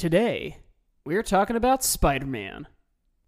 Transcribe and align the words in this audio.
Today, 0.00 0.56
we're 1.04 1.22
talking 1.22 1.56
about 1.56 1.84
Spider 1.84 2.24
Man. 2.24 2.66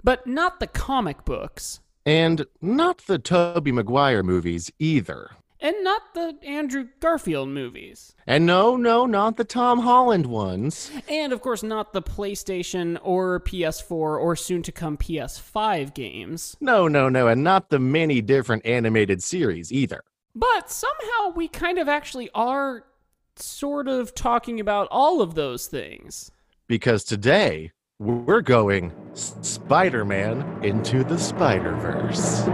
But 0.02 0.26
not 0.26 0.58
the 0.58 0.66
comic 0.66 1.22
books, 1.22 1.80
And 2.06 2.46
not 2.62 3.02
the 3.06 3.18
Tobey 3.18 3.72
Maguire 3.72 4.22
movies 4.22 4.70
either. 4.78 5.32
and 5.60 5.76
not 5.84 6.14
the 6.14 6.38
Andrew 6.42 6.88
Garfield 6.98 7.50
movies. 7.50 8.14
And 8.26 8.46
no, 8.46 8.76
no, 8.78 9.04
not 9.04 9.36
the 9.36 9.44
Tom 9.44 9.80
Holland 9.80 10.24
ones. 10.24 10.90
And 11.10 11.34
of 11.34 11.42
course, 11.42 11.62
not 11.62 11.92
the 11.92 12.00
PlayStation 12.00 12.98
or 13.02 13.40
PS4 13.40 13.90
or 13.90 14.34
soon 14.34 14.62
to 14.62 14.72
come 14.72 14.96
PS5 14.96 15.92
games. 15.92 16.56
No, 16.58 16.88
no, 16.88 17.10
no, 17.10 17.28
and 17.28 17.44
not 17.44 17.68
the 17.68 17.80
many 17.80 18.22
different 18.22 18.64
animated 18.64 19.22
series 19.22 19.70
either. 19.70 20.02
But 20.34 20.70
somehow 20.70 21.34
we 21.36 21.48
kind 21.48 21.76
of 21.78 21.86
actually 21.86 22.30
are 22.34 22.86
sort 23.36 23.88
of 23.88 24.14
talking 24.14 24.58
about 24.58 24.88
all 24.90 25.20
of 25.20 25.34
those 25.34 25.66
things. 25.66 26.30
Because 26.72 27.04
today, 27.04 27.70
we're 27.98 28.40
going 28.40 28.94
Spider 29.12 30.06
Man 30.06 30.64
into 30.64 31.04
the 31.04 31.18
Spider 31.18 31.76
Verse. 31.76 32.44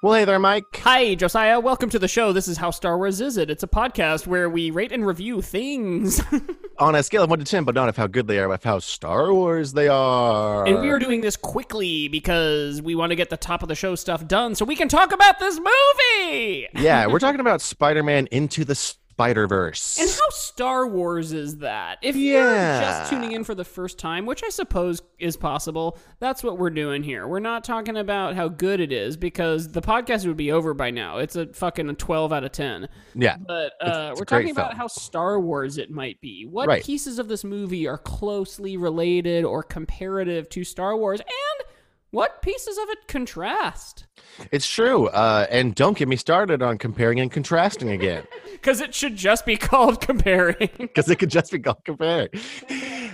Well, 0.00 0.14
hey 0.14 0.24
there, 0.24 0.38
Mike. 0.38 0.64
Hi, 0.84 1.16
Josiah. 1.16 1.58
Welcome 1.58 1.90
to 1.90 1.98
the 1.98 2.06
show. 2.06 2.32
This 2.32 2.46
is 2.46 2.56
How 2.56 2.70
Star 2.70 2.96
Wars 2.96 3.20
Is 3.20 3.36
It? 3.36 3.50
It's 3.50 3.64
a 3.64 3.66
podcast 3.68 4.28
where 4.28 4.48
we 4.48 4.70
rate 4.70 4.92
and 4.92 5.04
review 5.04 5.42
things. 5.42 6.22
On 6.78 6.94
a 6.94 7.02
scale 7.02 7.24
of 7.24 7.30
1 7.30 7.40
to 7.40 7.44
10, 7.44 7.64
but 7.64 7.74
not 7.74 7.88
of 7.88 7.96
how 7.96 8.06
good 8.06 8.28
they 8.28 8.38
are, 8.38 8.46
but 8.46 8.54
of 8.54 8.64
how 8.64 8.78
Star 8.78 9.34
Wars 9.34 9.72
they 9.72 9.88
are. 9.88 10.64
and 10.68 10.80
we 10.80 10.90
are 10.90 11.00
doing 11.00 11.20
this 11.20 11.36
quickly 11.36 12.06
because 12.06 12.80
we 12.80 12.94
want 12.94 13.10
to 13.10 13.16
get 13.16 13.28
the 13.28 13.36
top 13.36 13.62
of 13.64 13.68
the 13.68 13.74
show 13.74 13.96
stuff 13.96 14.24
done 14.28 14.54
so 14.54 14.64
we 14.64 14.76
can 14.76 14.86
talk 14.88 15.12
about 15.12 15.40
this 15.40 15.58
movie. 15.58 16.68
yeah, 16.74 17.08
we're 17.08 17.18
talking 17.18 17.40
about 17.40 17.60
Spider 17.60 18.04
Man 18.04 18.28
into 18.30 18.64
the 18.64 18.76
Spider 19.18 19.48
Verse. 19.48 19.98
And 19.98 20.08
how 20.08 20.28
Star 20.30 20.86
Wars 20.86 21.32
is 21.32 21.56
that? 21.56 21.98
If 22.02 22.14
you're 22.14 22.40
just 22.40 23.10
tuning 23.10 23.32
in 23.32 23.42
for 23.42 23.52
the 23.56 23.64
first 23.64 23.98
time, 23.98 24.26
which 24.26 24.44
I 24.44 24.48
suppose 24.48 25.02
is 25.18 25.36
possible, 25.36 25.98
that's 26.20 26.44
what 26.44 26.56
we're 26.56 26.70
doing 26.70 27.02
here. 27.02 27.26
We're 27.26 27.40
not 27.40 27.64
talking 27.64 27.96
about 27.96 28.36
how 28.36 28.46
good 28.46 28.78
it 28.78 28.92
is 28.92 29.16
because 29.16 29.72
the 29.72 29.82
podcast 29.82 30.24
would 30.24 30.36
be 30.36 30.52
over 30.52 30.72
by 30.72 30.92
now. 30.92 31.18
It's 31.18 31.34
a 31.34 31.46
fucking 31.52 31.96
12 31.96 32.32
out 32.32 32.44
of 32.44 32.52
10. 32.52 32.88
Yeah. 33.16 33.38
But 33.44 33.72
uh, 33.80 33.86
It's- 33.88 34.10
it's 34.12 34.20
we're 34.20 34.24
talking 34.24 34.50
about 34.52 34.70
film. 34.70 34.78
how 34.78 34.86
Star 34.86 35.40
Wars 35.40 35.78
it 35.78 35.90
might 35.90 36.20
be. 36.20 36.46
What 36.48 36.68
Right. 36.68 36.84
pieces 36.84 37.18
of 37.18 37.26
this 37.26 37.42
movie 37.42 37.88
are 37.88 37.98
closely 37.98 38.76
related 38.76 39.44
or 39.44 39.64
comparative 39.64 40.48
to 40.50 40.62
Star 40.62 40.96
Wars, 40.96 41.18
and 41.18 41.68
what 42.12 42.40
pieces 42.40 42.78
of 42.78 42.88
it 42.90 43.08
contrast? 43.08 44.04
It's 44.52 44.68
true. 44.68 45.08
Uh, 45.08 45.46
and 45.50 45.74
don't 45.74 45.96
get 45.96 46.08
me 46.08 46.16
started 46.16 46.62
on 46.62 46.78
comparing 46.78 47.20
and 47.20 47.30
contrasting 47.30 47.90
again, 47.90 48.24
Because 48.52 48.80
it 48.80 48.94
should 48.94 49.16
just 49.16 49.46
be 49.46 49.56
called 49.70 50.00
comparing. 50.00 50.70
because 50.78 51.08
it 51.08 51.16
could 51.16 51.30
just 51.30 51.52
be 51.52 51.58
called 51.58 51.84
comparing. 51.84 52.28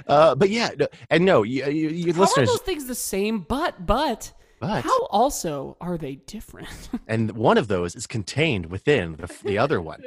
Uh, 0.06 0.34
but 0.34 0.50
yeah, 0.50 0.70
no- 0.78 0.88
and 1.10 1.24
no, 1.24 1.42
you, 1.42 1.64
you, 1.66 1.88
you 1.88 2.12
listeners, 2.12 2.48
those 2.48 2.60
things 2.60 2.86
the 2.86 2.94
same? 2.94 3.40
But 3.40 3.86
but 3.86 4.32
but 4.66 4.84
how 4.84 5.04
also 5.06 5.76
are 5.80 5.98
they 5.98 6.16
different? 6.16 6.88
and 7.08 7.32
one 7.32 7.58
of 7.58 7.68
those 7.68 7.94
is 7.94 8.06
contained 8.06 8.66
within 8.66 9.16
the, 9.16 9.32
the 9.44 9.58
other 9.58 9.80
one. 9.80 10.02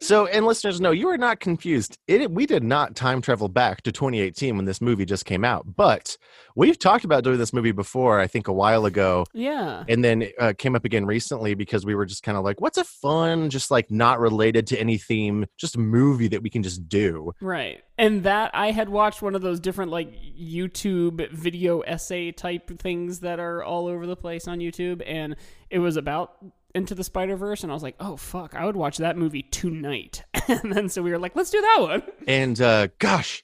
So, 0.00 0.26
and 0.26 0.46
listeners, 0.46 0.80
no, 0.80 0.90
you 0.92 1.08
are 1.08 1.18
not 1.18 1.40
confused. 1.40 1.98
It, 2.06 2.30
we 2.30 2.46
did 2.46 2.62
not 2.62 2.94
time 2.94 3.20
travel 3.20 3.48
back 3.48 3.82
to 3.82 3.92
2018 3.92 4.56
when 4.56 4.64
this 4.64 4.80
movie 4.80 5.04
just 5.04 5.24
came 5.24 5.44
out, 5.44 5.76
but 5.76 6.16
we've 6.54 6.78
talked 6.78 7.04
about 7.04 7.24
doing 7.24 7.38
this 7.38 7.52
movie 7.52 7.72
before. 7.72 8.20
I 8.20 8.26
think 8.26 8.48
a 8.48 8.52
while 8.52 8.86
ago, 8.86 9.26
yeah. 9.32 9.84
and 9.88 10.04
then 10.04 10.28
uh, 10.38 10.52
came 10.56 10.76
up 10.76 10.84
again 10.84 11.04
recently 11.04 11.54
because 11.54 11.84
we 11.84 11.94
were 11.94 12.06
just 12.06 12.22
kind 12.22 12.38
of 12.38 12.44
like, 12.44 12.60
what's 12.60 12.78
a 12.78 12.84
fun, 12.84 13.50
just 13.50 13.70
like 13.70 13.90
not 13.90 14.20
related 14.20 14.66
to 14.68 14.80
any 14.80 14.98
theme, 14.98 15.46
just 15.56 15.76
movie 15.76 16.28
that 16.28 16.42
we 16.42 16.50
can 16.50 16.62
just 16.62 16.88
do. 16.88 17.32
Right. 17.40 17.82
And 17.96 18.22
that 18.22 18.52
I 18.54 18.70
had 18.70 18.88
watched 18.88 19.22
one 19.22 19.34
of 19.34 19.42
those 19.42 19.58
different 19.58 19.90
like 19.90 20.12
YouTube 20.12 21.30
video 21.32 21.80
essay 21.80 22.30
type 22.30 22.78
things 22.78 23.20
that 23.20 23.40
are 23.40 23.62
all 23.64 23.88
over 23.88 23.97
the 24.06 24.16
place 24.16 24.48
on 24.48 24.58
YouTube 24.58 25.02
and 25.06 25.36
it 25.70 25.78
was 25.78 25.96
about 25.96 26.36
into 26.74 26.94
the 26.94 27.04
Spider-Verse 27.04 27.62
and 27.62 27.72
I 27.72 27.74
was 27.74 27.82
like, 27.82 27.96
"Oh 27.98 28.16
fuck, 28.16 28.54
I 28.54 28.64
would 28.64 28.76
watch 28.76 28.98
that 28.98 29.16
movie 29.16 29.42
tonight." 29.42 30.24
and 30.48 30.72
then 30.72 30.88
so 30.88 31.02
we 31.02 31.10
were 31.10 31.18
like, 31.18 31.34
"Let's 31.34 31.50
do 31.50 31.60
that 31.60 31.76
one." 31.80 32.02
And 32.26 32.60
uh, 32.60 32.88
gosh, 32.98 33.42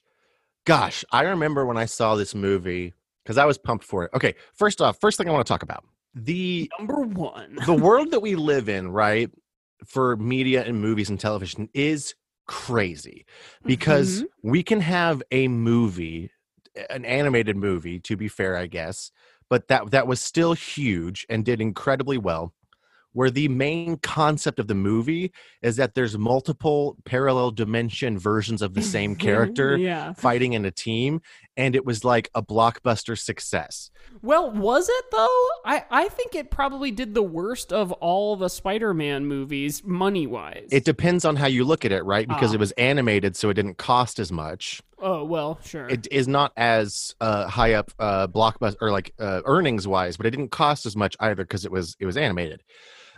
gosh, 0.65 1.03
I 1.11 1.23
remember 1.23 1.65
when 1.65 1.77
I 1.77 1.85
saw 1.85 2.15
this 2.15 2.35
movie 2.35 2.93
because 3.23 3.37
I 3.37 3.45
was 3.45 3.57
pumped 3.57 3.83
for 3.83 4.03
it. 4.03 4.11
Okay, 4.13 4.35
first 4.53 4.81
off, 4.81 4.99
first 4.99 5.17
thing 5.17 5.27
I 5.27 5.31
want 5.31 5.45
to 5.45 5.51
talk 5.51 5.63
about 5.63 5.83
the 6.15 6.71
Number 6.79 7.01
1. 7.01 7.59
the 7.65 7.73
world 7.73 8.11
that 8.11 8.21
we 8.21 8.35
live 8.35 8.69
in, 8.69 8.89
right, 8.89 9.29
for 9.85 10.15
media 10.15 10.63
and 10.63 10.79
movies 10.79 11.09
and 11.09 11.19
television 11.19 11.69
is 11.73 12.15
crazy 12.47 13.25
because 13.65 14.23
we 14.43 14.63
can 14.63 14.79
have 14.79 15.21
a 15.31 15.47
movie, 15.47 16.31
an 16.89 17.05
animated 17.05 17.57
movie, 17.57 17.99
to 17.99 18.15
be 18.15 18.27
fair, 18.27 18.55
I 18.55 18.67
guess, 18.67 19.11
but 19.49 19.67
that 19.67 19.91
that 19.91 20.07
was 20.07 20.21
still 20.21 20.53
huge 20.53 21.25
and 21.29 21.45
did 21.45 21.61
incredibly 21.61 22.17
well. 22.17 22.53
Where 23.13 23.31
the 23.31 23.47
main 23.47 23.95
concept 23.97 24.59
of 24.59 24.67
the 24.67 24.75
movie 24.75 25.31
is 25.61 25.77
that 25.77 25.95
there's 25.95 26.17
multiple 26.17 26.97
parallel 27.05 27.51
dimension 27.51 28.19
versions 28.19 28.61
of 28.61 28.73
the 28.73 28.81
same 28.81 29.11
mm-hmm. 29.15 29.25
character 29.25 29.77
yeah. 29.77 30.11
fighting 30.13 30.51
in 30.51 30.65
a 30.65 30.71
team, 30.71 31.21
and 31.57 31.75
it 31.75 31.85
was 31.85 32.03
like 32.03 32.29
a 32.35 32.41
blockbuster 32.43 33.17
success. 33.17 33.89
Well, 34.21 34.51
was 34.51 34.87
it 34.89 35.05
though? 35.11 35.47
I 35.65 35.83
I 35.89 36.07
think 36.09 36.35
it 36.35 36.51
probably 36.51 36.91
did 36.91 37.13
the 37.13 37.23
worst 37.23 37.71
of 37.73 37.91
all 37.93 38.35
the 38.35 38.49
Spider-Man 38.49 39.25
movies 39.25 39.83
money-wise. 39.83 40.67
It 40.71 40.85
depends 40.85 41.25
on 41.25 41.35
how 41.35 41.47
you 41.47 41.63
look 41.65 41.85
at 41.85 41.91
it, 41.91 42.03
right? 42.03 42.27
Because 42.27 42.51
Ah. 42.51 42.55
it 42.55 42.59
was 42.59 42.71
animated, 42.73 43.35
so 43.35 43.49
it 43.49 43.55
didn't 43.55 43.77
cost 43.77 44.19
as 44.19 44.31
much. 44.31 44.81
Oh, 44.99 45.23
well, 45.23 45.59
sure. 45.63 45.87
It 45.87 46.07
is 46.11 46.27
not 46.27 46.53
as 46.55 47.13
uh, 47.19 47.47
high 47.47 47.73
up 47.73 47.91
uh, 47.99 48.27
blockbuster 48.27 48.77
or 48.81 48.91
like 48.91 49.13
uh, 49.19 49.41
earnings 49.45 49.87
wise, 49.87 50.17
but 50.17 50.25
it 50.25 50.31
didn't 50.31 50.51
cost 50.51 50.85
as 50.85 50.95
much 50.95 51.15
either 51.19 51.43
because 51.43 51.65
it 51.65 51.71
was 51.71 51.95
it 51.99 52.05
was 52.05 52.15
animated. 52.17 52.63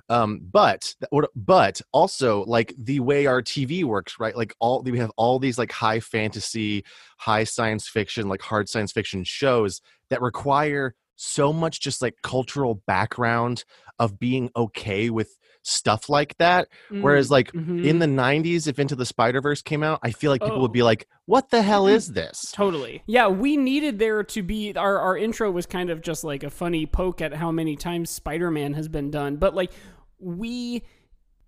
Um, 0.10 0.40
but 0.52 0.96
but 1.36 1.82
also 1.92 2.44
like 2.46 2.74
the 2.78 3.00
way 3.02 3.26
our 3.26 3.42
TV 3.42 3.84
works, 3.84 4.20
right? 4.20 4.36
Like 4.36 4.54
all 4.60 4.82
we 4.82 5.00
have 5.00 5.12
all 5.18 5.40
these 5.40 5.58
like 5.58 5.72
high 5.72 6.00
fantasy, 6.00 6.84
high 7.18 7.44
science 7.44 7.88
fiction, 7.88 8.30
like 8.30 8.42
hard 8.42 8.70
science 8.70 8.92
fiction 8.92 9.24
shows 9.24 9.82
that 10.10 10.22
require 10.22 10.96
so 11.16 11.52
much 11.52 11.80
just 11.82 12.02
like 12.02 12.14
cultural 12.24 12.76
background 12.88 13.64
of 14.00 14.20
being 14.20 14.52
okay 14.56 15.10
with 15.10 15.36
stuff 15.64 16.08
like 16.08 16.38
that. 16.38 16.68
Whereas 16.90 17.30
like 17.32 17.52
Mhm. 17.52 17.84
in 17.84 18.00
the 18.00 18.06
90s 18.06 18.68
if 18.68 18.80
into 18.80 18.96
the 18.96 19.06
spider 19.06 19.42
verse 19.42 19.62
came 19.62 19.84
out 19.84 20.00
i 20.04 20.12
feel 20.12 20.32
like 20.32 20.42
people 20.42 20.58
Oh. 20.60 20.62
would 20.62 20.72
be 20.72 20.84
like 20.84 21.08
what 21.26 21.50
the 21.50 21.62
hell 21.62 21.88
is 21.88 22.14
this 22.14 22.52
Totally. 22.54 23.04
Yeah, 23.06 23.28
we 23.28 23.58
needed 23.58 24.00
there 24.00 24.24
to 24.24 24.42
be 24.44 24.74
our 24.78 24.98
our 25.00 25.18
intro 25.18 25.52
was 25.52 25.66
kind 25.66 25.90
of 25.90 26.02
just 26.02 26.24
like 26.24 26.44
a 26.44 26.50
funny 26.50 26.86
poke 26.86 27.20
at 27.22 27.34
how 27.34 27.52
many 27.52 27.76
times 27.76 28.10
Spider-Man 28.12 28.74
has 28.76 28.88
been 28.88 29.12
done, 29.12 29.36
but 29.36 29.56
like 29.56 29.72
we 30.20 30.84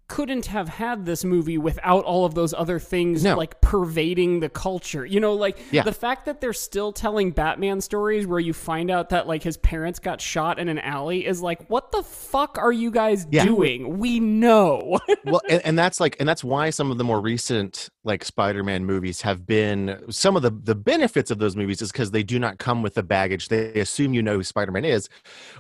couldn't 0.08 0.48
have 0.48 0.68
had 0.68 1.06
this 1.06 1.24
movie 1.24 1.60
without 1.60 2.04
all 2.04 2.26
of 2.26 2.34
those 2.34 2.52
other 2.56 2.80
things 2.80 3.24
No. 3.24 3.38
like 3.38 3.62
pervading 3.62 4.40
the 4.40 4.50
culture. 4.50 5.06
You 5.06 5.20
know, 5.20 5.36
like 5.36 5.60
Yeah. 5.72 5.84
the 5.84 5.92
fact 5.94 6.26
that 6.26 6.42
they're 6.42 6.52
still 6.52 6.92
telling 6.92 7.30
Batman 7.30 7.80
stories 7.80 8.26
where 8.26 8.40
you 8.40 8.52
find 8.52 8.90
out 8.90 9.10
that 9.10 9.28
like 9.28 9.44
his 9.44 9.58
parents 9.58 10.00
got 10.00 10.20
shot 10.20 10.58
in 10.58 10.68
an 10.68 10.80
alley 10.80 11.28
is 11.28 11.44
like 11.44 11.70
what 11.70 11.92
the 11.92 12.02
fuck 12.02 12.58
are 12.58 12.72
you 12.72 12.90
guys 12.90 13.28
Yeah. 13.30 13.46
doing? 13.46 14.00
We 14.00 14.20
know. 14.20 14.98
well 15.26 15.42
and, 15.48 15.62
and 15.64 15.78
that's 15.78 16.00
like 16.00 16.16
and 16.20 16.28
that's 16.28 16.44
why 16.44 16.72
some 16.72 16.90
of 16.90 16.98
the 16.98 17.04
more 17.04 17.22
recent 17.22 17.90
like 18.04 18.24
spider-man 18.24 18.86
movies 18.86 19.22
have 19.22 19.46
been 19.46 20.02
some 20.10 20.36
of 20.36 20.42
the 20.42 20.52
the 20.52 20.76
benefits 20.76 21.32
of 21.32 21.38
those 21.38 21.56
movies 21.56 21.82
is 21.82 21.92
because 21.92 22.12
they 22.12 22.24
do 22.24 22.40
not 22.40 22.58
come 22.58 22.82
with 22.82 22.94
the 22.94 23.04
baggage 23.04 23.50
they 23.50 23.74
assume 23.74 24.14
you 24.14 24.22
know 24.22 24.36
who 24.36 24.44
spider-man 24.44 24.86
is 24.86 25.10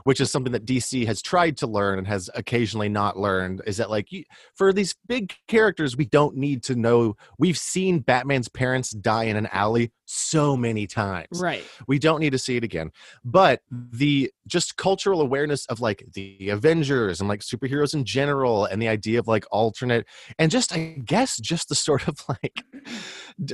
which 0.04 0.22
is 0.22 0.32
something 0.32 0.54
that 0.54 0.66
dc 0.66 1.06
has 1.06 1.22
tried 1.22 1.58
to 1.58 1.68
learn 1.68 1.98
and 1.98 2.08
has 2.08 2.30
occasionally 2.36 2.88
not 2.88 3.18
learned 3.18 3.62
is 3.66 3.78
that 3.78 3.90
like 3.90 4.12
you, 4.12 4.24
for 4.56 4.72
these 4.72 4.96
big 5.08 5.34
characters 5.48 5.98
we 5.98 6.06
don't 6.06 6.36
need 6.36 6.64
to 6.64 6.76
know 6.76 7.16
we've 7.38 7.58
seen 7.58 8.00
batman's 8.00 8.48
parents 8.48 8.92
die 8.92 9.26
in 9.26 9.36
an 9.36 9.48
alley 9.52 9.92
so 10.10 10.58
many 10.58 10.88
times. 10.88 11.28
Right. 11.40 11.64
We 11.88 12.00
don't 12.00 12.20
need 12.20 12.32
to 12.32 12.40
see 12.40 12.58
it 12.58 12.64
again. 12.64 12.92
But 13.24 13.62
the 13.70 14.32
just 14.48 14.76
cultural 14.76 15.22
awareness 15.22 15.68
of 15.68 15.82
like 15.82 16.04
the 16.14 16.50
Avengers 16.50 17.20
and 17.20 17.30
like 17.30 17.42
superheroes 17.42 17.94
in 17.94 18.06
general 18.06 18.66
and 18.66 18.82
the 18.82 18.88
idea 18.88 19.20
of 19.20 19.28
like 19.28 19.46
alternate 19.52 20.08
and 20.40 20.50
just 20.50 20.74
I 20.74 20.96
guess 21.06 21.38
just 21.38 21.70
the 21.70 21.76
sort 21.76 22.08
of 22.08 22.18
like 22.30 22.64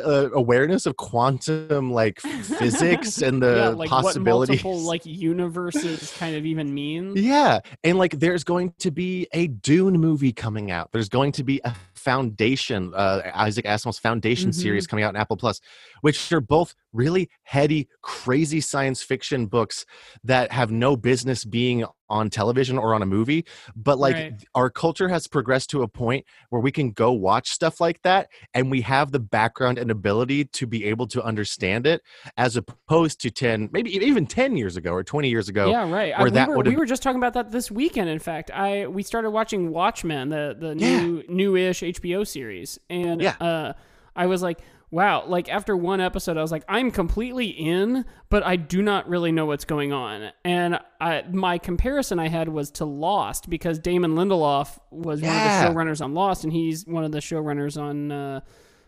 uh, 0.04 0.31
awareness 0.31 0.86
of 0.86 0.96
quantum 0.96 1.92
like 1.92 2.22
physics 2.22 3.22
and 3.22 3.42
the 3.44 3.56
yeah, 3.56 3.68
like 3.69 3.90
possibilities. 3.90 4.63
what 4.63 4.72
multiple 4.72 4.88
like 4.88 5.06
universes 5.06 6.13
kind 6.18 6.38
of 6.38 6.46
even 6.46 6.74
mean. 6.74 7.13
Yeah, 7.18 7.60
and 7.84 7.98
like 7.98 8.19
there's 8.19 8.46
going 8.46 8.74
to 8.80 8.92
be 8.92 9.28
a 9.34 9.48
Dune 9.48 10.00
movie 10.00 10.31
coming 10.31 10.72
out. 10.72 10.92
There's 10.94 11.10
going 11.10 11.34
to 11.34 11.44
be 11.44 11.60
a 11.66 11.75
Foundation, 12.06 12.94
uh, 12.96 13.22
Isaac 13.34 13.66
Asimov's 13.66 14.00
Foundation 14.00 14.52
Mm-hmm. 14.52 14.62
series 14.62 14.86
coming 14.88 15.04
out 15.04 15.13
in 15.13 15.19
Apple 15.19 15.38
Plus, 15.38 15.60
which 16.02 16.31
are 16.31 16.40
both 16.42 16.75
really 16.95 17.30
heady, 17.44 17.88
crazy 18.01 18.62
science 18.62 19.03
fiction 19.03 19.45
books 19.45 19.86
that 20.24 20.51
have 20.51 20.71
no 20.71 20.95
business 20.95 21.44
being 21.44 21.86
on 22.07 22.30
television 22.30 22.77
or 22.77 22.94
on 22.94 23.01
a 23.01 23.06
movie. 23.06 23.44
But 23.75 23.97
like 23.97 24.15
Right. 24.15 24.33
our 24.53 24.69
culture 24.69 25.09
has 25.09 25.27
progressed 25.27 25.71
to 25.71 25.81
a 25.81 25.88
point 25.88 26.24
where 26.50 26.62
we 26.62 26.71
can 26.71 26.92
go 26.92 27.12
watch 27.12 27.50
stuff 27.50 27.81
like 27.81 28.00
that, 28.03 28.30
and 28.53 28.69
we 28.69 28.81
have 28.81 29.12
the 29.12 29.19
background 29.19 29.77
and 29.80 29.89
ability 29.89 30.45
to 30.45 30.68
be 30.68 30.86
able 30.86 31.07
to 31.07 31.24
understand 31.24 31.88
it, 31.88 32.01
as 32.38 32.57
opposed 32.57 33.19
to 33.21 33.31
ten, 33.31 33.69
maybe 33.74 33.95
even 33.95 34.27
ten 34.27 34.56
years 34.56 34.77
ago 34.77 34.92
or 34.92 35.03
twenty 35.03 35.30
years 35.30 35.50
ago. 35.50 35.69
Yeah, 35.69 35.89
right. 35.92 36.13
I, 36.13 36.19
where 36.19 36.25
we, 36.25 36.31
that 36.36 36.47
were, 36.50 36.57
would've- 36.57 36.69
we 36.71 36.77
were 36.77 36.86
just 36.86 37.01
talking 37.01 37.18
about 37.19 37.33
that 37.33 37.51
this 37.51 37.71
weekend. 37.71 38.07
In 38.09 38.19
fact, 38.19 38.51
I 38.51 38.86
we 38.88 39.01
started 39.01 39.31
watching 39.31 39.71
Watchmen, 39.71 40.30
the 40.30 40.56
the 40.57 40.75
Yeah. 40.77 41.01
new 41.01 41.24
newish 41.27 41.81
HBO 41.81 42.24
series, 42.24 42.80
and 42.89 43.19
Yeah. 43.21 43.36
uh, 43.42 43.74
I 44.15 44.27
was 44.27 44.42
like, 44.44 44.59
wow. 44.91 45.25
Like 45.27 45.49
after 45.49 45.75
one 45.75 45.99
episode, 46.01 46.37
I 46.37 46.41
was 46.41 46.51
like, 46.51 46.63
I'm 46.69 46.91
completely 46.91 47.47
in, 47.47 48.05
but 48.29 48.45
I 48.45 48.55
do 48.55 48.81
not 48.81 49.07
really 49.09 49.31
know 49.31 49.45
what's 49.45 49.65
going 49.65 49.91
on. 49.93 50.31
And 50.43 50.79
I, 51.01 51.23
my 51.31 51.57
comparison 51.57 52.19
I 52.19 52.27
had 52.29 52.49
was 52.49 52.71
to 52.71 52.85
Lost 52.85 53.49
because 53.49 53.79
Damon 53.79 54.15
Lindelof 54.15 54.77
was 54.91 55.21
Yeah. 55.21 55.29
one 55.29 55.37
of 55.37 55.75
the 55.75 55.79
showrunners 55.99 56.03
on 56.03 56.13
Lost, 56.13 56.43
and 56.43 56.53
he's 56.53 56.85
one 56.85 57.03
of 57.03 57.11
the 57.11 57.19
showrunners 57.19 57.81
on 57.81 58.11
uh, 58.11 58.39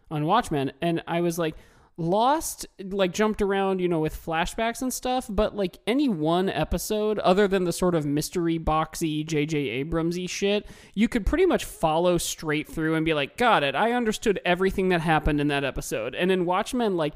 on 0.09 0.25
Watchmen. 0.25 0.71
And 0.81 1.03
I 1.07 1.21
was 1.21 1.38
like. 1.38 1.55
Lost 1.99 2.67
like 2.79 3.11
jumped 3.11 3.41
around, 3.41 3.81
you 3.81 3.88
know, 3.88 3.99
with 3.99 4.15
flashbacks 4.23 4.83
and 4.83 4.94
stuff, 4.94 5.25
but 5.27 5.55
like 5.55 5.79
any 5.88 6.07
one 6.07 6.47
episode, 6.47 7.17
other 7.19 7.47
than 7.47 7.63
the 7.63 7.73
sort 7.73 7.95
of 7.95 8.05
mystery 8.05 8.59
boxy 8.59 9.25
J.J. 9.25 9.83
Abramsy 9.83 10.29
shit, 10.29 10.67
you 10.94 11.07
could 11.07 11.25
pretty 11.25 11.47
much 11.47 11.65
follow 11.65 12.19
straight 12.19 12.67
through 12.67 12.94
and 12.94 13.03
be 13.03 13.15
like, 13.15 13.35
"Got 13.35 13.63
it. 13.63 13.73
I 13.73 13.94
understood 13.94 14.39
everything 14.45 14.89
that 14.89 15.01
happened 15.01 15.41
in 15.41 15.47
that 15.47 15.63
episode." 15.63 16.13
And 16.13 16.31
in 16.31 16.45
Watchmen, 16.45 16.97
like 16.97 17.15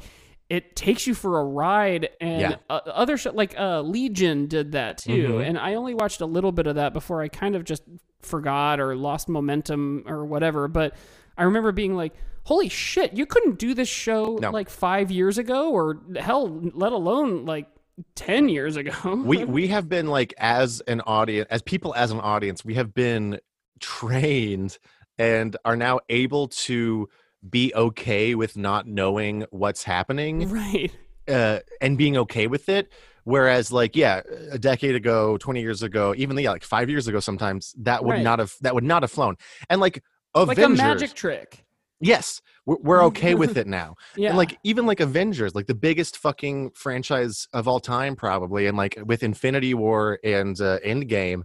it 0.49 0.75
takes 0.75 1.05
you 1.05 1.13
for 1.13 1.39
a 1.39 1.43
ride, 1.45 2.09
and 2.19 2.41
Yeah. 2.41 2.55
uh, 2.67 2.79
other 2.87 3.17
sh- 3.17 3.27
like 3.33 3.53
uh, 3.59 3.81
Legion 3.81 4.47
did 4.47 4.71
that 4.71 4.97
too. 4.97 5.33
Mhm. 5.33 5.47
And 5.47 5.59
I 5.59 5.75
only 5.75 5.93
watched 5.93 6.21
a 6.21 6.25
little 6.25 6.51
bit 6.51 6.65
of 6.65 6.73
that 6.75 6.91
before 6.91 7.21
I 7.21 7.27
kind 7.27 7.55
of 7.55 7.63
just 7.65 7.83
forgot 8.23 8.79
or 8.79 8.95
lost 8.95 9.29
momentum 9.29 10.05
or 10.07 10.25
whatever. 10.25 10.67
But 10.67 10.95
I 11.37 11.43
remember 11.43 11.71
being 11.71 11.95
like, 11.95 12.15
holy 12.43 12.69
shit, 12.69 13.13
you 13.17 13.25
couldn't 13.25 13.59
do 13.59 13.73
this 13.73 13.89
show 13.89 14.37
No. 14.41 14.51
like 14.51 14.69
five 14.69 15.11
years 15.11 15.37
ago 15.37 15.71
or 15.71 15.99
hell, 16.19 16.47
let 16.73 16.91
alone 16.91 17.45
like 17.45 17.67
10 18.15 18.49
years 18.49 18.75
ago. 18.77 18.91
we 19.25 19.43
we 19.45 19.67
have 19.67 19.87
been 19.87 20.07
like 20.07 20.33
as 20.37 20.81
an 20.87 21.01
audience 21.01 21.47
as 21.51 21.61
people 21.61 21.93
as 21.95 22.11
an 22.11 22.19
audience 22.19 22.65
we 22.65 22.73
have 22.75 22.93
been 22.93 23.39
trained 23.79 24.77
and 25.17 25.57
are 25.65 25.75
now 25.75 25.99
able 26.09 26.47
to 26.47 27.09
be 27.47 27.71
okay 27.75 28.33
with 28.35 28.55
not 28.57 28.87
knowing 28.87 29.45
what's 29.51 29.83
happening 29.83 30.47
right. 30.49 30.91
uh, 31.27 31.59
and 31.81 31.97
being 31.97 32.15
okay 32.17 32.47
with 32.47 32.69
it 32.69 32.91
whereas 33.23 33.71
like 33.71 33.95
yeah 33.95 34.21
a 34.51 34.57
decade 34.59 34.95
ago 34.95 35.37
20 35.37 35.59
years 35.61 35.83
ago 35.83 36.13
even 36.17 36.37
yeah, 36.37 36.51
like 36.51 36.63
5 36.63 36.89
years 36.89 37.07
ago 37.07 37.19
sometimes 37.19 37.73
that 37.79 38.03
would 38.05 38.11
Right. 38.13 38.23
not 38.23 38.39
have 38.39 38.55
that 38.61 38.73
would 38.75 38.83
not 38.83 39.03
have 39.03 39.11
flown 39.11 39.35
and 39.69 39.81
like 39.81 40.03
Like 40.35 40.57
a 40.57 40.69
magic 40.69 41.13
trick. 41.13 41.65
Yes 42.01 42.41
we're, 42.65 42.77
we're 42.81 43.03
okay 43.03 43.33
with 43.35 43.57
it 43.57 43.67
now 43.67 43.95
Yeah. 44.15 44.29
and 44.29 44.37
like 44.37 44.57
even 44.63 44.85
like 44.85 44.99
Avengers, 44.99 45.55
like 45.55 45.67
the 45.67 45.75
biggest 45.75 46.17
fucking 46.17 46.71
franchise 46.71 47.47
of 47.53 47.67
all 47.67 47.79
time, 47.79 48.15
probably, 48.15 48.67
and 48.67 48.77
like 48.77 48.97
with 49.05 49.23
Infinity 49.23 49.73
War 49.73 50.19
and 50.23 50.59
uh, 50.61 50.77
Endgame, 50.85 51.43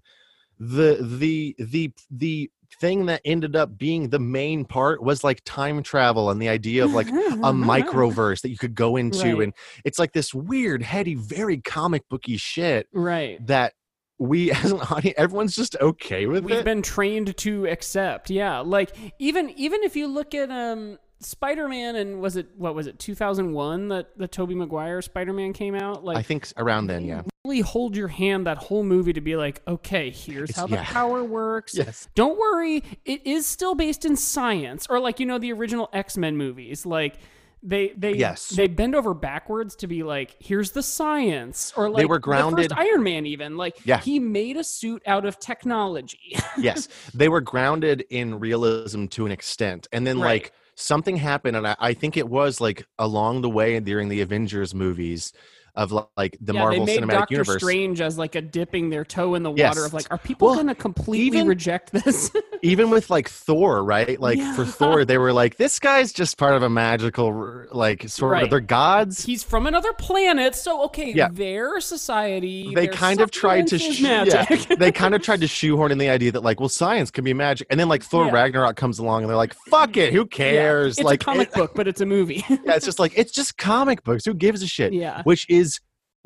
the 0.58 0.99
the 1.00 1.55
the 1.58 1.93
the 2.11 2.50
thing 2.81 3.06
that 3.06 3.23
ended 3.25 3.56
up 3.56 3.79
being 3.79 4.11
the 4.11 4.19
main 4.19 4.64
part 4.67 5.03
was 5.03 5.25
like 5.25 5.41
time 5.44 5.82
travel 5.82 6.29
and 6.31 6.43
the 6.43 6.49
idea 6.49 6.85
of 6.85 6.93
like 6.93 7.08
a 7.08 7.12
microverse 7.73 8.43
that 8.43 8.50
you 8.50 8.58
could 8.58 8.75
go 8.75 8.97
into, 8.97 9.37
Right. 9.37 9.44
and 9.44 9.53
it's 9.85 9.99
like 9.99 10.12
this 10.12 10.35
weird, 10.35 10.82
heady, 10.82 11.14
very 11.14 11.58
comic 11.58 12.03
booky 12.11 12.37
shit 12.37 12.88
Right. 12.93 13.44
that 13.47 13.73
we 14.18 14.50
as 14.64 14.72
an 14.72 14.80
audience, 14.80 15.14
everyone's 15.18 15.54
just 15.56 15.76
okay 15.80 16.26
with 16.26 16.38
it. 16.38 16.44
We've 16.44 16.56
it. 16.56 16.64
been 16.64 16.82
trained 16.82 17.36
to 17.38 17.66
accept. 17.66 18.30
Yeah. 18.30 18.60
Like 18.60 18.92
even 19.18 19.50
even 19.50 19.82
if 19.82 19.96
you 19.96 20.06
look 20.08 20.34
at 20.34 20.50
um 20.50 20.98
Spider-Man 21.20 21.96
and 21.96 22.20
was 22.20 22.36
it 22.36 22.48
what 22.56 22.74
was 22.74 22.86
it 22.86 22.98
2001 22.98 23.88
that 23.88 24.16
the 24.18 24.28
Tobey 24.28 24.54
Maguire 24.54 25.00
Spider-Man 25.00 25.52
came 25.54 25.74
out 25.74 26.04
like 26.04 26.18
I 26.18 26.22
think 26.22 26.46
around 26.58 26.88
then, 26.88 27.04
yeah. 27.06 27.22
really 27.44 27.60
hold 27.60 27.96
your 27.96 28.08
hand 28.08 28.46
that 28.46 28.58
whole 28.58 28.82
movie 28.82 29.14
to 29.14 29.22
be 29.22 29.34
like, 29.34 29.62
okay, 29.66 30.10
here's 30.10 30.50
It's- 30.50 30.56
how 30.60 30.66
the 30.66 30.76
yeah. 30.76 30.84
power 30.84 31.24
works. 31.24 31.74
Yes. 31.76 32.08
Don't 32.14 32.38
worry, 32.38 32.82
it 33.06 33.26
is 33.26 33.46
still 33.46 33.74
based 33.74 34.04
in 34.04 34.14
science, 34.16 34.86
or 34.90 35.00
like 35.00 35.19
you 35.20 35.26
know 35.26 35.38
the 35.38 35.52
original 35.52 35.88
X 35.92 36.16
Men 36.16 36.36
movies, 36.36 36.86
like. 36.86 37.19
They 37.62 37.88
they 37.97 38.14
Yes. 38.14 38.50
they 38.50 38.69
bend 38.69 38.94
over 38.94 39.12
backwards 39.14 39.75
to 39.76 39.87
be 39.87 40.03
like 40.03 40.37
here's 40.38 40.70
the 40.73 40.82
science 40.82 41.73
or 41.76 41.88
like 41.91 42.00
they 42.03 42.06
were 42.06 42.17
the 42.17 42.20
grounded- 42.20 42.70
first 42.70 42.79
Iron 42.81 43.03
Man 43.03 43.26
even 43.26 43.56
like 43.56 43.79
Yeah. 43.85 43.99
he 43.99 44.19
made 44.20 44.56
a 44.56 44.62
suit 44.64 45.03
out 45.06 45.25
of 45.25 45.38
technology 45.41 46.37
yes 46.58 46.88
they 47.14 47.29
were 47.29 47.41
grounded 47.41 48.05
in 48.11 48.38
realism 48.38 49.06
to 49.06 49.26
an 49.26 49.32
extent 49.32 49.88
and 49.93 50.06
then 50.06 50.19
Right. 50.20 50.43
like 50.43 50.53
something 50.75 51.17
happened 51.17 51.56
and 51.56 51.67
I, 51.67 51.76
I 51.81 51.94
think 51.94 52.17
it 52.17 52.29
was 52.29 52.61
like 52.61 52.87
along 52.99 53.41
the 53.41 53.50
way 53.50 53.81
during 53.81 54.11
the 54.11 54.20
avengers 54.20 54.75
movies 54.75 55.32
of 55.76 55.93
like 55.93 56.37
the 56.40 56.52
yeah, 56.55 56.61
marvel 56.61 56.87
cinematic 56.87 57.11
Doctor 57.11 57.34
universe 57.34 57.62
Strange 57.62 58.00
as 58.00 58.17
like 58.19 58.34
a 58.34 58.40
dipping 58.43 58.90
their 58.90 59.05
toe 59.05 59.34
in 59.34 59.43
the 59.43 59.52
Yes. 59.52 59.70
water 59.76 59.84
of 59.87 59.93
like, 59.94 60.06
are 60.11 60.19
people 60.19 60.49
Well, 60.49 60.56
gonna 60.56 60.75
completely 60.75 61.26
even- 61.38 61.46
reject 61.49 61.93
this? 61.93 62.31
even 62.62 62.88
with 62.90 63.11
like 63.11 63.28
thor 63.28 63.84
right 63.84 64.19
like 64.19 64.40
for 64.55 64.64
thor 64.64 65.05
they 65.05 65.19
were 65.19 65.32
like 65.32 65.56
this 65.56 65.78
guy's 65.78 66.11
just 66.12 66.38
part 66.38 66.55
of 66.55 66.62
a 66.62 66.70
magical 66.70 67.64
like 67.70 68.08
sort 68.08 68.32
Right. 68.32 68.44
of 68.44 68.50
they're 68.50 68.61
gods 68.61 69.25
He's 69.25 69.43
from 69.43 69.67
another 69.67 69.93
planet, 69.93 70.55
so 70.55 70.82
okay, 70.84 71.12
Yeah. 71.12 71.28
their 71.31 71.81
society. 71.81 72.72
they 72.75 72.87
their 72.87 72.94
kind 72.94 73.20
of 73.20 73.31
tried 73.31 73.67
to 73.69 73.79
sh- 73.79 74.00
yeah, 74.00 74.44
they 74.79 74.90
kind 74.93 75.14
of 75.14 75.22
tried 75.22 75.40
to 75.43 75.46
shoehorn 75.46 75.93
in 75.93 75.99
the 75.99 76.08
idea 76.08 76.32
that 76.32 76.43
like 76.43 76.61
well 76.61 76.69
science 76.69 77.11
can 77.11 77.25
be 77.25 77.34
magic 77.34 77.67
and 77.70 77.79
then 77.79 77.88
like 77.88 78.02
thor 78.02 78.26
Yeah. 78.26 78.32
ragnarok 78.32 78.76
comes 78.76 78.99
along 78.99 79.22
and 79.22 79.29
they're 79.31 79.37
like 79.37 79.55
fuck 79.69 79.96
it 79.96 80.12
who 80.12 80.20
Yeah. 80.20 80.25
cares 80.31 80.99
It's 80.99 81.05
like 81.05 81.20
a 81.22 81.25
comic 81.25 81.49
it- 81.49 81.55
book, 81.55 81.72
but 81.75 81.87
it's 81.87 82.00
a 82.00 82.06
movie. 82.06 82.44
yeah, 82.49 82.56
it's 82.67 82.84
just 82.87 82.99
like 82.99 83.12
it's 83.17 83.32
just 83.32 83.58
comic 83.58 84.02
books 84.05 84.25
who 84.25 84.32
gives 84.34 84.62
a 84.62 84.67
shit 84.67 84.93
yeah. 84.93 85.22
which 85.25 85.46
is 85.50 85.65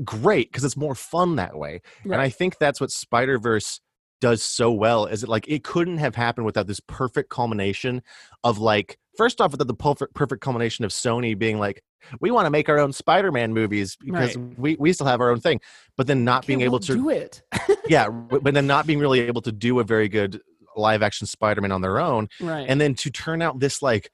great 0.04 0.50
because 0.50 0.64
it's 0.64 0.76
more 0.76 0.94
fun 0.94 1.36
that 1.36 1.56
way. 1.56 1.80
And 2.04 2.16
I 2.16 2.28
think 2.28 2.58
that's 2.58 2.80
what 2.80 2.90
Spider 2.90 3.38
Verse 3.38 3.80
does 4.20 4.42
so 4.42 4.70
well. 4.70 5.06
Is 5.06 5.22
it 5.22 5.28
like 5.28 5.48
it 5.48 5.64
couldn't 5.64 5.98
have 5.98 6.14
happened 6.14 6.46
without 6.46 6.66
this 6.66 6.80
perfect 6.80 7.30
culmination 7.30 8.02
of 8.44 8.58
like 8.58 8.98
first 9.16 9.40
off, 9.40 9.52
without 9.52 9.66
the 9.66 9.74
perfect 9.74 10.14
perfect 10.14 10.42
culmination 10.42 10.84
of 10.84 10.90
Sony 10.90 11.36
being 11.36 11.58
like, 11.58 11.82
we 12.20 12.30
want 12.30 12.46
to 12.46 12.50
make 12.50 12.68
our 12.68 12.78
own 12.78 12.92
Spider 12.92 13.32
Man 13.32 13.52
movies 13.52 13.96
because 13.96 14.36
we 14.56 14.76
we 14.78 14.92
still 14.92 15.06
have 15.06 15.20
our 15.20 15.30
own 15.30 15.40
thing, 15.40 15.60
but 15.96 16.06
then 16.06 16.24
not 16.24 16.46
being 16.46 16.60
able 16.60 16.78
to 16.80 16.94
do 16.94 17.08
it. 17.08 17.42
yeah, 17.86 18.08
but 18.42 18.54
then 18.54 18.66
not 18.66 18.86
being 18.86 18.98
really 18.98 19.20
able 19.20 19.42
to 19.42 19.52
do 19.52 19.80
a 19.80 19.84
very 19.84 20.08
good 20.08 20.40
live 20.76 21.02
action 21.02 21.26
Spider 21.26 21.60
Man 21.60 21.72
on 21.72 21.80
their 21.82 21.98
own 21.98 22.28
right. 22.40 22.64
and 22.68 22.80
then 22.80 22.94
to 22.94 23.10
turn 23.10 23.42
out 23.42 23.58
this 23.58 23.82
like 23.82 24.10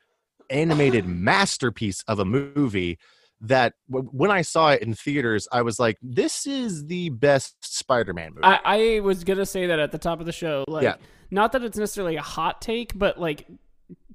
animated 0.48 1.06
masterpiece 1.06 2.02
of 2.08 2.18
a 2.18 2.24
movie 2.24 2.98
that 3.42 3.74
w- 3.90 4.08
when 4.12 4.30
I 4.30 4.42
saw 4.42 4.70
it 4.70 4.82
in 4.82 4.94
theaters, 4.94 5.46
I 5.52 5.62
was 5.62 5.78
like, 5.78 5.98
"This 6.02 6.46
is 6.46 6.86
the 6.86 7.10
best 7.10 7.56
Spider-Man 7.62 8.30
movie." 8.34 8.44
I, 8.44 8.60
I 8.96 9.00
was 9.00 9.24
gonna 9.24 9.46
say 9.46 9.66
that 9.66 9.78
at 9.78 9.92
the 9.92 9.98
top 9.98 10.20
of 10.20 10.26
the 10.26 10.32
show. 10.32 10.64
Like, 10.68 10.84
Yeah. 10.84 10.94
not 11.30 11.52
that 11.52 11.62
it's 11.62 11.76
necessarily 11.78 12.16
a 12.16 12.22
hot 12.22 12.60
take, 12.62 12.98
but 12.98 13.20
like, 13.20 13.46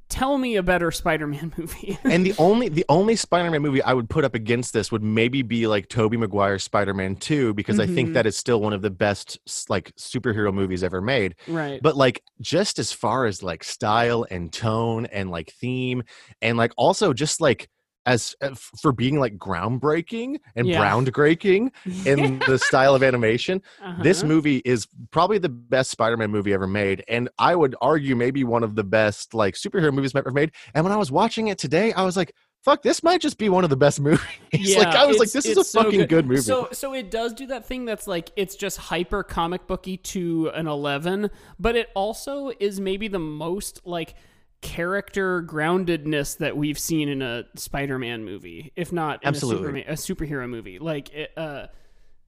tell 0.09 0.37
me 0.37 0.57
a 0.57 0.63
better 0.63 0.91
Spider-Man 1.01 1.53
movie. 1.57 1.97
and 2.03 2.25
the 2.25 2.33
only 2.37 2.67
the 2.67 2.83
only 2.89 3.15
Spider-Man 3.15 3.61
movie 3.61 3.81
I 3.81 3.93
would 3.93 4.09
put 4.09 4.25
up 4.25 4.35
against 4.35 4.73
this 4.73 4.91
would 4.91 5.03
maybe 5.03 5.41
be 5.41 5.67
like 5.67 5.87
Tobey 5.87 6.17
Maguire's 6.17 6.63
Spider-Man 6.63 7.15
2 7.17 7.53
because 7.53 7.79
I 7.79 7.85
think 7.87 8.09
Mhm. 8.09 8.13
that 8.15 8.25
is 8.25 8.35
still 8.35 8.59
one 8.59 8.73
of 8.73 8.81
the 8.81 8.89
best 8.89 9.37
like 9.69 9.95
superhero 9.95 10.53
movies 10.53 10.83
ever 10.83 10.99
made. 10.99 11.35
right. 11.47 11.79
But 11.81 11.95
like 11.95 12.21
just 12.41 12.79
as 12.79 12.91
far 12.91 13.25
as 13.25 13.41
like 13.43 13.63
style 13.63 14.25
and 14.29 14.51
tone 14.51 15.05
and 15.05 15.29
like 15.31 15.51
theme 15.53 16.03
and 16.41 16.57
like 16.57 16.73
also 16.75 17.13
just 17.13 17.39
like 17.39 17.69
as 18.05 18.35
uh, 18.41 18.53
for 18.81 18.91
being 18.91 19.19
like 19.19 19.37
groundbreaking 19.37 20.39
and 20.55 20.67
Yeah. 20.67 20.79
groundbreaking 20.81 21.71
in 22.05 22.39
the 22.45 22.57
style 22.57 22.95
of 22.95 23.03
animation 23.03 23.61
this 24.01 24.19
Uh-huh. 24.19 24.27
movie 24.27 24.57
is 24.65 24.87
probably 25.11 25.37
the 25.37 25.49
best 25.49 25.91
spider-man 25.91 26.31
movie 26.31 26.53
ever 26.53 26.67
made 26.67 27.03
and 27.07 27.29
i 27.37 27.55
would 27.55 27.75
argue 27.81 28.15
maybe 28.15 28.43
one 28.43 28.63
of 28.63 28.75
the 28.75 28.83
best 28.83 29.33
like 29.33 29.55
superhero 29.55 29.93
movies 29.93 30.15
ever 30.15 30.31
made 30.31 30.51
and 30.73 30.83
when 30.83 30.93
i 30.93 30.97
was 30.97 31.11
watching 31.11 31.47
it 31.47 31.57
today 31.57 31.93
i 31.93 32.03
was 32.03 32.17
like 32.17 32.33
fuck, 32.63 32.83
this 32.83 33.01
might 33.01 33.19
just 33.21 33.37
be 33.39 33.49
one 33.49 33.63
of 33.63 33.69
the 33.69 33.75
best 33.75 33.99
movies. 34.07 34.21
Yeah, 34.53 34.79
like 34.79 34.95
I 34.95 35.05
was 35.05 35.17
like, 35.17 35.31
this 35.31 35.45
is 35.45 35.57
a 35.57 35.63
so 35.63 35.83
fucking 35.83 36.05
good, 36.05 36.25
movie. 36.25 36.41
So 36.41 36.69
so 36.71 36.93
it 36.93 37.09
does 37.09 37.33
do 37.33 37.47
that 37.47 37.65
thing 37.65 37.85
that's 37.85 38.05
like 38.07 38.31
it's 38.35 38.55
just 38.55 38.77
hyper 38.77 39.23
comic 39.23 39.65
booky 39.67 39.97
to 39.97 40.51
an 40.53 40.67
11, 40.67 41.31
but 41.59 41.75
it 41.75 41.89
also 41.95 42.51
is 42.59 42.79
maybe 42.79 43.07
the 43.07 43.19
most 43.19 43.81
like 43.85 44.13
character 44.61 45.41
groundedness 45.43 46.37
that 46.37 46.55
we've 46.55 46.79
seen 46.79 47.09
in 47.09 47.21
a 47.21 47.45
Spider-Man 47.55 48.23
movie, 48.23 48.71
if 48.75 48.91
not 48.91 49.21
in 49.23 49.29
Absolutely. 49.29 49.83
a, 49.83 49.91
a 49.91 49.95
superhero 49.95 50.47
movie. 50.49 50.79
Like 50.79 51.13
it 51.13 51.31
uh 51.37 51.67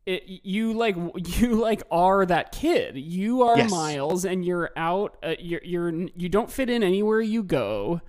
it, 0.05 0.23
you 0.27 0.73
like 0.73 0.95
you 1.39 1.55
like 1.55 1.83
are 1.91 2.25
that 2.25 2.51
kid. 2.51 2.97
You 2.97 3.43
are 3.43 3.57
Yes. 3.57 3.71
Miles, 3.71 4.25
and 4.25 4.43
you're 4.43 4.71
out. 4.75 5.17
Uh, 5.23 5.35
you're 5.39 5.61
you're 5.63 5.89
you 6.15 6.29
don't 6.29 6.51
fit 6.51 6.69
in 6.69 6.83
anywhere 6.83 7.21
you 7.21 7.43
go. 7.43 8.01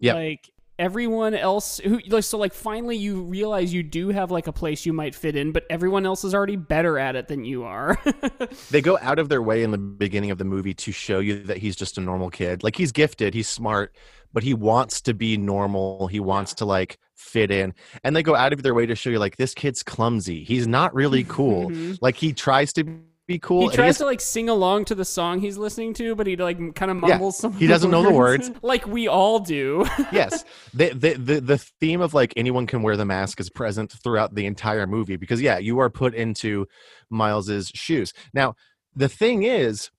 Yep. 0.00 0.14
Like 0.16 0.50
everyone 0.80 1.34
else 1.34 1.78
who 1.84 2.00
like 2.08 2.24
so 2.24 2.38
like 2.38 2.54
finally 2.54 2.96
you 2.96 3.20
realize 3.22 3.72
you 3.72 3.82
do 3.82 4.08
have 4.08 4.30
like 4.30 4.46
a 4.46 4.52
place 4.52 4.86
you 4.86 4.92
might 4.92 5.14
fit 5.14 5.36
in, 5.36 5.52
but 5.52 5.64
everyone 5.70 6.06
else 6.06 6.24
is 6.24 6.34
already 6.34 6.56
better 6.56 6.98
at 6.98 7.14
it 7.14 7.28
than 7.28 7.44
you 7.44 7.62
are. 7.64 7.98
they 8.70 8.80
go 8.80 8.98
out 9.02 9.18
of 9.18 9.28
their 9.28 9.42
way 9.42 9.62
in 9.62 9.70
the 9.70 9.78
beginning 9.78 10.30
of 10.30 10.38
the 10.38 10.44
movie 10.44 10.74
to 10.74 10.90
show 10.90 11.20
you 11.20 11.42
that 11.44 11.58
he's 11.58 11.76
just 11.76 11.98
a 11.98 12.00
normal 12.00 12.30
kid. 12.30 12.62
Like 12.64 12.74
he's 12.76 12.90
gifted, 12.92 13.34
he's 13.34 13.48
smart, 13.48 13.94
but 14.32 14.42
he 14.42 14.54
wants 14.54 15.00
to 15.02 15.14
be 15.14 15.36
normal. 15.36 16.06
He 16.06 16.18
wants 16.18 16.54
to 16.54 16.64
like 16.64 16.98
fit 17.14 17.50
in. 17.50 17.74
And 18.02 18.16
they 18.16 18.22
go 18.22 18.34
out 18.34 18.54
of 18.54 18.62
their 18.62 18.72
way 18.74 18.86
to 18.86 18.94
show 18.96 19.10
you 19.10 19.18
like 19.18 19.36
this 19.36 19.52
kid's 19.54 19.82
clumsy. 19.82 20.42
He's 20.44 20.66
not 20.66 20.94
really 20.94 21.24
cool. 21.24 21.70
Mhm. 21.70 21.98
like 22.00 22.16
he 22.16 22.32
tries 22.32 22.72
to 22.72 22.84
be 23.30 23.38
cool. 23.38 23.68
he 23.68 23.76
tries 23.76 23.98
to 23.98 24.04
like 24.04 24.20
sing 24.20 24.48
along 24.48 24.84
to 24.86 24.94
the 24.96 25.04
song 25.04 25.38
he's 25.40 25.56
listening 25.56 25.94
to, 25.94 26.16
but 26.16 26.26
he 26.26 26.34
like 26.36 26.58
kind 26.74 26.90
of 26.90 26.96
Yeah, 26.96 27.14
mumbles 27.14 27.38
some. 27.38 27.52
he 27.52 27.68
doesn't 27.68 27.90
know 27.90 28.02
the 28.02 28.10
words. 28.10 28.50
like 28.62 28.86
we 28.88 29.06
all 29.06 29.38
do. 29.38 29.86
yes 30.12 30.44
the, 30.74 30.88
the 30.90 31.14
the 31.14 31.40
the 31.40 31.58
theme 31.58 32.00
of 32.00 32.12
like 32.12 32.32
anyone 32.36 32.66
can 32.66 32.82
wear 32.82 32.96
the 32.96 33.04
mask 33.04 33.38
is 33.38 33.48
present 33.48 33.92
throughout 34.02 34.34
the 34.34 34.46
entire 34.46 34.86
movie 34.86 35.16
because 35.16 35.40
yeah 35.40 35.58
you 35.58 35.78
are 35.78 35.88
put 35.88 36.14
into 36.14 36.66
miles's 37.10 37.70
shoes 37.74 38.12
now 38.34 38.54
the 38.96 39.08
thing 39.08 39.44
is 39.44 39.90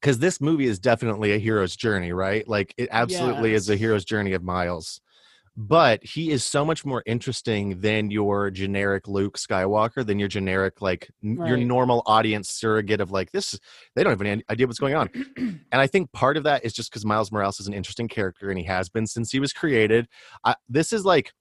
because 0.00 0.18
this 0.18 0.40
movie 0.40 0.66
is 0.66 0.78
definitely 0.78 1.32
a 1.32 1.38
hero's 1.38 1.76
journey 1.76 2.12
right 2.12 2.48
like 2.48 2.74
it 2.78 2.88
absolutely 2.90 3.52
is 3.52 3.68
a 3.68 3.76
hero's 3.76 4.04
journey 4.04 4.32
of 4.32 4.42
miles 4.42 5.00
but 5.56 6.02
he 6.02 6.30
is 6.30 6.44
so 6.44 6.64
much 6.64 6.84
more 6.84 7.02
interesting 7.06 7.80
than 7.80 8.10
your 8.10 8.50
generic 8.50 9.06
luke 9.06 9.38
skywalker 9.38 10.04
than 10.04 10.18
your 10.18 10.28
generic 10.28 10.80
like 10.80 11.08
n- 11.22 11.38
your 11.46 11.56
normal 11.56 12.02
audience 12.06 12.50
surrogate 12.50 13.00
of 13.00 13.10
like 13.10 13.30
this 13.32 13.58
they 13.94 14.02
don't 14.02 14.10
have 14.10 14.20
any 14.20 14.42
idea 14.50 14.66
what's 14.66 14.78
going 14.78 14.94
on 14.94 15.08
and 15.36 15.80
I 15.80 15.86
think 15.86 16.12
part 16.12 16.36
of 16.36 16.44
that 16.44 16.64
is 16.64 16.72
just 16.72 16.90
because 16.90 17.04
Miles 17.04 17.30
Morales 17.30 17.60
is 17.60 17.66
an 17.66 17.74
interesting 17.74 18.08
character 18.08 18.50
and 18.50 18.58
he 18.58 18.64
has 18.64 18.88
been 18.88 19.06
since 19.06 19.30
he 19.30 19.40
was 19.40 19.52
created. 19.52 20.08
I, 20.44 20.54
this 20.68 20.92
is 20.92 21.04
like, 21.04 21.32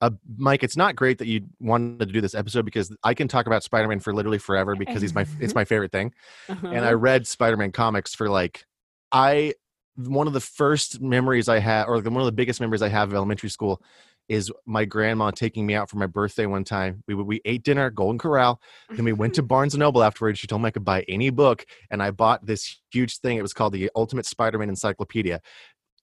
a, 0.00 0.12
Mike, 0.36 0.62
it's 0.62 0.76
not 0.76 0.96
great 0.96 1.18
that 1.18 1.28
you 1.28 1.42
wanted 1.60 2.00
to 2.00 2.12
do 2.12 2.20
this 2.20 2.34
episode 2.34 2.64
because 2.64 2.94
I 3.02 3.14
can 3.14 3.28
talk 3.28 3.46
about 3.46 3.62
Spider 3.62 3.88
Man 3.88 4.00
for 4.00 4.12
literally 4.12 4.38
forever 4.38 4.74
because 4.76 5.00
he's 5.00 5.14
my 5.14 5.26
it's 5.40 5.54
my 5.56 5.64
favorite 5.64 5.92
thing. 5.92 6.12
And 6.48 6.78
I 6.78 6.88
uh-huh. 6.88 6.96
read 6.96 7.26
Spider 7.26 7.56
Man 7.56 7.72
comics 7.72 8.14
for 8.14 8.28
like, 8.28 8.64
I 9.12 9.54
one 9.96 10.26
of 10.26 10.32
the 10.32 10.40
first 10.40 11.00
memories 11.00 11.48
I 11.48 11.58
had, 11.58 11.84
or 11.86 12.00
one 12.00 12.16
of 12.16 12.26
the 12.26 12.32
biggest 12.32 12.60
memories 12.60 12.82
I 12.82 12.88
have 12.88 13.08
of 13.08 13.14
elementary 13.14 13.48
school, 13.50 13.80
is 14.28 14.50
my 14.64 14.84
grandma 14.86 15.30
taking 15.30 15.66
me 15.66 15.74
out 15.74 15.90
for 15.90 15.98
my 15.98 16.06
birthday 16.06 16.46
one 16.46 16.64
time. 16.64 17.02
We 17.06 17.14
we 17.14 17.40
ate 17.44 17.62
dinner 17.62 17.86
at 17.86 17.94
Golden 17.94 18.18
Corral, 18.18 18.60
then 18.90 19.04
we 19.04 19.12
went 19.12 19.34
to 19.34 19.42
Barnes 19.52 19.74
and 19.74 19.80
Noble 19.80 20.02
afterwards. 20.02 20.38
She 20.38 20.46
told 20.46 20.62
me 20.62 20.68
I 20.68 20.70
could 20.70 20.84
buy 20.84 21.04
any 21.08 21.30
book, 21.30 21.64
and 21.90 22.02
I 22.02 22.10
bought 22.10 22.44
this 22.46 22.80
huge 22.90 23.18
thing. 23.18 23.36
It 23.36 23.42
was 23.42 23.52
called 23.52 23.72
the 23.74 23.90
Ultimate 23.94 24.24
Spider-Man 24.26 24.68
Encyclopedia, 24.70 25.40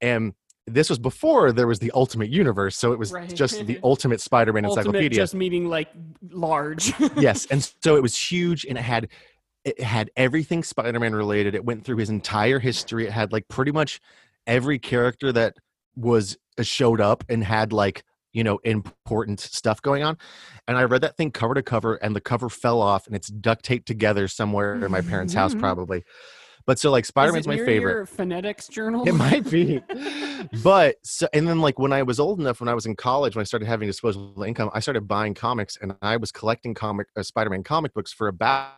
and 0.02 0.34
this 0.68 0.90
was 0.92 1.00
before 1.00 1.52
there 1.52 1.66
was 1.66 1.80
the 1.80 1.92
Ultimate 1.96 2.30
Universe, 2.30 2.78
so 2.78 2.94
it 2.94 3.00
was 3.00 3.12
Right. 3.12 3.34
just 3.36 3.66
the 3.66 3.80
Ultimate 3.84 4.22
Spider-Man 4.22 4.64
Ultimate 4.66 4.82
Encyclopedia. 4.86 5.18
just 5.18 5.34
meaning 5.34 5.66
like 5.68 5.90
large. 6.30 6.94
yes, 7.18 7.48
and 7.48 7.64
so 7.84 7.96
it 7.96 8.04
was 8.04 8.16
huge, 8.16 8.66
and 8.66 8.78
it 8.78 8.82
had 8.84 9.08
it 9.64 9.80
had 9.82 10.10
everything 10.16 10.64
Spider-Man 10.64 11.14
related. 11.14 11.56
It 11.56 11.64
went 11.66 11.86
through 11.86 11.98
his 11.98 12.10
entire 12.10 12.60
history. 12.60 13.06
It 13.06 13.12
had 13.12 13.32
like 13.32 13.48
pretty 13.48 13.72
much 13.72 14.00
every 14.48 14.80
character 14.80 15.32
that 15.32 15.56
was 15.96 16.38
uh, 16.58 16.64
showed 16.64 17.00
up 17.02 17.24
and 17.30 17.44
had 17.44 17.72
like 17.74 18.04
you 18.34 18.44
know 18.44 18.60
important 18.64 19.42
stuff 19.42 19.82
going 19.82 20.04
on 20.04 20.18
and 20.66 20.78
i 20.78 20.84
read 20.84 21.02
that 21.02 21.18
thing 21.18 21.30
cover 21.32 21.54
to 21.54 21.62
cover 21.62 21.96
and 21.96 22.16
the 22.16 22.22
cover 22.22 22.48
fell 22.50 22.82
off 22.82 23.06
and 23.06 23.14
it's 23.16 23.28
duct 23.28 23.64
taped 23.66 23.86
together 23.86 24.26
somewhere 24.28 24.84
in 24.86 24.90
my 24.90 25.02
parents 25.02 25.34
house 25.34 25.54
Mhm. 25.54 25.60
probably 25.60 26.04
but 26.66 26.80
so 26.80 26.90
like 26.92 27.04
spider-man's 27.06 27.46
my 27.46 27.58
favorite 27.58 27.92
Your 27.92 28.06
phonetics 28.06 28.70
journal. 28.70 29.06
it 29.06 29.12
might 29.12 29.50
be 29.52 29.82
but 30.64 30.96
so 31.04 31.28
and 31.34 31.46
then 31.46 31.60
like 31.60 31.78
when 31.78 31.92
i 31.92 32.02
was 32.04 32.22
old 32.22 32.40
enough 32.40 32.62
when 32.62 32.70
i 32.70 32.74
was 32.74 32.86
in 32.86 32.96
college 32.96 33.36
when 33.36 33.42
i 33.42 33.44
started 33.44 33.66
having 33.66 33.86
disposable 33.88 34.44
income 34.44 34.70
i 34.74 34.80
started 34.80 35.10
buying 35.10 35.34
comics 35.34 35.78
and 35.82 35.94
i 36.02 36.16
was 36.16 36.32
collecting 36.32 36.74
comic 36.74 37.08
uh, 37.18 37.24
spider-man 37.24 37.64
comic 37.64 37.94
books 37.94 38.14
for 38.14 38.30
about 38.30 38.72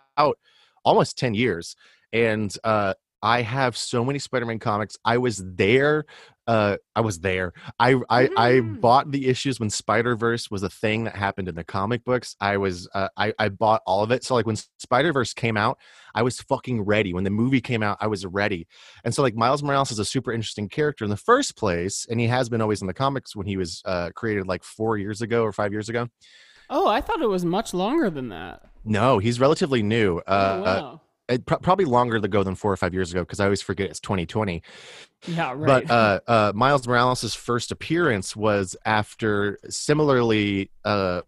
almost 0.86 1.18
10 1.18 1.34
years 1.34 1.76
and 2.12 2.56
uh 2.64 2.94
i 3.22 3.42
have 3.42 3.78
so 3.78 4.04
many 4.04 4.20
spider-man 4.20 4.60
comics 4.60 4.98
i 5.06 5.18
was 5.18 5.42
there 5.56 6.04
uh 6.46 6.76
i 6.94 7.00
was 7.00 7.20
there 7.22 7.54
i 7.80 7.94
i, 8.10 8.30
I 8.36 8.52
Mm. 8.60 8.82
bought 8.82 9.12
the 9.12 9.28
issues 9.28 9.62
when 9.62 9.70
spider-verse 9.70 10.52
was 10.52 10.62
a 10.62 10.70
thing 10.70 11.06
that 11.06 11.16
happened 11.16 11.48
in 11.48 11.56
the 11.56 11.64
comic 11.64 12.04
books 12.04 12.36
i 12.42 12.58
was 12.58 12.90
uh, 12.94 13.08
i 13.16 13.34
i 13.40 13.48
bought 13.48 13.82
all 13.86 14.04
of 14.04 14.12
it 14.12 14.26
so 14.26 14.36
like 14.36 14.46
when 14.46 14.58
spider-verse 14.78 15.34
came 15.34 15.56
out 15.56 15.78
i 16.14 16.22
was 16.22 16.42
fucking 16.42 16.82
ready 16.82 17.14
when 17.14 17.24
the 17.24 17.30
movie 17.30 17.62
came 17.62 17.82
out 17.82 17.98
i 18.02 18.08
was 18.08 18.26
ready 18.26 18.68
and 19.06 19.16
so 19.16 19.22
like 19.22 19.36
Miles 19.36 19.64
Morales 19.64 19.92
is 19.92 20.00
a 20.00 20.06
super 20.06 20.34
interesting 20.34 20.68
character 20.68 21.06
in 21.06 21.10
the 21.10 21.18
first 21.18 21.56
place, 21.56 22.06
and 22.10 22.20
he 22.20 22.28
has 22.28 22.50
been 22.50 22.62
always 22.62 22.82
in 22.82 22.88
the 22.88 22.94
comics 22.94 23.36
when 23.36 23.48
he 23.48 23.58
was 23.58 23.82
uh, 23.86 24.10
created 24.16 24.48
like 24.48 24.64
four 24.64 24.98
years 24.98 25.22
ago 25.22 25.44
or 25.44 25.52
five 25.52 25.72
years 25.72 25.90
ago. 25.90 26.08
Oh, 26.70 26.88
I 26.88 27.02
thought 27.02 27.22
it 27.22 27.28
was 27.28 27.44
much 27.44 27.74
longer 27.74 28.10
than 28.10 28.30
that. 28.30 28.62
No, 28.86 29.20
he's 29.20 29.40
relatively 29.40 29.84
new. 29.84 30.18
Uh, 30.20 30.22
oh, 30.28 30.64
uh, 30.64 30.82
wow. 30.82 31.02
it 31.30 31.46
pro- 31.46 31.60
probably 31.60 31.86
longer 31.86 32.18
ago 32.18 32.44
than 32.44 32.56
four 32.56 32.72
or 32.72 32.78
five 32.78 32.94
years 32.94 33.12
ago 33.12 33.22
because 33.22 33.40
I 33.40 33.46
always 33.46 33.62
forget 33.62 33.90
it's 33.90 34.00
2020. 34.00 34.62
yeah, 35.28 35.54
right. 35.56 35.88
But 35.88 35.92
uh, 35.92 36.20
uh, 36.28 36.52
Miles 36.56 36.88
Morales' 36.88 37.34
first 37.34 37.72
appearance 37.72 38.36
was 38.36 38.76
after 38.86 39.60
similarly. 39.70 40.70
Uh, 40.84 41.22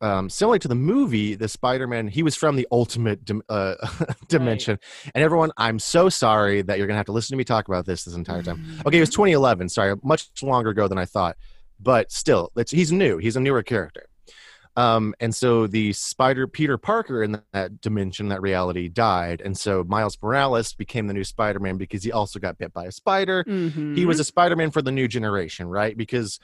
um, 0.00 0.28
similar 0.28 0.58
to 0.58 0.66
the 0.66 0.74
movie, 0.74 1.36
the 1.36 1.46
Spider-Man, 1.46 2.08
he 2.08 2.24
was 2.24 2.34
from 2.34 2.56
the 2.56 2.66
ultimate 2.72 3.24
dim- 3.24 3.44
uh, 3.48 3.76
dimension. 4.28 4.80
And 5.14 5.22
everyone, 5.22 5.52
I'm 5.56 5.78
so 5.78 6.08
sorry 6.08 6.60
that 6.62 6.76
you're 6.78 6.88
gonna 6.88 6.96
have 6.96 7.06
to 7.06 7.12
listen 7.12 7.34
to 7.34 7.38
me 7.38 7.44
talk 7.44 7.68
about 7.68 7.86
this 7.86 8.02
this 8.02 8.14
entire 8.14 8.42
time. 8.42 8.80
Okay, 8.84 8.96
it 8.96 9.00
was 9.00 9.10
2011. 9.10 9.68
Sorry, 9.68 9.94
much 10.02 10.28
longer 10.42 10.70
ago 10.70 10.88
than 10.88 10.98
I 10.98 11.04
thought, 11.04 11.36
but 11.78 12.10
still, 12.10 12.50
it's, 12.56 12.72
he's 12.72 12.90
new. 12.90 13.18
He's 13.18 13.36
a 13.36 13.40
newer 13.40 13.62
character. 13.62 14.08
Um, 14.74 15.14
and 15.20 15.34
so 15.34 15.66
the 15.66 15.92
Spider 15.92 16.46
Peter 16.46 16.78
Parker 16.78 17.22
in 17.22 17.42
that 17.52 17.80
dimension, 17.80 18.28
that 18.28 18.40
reality, 18.40 18.88
died, 18.88 19.42
and 19.44 19.56
so 19.56 19.84
Miles 19.84 20.16
Morales 20.22 20.72
became 20.72 21.06
the 21.08 21.14
new 21.14 21.24
Spider-Man 21.24 21.76
because 21.76 22.02
he 22.02 22.10
also 22.10 22.38
got 22.38 22.56
bit 22.58 22.72
by 22.72 22.86
a 22.86 22.92
spider. 22.92 23.44
Mhm. 23.44 23.96
He 23.96 24.06
was 24.06 24.18
a 24.18 24.24
Spider-Man 24.24 24.70
for 24.70 24.80
the 24.80 24.92
new 24.92 25.08
generation, 25.08 25.66
right? 25.68 25.94
Because 25.96 26.38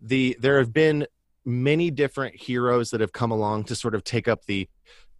the 0.00 0.36
there 0.40 0.58
have 0.58 0.72
been 0.72 1.06
many 1.44 1.90
different 1.90 2.34
heroes 2.36 2.90
that 2.90 3.00
have 3.02 3.12
come 3.12 3.30
along 3.30 3.64
to 3.64 3.76
sort 3.76 3.94
of 3.94 4.02
take 4.02 4.28
up 4.28 4.46
the 4.46 4.66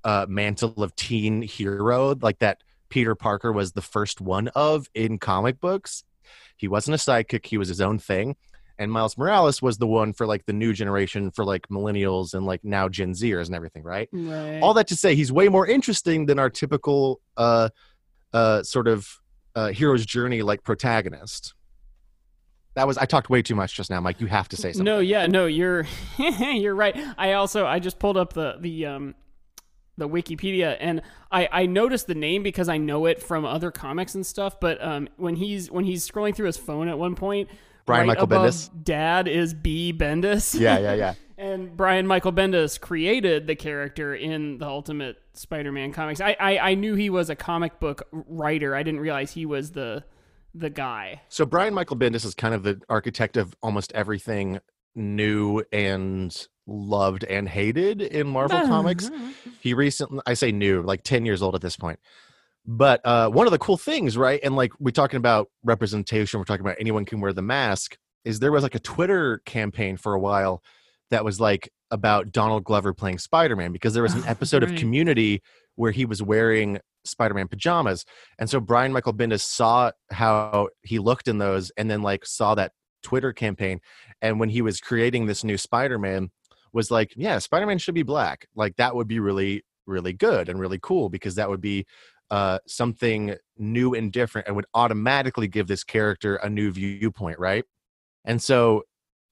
uh, 0.03 0.25
mantle 0.29 0.83
of 0.83 0.97
teen 0.97 1.43
hero, 1.43 2.15
like 2.21 2.39
that 2.39 2.63
Peter 2.89 3.15
Parker 3.15 3.53
was 3.53 3.73
the 3.73 3.83
first 3.83 4.21
one 4.21 4.49
of 4.49 4.89
in 4.95 5.19
comic 5.19 5.61
books. 5.61 6.05
He 6.57 6.69
wasn't 6.69 6.95
a 6.95 6.99
sidekick; 6.99 7.45
he 7.47 7.59
was 7.59 7.69
his 7.69 7.81
own 7.81 7.99
thing. 7.99 8.37
And 8.79 8.91
Miles 8.91 9.17
Morales 9.17 9.63
was 9.63 9.79
the 9.79 9.87
one 9.87 10.13
for 10.13 10.27
like 10.27 10.47
the 10.47 10.53
new 10.53 10.73
generation, 10.73 11.31
for 11.31 11.45
like 11.45 11.69
millennials 11.69 12.35
and 12.35 12.45
like 12.45 12.65
now 12.65 12.89
Gen 12.89 13.13
Zers 13.13 13.47
and 13.47 13.55
everything, 13.55 13.85
right? 13.85 14.09
right. 14.13 14.61
All 14.61 14.75
that 14.75 14.89
to 14.89 14.97
say, 14.97 15.15
he's 15.15 15.31
way 15.31 15.49
more 15.49 15.67
interesting 15.67 16.27
than 16.27 16.41
our 16.41 16.51
typical 16.51 17.21
uh, 17.37 17.69
uh, 18.33 18.63
sort 18.65 18.89
of 18.89 19.09
uh, 19.55 19.69
hero's 19.69 20.05
journey 20.05 20.43
like 20.43 20.63
protagonist. 20.65 21.55
That 22.75 22.89
was 22.89 22.99
I 22.99 23.05
talked 23.05 23.31
way 23.31 23.43
too 23.43 23.55
much 23.55 23.75
just 23.75 23.91
now, 23.91 24.01
Mike. 24.01 24.21
You 24.21 24.27
have 24.27 24.49
to 24.49 24.57
say 24.57 24.73
something. 24.73 24.85
No, 24.85 24.99
yeah, 24.99 25.27
no, 25.27 25.47
you're 25.47 25.87
you're 26.19 26.75
right. 26.75 26.97
I 27.17 27.35
also 27.35 27.67
I 27.67 27.79
just 27.79 27.99
pulled 28.01 28.17
up 28.17 28.33
the 28.33 28.57
the 28.59 28.87
um 28.87 29.15
the 29.97 30.09
Wikipedia 30.09 30.77
and 30.81 31.01
I 31.31 31.49
I 31.53 31.67
noticed 31.67 32.09
the 32.09 32.17
name 32.17 32.43
because 32.43 32.69
I 32.69 32.79
know 32.79 33.07
it 33.07 33.23
from 33.23 33.45
other 33.45 33.71
comics 33.71 34.17
and 34.17 34.27
stuff. 34.27 34.59
But 34.59 34.83
um 34.83 35.09
when 35.17 35.37
he's 35.37 35.71
when 35.71 35.85
he's 35.85 36.09
scrolling 36.09 36.35
through 36.35 36.47
his 36.47 36.57
phone 36.57 36.89
at 36.89 36.99
one 36.99 37.15
point, 37.15 37.49
Brian 37.87 38.09
right 38.09 38.19
Michael 38.19 38.29
Bendis? 38.29 38.71
Dad 38.83 39.29
is 39.29 39.55
B 39.55 39.93
Bendis. 39.93 40.59
Yeah, 40.59 40.79
yeah, 40.79 40.95
yeah. 40.95 41.15
And 41.37 41.77
Brian 41.77 42.07
Michael 42.07 42.33
Bendis 42.33 42.81
created 42.81 43.49
the 43.49 43.57
character 43.57 44.15
in 44.15 44.59
the 44.59 44.67
Ultimate 44.69 45.21
Spider-Man 45.33 45.93
comics. 45.93 46.21
I, 46.21 46.37
I 46.39 46.59
I 46.59 46.75
knew 46.75 46.95
he 46.95 47.11
was 47.11 47.29
a 47.29 47.35
comic 47.35 47.81
book 47.81 48.07
writer. 48.13 48.77
I 48.77 48.85
didn't 48.85 49.01
realize 49.01 49.33
he 49.33 49.45
was 49.45 49.73
the 49.73 50.05
the 50.55 50.71
guy. 50.71 51.23
So 51.29 51.45
Brian 51.45 51.75
Michael 51.75 51.97
Bendis 51.97 52.25
is 52.25 52.37
kind 52.37 52.55
of 52.55 52.63
the 52.63 52.81
architect 52.89 53.37
of 53.37 53.57
almost 53.63 53.91
everything 53.95 54.61
new 54.95 55.65
and 55.73 56.47
loved 56.67 57.25
and 57.25 57.49
hated 57.49 58.01
in 58.01 58.29
Marvel 58.29 58.61
Comics. 58.67 59.11
He 59.61 59.75
recently, 59.75 60.21
I 60.27 60.35
say 60.35 60.53
new, 60.53 60.83
like 60.83 61.03
10 61.03 61.27
years 61.27 61.43
old 61.43 61.55
at 61.55 61.61
this 61.61 61.77
point. 61.77 61.99
But 62.67 63.01
uh, 63.05 63.29
one 63.29 63.47
of 63.47 63.51
the 63.51 63.59
cool 63.59 63.77
things, 63.77 64.17
right? 64.17 64.41
And 64.43 64.57
like 64.57 64.73
we're 64.79 64.91
talking 64.91 65.19
about 65.19 65.49
representation, 65.65 66.41
we're 66.41 66.45
talking 66.45 66.65
about 66.65 66.77
anyone 66.81 67.05
can 67.05 67.21
wear 67.21 67.33
the 67.33 67.43
mask. 67.43 67.97
is 68.25 68.41
there 68.41 68.53
was 68.53 68.63
like 68.63 68.75
a 68.75 68.81
Twitter 68.81 69.41
campaign 69.45 69.97
for 69.99 70.15
a 70.15 70.19
while 70.21 70.63
that 71.11 71.25
was 71.25 71.41
like 71.41 71.71
about 71.91 72.33
Donald 72.33 72.65
Glover 72.65 72.95
playing 72.95 73.19
Spider-Man 73.19 73.71
because 73.73 73.93
there 73.95 74.03
was 74.03 74.15
an 74.15 74.23
Oh, 74.27 74.31
episode 74.31 74.63
of. 74.63 74.75
Community 74.77 75.43
where 75.77 75.93
he 75.93 76.07
was 76.07 76.23
wearing 76.23 76.79
Spider-Man 77.05 77.49
pajamas. 77.49 78.07
And 78.39 78.49
so 78.49 78.61
Brian 78.61 78.93
Michael 78.93 79.13
Bendis 79.13 79.43
saw 79.43 79.91
how 80.11 80.69
he 80.83 80.99
looked 80.99 81.29
in 81.29 81.37
those 81.39 81.71
and 81.77 81.91
then 81.91 82.01
like 82.01 82.25
saw 82.25 82.55
that 82.55 82.73
Twitter 83.03 83.35
campaign 83.35 83.81
and 84.23 84.41
when 84.41 84.49
he 84.49 84.63
was 84.63 84.81
creating 84.81 85.27
this 85.27 85.45
new 85.45 85.59
Spider-Man 85.59 86.31
was 86.73 86.91
like, 86.91 87.13
yeah, 87.15 87.39
Spider-Man 87.39 87.77
should 87.79 87.95
be 87.95 88.03
black. 88.03 88.47
Like 88.57 88.77
that 88.77 88.95
would 88.97 89.07
be 89.07 89.21
really 89.21 89.63
really 89.87 90.15
good 90.15 90.49
and 90.49 90.59
really 90.59 90.79
cool 90.83 91.11
because 91.11 91.35
that 91.35 91.51
would 91.51 91.61
be 91.61 91.85
uh 92.31 92.59
something 92.67 93.37
new 93.59 93.95
and 93.95 94.13
different 94.13 94.47
and 94.47 94.57
would 94.57 94.67
automatically 94.75 95.49
give 95.49 95.67
this 95.67 95.85
character 95.85 96.37
a 96.37 96.49
new 96.49 96.71
viewpoint, 96.71 97.39
right? 97.39 97.65
And 98.25 98.43
so 98.43 98.85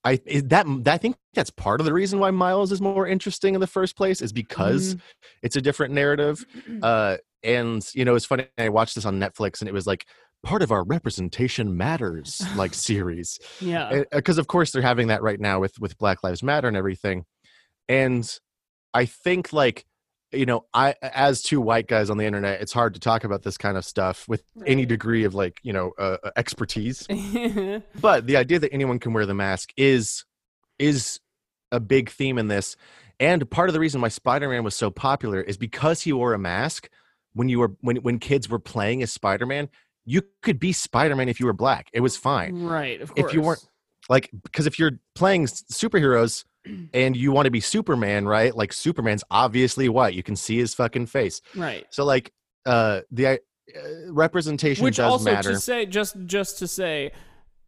I 0.04 0.20
is 0.26 0.44
that 0.44 0.66
I 0.86 0.98
think 0.98 1.16
that's 1.34 1.50
part 1.50 1.80
of 1.80 1.86
the 1.86 1.92
reason 1.92 2.18
why 2.18 2.30
Miles 2.30 2.72
is 2.72 2.80
more 2.80 3.06
interesting 3.06 3.54
in 3.54 3.60
the 3.60 3.66
first 3.66 3.96
place 3.96 4.20
is 4.20 4.32
because 4.32 4.96
it's 5.42 5.56
a 5.56 5.60
different 5.60 5.94
narrative. 5.94 6.44
Uh, 6.82 7.16
and 7.44 7.88
you 7.94 8.04
know, 8.04 8.14
it's 8.14 8.24
funny. 8.24 8.46
I 8.58 8.68
watched 8.68 8.94
this 8.94 9.04
on 9.04 9.20
Netflix, 9.20 9.60
and 9.60 9.68
it 9.68 9.72
was 9.72 9.86
like 9.86 10.06
part 10.42 10.62
of 10.62 10.72
our 10.72 10.84
representation 10.84 11.76
matters 11.76 12.42
like 12.56 12.74
series 12.88 13.38
yeah. 13.60 14.02
because 14.10 14.38
of 14.38 14.48
course 14.48 14.72
they're 14.72 14.82
having 14.82 15.08
that 15.08 15.22
right 15.22 15.40
now 15.40 15.60
with 15.60 15.78
with 15.78 15.96
Black 15.98 16.24
Lives 16.24 16.42
Matter 16.42 16.68
and 16.68 16.76
everything. 16.76 17.24
And 17.88 18.28
I 18.94 19.06
think 19.06 19.52
like 19.52 19.84
you 20.32 20.46
know, 20.46 20.64
I 20.72 20.94
as 21.02 21.42
two 21.42 21.60
white 21.60 21.88
guys 21.88 22.10
on 22.10 22.16
the 22.16 22.24
internet, 22.24 22.60
it's 22.60 22.72
hard 22.72 22.94
to 22.94 23.00
talk 23.00 23.24
about 23.24 23.42
this 23.42 23.56
kind 23.56 23.76
of 23.76 23.84
stuff 23.84 24.26
with 24.28 24.42
any 24.66 24.86
degree 24.86 25.24
of 25.24 25.34
like 25.34 25.60
you 25.62 25.72
know 25.72 25.92
uh, 25.98 26.18
uh, 26.22 26.30
expertise 26.36 27.06
but 28.00 28.26
the 28.26 28.36
idea 28.36 28.58
that 28.58 28.72
anyone 28.72 28.98
can 28.98 29.12
wear 29.12 29.26
the 29.26 29.34
mask 29.34 29.72
is 29.76 30.24
is 30.78 31.20
a 31.70 31.80
big 31.80 32.10
theme 32.10 32.38
in 32.38 32.48
this 32.48 32.76
and 33.20 33.48
part 33.50 33.68
of 33.68 33.72
the 33.72 33.80
reason 33.80 34.00
why 34.00 34.08
spider-man 34.08 34.64
was 34.64 34.74
so 34.74 34.90
popular 34.90 35.40
is 35.40 35.56
because 35.56 36.02
he 36.02 36.12
wore 36.12 36.34
a 36.34 36.38
mask 36.38 36.88
when 37.34 37.48
you 37.48 37.58
were 37.58 37.72
when 37.80 37.96
when 37.96 38.18
kids 38.18 38.48
were 38.48 38.58
playing 38.58 39.02
as 39.02 39.12
spider-man 39.12 39.68
you 40.04 40.22
could 40.42 40.58
be 40.58 40.72
spider-man 40.72 41.28
if 41.28 41.40
you 41.40 41.46
were 41.46 41.52
black 41.52 41.88
it 41.92 42.00
was 42.00 42.16
fine 42.16 42.62
right. 42.62 43.00
Of 43.00 43.14
course. 43.14 43.28
if 43.28 43.34
you 43.34 43.42
weren't 43.42 43.66
like 44.08 44.30
because 44.42 44.66
if 44.66 44.78
you're 44.78 44.92
playing 45.14 45.46
superheroes 45.46 46.44
and 46.94 47.16
you 47.16 47.32
want 47.32 47.46
to 47.46 47.50
be 47.50 47.60
superman 47.60 48.26
right 48.26 48.56
like 48.56 48.72
superman's 48.72 49.24
obviously 49.30 49.88
white 49.88 50.14
you 50.14 50.22
can 50.22 50.36
see 50.36 50.58
his 50.58 50.74
fucking 50.74 51.06
face 51.06 51.40
right. 51.56 51.86
so 51.90 52.04
like 52.04 52.32
uh 52.66 53.00
the 53.10 53.40
uh, 53.74 54.12
representation 54.12 54.84
Which 54.84 54.96
does 54.96 55.10
also 55.10 55.24
matter 55.24 55.52
to 55.52 55.60
say, 55.60 55.86
just 55.86 56.16
just 56.26 56.58
to 56.58 56.68
say, 56.68 57.12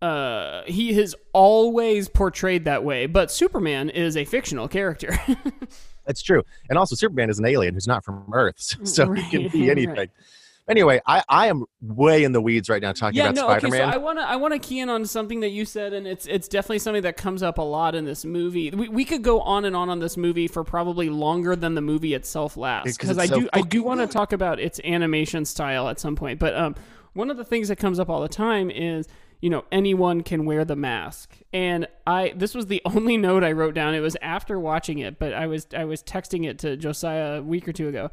uh, 0.02 0.62
he 0.66 0.92
has 0.94 1.14
always 1.32 2.08
portrayed 2.08 2.64
that 2.64 2.84
way. 2.84 3.06
But 3.06 3.30
Superman 3.30 3.90
is 3.90 4.16
a 4.16 4.24
fictional 4.24 4.68
character. 4.68 5.18
That's 6.06 6.20
true. 6.20 6.42
And 6.68 6.78
also, 6.78 6.96
Superman 6.96 7.30
is 7.30 7.38
an 7.38 7.46
alien 7.46 7.74
who's 7.74 7.86
not 7.86 8.04
from 8.04 8.28
Earth, 8.34 8.58
so 8.86 9.12
he 9.12 9.22
can 9.30 9.42
Right, 9.66 9.76
be 9.76 9.86
right. 9.86 10.10
Anyway, 10.66 11.00
I, 11.06 11.22
I 11.28 11.48
am 11.48 11.64
way 11.82 12.24
in 12.24 12.32
the 12.32 12.40
weeds 12.40 12.70
right 12.70 12.80
now 12.80 12.92
talking 12.92 13.18
yeah, 13.18 13.24
about 13.24 13.34
no, 13.34 13.42
Spider 13.42 13.66
okay. 13.66 13.78
Man. 13.78 13.92
So 13.92 13.98
I 13.98 13.98
wanna 13.98 14.22
I 14.22 14.36
wanna 14.36 14.58
key 14.58 14.80
in 14.80 14.88
on 14.88 15.04
something 15.04 15.40
that 15.40 15.50
you 15.50 15.66
said, 15.66 15.92
and 15.92 16.06
it's 16.06 16.26
it's 16.26 16.48
definitely 16.48 16.78
something 16.78 17.02
that 17.02 17.18
comes 17.18 17.42
up 17.42 17.58
a 17.58 17.62
lot 17.62 17.94
in 17.94 18.06
this 18.06 18.24
movie. 18.24 18.70
We, 18.70 18.88
we 18.88 19.04
could 19.04 19.22
go 19.22 19.40
on 19.40 19.66
and 19.66 19.76
on 19.76 19.90
on 19.90 19.98
this 19.98 20.16
movie 20.16 20.48
for 20.48 20.64
probably 20.64 21.10
longer 21.10 21.54
than 21.54 21.74
the 21.74 21.82
movie 21.82 22.14
itself 22.14 22.56
lasts 22.56 22.96
because 22.96 23.18
I 23.18 23.26
so 23.26 23.40
do 23.40 23.48
I 23.52 23.60
do 23.60 23.82
want 23.82 24.00
to 24.00 24.06
talk 24.06 24.32
about 24.32 24.58
its 24.58 24.80
animation 24.84 25.44
style 25.44 25.88
at 25.88 26.00
some 26.00 26.16
point. 26.16 26.38
But 26.38 26.56
um, 26.56 26.74
one 27.12 27.30
of 27.30 27.36
the 27.36 27.44
things 27.44 27.68
that 27.68 27.76
comes 27.76 28.00
up 28.00 28.08
all 28.08 28.22
the 28.22 28.28
time 28.28 28.70
is 28.70 29.06
you 29.40 29.50
know 29.50 29.64
anyone 29.70 30.22
can 30.22 30.46
wear 30.46 30.64
the 30.64 30.76
mask 30.76 31.36
and 31.52 31.86
i 32.06 32.32
this 32.34 32.54
was 32.54 32.66
the 32.66 32.80
only 32.86 33.18
note 33.18 33.44
i 33.44 33.52
wrote 33.52 33.74
down 33.74 33.94
it 33.94 34.00
was 34.00 34.16
after 34.22 34.58
watching 34.58 35.00
it 35.00 35.18
but 35.18 35.34
i 35.34 35.46
was 35.46 35.66
i 35.76 35.84
was 35.84 36.02
texting 36.02 36.46
it 36.46 36.58
to 36.58 36.78
josiah 36.78 37.38
a 37.38 37.42
week 37.42 37.68
or 37.68 37.72
two 37.72 37.88
ago 37.88 38.10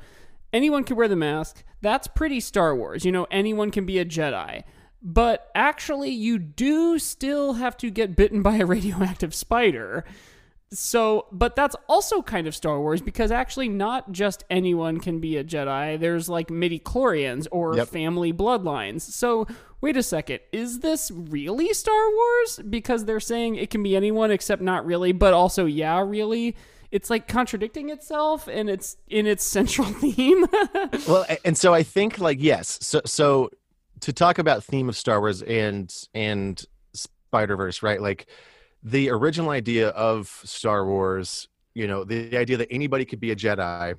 anyone 0.53 0.83
can 0.83 0.95
wear 0.95 1.07
the 1.07 1.15
mask 1.15 1.63
that's 1.81 2.07
pretty 2.07 2.39
star 2.39 2.75
wars 2.75 3.05
you 3.05 3.11
know 3.11 3.27
anyone 3.31 3.71
can 3.71 3.85
be 3.85 3.99
a 3.99 4.05
jedi 4.05 4.63
but 5.01 5.49
actually 5.55 6.11
you 6.11 6.37
do 6.37 6.99
still 6.99 7.53
have 7.53 7.75
to 7.77 7.89
get 7.89 8.15
bitten 8.15 8.41
by 8.41 8.57
a 8.57 8.65
radioactive 8.75 9.33
spider 9.33 10.05
so, 10.73 11.25
but 11.33 11.55
that's 11.57 11.75
also 11.89 12.21
kind 12.21 12.47
of 12.47 12.55
Star 12.55 12.79
Wars 12.79 13.01
because 13.01 13.29
actually 13.29 13.67
not 13.67 14.13
just 14.13 14.45
anyone 14.49 15.01
can 15.01 15.19
be 15.19 15.35
a 15.35 15.43
Jedi. 15.43 15.99
There's 15.99 16.29
like 16.29 16.49
midi-chlorians 16.49 17.45
or 17.51 17.75
Yep. 17.75 17.89
family 17.89 18.31
bloodlines. 18.31 19.01
So, 19.01 19.47
wait 19.81 19.97
a 19.97 20.03
second. 20.03 20.39
Is 20.53 20.79
this 20.79 21.11
really 21.11 21.73
Star 21.73 22.09
Wars? 22.11 22.61
Because 22.69 23.03
they're 23.03 23.19
saying 23.19 23.55
it 23.55 23.69
can 23.69 23.83
be 23.83 23.97
anyone 23.97 24.31
except 24.31 24.61
not 24.61 24.85
really, 24.85 25.11
but 25.11 25.33
also 25.33 25.65
yeah, 25.65 26.01
really. 26.01 26.55
It's 26.91 27.09
like 27.09 27.27
contradicting 27.27 27.89
itself 27.89 28.47
and 28.47 28.69
it's 28.69 28.97
in 29.07 29.25
its 29.25 29.43
central 29.43 29.87
theme. 30.01 30.45
well, 31.07 31.25
and 31.45 31.57
so 31.57 31.73
I 31.73 31.83
think 31.83 32.19
like 32.19 32.41
yes. 32.41 32.79
So 32.81 33.01
so 33.05 33.49
to 34.01 34.13
talk 34.13 34.39
about 34.39 34.63
theme 34.63 34.89
of 34.89 34.97
Star 34.97 35.19
Wars 35.19 35.41
and 35.41 35.93
and 36.13 36.63
Spider 36.93 37.55
Verse, 37.55 37.81
right? 37.81 38.01
Like 38.01 38.27
the 38.83 39.09
original 39.09 39.51
idea 39.51 39.89
of 39.89 40.27
Star 40.43 40.85
Wars, 40.85 41.47
you 41.73 41.87
know, 41.87 42.03
the 42.03 42.35
idea 42.37 42.57
that 42.57 42.67
anybody 42.71 43.05
could 43.05 43.19
be 43.19 43.31
a 43.31 43.35
Jedi. 43.35 43.95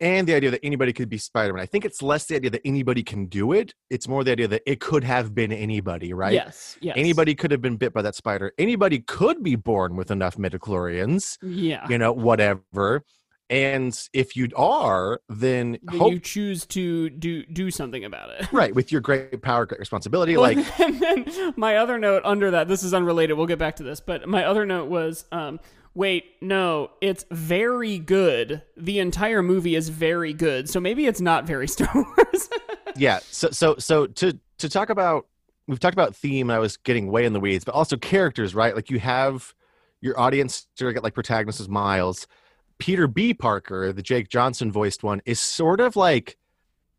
And 0.00 0.26
the 0.26 0.34
idea 0.34 0.50
that 0.50 0.60
anybody 0.64 0.94
could 0.94 1.10
be 1.10 1.18
Spider-Man. 1.18 1.62
I 1.62 1.66
think 1.66 1.84
it's 1.84 2.00
less 2.00 2.24
the 2.24 2.36
idea 2.36 2.48
that 2.50 2.62
anybody 2.64 3.02
can 3.02 3.26
do 3.26 3.52
it. 3.52 3.74
It's 3.90 4.08
more 4.08 4.24
the 4.24 4.32
idea 4.32 4.48
that 4.48 4.62
it 4.64 4.80
could 4.80 5.04
have 5.04 5.34
been 5.34 5.52
anybody, 5.52 6.14
right? 6.14 6.32
Yes. 6.32 6.78
Yes. 6.80 6.94
Anybody 6.96 7.34
could 7.34 7.50
have 7.50 7.60
been 7.60 7.76
bit 7.76 7.92
by 7.92 8.00
that 8.00 8.14
spider. 8.14 8.52
Anybody 8.56 9.00
could 9.00 9.42
be 9.42 9.56
born 9.56 9.94
with 9.94 10.10
enough 10.10 10.36
midichlorians, 10.36 11.36
Yeah. 11.42 11.86
you 11.88 11.98
know, 11.98 12.12
whatever. 12.12 13.02
And 13.50 13.94
if 14.14 14.36
you 14.36 14.48
are, 14.56 15.20
then 15.28 15.72
That 15.82 15.96
hope 15.96 16.12
you 16.12 16.18
choose 16.18 16.64
to 16.68 17.10
do 17.10 17.44
do 17.44 17.70
something 17.70 18.02
about 18.06 18.30
it. 18.30 18.50
right 18.52 18.74
with 18.74 18.90
your 18.90 19.02
great 19.02 19.42
power, 19.42 19.66
great 19.66 19.80
responsibility. 19.80 20.32
Well, 20.38 20.54
like 20.54 20.80
and 20.80 20.98
then 20.98 21.52
my 21.56 21.76
other 21.76 21.98
note 21.98 22.22
under 22.24 22.50
that, 22.52 22.68
this 22.68 22.82
is 22.82 22.94
unrelated. 22.94 23.36
We'll 23.36 23.46
get 23.46 23.58
back 23.58 23.76
to 23.76 23.82
this, 23.82 24.00
but 24.00 24.26
my 24.26 24.44
other 24.44 24.64
note 24.64 24.88
was, 24.88 25.26
um, 25.30 25.60
wait, 25.94 26.24
no, 26.40 26.90
it's 27.00 27.24
very 27.30 27.98
good. 27.98 28.62
The 28.76 28.98
entire 28.98 29.42
movie 29.42 29.76
is 29.76 29.88
very 29.88 30.32
good, 30.32 30.68
so 30.68 30.80
maybe 30.80 31.06
it's 31.06 31.20
not 31.20 31.46
very 31.46 31.68
Star 31.74 31.90
Wars. 31.94 32.48
yeah. 32.96 33.20
So 33.30 33.50
so 33.50 33.76
so 33.78 34.06
to 34.06 34.38
to 34.58 34.68
talk 34.68 34.90
about 34.90 35.26
we've 35.66 35.80
talked 35.80 35.94
about 35.94 36.14
theme. 36.14 36.50
I 36.50 36.58
was 36.58 36.76
getting 36.76 37.10
way 37.10 37.24
in 37.24 37.32
the 37.32 37.40
weeds, 37.40 37.64
but 37.64 37.74
also 37.74 37.96
characters, 37.96 38.54
right? 38.54 38.74
Like 38.74 38.90
you 38.90 38.98
have 39.00 39.54
your 40.00 40.18
audience 40.18 40.66
get 40.78 41.02
like 41.02 41.14
protagonist 41.14 41.60
is 41.60 41.68
Miles. 41.68 42.26
Peter 42.78 43.06
B. 43.06 43.32
Parker, 43.32 43.92
the 43.92 44.02
Jake 44.02 44.28
Johnson 44.28 44.70
voiced 44.70 45.02
one, 45.02 45.22
is 45.24 45.40
sort 45.40 45.80
of 45.80 45.96
like 45.96 46.36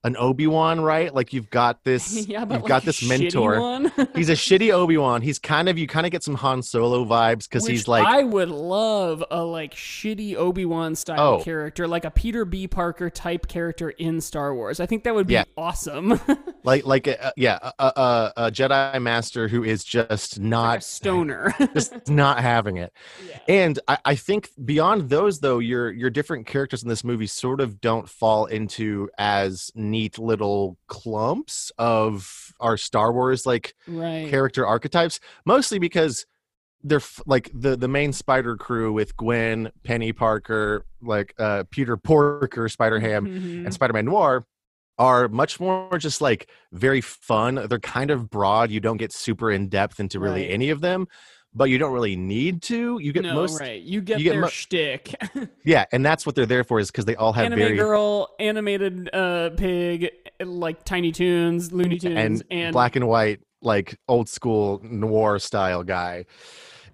an 0.06 0.16
Obi 0.18 0.46
Wan, 0.48 0.80
right? 0.82 1.14
Like 1.14 1.34
you've 1.34 1.50
got 1.50 1.84
this, 1.84 2.28
yeah, 2.28 2.42
you've 2.42 2.50
like 2.52 2.66
got 2.68 2.84
this 2.84 3.06
mentor. 3.08 3.80
He's 4.16 4.30
a 4.30 4.34
shitty 4.34 4.72
Obi 4.72 4.98
Wan. 4.98 5.22
He's 5.22 5.40
kind 5.40 5.68
of 5.68 5.78
you 5.78 5.88
kind 5.88 6.06
of 6.06 6.12
get 6.12 6.24
some 6.24 6.36
Han 6.36 6.62
Solo 6.62 7.04
vibes 7.06 7.50
because 7.50 7.66
he's 7.68 7.88
like 7.88 8.06
I 8.06 8.24
would 8.24 8.50
love 8.50 9.24
a 9.32 9.44
like 9.44 9.74
shitty 9.74 10.36
Obi 10.36 10.64
Wan 10.66 10.96
style 10.96 11.40
Oh. 11.40 11.44
character, 11.44 11.88
like 11.88 12.06
a 12.06 12.12
Peter 12.12 12.46
B. 12.46 12.68
Parker 12.68 13.10
type 13.10 13.48
character 13.48 13.90
in 13.90 14.22
Star 14.22 14.54
Wars. 14.54 14.80
I 14.80 14.86
think 14.86 15.04
that 15.06 15.16
would 15.16 15.28
be 15.28 15.34
Yeah. 15.34 15.46
awesome. 15.58 16.20
like 16.64 16.86
like 16.86 17.08
a, 17.08 17.34
yeah 17.36 17.58
a, 17.80 17.84
a, 17.84 18.34
a 18.38 18.52
Jedi 18.52 19.02
master 19.02 19.48
who 19.48 19.64
is 19.64 19.84
just 19.84 20.38
Like 20.38 20.46
not 20.48 20.78
a 20.78 20.82
stoner. 20.82 21.54
just 21.74 22.08
not 22.10 22.42
having 22.42 22.78
it. 22.78 22.94
Yeah. 23.28 23.40
And 23.48 23.80
I, 23.88 23.98
I 24.06 24.16
think 24.16 24.52
beyond 24.64 25.10
those 25.10 25.40
though, 25.40 25.60
your 25.60 25.92
your 25.92 26.12
different 26.12 26.46
characters 26.46 26.84
in 26.84 26.90
this 26.90 27.04
movie 27.04 27.28
sort 27.28 27.60
of 27.60 27.82
don't 27.82 28.08
fall 28.08 28.46
into 28.46 29.10
as 29.18 29.72
neat 29.96 30.20
little 30.20 30.78
clumps 30.88 31.72
of 31.78 32.54
our 32.60 32.76
Star 32.78 33.14
Wars 33.14 33.46
like 33.46 33.74
right. 33.88 34.30
character 34.30 34.66
archetypes, 34.68 35.20
mostly 35.46 35.80
because 35.80 36.26
they're 36.84 36.98
f- 36.98 37.22
like 37.26 37.50
the 37.54 37.76
the 37.78 37.88
main 37.88 38.12
Spider 38.14 38.56
crew 38.58 38.92
with 38.94 39.16
Gwen, 39.18 39.72
Penny 39.84 40.12
Parker, 40.14 40.86
like 41.02 41.34
uh 41.40 41.64
Peter 41.72 41.96
Porker, 41.98 42.68
Spider 42.70 43.00
Ham, 43.00 43.26
Mhm. 43.26 43.66
and 43.66 43.74
Spider-Man 43.74 44.06
Noir 44.06 44.44
are 44.98 45.28
much 45.28 45.60
more 45.60 45.98
just 45.98 46.22
like 46.22 46.48
very 46.72 47.02
fun. 47.02 47.56
They're 47.70 47.80
kind 47.98 48.12
of 48.12 48.30
broad. 48.30 48.72
You 48.72 48.80
don't 48.80 48.98
get 48.98 49.12
super 49.12 49.50
in 49.52 49.68
depth 49.70 50.00
into 50.00 50.20
really 50.20 50.44
Right. 50.44 50.52
any 50.52 50.70
of 50.70 50.80
them, 50.82 51.08
but 51.56 51.70
you 51.70 51.78
don't 51.78 51.94
really 51.94 52.18
need 52.18 52.62
to. 52.64 53.00
You 53.00 53.14
get 53.14 53.24
no, 53.24 53.34
most 53.34 53.60
right. 53.60 53.82
You 53.82 54.02
get 54.02 54.20
you 54.20 54.26
get 54.26 54.32
their 54.32 54.42
mo- 54.42 54.48
shtick. 54.50 55.16
Yeah, 55.64 55.86
and 55.92 56.06
that's 56.06 56.26
what 56.26 56.36
they're 56.36 56.46
there 56.46 56.64
for 56.64 56.80
is 56.80 56.92
because 56.92 57.06
they 57.06 57.16
all 57.16 57.34
have 57.34 57.46
Anime 57.46 57.60
very 57.60 57.76
girl, 57.76 58.36
animated 58.40 59.10
uh, 59.14 59.50
pig, 59.52 60.12
like 60.40 60.84
Tiny 60.84 61.12
Toons, 61.12 61.72
Looney 61.72 61.98
Tunes, 61.98 62.42
and, 62.42 62.44
and, 62.52 62.74
black 62.74 62.96
and 62.96 63.08
white, 63.08 63.40
like 63.62 63.98
old 64.08 64.30
school 64.30 64.80
noir 64.84 65.40
style 65.40 65.84
guy. 65.84 66.26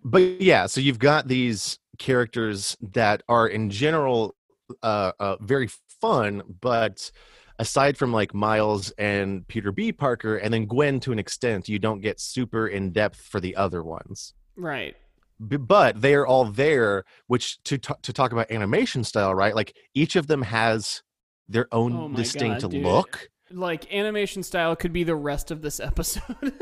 But 0.05 0.41
yeah, 0.41 0.67
so 0.67 0.79
you've 0.79 0.99
got 0.99 1.27
these 1.27 1.79
characters 1.99 2.77
that 2.93 3.23
are 3.27 3.47
in 3.47 3.69
general 3.69 4.35
uh, 4.83 5.11
uh 5.19 5.35
very 5.41 5.69
fun, 5.99 6.43
but 6.61 7.11
aside 7.59 7.97
from 7.97 8.13
like 8.13 8.33
Miles 8.33 8.91
and 8.91 9.45
Peter 9.47 9.71
B. 9.71 9.91
Parker, 9.91 10.37
and 10.37 10.53
then 10.53 10.65
Gwen 10.65 10.99
to 11.01 11.11
an 11.11 11.19
extent, 11.19 11.67
you 11.67 11.77
don't 11.77 11.99
get 11.99 12.19
super 12.19 12.67
in 12.67 12.91
depth 12.91 13.19
for 13.19 13.41
the 13.41 13.55
other 13.55 13.83
ones. 13.83 14.33
Right. 14.61 14.95
But 15.39 16.01
they 16.01 16.13
are 16.13 16.25
all 16.27 16.45
there, 16.45 17.03
which 17.27 17.61
to 17.63 17.77
t- 17.79 17.93
to 18.03 18.13
talk 18.13 18.31
about 18.31 18.51
animation 18.51 19.03
style, 19.03 19.33
right? 19.33 19.55
Like 19.55 19.75
each 19.95 20.15
of 20.15 20.27
them 20.27 20.43
has 20.43 21.01
their 21.49 21.67
own 21.71 21.93
Oh 21.93 22.09
distinct 22.15 22.61
God, 22.61 22.73
look. 22.73 23.29
Like 23.49 23.91
animation 23.93 24.43
style 24.43 24.75
could 24.77 24.93
be 24.93 25.03
the 25.03 25.15
rest 25.15 25.51
of 25.51 25.61
this 25.61 25.79
episode. 25.81 26.53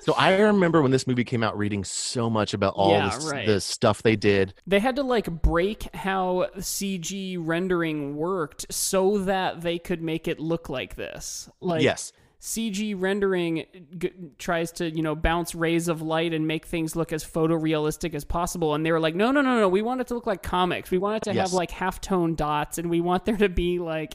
So 0.00 0.12
I 0.14 0.36
remember 0.40 0.82
when 0.82 0.90
this 0.90 1.06
movie 1.06 1.24
came 1.24 1.42
out, 1.42 1.56
reading 1.56 1.84
so 1.84 2.28
much 2.28 2.52
about 2.52 2.74
all 2.74 2.90
Yeah, 2.90 3.08
this, 3.08 3.24
right. 3.24 3.46
the 3.46 3.60
stuff 3.60 4.02
they 4.02 4.16
did. 4.16 4.52
they 4.66 4.80
had 4.80 4.96
to 4.96 5.02
like 5.02 5.30
break 5.40 5.88
how 5.94 6.48
CG 6.58 7.36
rendering 7.40 8.16
worked 8.16 8.66
so 8.70 9.18
that 9.18 9.62
they 9.62 9.78
could 9.78 10.02
make 10.02 10.28
it 10.28 10.38
look 10.40 10.68
like 10.68 10.96
this. 10.96 11.48
Like 11.60 11.82
yes, 11.82 12.12
CG 12.44 12.94
rendering 12.94 13.64
g- 13.96 14.12
tries 14.38 14.70
to, 14.72 14.90
you 14.90 15.02
know, 15.02 15.14
bounce 15.14 15.54
rays 15.54 15.88
of 15.88 16.02
light 16.02 16.34
and 16.34 16.46
make 16.46 16.66
things 16.66 16.94
look 16.94 17.10
as 17.10 17.24
photorealistic 17.24 18.14
as 18.14 18.22
possible. 18.22 18.74
And 18.74 18.84
they 18.84 18.92
were 18.92 19.00
like, 19.00 19.14
no, 19.14 19.30
no, 19.32 19.40
no, 19.40 19.58
no. 19.58 19.66
We 19.66 19.80
want 19.80 20.02
it 20.02 20.08
to 20.08 20.14
look 20.14 20.26
like 20.26 20.42
comics. 20.42 20.90
We 20.90 20.98
want 20.98 21.16
it 21.16 21.22
to 21.30 21.34
Yes. 21.34 21.48
have 21.48 21.52
like 21.54 21.70
halftone 21.70 22.36
dots, 22.36 22.76
and 22.76 22.90
we 22.90 23.00
want 23.00 23.24
there 23.24 23.38
to 23.38 23.48
be 23.48 23.78
like, 23.78 24.14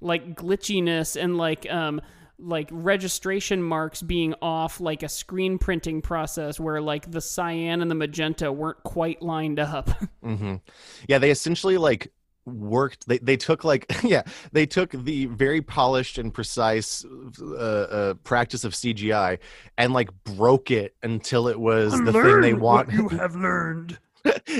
like 0.00 0.34
glitchiness 0.34 1.14
and 1.20 1.38
like, 1.38 1.70
um, 1.72 2.00
like 2.40 2.68
registration 2.72 3.62
marks 3.62 4.02
being 4.02 4.34
off, 4.42 4.80
like 4.80 5.04
a 5.04 5.08
screen 5.08 5.56
printing 5.56 6.02
process 6.02 6.58
where 6.58 6.80
like 6.80 7.08
the 7.08 7.20
cyan 7.20 7.80
and 7.80 7.88
the 7.88 7.94
magenta 7.94 8.50
weren't 8.50 8.82
quite 8.82 9.22
lined 9.22 9.60
up. 9.60 9.88
hmm 10.22 10.56
yeah. 11.08 11.18
They 11.18 11.30
essentially 11.30 11.78
like 11.78 12.12
worked. 12.48 13.06
They 13.08 13.18
they 13.18 13.36
took 13.36 13.64
like 13.64 13.86
yeah, 14.02 14.22
they 14.52 14.66
took 14.66 14.90
the 14.92 15.26
very 15.26 15.62
polished 15.62 16.18
and 16.18 16.32
precise 16.32 17.04
uh, 17.40 17.54
uh, 17.54 18.14
practice 18.24 18.64
of 18.64 18.72
CGI 18.72 19.38
and 19.76 19.92
like 19.92 20.10
broke 20.24 20.70
it 20.70 20.94
until 21.02 21.48
it 21.48 21.58
was 21.58 21.92
the 21.92 22.12
thing 22.12 22.40
they 22.40 22.54
want. 22.54 22.92
You 22.92 23.08
have 23.08 23.34
learned. 23.34 23.98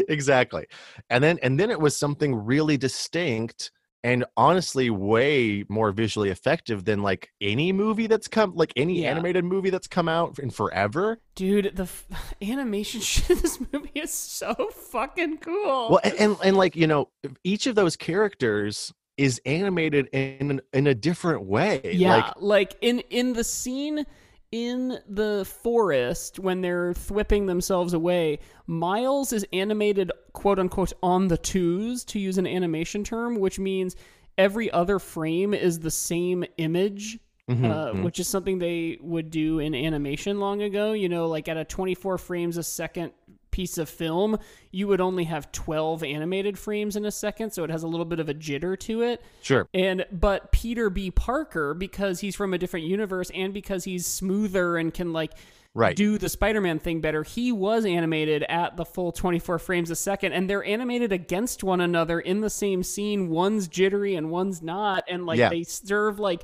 exactly 0.09 0.65
and 1.11 1.23
then 1.23 1.37
and 1.43 1.59
then 1.59 1.69
it 1.69 1.81
was 1.81 1.95
something 1.97 2.33
really 2.33 2.77
distinct 2.77 3.73
and 4.09 4.25
honestly 4.37 4.89
way 4.91 5.65
more 5.69 5.93
visually 5.93 6.31
effective 6.31 6.85
than 6.85 7.03
like 7.03 7.31
any 7.41 7.73
movie 7.73 8.07
that's 8.07 8.27
come 8.29 8.55
like 8.55 8.73
any 8.75 9.03
Yeah. 9.03 9.11
animated 9.11 9.45
movie 9.45 9.71
that's 9.71 9.87
come 9.87 10.09
out 10.09 10.39
in 10.39 10.51
forever 10.51 11.19
Dude, 11.35 11.73
the 11.77 11.83
f- 11.85 12.07
animation 12.43 13.01
shit 13.11 13.31
in 13.31 13.39
this 13.43 13.59
movie 13.73 13.91
is 13.95 14.13
so 14.13 14.55
fucking 14.93 15.39
cool. 15.39 15.91
well 15.91 16.01
and, 16.03 16.15
and 16.15 16.37
and 16.43 16.57
like 16.57 16.75
you 16.75 16.87
know 16.87 17.11
each 17.45 17.67
of 17.67 17.75
those 17.75 17.97
characters 17.97 18.93
is 19.19 19.41
animated 19.45 20.09
in 20.13 20.61
in 20.73 20.87
a 20.87 20.95
different 20.95 21.43
way 21.45 21.81
yeah, 21.93 22.17
like 22.17 22.33
like, 22.39 22.77
in 22.81 23.01
in 23.11 23.33
the 23.35 23.45
scene 23.45 24.07
in 24.51 24.99
the 25.09 25.47
forest 25.63 26.39
when 26.39 26.61
they're 26.63 26.95
thwipping 26.95 27.47
themselves 27.47 27.93
away, 27.93 28.39
Miles 28.67 29.33
is 29.33 29.47
animated 29.53 30.11
quote 30.33 30.59
unquote 30.59 30.93
on 31.03 31.29
the 31.29 31.37
twos 31.37 32.05
to 32.07 32.19
use 32.19 32.39
an 32.39 32.47
animation 32.47 33.05
term, 33.05 33.39
which 33.39 33.59
means 33.59 33.97
every 34.39 34.71
other 34.71 34.99
frame 34.99 35.53
is 35.55 35.81
the 35.81 35.91
same 35.91 36.45
image. 36.59 37.19
mhm, 37.49 37.65
Uh, 37.65 37.93
mhm. 37.95 38.03
which 38.03 38.21
is 38.21 38.29
something 38.29 38.59
they 38.59 38.99
would 39.01 39.31
do 39.31 39.59
in 39.59 39.75
animation 39.75 40.39
long 40.39 40.61
ago. 40.61 40.93
You 40.93 41.09
know, 41.09 41.29
like 41.29 41.49
at 41.49 41.57
a 41.57 41.65
24 41.65 42.19
frames 42.19 42.59
a 42.59 42.63
second 42.63 43.13
piece 43.51 43.79
of 43.79 43.89
film, 43.89 44.39
you 44.71 44.87
would 44.89 45.01
only 45.01 45.25
have 45.25 45.51
12 45.53 46.03
animated 46.03 46.59
frames 46.59 46.97
in 46.97 47.05
a 47.05 47.11
second, 47.11 47.53
so 47.53 47.65
it 47.65 47.71
has 47.71 47.83
a 47.83 47.89
little 47.89 48.07
bit 48.07 48.21
of 48.21 48.29
a 48.29 48.35
jitter 48.35 48.79
to 48.81 49.03
it. 49.03 49.23
sure 49.43 49.69
And 49.75 50.05
but 50.13 50.53
Peter 50.53 50.91
B. 50.91 51.11
Parker, 51.11 51.75
because 51.75 52.21
he's 52.21 52.37
from 52.37 52.55
a 52.55 52.59
different 52.59 52.87
universe 52.87 53.31
and 53.35 53.53
because 53.55 53.85
he's 53.85 54.07
smoother 54.07 54.77
and 54.77 54.93
can 54.93 55.13
like 55.13 55.33
right 55.75 55.97
do 55.97 56.19
the 56.19 56.29
Spider-Man 56.29 56.79
thing 56.79 57.01
better, 57.01 57.23
he 57.23 57.53
was 57.53 57.85
animated 57.85 58.43
at 58.45 58.77
the 58.77 58.85
full 58.85 59.13
24 59.13 59.59
frames 59.59 59.91
a 59.91 59.97
second, 59.97 60.33
and 60.33 60.49
they're 60.49 60.65
animated 60.65 61.13
against 61.13 61.63
one 61.63 61.81
another 61.81 62.21
in 62.21 62.41
the 62.41 62.51
same 62.51 62.83
scene. 62.83 63.29
One's 63.29 63.69
jittery 63.69 64.15
and 64.15 64.31
one's 64.31 64.63
not, 64.63 65.05
and 65.09 65.27
like 65.27 65.39
Yeah. 65.39 65.49
they 65.51 65.63
serve 65.63 66.19
like 66.19 66.43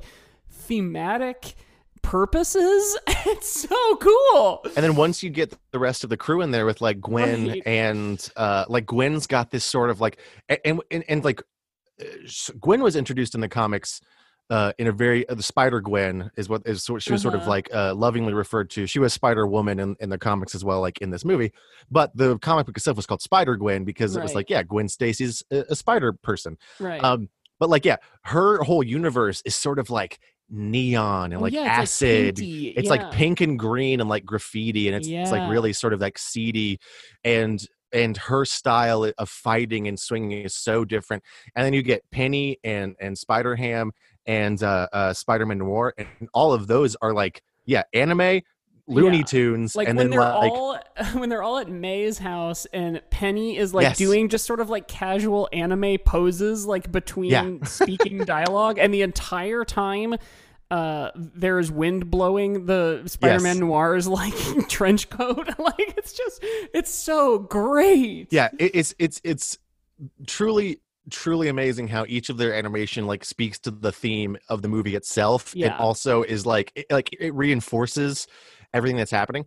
thematic 0.49 1.55
purposes. 2.05 2.97
it's 3.07 3.49
so 3.67 3.95
cool. 3.97 4.61
and 4.63 4.83
then 4.83 4.95
once 4.95 5.23
you 5.23 5.29
get 5.29 5.53
the 5.71 5.79
rest 5.79 6.03
of 6.03 6.09
the 6.09 6.17
crew 6.17 6.41
in 6.41 6.51
there 6.51 6.65
with 6.65 6.79
like 6.81 7.01
Gwen 7.01 7.47
Right. 7.49 7.63
and 7.65 8.29
uh 8.35 8.65
like 8.69 8.85
Gwen's 8.85 9.27
got 9.27 9.51
this 9.51 9.65
sort 9.65 9.89
of 9.89 9.99
like 9.99 10.17
and 10.63 10.81
and, 10.91 11.03
and 11.09 11.23
like 11.25 11.41
uh, 12.01 12.05
Gwen 12.61 12.81
was 12.81 12.95
introduced 12.95 13.35
in 13.35 13.41
the 13.41 13.49
comics 13.49 14.01
uh 14.51 14.71
in 14.77 14.85
a 14.87 14.91
very 14.91 15.27
uh, 15.27 15.33
the 15.33 15.41
Spider 15.43 15.81
Gwen 15.81 16.29
is 16.37 16.47
what 16.47 16.61
is 16.65 16.83
sort 16.83 17.01
she 17.01 17.11
was 17.11 17.21
sort 17.23 17.33
of 17.33 17.41
Uh-huh. 17.41 17.49
like 17.49 17.69
uh 17.73 17.95
lovingly 17.95 18.33
referred 18.33 18.69
to 18.71 18.85
she 18.85 18.99
was 18.99 19.11
Spider 19.11 19.47
Woman 19.47 19.79
in, 19.79 19.95
in 19.99 20.09
the 20.09 20.17
comics 20.19 20.53
as 20.53 20.63
well 20.63 20.81
like 20.81 20.99
in 20.99 21.09
this 21.09 21.25
movie 21.25 21.51
but 21.89 22.15
the 22.15 22.37
comic 22.39 22.67
book 22.67 22.77
itself 22.77 22.95
was 22.97 23.07
called 23.07 23.21
Spider 23.23 23.55
Gwen 23.55 23.83
because 23.83 24.15
it 24.15 24.21
was 24.21 24.35
like 24.35 24.49
yeah 24.51 24.61
Gwen 24.61 24.87
Stacy's 24.87 25.41
a, 25.51 25.65
a 25.69 25.75
spider 25.75 26.13
person 26.13 26.57
Right. 26.79 27.03
um 27.03 27.29
but 27.59 27.69
like 27.69 27.85
yeah 27.85 27.97
her 28.25 28.61
whole 28.63 28.83
universe 28.83 29.41
is 29.45 29.55
sort 29.55 29.79
of 29.79 29.89
like 29.89 30.19
neon 30.49 31.31
and 31.33 31.41
Oh, 31.41 31.43
like 31.43 31.53
yeah, 31.53 31.61
acid. 31.65 32.39
It's, 32.39 32.41
like, 32.41 32.49
it's 32.75 32.89
Yeah. 32.89 32.91
like 32.91 33.09
pink 33.11 33.41
and 33.41 33.57
green 33.59 33.99
and 33.99 34.09
like 34.09 34.25
graffiti 34.25 34.87
and 34.87 34.95
it's, 34.95 35.13
it's 35.21 35.31
like 35.31 35.43
really 35.45 35.73
sort 35.73 35.93
of 35.93 36.01
like 36.01 36.17
seedy 36.17 36.79
and 37.23 37.65
and 37.93 38.17
her 38.17 38.43
style 38.45 39.09
of 39.17 39.29
fighting 39.29 39.87
and 39.87 39.97
swinging 39.99 40.43
is 40.43 40.53
so 40.55 40.83
different. 40.83 41.23
And 41.55 41.65
then 41.65 41.73
you 41.73 41.81
get 41.81 42.01
penny 42.11 42.57
and 42.63 42.95
and 42.99 43.17
spider 43.17 43.55
ham 43.55 43.91
and 44.25 44.61
uh, 44.63 44.87
uh 44.91 45.13
spider-man 45.13 45.59
noir 45.59 45.93
and 45.97 46.07
all 46.33 46.51
of 46.53 46.67
those 46.67 46.95
are 47.01 47.13
like 47.13 47.41
yeah 47.65 47.83
anime 47.93 48.41
looney 48.87 49.17
Yeah. 49.17 49.23
tunes 49.23 49.75
like 49.75 49.87
and 49.87 49.97
when 49.97 50.11
then 50.11 50.11
they're 50.11 50.29
like 50.29 50.51
all 50.51 50.77
when 51.13 51.29
they're 51.29 51.41
all 51.43 51.57
at 51.57 51.67
May's 51.69 52.19
house 52.19 52.65
and 52.71 53.01
Penny 53.09 53.57
is 53.57 53.73
like 53.73 53.83
Yes. 53.83 53.97
doing 53.97 54.29
just 54.29 54.45
sort 54.45 54.59
of 54.59 54.69
like 54.69 54.87
casual 54.87 55.49
anime 55.51 55.97
poses 56.05 56.65
like 56.67 56.91
between 56.91 57.31
Yeah. 57.31 57.57
speaking 57.63 58.19
dialogue 58.25 58.77
and 58.77 58.93
the 58.93 59.01
entire 59.01 59.65
time 59.65 60.15
uh 60.71 61.11
there's 61.15 61.71
wind 61.71 62.09
blowing 62.11 62.65
the 62.65 63.03
Spider-Man 63.05 63.55
Yes. 63.55 63.59
Noir's 63.59 64.07
like 64.19 64.33
trench 64.69 65.09
coat 65.09 65.47
like 65.59 65.93
it's 65.97 66.13
just 66.13 66.43
it's 66.73 66.91
so 66.91 67.39
great 67.39 68.27
yeah 68.31 68.49
it, 68.59 68.71
it's 68.75 68.93
it's 68.99 69.19
it's 69.23 69.57
truly 70.27 70.79
truly 71.11 71.47
amazing 71.49 71.87
how 71.87 72.03
each 72.07 72.29
of 72.29 72.37
their 72.37 72.53
animation 72.53 73.05
like 73.05 73.23
speaks 73.23 73.59
to 73.59 73.69
the 73.71 73.91
theme 73.91 74.35
of 74.49 74.63
the 74.63 74.67
movie 74.67 74.95
itself 74.95 75.53
and 75.53 75.61
Yeah. 75.61 75.77
also 75.77 76.23
is 76.23 76.45
like 76.47 76.71
it, 76.75 76.87
like 76.89 77.09
it 77.19 77.31
reinforces 77.35 78.27
everything 78.75 78.97
that's 78.97 79.11
happening. 79.11 79.45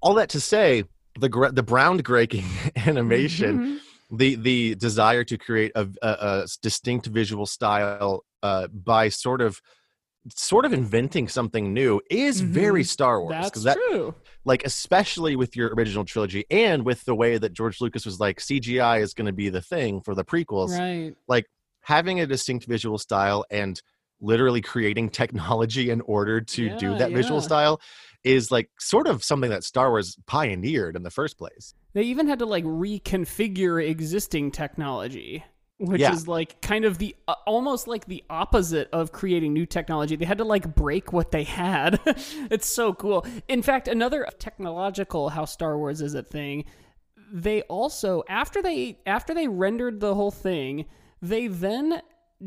All 0.00 0.14
that 0.14 0.30
to 0.30 0.40
say 0.40 0.84
the 1.20 1.28
the 1.52 1.62
groundbreaking 1.62 2.44
animation 2.88 3.58
Mhm. 3.58 3.78
the 4.18 4.34
the 4.36 4.74
desire 4.76 5.24
to 5.24 5.36
create 5.38 5.72
a, 5.74 5.86
a, 6.02 6.08
a 6.08 6.46
distinct 6.62 7.06
visual 7.06 7.46
style 7.46 8.24
uh, 8.42 8.66
by 8.68 9.08
sort 9.10 9.40
of 9.42 9.60
sort 10.34 10.64
of 10.64 10.72
inventing 10.72 11.26
something 11.28 11.72
new 11.74 12.00
is 12.10 12.40
very 12.40 12.82
Mhm. 12.82 12.86
Star 12.86 13.20
Wars 13.20 13.34
that's 13.34 13.62
that 13.64 13.76
true. 13.90 14.14
like 14.44 14.64
especially 14.64 15.34
with 15.36 15.54
your 15.56 15.74
original 15.74 16.04
trilogy 16.04 16.44
and 16.50 16.84
with 16.84 17.04
the 17.04 17.14
way 17.14 17.38
that 17.38 17.52
George 17.52 17.80
Lucas 17.80 18.06
was 18.06 18.20
like 18.20 18.38
CGI 18.40 19.00
is 19.02 19.14
going 19.14 19.26
to 19.26 19.32
be 19.32 19.48
the 19.50 19.60
thing 19.62 20.00
for 20.00 20.14
the 20.14 20.24
prequels. 20.24 20.78
Right. 20.78 21.14
Like 21.28 21.46
having 21.82 22.20
a 22.20 22.26
distinct 22.26 22.66
visual 22.66 22.98
style 22.98 23.44
and 23.50 23.82
literally 24.20 24.60
creating 24.60 25.10
technology 25.22 25.90
in 25.90 26.00
order 26.02 26.40
to 26.40 26.62
do 26.78 26.92
Yeah, 26.92 26.98
that 26.98 27.10
visual 27.10 27.40
style 27.40 27.80
is 28.24 28.50
like 28.50 28.70
sort 28.78 29.06
of 29.06 29.24
something 29.24 29.50
that 29.50 29.64
Star 29.64 29.90
Wars 29.90 30.16
pioneered 30.26 30.96
in 30.96 31.02
the 31.02 31.10
first 31.10 31.38
place. 31.38 31.74
They 31.92 32.02
even 32.02 32.28
had 32.28 32.38
to 32.38 32.46
like 32.46 32.64
reconfigure 32.64 33.86
existing 33.86 34.50
technology, 34.52 35.44
which 35.78 36.00
Yeah. 36.00 36.12
is 36.12 36.28
like 36.28 36.60
kind 36.62 36.84
of 36.84 36.98
the 36.98 37.14
uh, 37.28 37.34
almost 37.46 37.86
like 37.88 38.06
the 38.06 38.22
opposite 38.30 38.88
of 38.92 39.12
creating 39.12 39.52
new 39.52 39.66
technology. 39.66 40.16
They 40.16 40.24
had 40.24 40.38
to 40.38 40.44
like 40.44 40.74
break 40.74 41.12
what 41.12 41.30
they 41.32 41.44
had. 41.44 42.00
it's 42.06 42.66
so 42.66 42.94
cool. 42.94 43.26
In 43.48 43.62
fact, 43.62 43.88
another 43.88 44.26
technological 44.38 45.28
how 45.28 45.44
Star 45.44 45.76
Wars 45.76 46.00
is 46.00 46.14
a 46.14 46.22
thing. 46.22 46.64
They 47.32 47.62
also 47.62 48.22
after 48.28 48.62
they 48.62 48.98
after 49.06 49.34
they 49.34 49.48
rendered 49.48 50.00
the 50.00 50.14
whole 50.14 50.30
thing, 50.30 50.86
they 51.20 51.46
then 51.48 52.02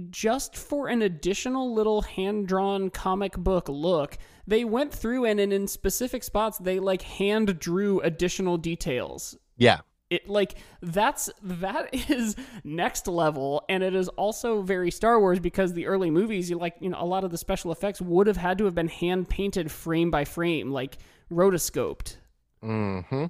just 0.09 0.57
for 0.57 0.87
an 0.89 1.01
additional 1.01 1.73
little 1.73 2.01
hand 2.01 2.47
drawn 2.47 2.89
comic 2.89 3.37
book 3.37 3.69
look, 3.69 4.17
they 4.47 4.63
went 4.63 4.93
through 4.93 5.25
and, 5.25 5.39
and 5.39 5.53
in 5.53 5.67
specific 5.67 6.23
spots 6.23 6.57
they 6.57 6.79
like 6.79 7.01
hand 7.01 7.59
drew 7.59 7.99
additional 8.01 8.57
details. 8.57 9.37
Yeah. 9.57 9.79
It 10.09 10.29
like 10.29 10.55
that's 10.81 11.29
that 11.41 11.89
is 12.09 12.35
next 12.63 13.07
level 13.07 13.63
and 13.69 13.83
it 13.83 13.95
is 13.95 14.07
also 14.09 14.61
very 14.61 14.91
Star 14.91 15.19
Wars 15.19 15.39
because 15.39 15.73
the 15.73 15.87
early 15.87 16.11
movies 16.11 16.49
you 16.49 16.57
like 16.57 16.75
you 16.79 16.89
know 16.89 17.01
a 17.01 17.05
lot 17.05 17.23
of 17.23 17.31
the 17.31 17.37
special 17.37 17.71
effects 17.71 18.01
would 18.01 18.27
have 18.27 18.37
had 18.37 18.57
to 18.59 18.65
have 18.65 18.75
been 18.75 18.87
hand 18.87 19.29
painted 19.29 19.71
frame 19.71 20.11
by 20.11 20.23
frame 20.23 20.71
like 20.71 20.97
rotoscoped. 21.31 22.17
hmm 22.61 23.25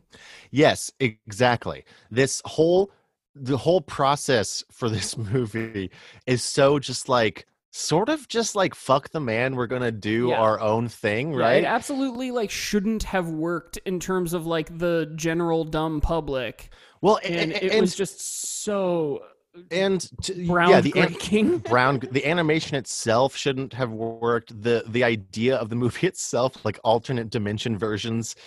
Yes, 0.51 0.91
exactly. 0.99 1.85
This 2.11 2.41
whole 2.45 2.91
the 3.35 3.57
whole 3.57 3.81
process 3.81 4.63
for 4.71 4.89
this 4.89 5.17
movie 5.33 5.91
is 6.25 6.43
so 6.43 6.79
just 6.79 7.07
like 7.09 7.45
sort 7.75 8.07
of 8.07 8.25
just 8.29 8.55
like 8.55 8.73
fuck 8.73 9.09
the 9.09 9.19
man 9.19 9.53
we're 9.57 9.67
gonna 9.67 9.91
do 9.91 10.29
Yeah. 10.29 10.39
our 10.39 10.61
own 10.61 10.87
thing 10.87 11.33
Yeah, 11.33 11.39
right 11.39 11.63
it 11.63 11.65
absolutely 11.65 12.31
like 12.31 12.49
shouldn't 12.49 13.03
have 13.03 13.29
worked 13.29 13.75
in 13.85 13.99
terms 13.99 14.31
of 14.33 14.45
like 14.45 14.77
the 14.77 15.11
general 15.15 15.65
dumb 15.65 15.99
public, 15.99 16.69
well 17.01 17.19
and 17.21 17.35
and 17.35 17.51
it 17.51 17.71
and, 17.73 17.81
was 17.81 17.93
just 17.93 18.63
so 18.63 19.23
and 19.71 19.99
to, 20.23 20.33
yeah 20.41 20.79
the 20.79 20.93
an- 20.95 21.57
brown 21.69 21.99
the 22.11 22.25
animation 22.25 22.77
itself 22.77 23.35
shouldn't 23.35 23.73
have 23.73 23.91
worked 23.91 24.61
the 24.63 24.83
the 24.87 25.03
idea 25.03 25.57
of 25.57 25.67
the 25.67 25.75
movie 25.75 26.07
itself 26.13 26.63
like 26.63 26.79
alternate 26.85 27.29
dimension 27.29 27.77
versions 27.77 28.37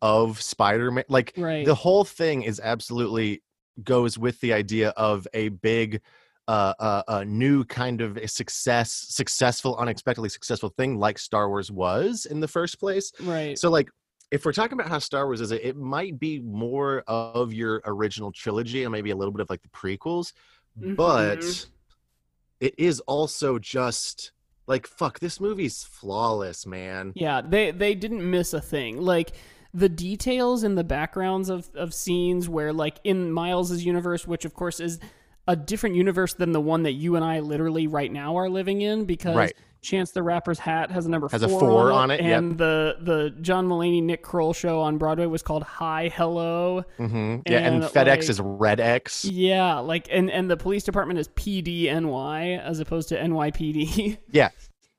of 0.00 0.40
spider-man 0.40 1.04
like 1.08 1.32
right. 1.36 1.66
the 1.66 1.74
whole 1.74 2.04
thing 2.04 2.42
is 2.42 2.60
absolutely 2.60 3.42
goes 3.82 4.16
with 4.16 4.40
the 4.40 4.52
idea 4.52 4.90
of 4.90 5.26
a 5.34 5.48
big 5.48 6.00
uh, 6.48 7.02
a 7.08 7.24
new 7.24 7.64
kind 7.64 8.00
of 8.00 8.16
a 8.16 8.28
success 8.28 8.92
successful 8.92 9.76
unexpectedly 9.76 10.28
successful 10.28 10.68
thing 10.76 10.96
like 10.98 11.18
star 11.18 11.48
wars 11.48 11.70
was 11.72 12.26
in 12.26 12.40
the 12.40 12.48
first 12.48 12.78
place 12.78 13.12
right. 13.22 13.58
so 13.58 13.68
like 13.70 13.88
if 14.30 14.44
we're 14.44 14.52
talking 14.52 14.78
about 14.78 14.88
how 14.88 14.98
star 14.98 15.26
wars 15.26 15.40
is 15.40 15.50
it, 15.50 15.64
it 15.64 15.76
might 15.76 16.18
be 16.18 16.40
more 16.40 17.02
of 17.06 17.52
your 17.52 17.80
original 17.86 18.30
trilogy 18.32 18.84
and 18.84 18.92
maybe 18.92 19.10
a 19.10 19.16
little 19.16 19.32
bit 19.32 19.40
of 19.40 19.50
like 19.50 19.62
the 19.62 19.68
prequels 19.68 20.32
but 20.76 21.38
Mhm. 21.38 21.66
it 22.60 22.74
is 22.78 23.00
also 23.00 23.58
just 23.58 24.32
like 24.66 24.86
fuck 24.86 25.18
this 25.20 25.40
movie's 25.40 25.84
flawless 25.84 26.66
man 26.66 27.12
Yeah, 27.14 27.40
they 27.40 27.70
they 27.70 27.94
didn't 27.94 28.28
miss 28.28 28.52
a 28.52 28.60
thing. 28.60 29.00
Like 29.00 29.32
the 29.72 29.88
details 29.88 30.64
in 30.64 30.74
the 30.74 30.84
backgrounds 30.84 31.48
of 31.48 31.70
of 31.74 31.94
scenes 31.94 32.48
where 32.48 32.72
like 32.72 32.98
in 33.04 33.30
Miles's 33.30 33.84
universe, 33.86 34.26
which 34.26 34.44
of 34.44 34.54
course 34.54 34.80
is 34.80 34.98
a 35.48 35.54
different 35.56 35.96
universe 35.96 36.34
than 36.34 36.52
the 36.52 36.60
one 36.60 36.82
that 36.84 36.92
you 36.92 37.16
and 37.16 37.24
I 37.24 37.40
literally 37.40 37.86
right 37.86 38.10
now 38.12 38.36
are 38.36 38.48
living 38.48 38.80
in 38.82 39.04
because 39.04 39.36
Right. 39.36 39.54
Chance 39.82 40.10
the 40.12 40.22
Rapper's 40.22 40.58
hat 40.58 40.90
has 40.90 41.06
a 41.06 41.10
number 41.10 41.28
Has 41.28 41.42
a 41.44 41.48
four, 41.48 41.60
four 41.60 41.92
on 41.92 42.04
on 42.04 42.10
it, 42.10 42.18
it, 42.20 42.24
yep. 42.26 42.38
and 42.38 42.58
the 42.58 42.96
the 43.00 43.30
John 43.40 43.68
Mulaney 43.68 44.02
Nick 44.02 44.22
Kroll 44.22 44.52
show 44.52 44.80
on 44.80 44.98
Broadway 44.98 45.26
was 45.26 45.42
called 45.42 45.62
Hi 45.62 46.08
Hello. 46.12 46.82
hmm 46.96 47.36
yeah 47.46 47.58
and, 47.58 47.76
And, 47.76 47.84
fedex 47.84 48.06
like- 48.06 48.28
is 48.30 48.40
red 48.40 48.80
x 48.80 49.24
Yeah, 49.24 49.78
like 49.78 50.08
and 50.10 50.28
and 50.30 50.50
the 50.50 50.56
police 50.56 50.82
department 50.82 51.20
is 51.20 51.28
PDNY 51.28 52.58
as 52.60 52.80
opposed 52.80 53.08
to 53.10 53.16
NYPD. 53.20 54.18
yeah 54.30 54.48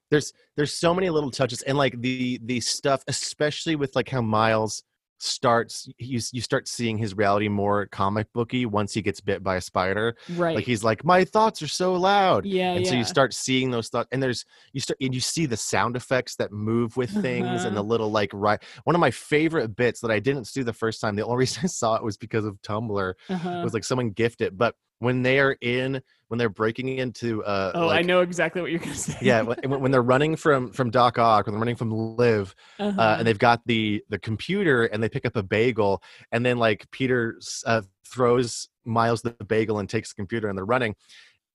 there's 0.09 0.31
there's 0.55 0.73
so 0.73 0.93
many 0.93 1.09
little 1.09 1.31
touches 1.31 1.61
and 1.63 1.77
like 1.77 1.99
the 2.01 2.39
the 2.45 2.61
stuff 2.61 3.03
especially 3.09 3.75
with 3.75 3.93
like 3.95 4.07
how 4.07 4.21
miles 4.21 4.83
starts 5.19 5.89
you 5.97 6.19
you 6.31 6.41
start 6.41 6.67
seeing 6.67 6.97
his 6.97 7.15
reality 7.15 7.47
more 7.47 7.87
comic 7.87 8.27
booky 8.33 8.65
once 8.65 8.93
he 8.93 9.01
gets 9.01 9.19
bit 9.19 9.41
by 9.43 9.55
a 9.55 9.61
spider 9.61 10.15
right. 10.35 10.55
like 10.55 10.65
he's 10.65 10.83
like 10.83 11.03
my 11.03 11.23
thoughts 11.23 11.61
are 11.61 11.67
so 11.67 11.93
loud 11.93 12.45
yeah, 12.45 12.73
and 12.73 12.85
yeah. 12.85 12.91
so 12.91 12.95
you 12.95 13.03
start 13.03 13.33
seeing 13.33 13.71
those 13.71 13.89
thoughts 13.89 14.07
and 14.11 14.21
there's 14.21 14.45
you 14.73 14.79
start 14.79 14.97
and 15.01 15.13
you 15.15 15.19
see 15.19 15.45
the 15.45 15.57
sound 15.57 15.95
effects 15.95 16.35
that 16.35 16.51
move 16.51 16.95
with 16.97 17.09
things 17.09 17.63
and 17.63 17.75
the 17.75 17.79
Uh-huh. 17.79 17.87
little 17.89 18.11
like 18.11 18.29
right 18.33 18.61
one 18.83 18.95
of 18.95 18.99
my 18.99 19.11
favorite 19.11 19.75
bits 19.75 20.01
that 20.01 20.11
i 20.11 20.19
didn't 20.19 20.45
see 20.45 20.61
the 20.61 20.73
first 20.73 21.01
time 21.01 21.15
the 21.15 21.23
only 21.25 21.37
reason 21.43 21.61
i 21.63 21.67
saw 21.67 21.95
it 21.95 22.03
was 22.03 22.17
because 22.17 22.45
of 22.45 22.61
tumblr 22.61 23.13
uh-huh. 23.29 23.49
it 23.49 23.63
was 23.63 23.73
like 23.73 23.83
someone 23.83 24.11
gifted 24.11 24.57
but 24.57 24.75
when 24.99 25.21
they 25.21 25.39
are 25.39 25.55
in 25.61 26.01
when 26.29 26.37
they're 26.37 26.49
breaking 26.49 26.89
into 26.97 27.43
uh 27.43 27.71
Oh, 27.75 27.87
like, 27.87 27.99
I 27.99 28.01
know 28.01 28.21
exactly 28.21 28.61
what 28.61 28.71
you're 28.71 28.79
gonna 28.79 28.95
say. 29.07 29.17
yeah 29.21 29.41
when, 29.41 29.79
when 29.81 29.91
they're 29.91 30.01
running 30.01 30.35
from 30.35 30.71
from 30.71 30.89
doc 30.89 31.17
ock 31.19 31.45
when 31.45 31.53
they're 31.53 31.59
running 31.59 31.75
from 31.75 31.91
Liv 31.91 32.53
Uh-huh. 32.79 32.99
uh, 33.01 33.15
and 33.19 33.27
they've 33.27 33.37
got 33.39 33.61
the 33.65 34.03
the 34.09 34.19
computer 34.19 34.85
and 34.85 35.01
they 35.01 35.09
pick 35.09 35.25
up 35.25 35.35
a 35.35 35.43
bagel 35.43 36.01
and 36.31 36.45
then 36.45 36.57
like 36.57 36.89
peter 36.91 37.39
uh, 37.65 37.81
throws 38.05 38.69
miles 38.85 39.21
the 39.21 39.31
bagel 39.47 39.79
and 39.79 39.89
takes 39.89 40.09
the 40.09 40.15
computer 40.15 40.47
and 40.49 40.57
they're 40.57 40.65
running 40.65 40.95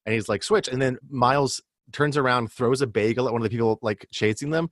and 0.07 0.15
he's 0.15 0.29
like 0.29 0.43
switch 0.43 0.69
and 0.69 0.81
then 0.81 0.99
miles 1.11 1.61
turns 1.93 2.17
around 2.17 2.51
throws 2.53 2.81
a 2.83 2.87
bagel 2.87 3.27
at 3.27 3.33
one 3.33 3.41
of 3.43 3.45
the 3.45 3.51
people 3.51 3.79
like 3.83 4.07
chasing 4.13 4.51
them 4.51 4.69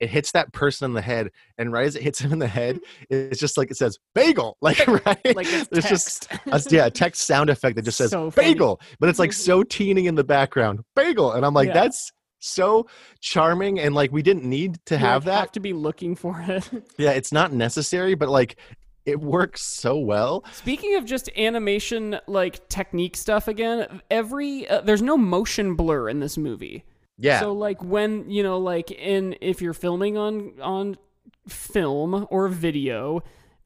it 0.00 0.08
hits 0.10 0.32
that 0.32 0.52
person 0.52 0.86
in 0.86 0.94
the 0.94 1.00
head 1.02 1.30
and 1.58 1.72
right 1.72 1.86
as 1.86 1.94
it 1.94 2.02
hits 2.02 2.18
him 2.20 2.32
in 2.32 2.38
the 2.38 2.46
head 2.48 2.78
it's 3.10 3.38
just 3.40 3.56
like 3.56 3.70
it 3.70 3.76
says 3.76 3.98
bagel! 4.14 4.56
Like 4.62 4.86
right? 5.06 5.36
Like 5.36 5.46
it's 5.50 5.88
just 5.88 6.28
a, 6.46 6.62
yeah 6.70 6.86
a 6.86 6.90
text 6.90 7.22
sound 7.26 7.50
effect 7.50 7.76
that 7.76 7.82
just 7.82 7.98
says 7.98 8.10
So 8.10 8.30
bagel! 8.30 8.80
But 9.00 9.08
it's 9.08 9.18
like 9.18 9.32
so 9.32 9.62
teeny 9.62 10.06
in 10.06 10.14
the 10.14 10.24
background 10.24 10.80
bagel! 10.96 11.32
And 11.32 11.44
i'm 11.46 11.54
like 11.54 11.68
Yeah. 11.68 11.74
that's 11.74 12.10
so 12.44 12.86
charming 13.20 13.78
and 13.78 13.94
like 13.94 14.10
we 14.10 14.20
didn't 14.22 14.44
need 14.44 14.78
to 14.86 14.94
You, 14.94 14.98
have 15.00 15.24
that. 15.26 15.38
Have 15.38 15.52
to 15.52 15.60
be 15.60 15.72
looking 15.72 16.16
for 16.16 16.44
it. 16.48 16.68
yeah, 16.98 17.12
it's 17.12 17.30
not 17.30 17.52
necessary, 17.52 18.16
but 18.16 18.28
like 18.28 18.56
it 19.04 19.20
works 19.20 19.62
so 19.62 19.98
well. 19.98 20.44
Speaking 20.52 20.96
of 20.96 21.04
just 21.04 21.28
animation, 21.36 22.18
like 22.26 22.68
technique 22.68 23.16
stuff 23.16 23.48
again, 23.48 24.00
every 24.10 24.68
uh, 24.68 24.80
there's 24.82 25.02
no 25.02 25.16
motion 25.16 25.74
blur 25.74 26.08
in 26.08 26.20
this 26.20 26.38
movie. 26.38 26.84
Yeah. 27.18 27.40
So 27.40 27.52
like 27.52 27.82
when 27.82 28.30
you 28.30 28.42
know, 28.42 28.58
like 28.58 28.90
in 28.90 29.36
if 29.40 29.60
you're 29.60 29.74
filming 29.74 30.16
on 30.16 30.60
on 30.60 30.96
film 31.48 32.26
or 32.30 32.48
video, 32.48 33.22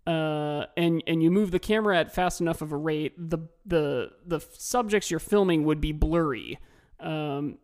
uh, 0.06 0.66
and 0.76 1.02
and 1.06 1.22
you 1.22 1.30
move 1.30 1.50
the 1.50 1.58
camera 1.58 1.98
at 1.98 2.14
fast 2.14 2.40
enough 2.40 2.62
of 2.62 2.72
a 2.72 2.76
rate, 2.76 3.12
the 3.16 3.38
the 3.64 4.12
the 4.24 4.40
subjects 4.40 5.10
you're 5.10 5.20
filming 5.20 5.64
would 5.64 5.80
be 5.80 5.92
blurry, 5.92 6.58
um, 7.00 7.58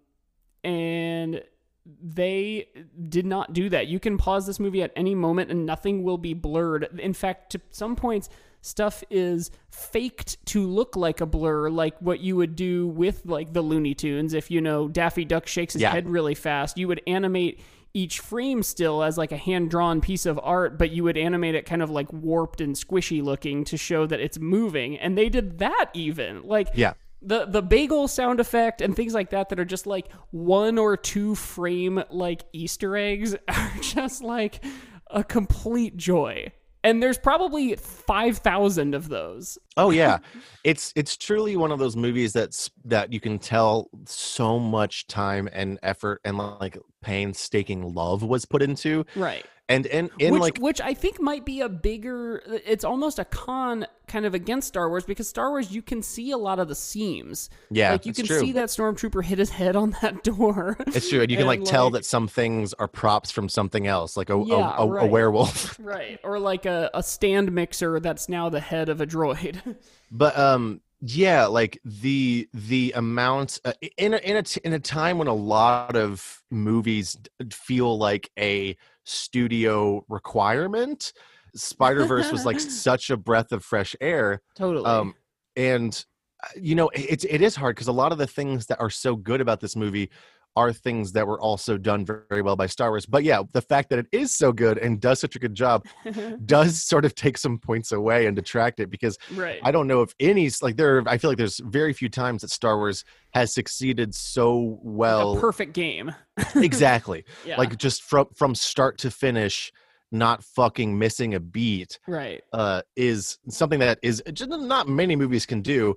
and 0.63 1.43
they 1.85 2.69
did 3.09 3.27
not 3.27 3.53
do 3.53 3.69
that. 3.69 3.89
You 3.89 3.99
can 3.99 4.17
pause 4.19 4.47
this 4.47 4.61
movie 4.61 4.83
at 4.83 4.93
any 4.95 5.15
moment 5.15 5.51
and 5.51 5.67
nothing 5.67 6.03
will 6.05 6.19
be 6.19 6.35
blurred. 6.35 6.89
In 7.01 7.13
fact, 7.13 7.51
to 7.53 7.61
some 7.71 7.97
points, 7.97 8.29
stuff 8.61 9.03
is 9.11 9.51
faked 9.71 10.45
to 10.47 10.65
look 10.67 10.95
like 10.95 11.21
a 11.21 11.27
blur, 11.27 11.69
like 11.69 11.99
what 11.99 12.21
you 12.21 12.37
would 12.37 12.55
do 12.55 12.87
with 12.87 13.23
like 13.27 13.53
the 13.53 13.63
Looney 13.63 13.95
Tunes. 13.95 14.33
If 14.35 14.51
you 14.51 14.61
know 14.61 14.87
Daffy 14.89 15.25
Duck 15.25 15.47
shakes 15.47 15.73
his 15.73 15.83
Yeah. 15.83 15.91
head 15.91 16.09
really 16.09 16.35
fast, 16.37 16.79
you 16.79 16.87
would 16.89 17.03
animate 17.07 17.61
each 17.95 18.21
frame 18.21 18.63
still 18.63 19.03
as 19.03 19.19
like 19.19 19.33
a 19.33 19.37
hand 19.37 19.71
drawn 19.71 20.01
piece 20.01 20.25
of 20.25 20.41
art, 20.43 20.79
but 20.79 20.93
you 20.93 21.05
would 21.05 21.19
animate 21.19 21.55
it 21.55 21.67
kind 21.67 21.83
of 21.83 21.91
like 21.91 22.11
warped 22.13 22.61
and 22.61 22.75
squishy 22.75 23.23
looking 23.23 23.65
to 23.65 23.77
show 23.77 24.07
that 24.07 24.19
it's 24.21 24.39
moving. 24.39 24.97
And 24.99 25.19
they 25.19 25.29
did 25.29 25.59
that 25.59 25.91
even. 25.93 26.43
Like 26.45 26.69
yeah. 26.75 26.95
The 27.25 27.47
the 27.47 27.63
bagel 27.63 28.09
sound 28.09 28.41
effect 28.41 28.81
and 28.81 28.97
things 28.97 29.15
like 29.15 29.31
that 29.31 29.49
that 29.49 29.61
are 29.61 29.65
just 29.65 29.87
like 29.87 30.11
one 30.31 30.79
or 30.79 30.97
two 30.97 31.35
frame 31.35 32.03
like 32.11 32.45
Easter 32.53 32.97
eggs 32.97 33.35
are 33.49 33.73
just 33.81 34.23
like 34.23 34.65
a 35.11 35.23
complete 35.23 35.97
joy. 35.97 36.53
And 36.85 37.01
there's 37.01 37.19
probably 37.19 37.77
five 37.77 38.39
thousand 38.39 38.95
of 38.95 39.09
those. 39.09 39.57
Oh 39.77 39.91
yeah. 39.91 40.19
it's 40.65 40.93
it's 40.97 41.17
truly 41.17 41.57
one 41.57 41.71
of 41.71 41.79
those 41.79 41.97
movies 41.97 42.33
that's 42.33 42.71
that 42.85 43.13
you 43.13 43.21
can 43.21 43.39
tell 43.39 43.89
so 44.05 44.59
much 44.59 45.07
time 45.07 45.49
and 45.53 45.79
effort 45.85 46.21
and 46.25 46.39
like 46.39 46.77
painstaking 47.01 47.95
love 47.95 48.25
was 48.25 48.45
put 48.45 48.63
into. 48.63 49.07
Right. 49.15 49.47
And 49.73 49.87
and 49.87 50.11
in 50.19 50.33
which, 50.35 50.41
like 50.43 50.59
which 50.59 50.81
I 50.81 50.95
think 50.95 51.21
might 51.21 51.45
be 51.45 51.61
a 51.61 51.69
bigger. 51.69 52.43
It's 52.67 52.85
almost 52.85 53.19
a 53.19 53.25
con 53.25 53.87
kind 54.07 54.27
of 54.27 54.35
against 54.35 54.69
Star 54.69 54.89
Wars 54.89 55.05
because 55.05 55.29
Star 55.29 55.51
Wars 55.51 55.73
you 55.73 55.81
can 55.81 56.03
see 56.03 56.31
a 56.33 56.37
lot 56.37 56.59
of 56.59 56.69
the 56.69 56.75
seams. 56.75 57.49
yeah, 57.71 57.93
like 57.93 58.05
you 58.07 58.13
can 58.13 58.27
true. 58.27 58.41
see 58.41 58.53
that 58.53 58.69
stormtrooper 58.69 59.25
hit 59.25 59.39
his 59.39 59.51
head 59.51 59.75
on 59.77 59.97
that 60.03 60.23
door. 60.25 60.77
It's 60.89 61.09
true, 61.09 61.23
and 61.23 61.31
you 61.31 61.37
can 61.37 61.47
like, 61.47 61.61
And, 61.61 61.67
tell 61.67 61.91
that 61.91 62.05
some 62.05 62.29
things 62.29 62.75
are 62.75 62.89
props 62.89 63.31
from 63.31 63.49
something 63.49 63.87
else, 63.87 64.17
like 64.17 64.29
a 64.31 64.37
a- 64.37 64.47
Yeah, 64.47 64.75
a, 64.77 64.83
a 64.83 64.87
right. 64.87 65.11
werewolf. 65.11 65.79
right. 65.83 66.19
Or 66.23 66.39
like 66.39 66.67
a, 66.67 66.91
a 66.95 67.03
stand 67.03 67.53
mixer 67.53 68.01
that's 68.01 68.29
now 68.29 68.49
the 68.49 68.61
head 68.61 68.89
of 68.89 69.01
a 69.01 69.07
droid. 69.07 69.77
but 70.11 70.37
um 70.39 70.81
yeah 71.05 71.47
like 71.47 71.81
the 71.85 72.49
the 72.55 72.93
amount 72.95 73.59
uh, 73.65 73.73
in 73.97 74.15
a, 74.15 74.19
in 74.19 74.37
a 74.37 74.43
t- 74.43 74.61
in 74.65 74.73
a 74.73 74.79
time 74.79 75.19
when 75.19 75.27
a 75.27 75.35
lot 75.35 75.97
of 75.97 76.43
movies 76.51 77.17
feel 77.51 77.99
like 77.99 78.31
a 78.39 78.77
studio 79.05 80.05
requirement 80.09 81.13
spider 81.55 82.05
verse 82.05 82.31
was 82.33 82.47
like 82.47 82.61
such 82.61 83.11
a 83.11 83.17
breath 83.17 83.53
of 83.53 83.65
fresh 83.65 83.95
air 84.01 84.41
totally. 84.57 84.87
um 84.87 85.15
and 85.57 86.05
uh, 86.43 86.49
you 86.57 86.75
know 86.75 86.89
it, 86.91 87.25
it 87.25 87.43
is 87.43 87.55
hard 87.55 87.75
because 87.77 87.89
a 87.89 87.93
lot 87.93 88.13
of 88.13 88.19
the 88.19 88.27
things 88.27 88.67
that 88.67 88.81
are 88.81 88.91
so 88.91 89.17
good 89.17 89.41
about 89.41 89.61
this 89.61 89.77
movie 89.77 90.11
are 90.55 90.73
things 90.73 91.13
that 91.13 91.27
were 91.27 91.41
also 91.41 91.79
done 91.79 92.05
very, 92.05 92.43
well 92.43 92.57
by 92.57 92.67
Star 92.67 92.91
Wars. 92.91 93.07
But 93.07 93.25
yeah, 93.25 93.43
the 93.53 93.63
fact 93.63 93.89
that 93.91 93.99
it 93.99 94.07
is 94.13 94.35
so 94.35 94.53
good 94.53 94.77
and 94.79 95.01
does 95.01 95.21
such 95.21 95.35
a 95.37 95.39
good 95.39 95.55
job 95.55 95.87
does 96.45 96.83
sort 96.83 97.05
of 97.05 97.15
take 97.15 97.39
some 97.39 97.59
points 97.59 97.93
away 97.93 98.27
and 98.27 98.37
detract 98.37 98.79
it 98.81 98.91
because 98.91 99.17
right. 99.35 99.61
I 99.63 99.71
don't 99.71 99.87
know 99.87 100.03
if 100.03 100.15
any 100.21 100.51
like 100.61 100.77
there. 100.77 100.99
are- 100.99 101.09
I 101.09 101.19
feel 101.19 101.31
like 101.31 101.39
there's 101.39 101.59
very 101.65 101.93
few 101.93 102.09
times 102.09 102.43
that 102.43 102.51
Star 102.51 102.77
Wars 102.77 103.05
has 103.33 103.53
succeeded 103.55 104.15
so 104.15 104.79
well. 104.83 105.37
perfect 105.37 105.73
game. 105.73 106.13
exactly, 106.55 107.25
Yeah. 107.47 107.57
like 107.57 107.77
just 107.79 108.03
from 108.03 108.27
from 108.35 108.55
start 108.55 108.99
to 108.99 109.11
finish, 109.11 109.73
not 110.11 110.43
fucking 110.45 110.99
missing 110.99 111.35
a 111.35 111.41
beat. 111.41 111.99
right. 112.07 112.43
Uh, 112.53 112.83
is 112.97 113.39
something 113.49 113.79
that 113.81 113.99
is 114.03 114.23
just 114.35 114.51
not 114.51 114.89
many 114.89 115.17
movies 115.17 115.47
can 115.47 115.63
do, 115.63 115.97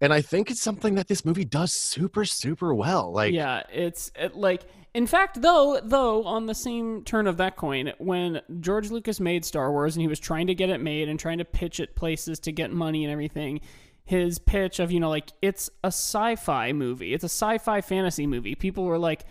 and 0.00 0.12
I 0.12 0.20
think 0.20 0.50
it's 0.50 0.60
something 0.60 0.94
that 0.96 1.08
this 1.08 1.24
movie 1.24 1.44
does 1.44 1.72
super 1.72 2.24
super 2.24 2.74
well. 2.74 3.12
Like 3.12 3.32
yeah, 3.32 3.62
it's 3.72 4.10
it, 4.14 4.34
like 4.34 4.62
in 4.94 5.06
fact 5.06 5.42
though 5.42 5.80
though 5.82 6.24
on 6.24 6.46
the 6.46 6.54
same 6.54 7.02
turn 7.04 7.26
of 7.26 7.36
that 7.38 7.56
coin 7.56 7.92
when 7.98 8.40
George 8.60 8.90
Lucas 8.90 9.20
made 9.20 9.44
Star 9.44 9.70
Wars 9.70 9.96
and 9.96 10.02
he 10.02 10.08
was 10.08 10.20
trying 10.20 10.46
to 10.48 10.54
get 10.54 10.70
it 10.70 10.80
made 10.80 11.08
and 11.08 11.18
trying 11.18 11.38
to 11.38 11.44
pitch 11.44 11.80
it 11.80 11.96
places 11.96 12.38
to 12.40 12.52
get 12.52 12.72
money 12.72 13.04
and 13.04 13.12
everything 13.12 13.60
his 14.06 14.38
pitch 14.38 14.78
of, 14.78 14.90
you 14.92 15.00
know, 15.00 15.10
like 15.10 15.32
it's 15.42 15.68
a 15.82 15.88
sci-fi 15.88 16.72
movie. 16.72 17.12
It's 17.12 17.24
a 17.24 17.28
sci-fi 17.28 17.80
fantasy 17.80 18.26
movie. 18.26 18.54
People 18.54 18.84
were 18.84 18.98
like, 18.98 19.24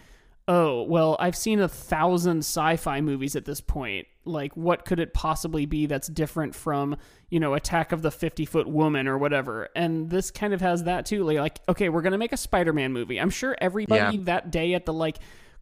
"Oh, 0.48 0.84
well, 0.84 1.16
I've 1.20 1.36
seen 1.36 1.62
a 1.62 1.70
thousand 1.70 2.40
sci-fi 2.40 3.02
movies 3.02 3.36
at 3.38 3.46
this 3.46 3.62
point. 3.62 4.06
Like 4.26 4.56
what 4.58 4.86
could 4.86 5.00
it 5.00 5.14
possibly 5.14 5.66
be 5.66 5.86
that's 5.86 6.08
different 6.08 6.56
from, 6.56 6.98
you 7.30 7.40
know, 7.40 7.54
Attack 7.54 7.92
of 7.92 8.02
the 8.02 8.10
50-foot 8.10 8.68
woman 8.68 9.08
or 9.08 9.18
whatever?" 9.18 9.70
And 9.76 10.10
this 10.10 10.32
kind 10.32 10.54
of 10.54 10.62
has 10.62 10.84
that 10.84 11.06
too. 11.06 11.24
Like, 11.24 11.60
okay, 11.70 11.90
we're 11.90 12.02
going 12.02 12.12
to 12.14 12.18
make 12.18 12.34
a 12.34 12.38
Spider-Man 12.38 12.92
movie. 12.94 13.20
I'm 13.20 13.30
sure 13.30 13.56
everybody 13.62 14.18
Yeah. 14.18 14.24
that 14.26 14.52
day 14.52 14.74
at 14.74 14.86
the 14.86 14.94
like 14.94 15.18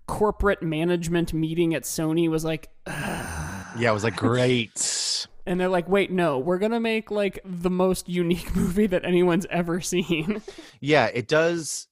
corporate 0.08 0.62
management 0.62 1.34
meeting 1.34 1.74
at 1.76 1.84
Sony 1.84 2.30
was 2.30 2.44
like, 2.44 2.70
Yeah, 2.88 3.90
it 3.90 3.94
was 3.94 4.04
like 4.04 4.16
great. 4.16 5.28
and 5.46 5.60
they're 5.60 5.70
like, 5.70 5.88
wait, 5.90 6.12
no, 6.12 6.40
we're 6.40 6.58
gonna 6.60 6.80
make 6.80 7.10
like 7.12 7.40
the 7.46 7.70
most 7.70 8.08
unique 8.10 8.56
movie 8.56 8.88
that 8.88 9.06
anyone's 9.06 9.46
ever 9.50 9.82
seen. 9.82 10.42
yeah, 10.80 11.06
it 11.14 11.28
does. 11.28 11.88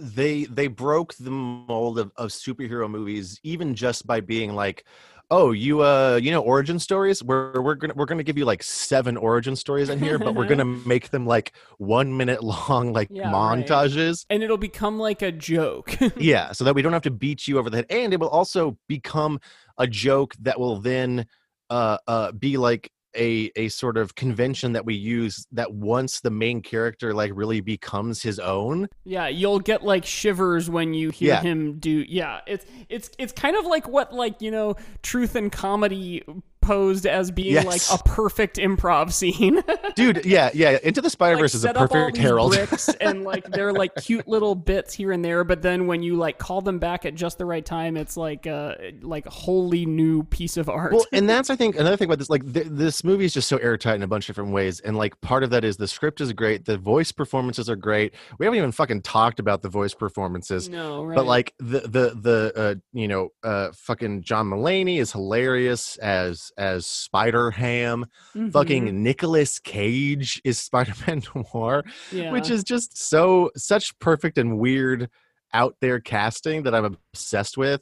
They 0.00 0.44
they 0.44 0.68
broke 0.68 1.14
the 1.14 1.30
mold 1.30 1.98
of, 1.98 2.10
of 2.16 2.30
superhero 2.30 2.90
movies 2.90 3.38
even 3.42 3.74
just 3.74 4.06
by 4.06 4.20
being 4.20 4.54
like, 4.54 4.84
oh, 5.30 5.52
you 5.52 5.82
uh, 5.82 6.18
you 6.22 6.30
know, 6.30 6.40
origin 6.42 6.78
stories. 6.78 7.22
We're 7.22 7.60
we're 7.60 7.74
gonna 7.74 7.94
we're 7.94 8.04
gonna 8.06 8.22
give 8.22 8.38
you 8.38 8.44
like 8.44 8.62
seven 8.62 9.16
origin 9.16 9.56
stories 9.56 9.88
in 9.88 9.98
here, 9.98 10.18
but 10.18 10.34
we're 10.34 10.46
gonna 10.46 10.64
make 10.86 11.10
them 11.10 11.26
like 11.26 11.52
one 11.78 12.16
minute 12.16 12.42
long, 12.42 12.92
like 12.92 13.08
Yeah, 13.10 13.30
right. 13.32 13.64
montages. 13.66 14.26
and 14.30 14.42
it'll 14.42 14.56
become 14.56 14.98
like 14.98 15.22
a 15.22 15.32
joke. 15.32 15.96
yeah 16.16 16.52
so 16.52 16.64
that 16.64 16.74
we 16.74 16.82
don't 16.82 16.92
have 16.92 17.02
to 17.02 17.10
beat 17.10 17.46
you 17.48 17.58
over 17.58 17.70
the 17.70 17.78
head 17.78 17.86
and 17.90 18.12
it 18.12 18.20
will 18.20 18.28
also 18.28 18.76
become 18.88 19.40
a 19.78 19.86
joke 19.86 20.34
that 20.40 20.58
will 20.60 20.78
then 20.80 21.26
uh 21.70 21.98
uh 22.06 22.30
be 22.32 22.56
like 22.56 22.90
a 23.16 23.50
a 23.56 23.68
sort 23.68 23.96
of 23.96 24.14
convention 24.14 24.72
that 24.72 24.84
we 24.84 24.94
use 24.94 25.46
that 25.52 25.72
once 25.72 26.20
the 26.20 26.30
main 26.30 26.62
character 26.62 27.14
like 27.14 27.30
really 27.34 27.60
becomes 27.60 28.22
his 28.22 28.38
own 28.38 28.88
yeah, 29.04 29.28
you'll 29.28 29.60
get 29.60 29.82
like 29.84 30.04
shivers 30.04 30.70
when 30.70 30.94
you 30.94 31.10
hear 31.10 31.34
Yeah. 31.34 31.40
him 31.42 31.78
do. 31.78 32.04
Yeah, 32.08 32.40
it's 32.46 32.64
it's 32.88 33.10
it's 33.18 33.32
kind 33.32 33.56
of 33.56 33.66
like 33.66 33.86
what 33.88 34.12
like 34.14 34.40
you 34.40 34.50
know, 34.50 34.76
truth 35.02 35.34
and 35.36 35.52
comedy 35.52 36.22
posed 36.64 37.06
as 37.06 37.30
being 37.30 37.52
Yes. 37.54 37.90
like 37.90 38.00
a 38.00 38.02
perfect 38.04 38.56
improv 38.56 39.12
scene. 39.12 39.62
dude 39.96 40.24
yeah 40.24 40.50
yeah 40.54 40.78
into 40.82 41.00
the 41.00 41.10
spider 41.10 41.34
like 41.36 41.42
verse 41.42 41.54
is 41.54 41.62
a 41.64 41.68
set 41.68 41.76
up 41.76 41.82
all 41.82 41.88
perfect 41.88 42.16
Harold 42.16 42.52
bricks 42.52 42.88
and 43.00 43.22
like 43.22 43.44
they're 43.50 43.72
like 43.72 43.94
cute 43.96 44.26
little 44.26 44.54
bits 44.54 44.92
here 44.94 45.12
and 45.12 45.24
there 45.24 45.44
but 45.44 45.62
then 45.62 45.86
when 45.86 46.02
you 46.02 46.16
like 46.16 46.38
call 46.38 46.60
them 46.62 46.78
back 46.78 47.04
at 47.04 47.14
just 47.14 47.38
the 47.38 47.44
right 47.44 47.64
time 47.64 47.96
it's 47.96 48.16
like 48.16 48.46
uh 48.46 48.74
like 49.02 49.26
a 49.26 49.30
wholly 49.30 49.86
new 49.86 50.22
piece 50.24 50.56
of 50.56 50.68
art. 50.68 50.92
Well 50.92 51.04
and 51.12 51.28
that's 51.34 51.50
i 51.50 51.56
think 51.56 51.76
another 51.76 51.96
thing 51.96 52.06
about 52.06 52.18
this 52.18 52.30
like 52.30 52.50
th- 52.52 52.66
this 52.70 53.04
movie 53.04 53.24
is 53.24 53.32
just 53.34 53.48
so 53.48 53.56
airtight 53.58 53.96
in 53.96 54.02
a 54.02 54.08
bunch 54.08 54.24
of 54.24 54.34
different 54.34 54.52
ways 54.52 54.80
and 54.80 54.96
like 54.96 55.20
part 55.20 55.44
of 55.44 55.50
that 55.50 55.64
is 55.64 55.76
the 55.76 55.86
script 55.88 56.20
is 56.20 56.32
great 56.32 56.64
the 56.64 56.78
voice 56.78 57.12
performances 57.12 57.68
are 57.70 57.76
great. 57.76 58.14
We 58.38 58.46
haven't 58.46 58.58
even 58.58 58.72
fucking 58.72 59.02
talked 59.02 59.38
about 59.38 59.62
the 59.62 59.68
voice 59.68 59.94
performances 59.94 60.68
no 60.68 61.04
right. 61.04 61.14
but 61.14 61.26
like 61.26 61.52
the 61.58 61.80
the 61.80 62.14
the 62.20 62.52
uh 62.56 62.74
you 62.92 63.06
know 63.08 63.28
uh 63.42 63.70
fucking 63.74 64.22
john 64.22 64.46
mulaney 64.48 64.98
is 64.98 65.12
hilarious 65.12 65.96
as 65.98 66.50
as 66.56 66.86
spider 66.86 67.50
ham. 67.50 68.06
Mhm. 68.34 68.52
fucking 68.52 69.02
Nicolas 69.02 69.58
cage 69.58 70.40
is 70.44 70.58
spider-man 70.68 71.22
noir 71.34 71.82
yeah. 72.12 72.30
which 72.32 72.50
is 72.50 72.64
just 72.64 72.96
so 72.96 73.50
such 73.56 73.98
perfect 73.98 74.38
and 74.38 74.58
weird 74.58 75.08
out 75.52 75.76
there 75.80 76.00
casting 76.00 76.62
that 76.64 76.74
i'm 76.74 76.84
obsessed 77.12 77.56
with. 77.56 77.80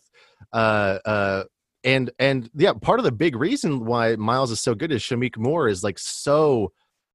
Uh 0.53 0.99
uh 1.05 1.45
and 1.85 2.11
and 2.19 2.51
yeah 2.55 2.73
part 2.75 3.01
of 3.01 3.05
the 3.05 3.13
big 3.13 3.35
reason 3.37 3.85
why 3.85 4.15
miles 4.17 4.51
is 4.51 4.61
so 4.61 4.75
good 4.75 4.93
is 4.93 5.03
shameik 5.03 5.37
moore 5.37 5.69
is 5.69 5.83
like 5.83 5.99
so 5.99 6.71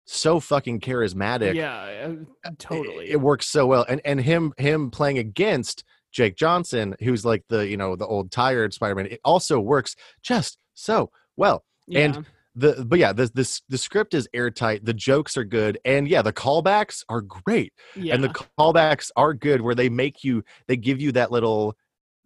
so 0.10 0.40
fucking 0.40 0.80
charismatic. 0.80 1.54
Yeah 1.54 2.14
uh, 2.46 2.52
totally. 2.58 3.06
it, 3.08 3.12
it 3.12 3.22
works 3.22 3.48
so 3.48 3.66
well. 3.68 3.86
And 3.90 4.02
and 4.06 4.20
him 4.22 4.54
him 4.58 4.90
playing 4.90 5.18
against 5.20 5.84
jake 6.14 6.38
johnson 6.38 6.96
who's 7.02 7.26
like 7.26 7.44
the 7.50 7.68
you 7.68 7.76
know 7.76 7.96
the 7.98 8.08
old 8.08 8.32
tired 8.32 8.74
spider-man 8.74 9.06
it 9.08 9.20
also 9.26 9.60
works 9.60 9.94
just 10.24 10.58
so 10.74 11.12
well 11.38 11.64
yeah. 11.88 12.00
and 12.02 12.26
the 12.56 12.84
but 12.86 13.00
yeah 13.00 13.14
the, 13.14 13.28
the 13.28 13.62
the 13.70 13.78
script 13.78 14.14
is 14.14 14.28
airtight 14.34 14.84
the 14.84 14.94
jokes 14.94 15.38
are 15.38 15.44
good 15.44 15.78
and 15.86 16.08
yeah 16.08 16.22
the 16.22 16.34
callbacks 16.34 17.04
are 17.08 17.22
great 17.22 17.72
yeah. 17.96 18.14
and 18.14 18.24
the 18.24 18.30
callbacks 18.30 19.12
are 19.16 19.34
good 19.34 19.62
where 19.62 19.76
they 19.76 19.90
make 19.90 20.24
you 20.24 20.44
they 20.68 20.76
give 20.76 21.00
you 21.00 21.12
that 21.12 21.32
little 21.32 21.76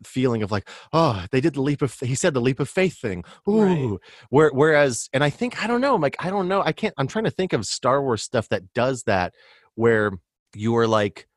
feeling 0.03 0.41
of 0.41 0.51
like 0.51 0.67
oh 0.93 1.25
they 1.31 1.41
did 1.41 1.53
the 1.53 1.61
leap 1.61 1.81
of 1.81 1.93
he 1.99 2.15
said 2.15 2.33
the 2.33 2.41
leap 2.41 2.59
of 2.59 2.69
faith 2.69 2.97
thing 2.99 3.23
ooh 3.47 3.61
Right. 3.61 3.99
where, 4.29 4.49
whereas 4.51 5.09
and 5.13 5.23
i 5.23 5.29
think 5.29 5.63
i 5.63 5.67
don't 5.67 5.81
know 5.81 5.95
like 5.95 6.15
i 6.19 6.29
don't 6.29 6.47
know 6.47 6.63
i 6.63 6.71
can't 6.71 6.93
i'm 6.97 7.07
trying 7.07 7.25
to 7.25 7.31
think 7.31 7.53
of 7.53 7.65
star 7.65 8.01
wars 8.01 8.23
stuff 8.23 8.49
that 8.49 8.73
does 8.73 9.03
that 9.03 9.33
where 9.75 10.11
you 10.55 10.75
are 10.77 10.87
like 10.87 11.27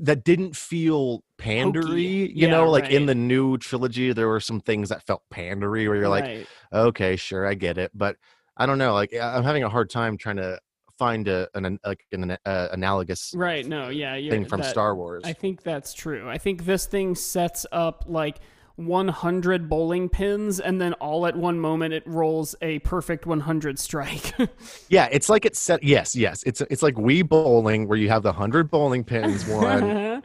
that 0.00 0.24
didn't 0.24 0.54
feel 0.56 1.22
pandery 1.38 2.28
you 2.28 2.46
Yeah, 2.46 2.50
know 2.50 2.70
like 2.70 2.90
in 2.90 3.06
the 3.06 3.14
new 3.14 3.58
trilogy 3.58 4.12
there 4.12 4.28
were 4.28 4.40
some 4.40 4.60
things 4.60 4.88
that 4.90 5.02
felt 5.02 5.22
pandery 5.32 5.86
where 5.88 5.96
you're 5.96 6.08
like 6.08 6.24
Right. 6.24 6.46
okay 6.72 7.16
sure 7.16 7.46
i 7.46 7.54
get 7.54 7.78
it 7.78 7.90
but 7.94 8.16
i 8.56 8.66
don't 8.66 8.78
know 8.78 8.92
like 8.94 9.12
i'm 9.20 9.42
having 9.44 9.64
a 9.64 9.68
hard 9.68 9.90
time 9.90 10.16
trying 10.16 10.36
to 10.36 10.58
find 10.98 11.26
a 11.28 11.48
an, 11.54 11.64
an 11.64 11.78
like 11.84 12.04
an 12.12 12.36
uh, 12.44 12.68
analogous 12.72 13.32
right 13.34 13.66
no 13.66 13.88
yeah 13.88 14.16
thing 14.16 14.44
from 14.44 14.60
that- 14.60 14.70
star 14.70 14.94
wars. 14.94 15.22
I 15.24 15.32
think 15.32 15.62
that's 15.62 15.92
true 15.94 16.28
i 16.28 16.38
think 16.38 16.64
this 16.64 16.86
thing 16.86 17.14
sets 17.14 17.66
up 17.72 18.04
like 18.06 18.38
100 18.76 19.68
bowling 19.68 20.08
pins 20.08 20.58
and 20.60 20.80
then 20.80 20.92
all 20.94 21.26
at 21.26 21.36
one 21.36 21.58
moment 21.60 21.94
it 21.94 22.02
rolls 22.06 22.54
a 22.62 22.78
perfect 22.80 23.26
100 23.26 23.78
strike. 23.78 24.32
Yeah 24.88 25.08
it's 25.10 25.28
like 25.28 25.44
it's 25.44 25.58
set 25.60 25.82
yes 25.82 26.14
yes. 26.16 26.42
It's 26.44 26.60
it's 26.62 26.82
like 26.82 26.98
we 26.98 27.22
bowling 27.22 27.88
where 27.88 27.98
you 27.98 28.08
have 28.08 28.22
the 28.22 28.30
100 28.30 28.70
bowling 28.70 29.04
pins 29.04 29.46
one 29.46 29.82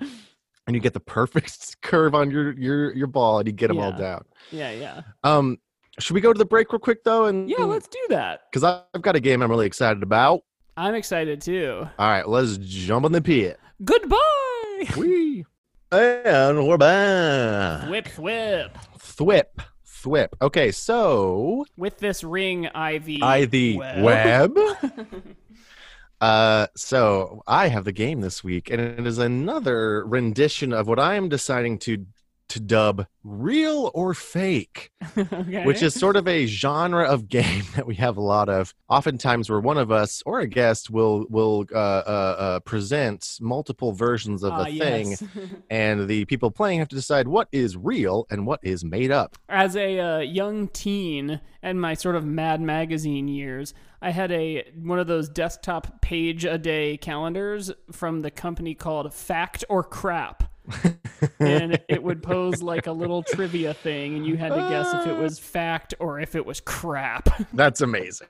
and 0.67 0.75
you 0.75 0.79
get 0.79 0.93
the 0.93 0.99
perfect 0.99 1.79
curve 1.81 2.13
on 2.15 2.31
your 2.31 2.51
your 2.57 2.93
your 2.93 3.07
ball 3.07 3.39
and 3.39 3.47
you 3.47 3.53
get 3.53 3.67
them 3.67 3.79
all 3.79 3.91
down. 3.93 4.23
Yeah 4.51 4.71
yeah. 4.71 5.01
Um 5.23 5.57
should 5.99 6.13
we 6.13 6.21
go 6.21 6.31
to 6.33 6.37
the 6.37 6.45
break 6.45 6.71
real 6.71 6.79
quick 6.79 7.03
though 7.03 7.25
and 7.25 7.49
yeah 7.49 7.63
let's 7.65 7.87
do 7.87 7.99
that. 8.09 8.41
because 8.51 8.63
i've 8.93 9.01
got 9.01 9.15
a 9.15 9.19
game 9.19 9.41
i'm 9.41 9.49
really 9.49 9.65
excited 9.67 10.03
about. 10.03 10.41
I'm 10.75 10.93
excited 10.95 11.41
too. 11.41 11.87
All 11.97 12.07
right 12.09 12.27
let's 12.27 12.57
jump 12.57 13.05
on 13.05 13.11
the 13.11 13.21
pit. 13.21 13.59
Goodbye! 13.83 14.87
Whee! 14.97 15.45
And 15.91 16.67
we're 16.67 16.77
back 16.77 17.89
whip 17.89 18.07
whip 18.17 18.77
thwip 18.99 19.45
thwip 19.85 20.27
okay 20.41 20.69
so 20.71 21.65
with 21.77 21.97
this 21.99 22.25
ring 22.25 22.67
ivy 22.67 23.21
I 23.21 23.45
the 23.45 23.77
web. 23.77 24.57
web. 24.57 24.57
uh, 26.21 26.67
so 26.75 27.43
I 27.47 27.67
have 27.69 27.85
the 27.85 27.91
game 27.91 28.21
this 28.21 28.43
week, 28.43 28.69
and 28.69 28.81
it 28.81 29.07
is 29.07 29.17
another 29.17 30.05
rendition 30.05 30.73
of 30.73 30.87
what 30.87 30.99
I 30.99 31.15
am 31.15 31.29
deciding 31.29 31.79
to 31.79 32.05
to 32.49 32.59
dub 32.59 33.07
real 33.23 33.91
or 33.93 34.13
fake, 34.13 34.91
okay. 35.17 35.65
which 35.65 35.83
is 35.83 35.93
sort 35.93 36.15
of 36.15 36.27
a 36.27 36.45
genre 36.45 37.03
of 37.03 37.27
game 37.29 37.65
that 37.75 37.85
we 37.85 37.95
have 37.95 38.17
a 38.17 38.21
lot 38.21 38.49
of. 38.49 38.73
Oftentimes, 38.89 39.49
where 39.49 39.59
one 39.59 39.77
of 39.77 39.91
us 39.91 40.23
or 40.25 40.39
a 40.39 40.47
guest 40.47 40.89
will 40.89 41.25
will 41.29 41.65
uh, 41.73 41.77
uh, 41.77 42.35
uh, 42.39 42.59
present 42.61 43.37
multiple 43.41 43.91
versions 43.91 44.43
of 44.43 44.53
Ah, 44.53 44.65
a 44.65 44.77
thing, 44.77 45.15
and 45.69 46.07
the 46.07 46.25
people 46.25 46.51
playing 46.51 46.79
have 46.79 46.87
to 46.89 46.95
decide 46.95 47.27
what 47.27 47.47
is 47.51 47.75
real 47.75 48.25
and 48.29 48.45
what 48.45 48.59
is 48.63 48.83
made 48.83 49.11
up. 49.11 49.37
as 49.49 49.75
a 49.75 49.99
uh, 49.99 50.19
young 50.19 50.67
teen 50.69 51.41
in 51.63 51.79
my 51.79 51.93
sort 51.93 52.15
of 52.15 52.25
Mad 52.25 52.61
Magazine 52.61 53.27
years, 53.27 53.73
I 54.01 54.11
had 54.11 54.31
a 54.31 54.63
one 54.75 54.99
of 54.99 55.07
those 55.07 55.27
desktop 55.27 56.01
page 56.01 56.45
a 56.45 56.57
day 56.57 56.97
calendars 56.97 57.71
from 57.91 58.21
the 58.21 58.31
company 58.31 58.73
called 58.73 59.13
Fact 59.13 59.65
or 59.69 59.83
Crap. 59.83 60.43
And 61.39 61.79
it 61.87 62.01
would 62.01 62.21
pose 62.23 62.61
like 62.61 62.87
a 62.87 62.91
little 62.91 63.23
trivia 63.23 63.73
thing 63.73 64.15
and 64.15 64.25
you 64.25 64.37
had 64.37 64.49
to 64.49 64.69
guess 64.69 64.93
if 64.93 65.07
it 65.07 65.17
was 65.17 65.39
fact 65.39 65.93
or 65.99 66.19
if 66.19 66.35
it 66.35 66.45
was 66.45 66.59
crap. 66.59 67.29
That's 67.53 67.81
amazing. 67.81 68.27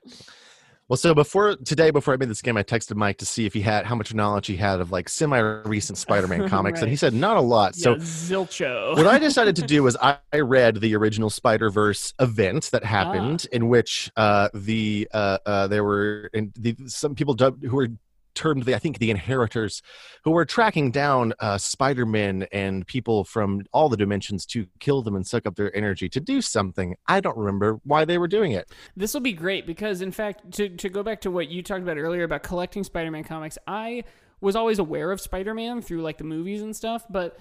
Well, 0.89 0.95
so 0.95 1.13
before 1.13 1.57
today, 1.57 1.91
before 1.91 2.13
I 2.13 2.17
made 2.17 2.29
this 2.29 2.41
game, 2.41 2.55
I 2.55 2.63
texted 2.63 2.95
Mike 2.95 3.17
to 3.17 3.25
see 3.25 3.45
if 3.45 3.53
he 3.53 3.59
had 3.59 3.85
how 3.85 3.95
much 3.95 4.13
knowledge 4.13 4.47
he 4.47 4.55
had 4.55 4.79
of 4.79 4.89
like 4.89 5.09
semi-recent 5.09 5.97
Spider-Man 5.97 6.47
comics, 6.49 6.81
and 6.81 6.89
he 6.89 6.95
said 6.95 7.13
not 7.13 7.35
a 7.35 7.41
lot. 7.41 7.75
So 7.75 7.91
yeah, 7.91 7.97
zilcho. 7.97 8.95
what 8.95 9.05
I 9.05 9.19
decided 9.19 9.57
to 9.57 9.63
do 9.63 9.83
was 9.83 9.97
I 9.97 10.17
I 10.31 10.39
read 10.39 10.79
the 10.79 10.95
original 10.95 11.29
Spider 11.29 11.69
Verse 11.69 12.13
event 12.21 12.71
that 12.71 12.85
happened, 12.85 13.47
in 13.51 13.67
which 13.67 14.09
uh, 14.15 14.47
the 14.53 15.09
uh, 15.13 15.39
uh, 15.45 15.67
there 15.67 15.83
were 15.83 16.29
and 16.33 16.53
the, 16.57 16.73
some 16.85 17.15
people 17.15 17.33
dubbed, 17.33 17.65
who 17.65 17.75
were 17.75 17.89
termed 18.37 18.63
the 18.63 18.75
I 18.75 18.79
think 18.79 18.99
the 18.99 19.09
inheritors, 19.09 19.81
who 20.23 20.31
were 20.31 20.45
tracking 20.45 20.91
down 20.91 21.33
uh, 21.39 21.57
Spider 21.57 22.05
Man 22.05 22.47
and 22.51 22.85
people 22.85 23.23
from 23.23 23.63
all 23.73 23.89
the 23.89 23.97
dimensions 23.97 24.45
to 24.47 24.67
kill 24.79 25.01
them 25.01 25.15
and 25.15 25.25
suck 25.25 25.47
up 25.47 25.55
their 25.55 25.75
energy 25.75 26.07
to 26.09 26.19
do 26.19 26.41
something. 26.41 26.95
I 27.07 27.19
don't 27.19 27.35
remember 27.35 27.79
why 27.83 28.05
they 28.05 28.17
were 28.17 28.27
doing 28.27 28.51
it. 28.51 28.69
This 28.95 29.13
will 29.13 29.21
be 29.21 29.33
great 29.33 29.65
because, 29.65 30.01
in 30.01 30.11
fact, 30.11 30.51
to, 30.53 30.69
to 30.69 30.89
go 30.89 31.01
back 31.01 31.21
to 31.21 31.31
what 31.31 31.49
you 31.49 31.63
talked 31.63 31.81
about 31.81 31.97
earlier 31.97 32.23
about 32.23 32.43
collecting 32.43 32.83
Spider 32.83 33.11
Man 33.11 33.23
comics, 33.23 33.57
I 33.67 34.03
was 34.39 34.55
always 34.55 34.77
aware 34.79 35.11
of 35.11 35.19
Spider 35.19 35.53
Man 35.53 35.81
through 35.81 36.03
like 36.03 36.19
the 36.19 36.23
movies 36.23 36.61
and 36.61 36.75
stuff, 36.75 37.05
but 37.09 37.39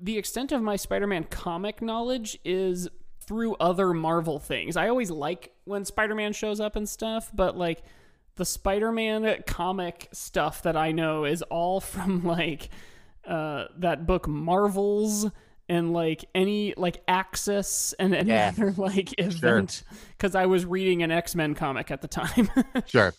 the 0.00 0.16
extent 0.16 0.52
of 0.52 0.62
my 0.62 0.76
Spider 0.76 1.06
Man 1.06 1.24
comic 1.24 1.82
knowledge 1.82 2.38
is 2.44 2.88
through 3.20 3.56
other 3.56 3.92
Marvel 3.92 4.38
things. 4.38 4.76
I 4.76 4.88
always 4.88 5.10
like 5.10 5.52
when 5.64 5.84
Spider 5.84 6.14
Man 6.14 6.32
shows 6.32 6.60
up 6.60 6.76
and 6.76 6.88
stuff, 6.88 7.30
but 7.34 7.56
like 7.58 7.82
the 8.36 8.44
Spider-Man 8.44 9.42
comic 9.46 10.08
stuff 10.12 10.62
that 10.62 10.76
I 10.76 10.92
know 10.92 11.24
is 11.24 11.42
all 11.42 11.80
from 11.80 12.24
like 12.26 12.68
uh, 13.26 13.64
that 13.78 14.06
book 14.06 14.28
Marvels 14.28 15.26
and 15.68 15.92
like 15.92 16.24
any 16.34 16.74
like 16.76 17.02
Axis 17.08 17.92
and 17.98 18.14
any 18.14 18.30
Yeah. 18.30 18.52
other 18.56 18.72
like 18.72 19.18
event 19.18 19.82
because 20.16 20.34
I 20.34 20.46
was 20.46 20.64
reading 20.64 21.02
an 21.02 21.10
X-Men 21.10 21.54
comic 21.54 21.90
at 21.90 22.02
the 22.02 22.08
time. 22.08 22.48
Sure. 22.86 23.12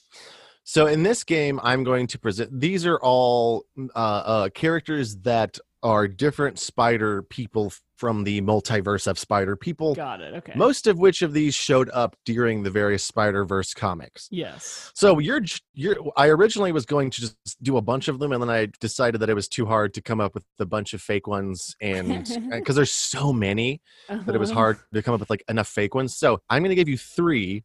So 0.64 0.86
in 0.86 1.04
this 1.04 1.24
game, 1.24 1.60
I'm 1.64 1.84
going 1.86 2.08
to 2.08 2.20
present. 2.20 2.58
These 2.60 2.86
are 2.86 2.98
all 3.00 3.66
uh, 3.96 3.98
uh, 3.98 4.50
characters 4.50 5.16
that 5.20 5.58
are 5.84 6.08
different 6.08 6.58
spider 6.60 7.22
people 7.22 7.72
from 7.98 8.24
the 8.24 8.42
multiverse 8.42 9.08
of 9.08 9.18
spider 9.18 9.56
people. 9.56 9.96
Got 9.96 10.22
it. 10.22 10.34
Okay. 10.36 10.54
Most 10.56 10.86
of 10.88 11.00
which 11.00 11.22
of 11.24 11.34
these 11.34 11.56
showed 11.56 11.90
up 11.92 12.16
during 12.26 12.62
the 12.64 12.70
various 12.70 13.04
Spider 13.04 13.44
Verse 13.46 13.74
comics. 13.74 14.28
yes. 14.32 14.92
So 14.94 15.18
you're 15.20 15.42
you're. 15.74 15.96
I 16.16 16.28
originally 16.30 16.72
was 16.72 16.86
going 16.86 17.10
to 17.12 17.22
just 17.22 17.38
do 17.64 17.78
a 17.78 17.82
bunch 17.82 18.08
of 18.08 18.20
them, 18.20 18.32
and 18.32 18.42
then 18.42 18.50
I 18.50 18.68
decided 18.80 19.22
that 19.22 19.30
it 19.30 19.34
was 19.34 19.48
too 19.48 19.66
hard 19.66 19.94
to 19.96 20.02
come 20.02 20.20
up 20.20 20.34
with 20.36 20.44
a 20.60 20.66
bunch 20.66 20.94
of 20.94 21.02
fake 21.02 21.26
ones, 21.28 21.76
and 21.82 22.28
because 22.52 22.76
there's 22.76 22.92
so 22.92 23.34
many 23.34 23.82
that 24.10 24.34
it 24.36 24.40
was 24.40 24.52
Uh-huh. 24.52 24.60
hard 24.60 24.78
to 24.94 25.02
come 25.02 25.14
up 25.16 25.20
with 25.20 25.30
like 25.30 25.44
enough 25.50 25.68
fake 25.68 25.96
ones. 25.96 26.16
So 26.16 26.40
I'm 26.50 26.62
going 26.62 26.70
to 26.70 26.76
give 26.76 26.90
you 26.90 26.98
three 26.98 27.64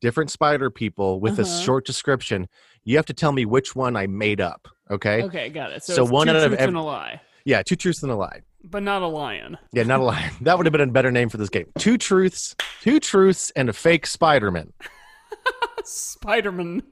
different 0.00 0.30
spider 0.30 0.70
people 0.70 1.20
with 1.20 1.38
a 1.38 1.42
Uh-huh. 1.42 1.60
short 1.60 1.86
description. 1.86 2.48
You 2.84 2.96
have 2.96 3.06
to 3.06 3.12
tell 3.14 3.32
me 3.32 3.44
which 3.44 3.76
one 3.76 3.96
I 3.96 4.06
made 4.06 4.40
up. 4.40 4.66
Okay? 4.90 5.22
Okay, 5.24 5.50
got 5.50 5.70
it. 5.72 5.84
So, 5.84 5.94
So 5.94 6.04
one 6.04 6.28
out 6.28 6.36
of 6.36 6.42
truths 6.46 6.62
ev- 6.62 6.68
and 6.68 6.76
a 6.76 6.80
lie, 6.82 7.20
Yeah, 7.44 7.62
two 7.62 7.76
truths 7.76 8.02
and 8.02 8.12
a 8.12 8.16
lie. 8.16 8.40
but 8.62 8.82
not 8.82 9.02
a 9.02 9.06
lion. 9.06 9.56
Yeah, 9.72 9.84
not 9.84 10.00
a 10.00 10.04
lion. 10.04 10.32
that 10.42 10.56
would 10.56 10.66
have 10.66 10.72
been 10.72 10.80
a 10.80 10.86
better 10.92 11.10
name 11.10 11.28
for 11.28 11.36
this 11.38 11.48
game. 11.48 11.66
Two 11.78 11.96
truths, 11.98 12.54
two 12.82 13.00
truths, 13.00 13.50
and 13.56 13.68
a 13.68 13.72
fake 13.72 14.06
Spider-Man. 14.06 14.72
Spider-Man. 15.84 16.82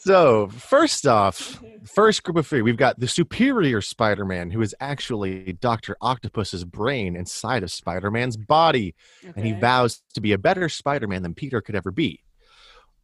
So 0.00 0.48
first 0.48 1.06
off, 1.06 1.60
first 1.84 2.22
group 2.22 2.36
of 2.36 2.46
three, 2.46 2.62
we've 2.62 2.76
got 2.76 2.98
the 2.98 3.08
superior 3.08 3.80
Spider-Man, 3.80 4.50
who 4.50 4.62
is 4.62 4.74
actually 4.80 5.52
Doctor 5.54 5.96
Octopus's 6.00 6.64
brain 6.64 7.16
inside 7.16 7.62
of 7.62 7.70
Spider-Man's 7.70 8.36
body. 8.36 8.94
and 9.34 9.44
he 9.44 9.52
vows 9.52 10.02
to 10.14 10.20
be 10.20 10.32
a 10.32 10.38
better 10.38 10.68
Spider-Man 10.68 11.22
than 11.22 11.34
Peter 11.34 11.60
could 11.60 11.74
ever 11.74 11.90
be. 11.90 12.22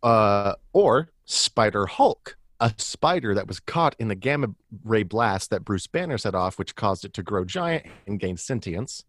Uh, 0.03 0.55
or 0.73 1.11
Spider 1.25 1.87
Hulk, 1.87 2.37
a 2.61 2.73
spider 2.77 3.35
that 3.35 3.47
was 3.47 3.61
caught 3.61 3.97
in 3.99 4.09
the 4.09 4.15
gamma 4.15 4.49
ray 4.85 5.03
blast 5.03 5.51
that 5.51 5.65
Bruce 5.65 5.87
Banner 5.87 6.19
set 6.19 6.35
off, 6.35 6.59
which 6.59 6.77
caused 6.77 7.05
it 7.05 7.13
to 7.15 7.23
grow 7.23 7.45
giant 7.45 7.87
and 8.07 8.21
gain 8.21 8.37
sentience. 8.37 9.05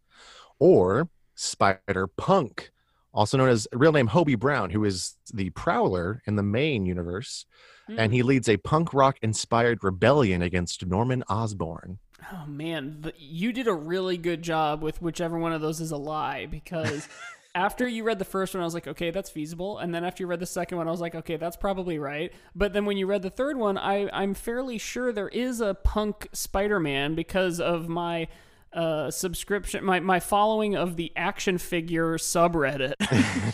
Or 0.60 1.10
Spider 1.36 2.08
Punk, 2.08 2.72
also 3.14 3.38
known 3.38 3.50
as 3.50 3.68
real 3.74 3.92
name 3.92 4.08
Hobie 4.08 4.40
Brown, 4.40 4.70
who 4.70 4.84
is 4.86 5.16
the 5.34 5.50
Prowler 5.52 6.22
in 6.26 6.36
the 6.36 6.44
main 6.44 6.86
universe, 6.86 7.46
and 7.88 8.14
he 8.14 8.22
hmm. 8.22 8.28
leads 8.28 8.50
a 8.50 8.58
punk 8.58 8.94
rock 8.94 9.18
inspired 9.22 9.84
rebellion 9.84 10.42
against 10.42 10.86
Norman 10.86 11.24
Osborn. 11.30 12.00
Oh 12.34 12.46
man, 12.48 13.12
you 13.18 13.54
did 13.54 13.68
a 13.68 13.74
really 13.74 14.18
good 14.18 14.42
job 14.42 14.82
with 14.82 15.02
whichever 15.02 15.38
one 15.38 15.54
of 15.54 15.62
those 15.62 15.82
is 15.82 15.92
a 15.92 15.98
lie 15.98 16.48
because 16.48 17.08
after 17.56 17.88
you 17.88 18.04
read 18.04 18.20
the 18.20 18.26
first 18.26 18.54
one, 18.54 18.62
I 18.62 18.66
was 18.66 18.74
like, 18.74 18.86
okay, 18.86 19.12
that's 19.12 19.30
feasible, 19.30 19.80
and 19.80 19.96
then 19.96 20.04
after 20.04 20.22
you 20.22 20.28
read 20.28 20.42
the 20.42 20.46
second 20.46 20.78
one, 20.78 20.88
I 20.90 20.92
was 20.92 21.00
like, 21.00 21.16
okay, 21.16 21.38
that's 21.38 21.56
probably 21.56 21.98
right. 21.98 22.32
But 22.54 22.74
then 22.74 22.86
when 22.86 22.98
you 22.98 23.08
read 23.08 23.22
the 23.22 23.30
third 23.30 23.58
one, 23.58 23.78
I 23.78 24.10
I'm 24.12 24.34
fairly 24.34 24.78
sure 24.78 25.14
there 25.14 25.30
is 25.30 25.62
a 25.62 25.74
punk 25.74 26.28
Spider-Man 26.34 27.16
because 27.16 27.60
of 27.60 27.90
my. 27.90 28.28
Uh, 28.74 29.10
subscription, 29.10 29.86
my, 29.86 30.02
my 30.02 30.20
following 30.20 30.76
of 30.76 30.98
the 30.98 31.10
action 31.16 31.58
figure 31.58 32.18
subreddit, 32.18 32.96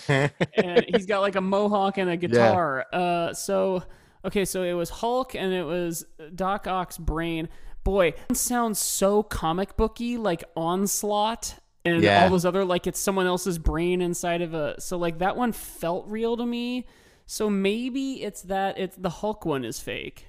and 0.56 0.86
he's 0.88 1.06
got 1.06 1.22
like 1.22 1.36
a 1.36 1.42
mohawk 1.42 2.00
and 2.00 2.10
a 2.10 2.18
guitar. 2.18 2.88
Uh, 2.92 3.32
so 3.32 3.84
okay, 4.26 4.46
so 4.46 4.64
it 4.64 4.74
was 4.74 4.90
Hulk 4.90 5.36
and 5.36 5.54
it 5.54 5.62
was 5.62 6.08
Doc 6.34 6.66
Ock's 6.66 6.98
brain. 6.98 7.50
Boy, 7.84 8.16
sounds 8.34 8.80
so 8.80 9.22
comic 9.22 9.78
booky, 9.78 10.18
like 10.18 10.44
Onslaught 10.56 11.60
and 11.86 12.04
Yeah. 12.04 12.24
all 12.24 12.30
those 12.30 12.46
other 12.46 12.64
like 12.66 12.88
it's 12.88 13.00
someone 13.00 13.26
else's 13.26 13.58
brain 13.58 14.02
inside 14.02 14.42
of 14.42 14.54
a. 14.54 14.80
So 14.80 14.98
like 14.98 15.20
that 15.20 15.36
one 15.38 15.52
felt 15.52 16.06
real 16.08 16.38
to 16.38 16.46
me. 16.46 16.86
So 17.26 17.50
maybe 17.50 18.24
it's 18.24 18.42
that 18.44 18.78
it's 18.78 18.96
the 18.98 19.10
Hulk 19.10 19.46
one 19.46 19.64
is 19.66 19.80
fake. 19.80 20.26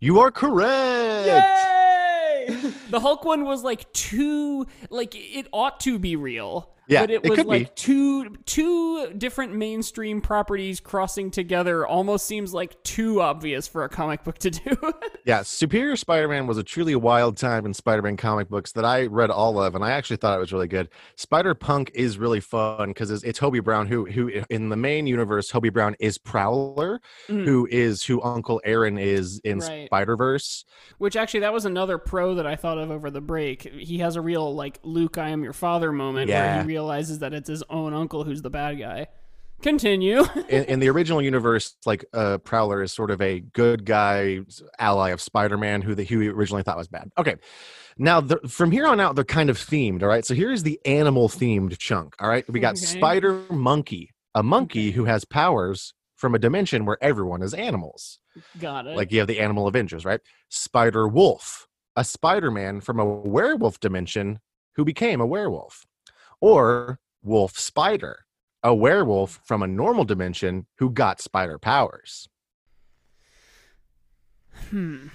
you 0.00 0.18
are 0.18 0.30
correct. 0.30 1.26
Yay! 1.26 2.72
the 2.92 3.00
Hulk 3.00 3.24
one 3.24 3.44
was 3.44 3.64
like 3.64 3.92
too 3.92 4.66
like 4.90 5.14
it 5.16 5.48
ought 5.52 5.80
to 5.80 5.98
be 5.98 6.14
real. 6.16 6.68
Yeah, 6.88 7.02
but 7.02 7.10
it 7.12 7.24
it 7.24 7.30
was 7.30 7.38
could 7.38 7.46
be. 7.46 7.50
like 7.60 7.76
two 7.76 8.30
two 8.44 9.12
different 9.16 9.54
mainstream 9.54 10.20
properties 10.20 10.80
crossing 10.80 11.30
together 11.30 11.86
almost 11.86 12.26
seems 12.26 12.52
like 12.52 12.82
too 12.82 13.22
obvious 13.22 13.68
for 13.68 13.84
a 13.84 13.88
comic 13.88 14.24
book 14.24 14.38
to 14.38 14.50
do. 14.50 14.76
Yeah, 15.24 15.42
Superior 15.42 15.94
Spider-Man 15.94 16.48
was 16.48 16.58
a 16.58 16.64
truly 16.64 16.96
wild 16.96 17.36
time 17.36 17.64
in 17.64 17.72
Spider-Man 17.72 18.16
comic 18.16 18.48
books 18.48 18.72
that 18.72 18.84
I 18.84 19.06
read 19.06 19.30
all 19.30 19.62
of, 19.62 19.76
and 19.76 19.84
I 19.84 19.92
actually 19.92 20.16
thought 20.16 20.36
it 20.36 20.40
was 20.40 20.52
really 20.52 20.66
good. 20.66 20.88
Spider-Punk 21.14 21.92
is 21.94 22.18
really 22.18 22.40
fun 22.40 22.88
because 22.88 23.08
it's, 23.12 23.22
it's 23.22 23.38
Hobie 23.38 23.62
Brown, 23.62 23.86
who 23.86 24.04
who 24.06 24.42
in 24.50 24.68
the 24.68 24.76
main 24.76 25.06
universe, 25.06 25.52
Hobie 25.52 25.72
Brown 25.72 25.94
is 26.00 26.18
Prowler, 26.18 27.00
Mm. 27.28 27.44
who 27.44 27.68
is 27.70 28.02
who 28.02 28.20
Uncle 28.22 28.60
Aaron 28.64 28.98
is 28.98 29.38
in 29.44 29.60
Right. 29.60 29.86
Spider-Verse. 29.86 30.64
Which 30.98 31.14
actually 31.14 31.40
that 31.40 31.52
was 31.52 31.66
another 31.66 31.98
pro 31.98 32.34
that 32.34 32.46
I 32.48 32.56
thought 32.56 32.78
of 32.82 32.90
over 32.90 33.10
the 33.10 33.20
break. 33.20 33.62
He 33.62 33.98
has 33.98 34.16
a 34.16 34.20
real 34.20 34.54
like 34.54 34.78
Luke 34.82 35.18
I 35.18 35.30
am 35.30 35.42
your 35.42 35.52
father 35.52 35.92
moment 35.92 36.30
where 36.30 36.60
he 36.60 36.66
realizes 36.66 37.20
that 37.20 37.32
it's 37.32 37.48
his 37.48 37.62
own 37.70 37.94
uncle 37.94 38.24
who's 38.24 38.42
the 38.42 38.50
bad 38.50 38.78
guy. 38.78 39.08
Continue. 39.62 40.24
in, 40.48 40.64
in 40.64 40.80
the 40.80 40.90
original 40.90 41.22
universe, 41.22 41.76
like 41.86 42.04
uh, 42.12 42.38
Prowler 42.38 42.82
is 42.82 42.92
sort 42.92 43.10
of 43.10 43.22
a 43.22 43.40
good 43.40 43.84
guy 43.84 44.40
ally 44.78 45.10
of 45.10 45.20
Spider-Man, 45.20 45.82
who 45.82 45.94
the 45.94 46.04
who 46.04 46.18
he 46.18 46.28
originally 46.28 46.64
thought 46.64 46.76
was 46.76 46.88
bad. 46.88 47.10
Okay, 47.16 47.36
now 47.96 48.20
the, 48.20 48.38
from 48.48 48.70
here 48.70 48.86
on 48.86 49.00
out, 49.00 49.14
they're 49.14 49.24
kind 49.24 49.50
of 49.50 49.58
themed. 49.58 50.02
All 50.02 50.08
right, 50.08 50.24
so 50.24 50.34
here's 50.34 50.64
the 50.64 50.80
animal 50.84 51.28
themed 51.28 51.78
chunk. 51.78 52.14
All 52.18 52.28
right, 52.28 52.44
we 52.50 52.60
got 52.60 52.74
Okay. 52.74 52.86
Spider 52.86 53.44
Monkey, 53.50 54.10
a 54.34 54.42
monkey 54.42 54.90
who 54.90 55.04
has 55.04 55.24
powers 55.24 55.94
from 56.16 56.34
a 56.34 56.38
dimension 56.38 56.84
where 56.84 56.98
everyone 57.02 57.42
is 57.42 57.54
animals. 57.54 58.18
Got 58.60 58.86
it. 58.86 58.96
Like 58.96 59.12
you 59.12 59.18
have 59.18 59.28
the 59.28 59.40
Animal 59.40 59.66
Avengers, 59.66 60.04
right? 60.04 60.20
Spider 60.48 61.08
Wolf, 61.08 61.66
a 61.96 62.04
Spider-Man 62.04 62.80
from 62.80 62.98
a 62.98 63.04
werewolf 63.04 63.80
dimension 63.80 64.40
who 64.76 64.84
became 64.84 65.20
a 65.20 65.26
werewolf, 65.26 65.84
or 66.40 66.98
Wolf 67.22 67.58
Spider, 67.58 68.24
a 68.62 68.74
werewolf 68.74 69.40
from 69.44 69.62
a 69.62 69.66
normal 69.66 70.04
dimension 70.04 70.66
who 70.78 70.90
got 70.90 71.20
spider 71.20 71.58
powers. 71.58 72.28
Hmm. 74.70 75.08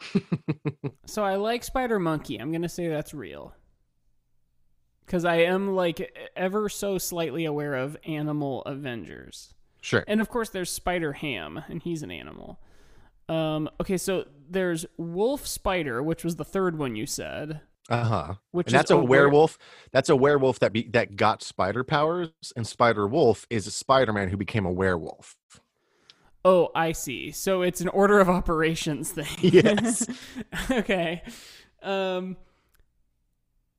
so 1.06 1.22
I 1.22 1.36
like 1.36 1.62
Spider 1.64 1.98
Monkey. 1.98 2.38
I'm 2.38 2.52
gonna 2.52 2.68
say 2.68 2.88
that's 2.88 3.12
real. 3.14 3.54
Because 5.04 5.24
I 5.24 5.36
am 5.42 5.74
like 5.74 6.16
ever 6.36 6.68
so 6.68 6.96
slightly 6.96 7.44
aware 7.44 7.74
of 7.74 7.96
Animal 8.06 8.62
Avengers, 8.62 9.54
Sure. 9.80 10.04
and 10.06 10.20
of 10.20 10.28
course 10.28 10.50
there's 10.50 10.70
Spider 10.70 11.12
Ham, 11.14 11.62
and 11.68 11.82
he's 11.82 12.02
an 12.02 12.10
animal. 12.12 12.60
Um, 13.30 13.68
okay, 13.80 13.96
so 13.96 14.24
there's 14.48 14.86
Wolf 14.96 15.46
Spider, 15.46 16.02
which 16.02 16.24
was 16.24 16.36
the 16.36 16.44
third 16.44 16.78
one 16.78 16.96
you 16.96 17.06
said, 17.06 17.60
Uh 17.88 18.04
huh. 18.04 18.34
which 18.50 18.66
And 18.68 18.74
that's 18.74 18.90
a 18.90 18.96
were- 18.96 19.04
werewolf. 19.04 19.58
That's 19.92 20.08
a 20.08 20.16
werewolf 20.16 20.58
that 20.60 20.72
be, 20.72 20.82
that 20.92 21.16
got 21.16 21.42
spider 21.42 21.84
powers, 21.84 22.30
and 22.56 22.66
Spider 22.66 23.06
Wolf 23.06 23.46
is 23.50 23.66
a 23.66 23.70
Spider-Man 23.70 24.28
who 24.30 24.36
became 24.36 24.66
a 24.66 24.72
werewolf. 24.72 25.36
Oh, 26.44 26.70
I 26.74 26.92
see. 26.92 27.30
So 27.32 27.62
it's 27.62 27.80
an 27.82 27.88
order 27.88 28.18
of 28.18 28.28
operations 28.28 29.12
thing. 29.12 29.26
Yes. 29.40 30.06
okay. 30.70 31.22
Um 31.82 32.36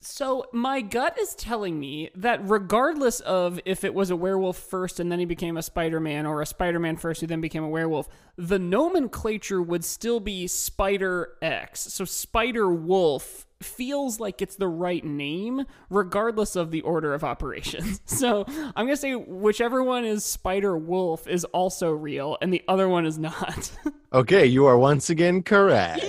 so 0.02 0.46
my 0.52 0.82
gut 0.82 1.18
is 1.20 1.36
telling 1.36 1.80
me 1.80 2.10
that 2.16 2.40
regardless 2.44 3.20
of 3.20 3.60
if 3.66 3.84
it 3.84 3.94
was 3.94 4.10
a 4.10 4.16
werewolf 4.16 4.58
first 4.58 5.00
and 5.00 5.12
then 5.12 5.20
he 5.20 5.26
became 5.26 5.58
a 5.58 5.62
Spider-Man 5.62 6.26
or 6.26 6.42
a 6.42 6.46
Spider-Man 6.46 6.98
first 6.98 7.22
who 7.22 7.28
then 7.28 7.40
became 7.40 7.64
a 7.64 7.70
werewolf, 7.70 8.10
the 8.36 8.58
nomenclature 8.58 9.62
would 9.62 9.86
still 9.86 10.20
be 10.20 10.48
Spider 10.48 11.34
X. 11.42 11.82
So 11.82 12.06
Spider 12.06 12.72
Wolf 12.72 13.46
feels 13.62 14.20
like 14.20 14.42
it's 14.42 14.56
the 14.56 14.68
right 14.68 15.06
name 15.06 15.66
regardless 15.92 16.56
of 16.56 16.72
the 16.72 16.82
order 16.82 17.14
of 17.14 17.24
operations. 17.24 18.02
So 18.12 18.46
I'm 18.48 18.86
going 18.86 18.90
to 18.90 18.98
say 18.98 19.16
whichever 19.16 19.84
one 19.84 20.06
is 20.06 20.26
Spider 20.26 20.78
Wolf 20.78 21.28
is 21.28 21.44
also 21.46 21.92
real 21.92 22.38
and 22.42 22.54
the 22.54 22.64
other 22.68 22.88
one 22.90 23.06
is 23.06 23.18
not. 23.18 23.72
Okay, 24.14 24.46
you 24.46 24.66
are 24.66 24.78
once 24.78 25.10
again 25.10 25.42
correct. 25.42 26.04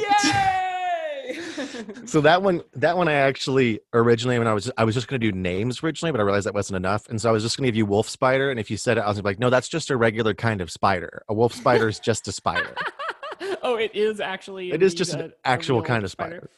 So 2.07 2.21
that 2.23 2.43
one, 2.43 2.63
that 2.75 2.97
one, 2.97 3.09
I 3.09 3.15
actually 3.15 3.81
originally 3.93 4.39
when 4.39 4.49
I 4.49 4.55
was 4.55 4.71
I 4.77 4.85
was 4.85 4.95
just 4.95 5.09
going 5.09 5.21
to 5.21 5.31
do 5.31 5.37
names 5.37 5.83
originally, 5.83 6.13
but 6.13 6.21
I 6.21 6.25
realized 6.25 6.47
that 6.47 6.55
wasn't 6.55 6.77
enough, 6.77 7.09
and 7.09 7.21
so 7.21 7.29
I 7.29 7.33
was 7.33 7.43
just 7.43 7.57
going 7.57 7.65
to 7.65 7.69
give 7.69 7.77
you 7.77 7.87
wolf 7.87 8.09
spider. 8.09 8.51
And 8.51 8.59
if 8.59 8.71
you 8.71 8.77
said 8.77 8.99
it, 8.99 9.03
I 9.03 9.09
was 9.09 9.23
like, 9.23 9.39
no, 9.39 9.51
that's 9.51 9.69
just 9.69 9.91
a 9.91 9.97
regular 9.97 10.35
kind 10.35 10.61
of 10.61 10.71
spider. 10.71 11.23
A 11.29 11.35
wolf 11.35 11.55
spider 11.55 11.89
is 11.89 11.99
just 11.99 12.27
a 12.29 12.33
spider. 12.33 12.75
oh, 13.63 13.77
it 13.77 13.95
is 13.95 14.21
actually. 14.21 14.73
it 14.73 14.83
is 14.83 14.95
just 14.95 15.15
an 15.15 15.33
actual 15.45 15.83
kind 15.83 16.05
of 16.05 16.11
spider. 16.11 16.49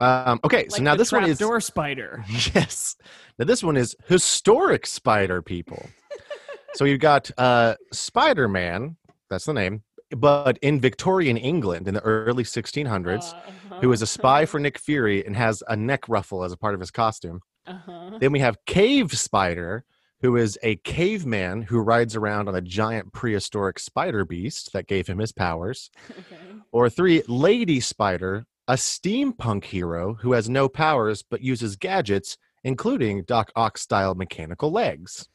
Um, 0.00 0.40
okay, 0.44 0.66
so 0.68 0.82
now 0.82 0.96
this 0.96 1.12
one 1.12 1.24
is 1.24 1.38
trapdoor 1.38 1.60
spider. 1.60 2.24
yes. 2.54 2.96
Now 3.38 3.44
this 3.44 3.62
one 3.62 3.76
is 3.76 3.96
historic 4.08 4.86
spider 4.86 5.40
people. 5.40 5.86
so 6.74 6.84
you've 6.84 7.00
got 7.00 7.30
uh, 7.38 7.76
Spider 7.92 8.48
Man, 8.48 8.96
That's 9.30 9.44
the 9.44 9.54
name. 9.54 9.82
But 10.10 10.58
in 10.58 10.80
Victorian 10.80 11.36
England 11.36 11.88
in 11.88 11.94
the 11.94 12.00
early 12.00 12.44
1600s, 12.44 13.34
Uh, 13.34 13.80
who 13.80 13.92
is 13.92 14.02
a 14.02 14.06
spy 14.06 14.46
for 14.46 14.60
Nick 14.64 14.78
Fury 14.78 15.24
and 15.24 15.36
has 15.36 15.62
a 15.68 15.76
neck 15.76 16.08
ruffle 16.08 16.44
as 16.44 16.52
a 16.52 16.56
part 16.56 16.74
of 16.74 16.80
his 16.80 16.90
costume. 16.90 17.40
Uh-huh. 17.66 18.18
Then 18.20 18.30
we 18.32 18.40
have 18.40 18.64
Cave 18.66 19.12
Spider, 19.18 19.84
who 20.20 20.36
is 20.36 20.58
a 20.62 20.76
caveman 20.76 21.62
who 21.62 21.78
rides 21.78 22.16
around 22.16 22.48
on 22.48 22.54
a 22.54 22.60
giant 22.60 23.12
prehistoric 23.12 23.78
spider 23.78 24.24
beast 24.24 24.72
that 24.72 24.86
gave 24.86 25.06
him 25.06 25.18
his 25.18 25.32
powers. 25.32 25.90
Okay. 26.10 26.40
Or 26.72 26.88
three, 26.88 27.22
Lady 27.28 27.80
Spider, 27.80 28.46
a 28.68 28.74
steampunk 28.74 29.64
hero 29.64 30.14
who 30.14 30.32
has 30.32 30.48
no 30.48 30.68
powers 30.68 31.22
but 31.22 31.42
uses 31.42 31.76
gadgets, 31.76 32.38
including 32.62 33.24
Doc 33.24 33.50
Ock 33.54 33.76
style 33.76 34.14
mechanical 34.14 34.70
legs. 34.70 35.28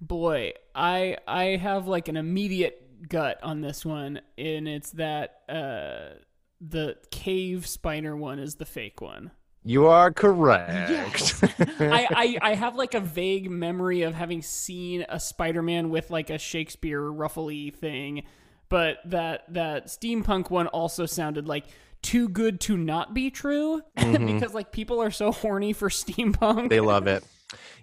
Boy, 0.00 0.52
I 0.74 1.16
I 1.26 1.56
have 1.56 1.88
like 1.88 2.08
an 2.08 2.16
immediate 2.16 2.85
gut 3.08 3.38
on 3.42 3.60
this 3.60 3.84
one, 3.84 4.20
and 4.38 4.68
it's 4.68 4.90
that 4.92 5.40
uh 5.48 6.18
the 6.60 6.96
cave 7.10 7.66
spider 7.66 8.16
one 8.16 8.38
is 8.38 8.56
the 8.56 8.66
fake 8.66 9.00
one. 9.00 9.30
You 9.66 9.88
are 9.88 10.12
correct. 10.12 11.42
I, 11.80 12.06
I, 12.10 12.38
I 12.40 12.54
have 12.54 12.76
like 12.76 12.94
a 12.94 13.00
vague 13.00 13.50
memory 13.50 14.02
of 14.02 14.14
having 14.14 14.40
seen 14.40 15.04
a 15.08 15.18
Spider-Man 15.18 15.90
with 15.90 16.08
like 16.08 16.30
a 16.30 16.38
Shakespeare 16.38 17.02
ruffly 17.02 17.70
thing, 17.70 18.22
but 18.68 18.98
that 19.06 19.52
that 19.52 19.86
steampunk 19.86 20.50
one 20.50 20.68
also 20.68 21.04
sounded 21.04 21.48
like 21.48 21.64
too 22.00 22.28
good 22.28 22.60
to 22.60 22.76
not 22.76 23.12
be 23.12 23.28
true 23.28 23.82
because 23.96 24.54
like 24.54 24.70
people 24.70 25.02
are 25.02 25.10
so 25.10 25.32
horny 25.32 25.72
for 25.72 25.88
steampunk. 25.88 26.68
they 26.68 26.78
love 26.78 27.08
it. 27.08 27.24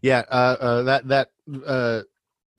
Yeah, 0.01 0.23
uh, 0.29 0.55
uh, 0.59 0.83
that 0.83 1.07
that 1.09 1.31
uh, 1.65 2.01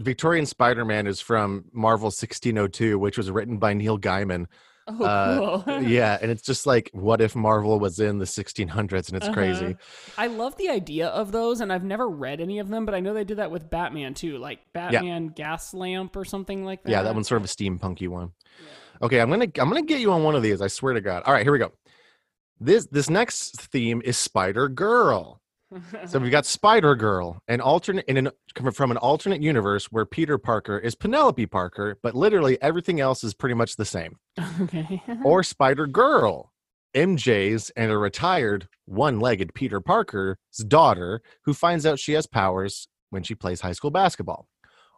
Victorian 0.00 0.46
Spider-Man 0.46 1.06
is 1.06 1.20
from 1.20 1.64
Marvel 1.72 2.06
1602, 2.06 2.98
which 2.98 3.16
was 3.16 3.30
written 3.30 3.58
by 3.58 3.74
Neil 3.74 3.98
Gaiman. 3.98 4.46
oh, 4.88 5.04
Uh, 5.04 5.62
cool. 5.62 5.82
yeah, 5.82 6.18
and 6.20 6.30
it's 6.30 6.42
just 6.46 6.66
like, 6.66 6.90
what 6.92 7.20
if 7.20 7.36
Marvel 7.36 7.78
was 7.78 8.00
in 8.00 8.18
the 8.18 8.24
1600s, 8.24 9.08
and 9.08 9.16
it's 9.16 9.28
crazy. 9.28 9.66
Uh-huh. 9.66 10.12
I 10.18 10.26
love 10.26 10.56
the 10.56 10.68
idea 10.68 11.08
of 11.08 11.30
those, 11.32 11.60
and 11.60 11.72
I've 11.72 11.84
never 11.84 12.08
read 12.08 12.40
any 12.40 12.58
of 12.58 12.68
them, 12.68 12.84
but 12.84 12.94
I 12.94 13.00
know 13.00 13.14
they 13.14 13.24
did 13.24 13.38
that 13.38 13.50
with 13.50 13.70
Batman 13.70 14.14
too, 14.14 14.38
like 14.38 14.60
Batman 14.72 15.28
Gas 15.28 15.72
Lamp 15.74 16.16
or 16.16 16.24
something 16.24 16.64
like 16.64 16.82
that. 16.82 16.90
Yeah, 16.90 17.02
that 17.02 17.14
one's 17.14 17.28
sort 17.28 17.40
of 17.40 17.44
a 17.44 17.48
steampunky 17.48 18.08
one. 18.08 18.32
Okay, 19.02 19.20
I'm 19.20 19.28
gonna 19.30 19.44
I'm 19.58 19.68
gonna 19.68 19.82
get 19.82 20.00
you 20.00 20.12
on 20.12 20.22
one 20.22 20.34
of 20.36 20.42
these. 20.42 20.60
I 20.62 20.68
swear 20.68 20.94
to 20.94 21.00
God. 21.00 21.22
All 21.26 21.32
right, 21.32 21.42
here 21.42 21.52
we 21.52 21.58
go. 21.58 21.72
This 22.60 22.86
this 22.86 23.10
next 23.10 23.60
theme 23.72 24.00
is 24.04 24.16
Spider 24.16 24.68
Girl. 24.68 25.40
So 26.06 26.18
we've 26.18 26.30
got 26.30 26.46
Spider 26.46 26.94
Girl, 26.94 27.42
an 27.48 27.60
alternate 27.60 28.04
in 28.06 28.16
an 28.16 28.30
coming 28.54 28.72
from 28.72 28.90
an 28.90 28.96
alternate 28.96 29.42
universe 29.42 29.86
where 29.86 30.06
Peter 30.06 30.38
Parker 30.38 30.78
is 30.78 30.94
Penelope 30.94 31.46
Parker, 31.46 31.98
but 32.02 32.14
literally 32.14 32.60
everything 32.62 33.00
else 33.00 33.24
is 33.24 33.34
pretty 33.34 33.54
much 33.54 33.76
the 33.76 33.84
same. 33.84 34.16
okay. 34.60 35.02
Or 35.24 35.42
Spider 35.42 35.86
Girl, 35.86 36.52
MJ's 36.94 37.70
and 37.70 37.90
a 37.90 37.98
retired 37.98 38.68
one-legged 38.86 39.54
Peter 39.54 39.80
Parker's 39.80 40.36
daughter 40.68 41.22
who 41.44 41.54
finds 41.54 41.86
out 41.86 41.98
she 41.98 42.12
has 42.12 42.26
powers 42.26 42.88
when 43.10 43.22
she 43.22 43.34
plays 43.34 43.60
high 43.60 43.72
school 43.72 43.90
basketball. 43.90 44.46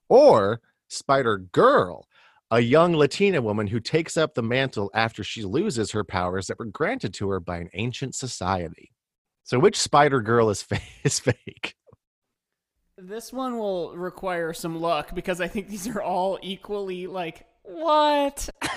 Or 0.09 0.61
Spider 0.89 1.39
Girl, 1.39 2.07
a 2.51 2.61
young 2.61 2.95
Latina 2.95 3.41
woman 3.41 3.66
who 3.66 3.81
takes 3.81 4.16
up 4.16 4.35
the 4.35 4.43
mantle 4.43 4.91
after 4.95 5.24
she 5.24 5.43
loses 5.43 5.93
her 5.93 6.05
powers 6.05 6.47
that 6.47 6.59
were 6.59 6.66
granted 6.66 7.14
to 7.14 7.31
her 7.31 7.41
by 7.41 7.59
an 7.59 7.70
ancient 7.72 8.14
society. 8.14 8.93
So 9.47 9.61
which 9.61 9.78
Spider 9.78 10.20
Girl 10.22 10.51
is, 10.51 10.61
fa- 10.61 10.80
is 11.05 11.20
fake? 11.20 11.76
This 12.99 13.32
one 13.32 13.59
will 13.59 13.97
require 13.97 14.53
some 14.53 14.80
luck 14.80 15.14
because 15.14 15.40
I 15.40 15.47
think 15.47 15.68
these 15.68 15.86
are 15.86 16.03
all 16.03 16.40
equally 16.42 17.07
like 17.07 17.47
what. 17.62 18.49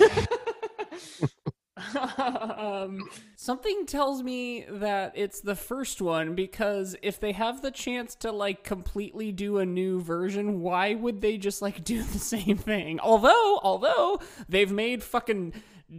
um, 2.16 3.00
something 3.34 3.84
tells 3.86 4.22
me 4.22 4.64
that 4.68 5.12
it's 5.16 5.40
the 5.40 5.56
first 5.56 6.00
one 6.00 6.36
because 6.36 6.94
if 7.02 7.18
they 7.18 7.32
have 7.32 7.62
the 7.62 7.72
chance 7.72 8.14
to 8.16 8.30
like 8.30 8.62
completely 8.62 9.32
do 9.32 9.58
a 9.58 9.66
new 9.66 10.00
version, 10.00 10.60
why 10.60 10.94
would 10.94 11.20
they 11.20 11.36
just 11.36 11.62
like 11.62 11.82
do 11.84 12.00
the 12.00 12.20
same 12.20 12.58
thing? 12.58 13.00
Although, 13.00 13.58
although 13.64 14.20
they've 14.48 14.70
made 14.70 15.02
fucking 15.02 15.52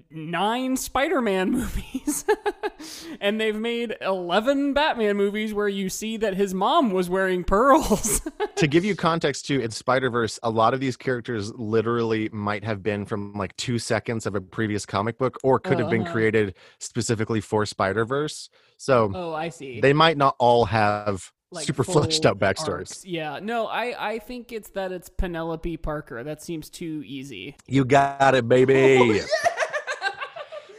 nine 0.09 0.77
Spider-Man 0.77 1.51
movies 1.59 2.25
and 3.21 3.39
they've 3.41 3.55
made 3.55 3.95
11 4.01 4.73
Batman 4.73 5.17
movies 5.17 5.53
where 5.53 5.67
you 5.67 5.89
see 5.89 6.17
that 6.17 6.35
his 6.35 6.53
mom 6.53 6.91
was 6.91 7.09
wearing 7.09 7.43
pearls. 7.43 8.21
to 8.55 8.67
give 8.67 8.85
you 8.85 8.95
context 8.95 9.45
too 9.47 9.59
in 9.59 9.71
spider-verse 9.71 10.39
a 10.43 10.49
lot 10.49 10.73
of 10.73 10.79
these 10.79 10.95
characters 10.95 11.53
literally 11.55 12.29
might 12.31 12.63
have 12.63 12.81
been 12.81 13.05
from 13.05 13.33
like 13.33 13.55
two 13.57 13.77
seconds 13.79 14.25
of 14.25 14.35
a 14.35 14.41
previous 14.41 14.85
comic 14.85 15.17
book 15.17 15.37
or 15.43 15.59
could 15.59 15.79
have 15.79 15.89
been 15.89 16.01
Uh-huh. 16.03 16.11
created 16.13 16.55
specifically 16.79 17.41
for 17.41 17.65
spider-verse 17.65 18.49
so 18.77 19.11
oh, 19.13 19.33
I 19.33 19.49
see. 19.49 19.79
they 19.81 19.93
might 19.93 20.17
not 20.17 20.35
all 20.39 20.65
have 20.65 21.31
Like, 21.51 21.65
super 21.67 21.83
fleshed 21.83 22.25
out 22.25 22.39
backstories 22.39 22.69
arcs. 22.69 23.05
Yeah, 23.05 23.39
no, 23.41 23.67
I 23.67 24.13
I 24.13 24.19
think 24.19 24.51
it's 24.51 24.69
that 24.71 24.91
it's 24.91 25.09
Penelope 25.09 25.77
Parker. 25.77 26.23
That 26.23 26.41
seems 26.41 26.69
too 26.69 27.03
easy. 27.05 27.55
you 27.67 27.83
got 27.85 28.33
it 28.35 28.47
baby 28.47 29.21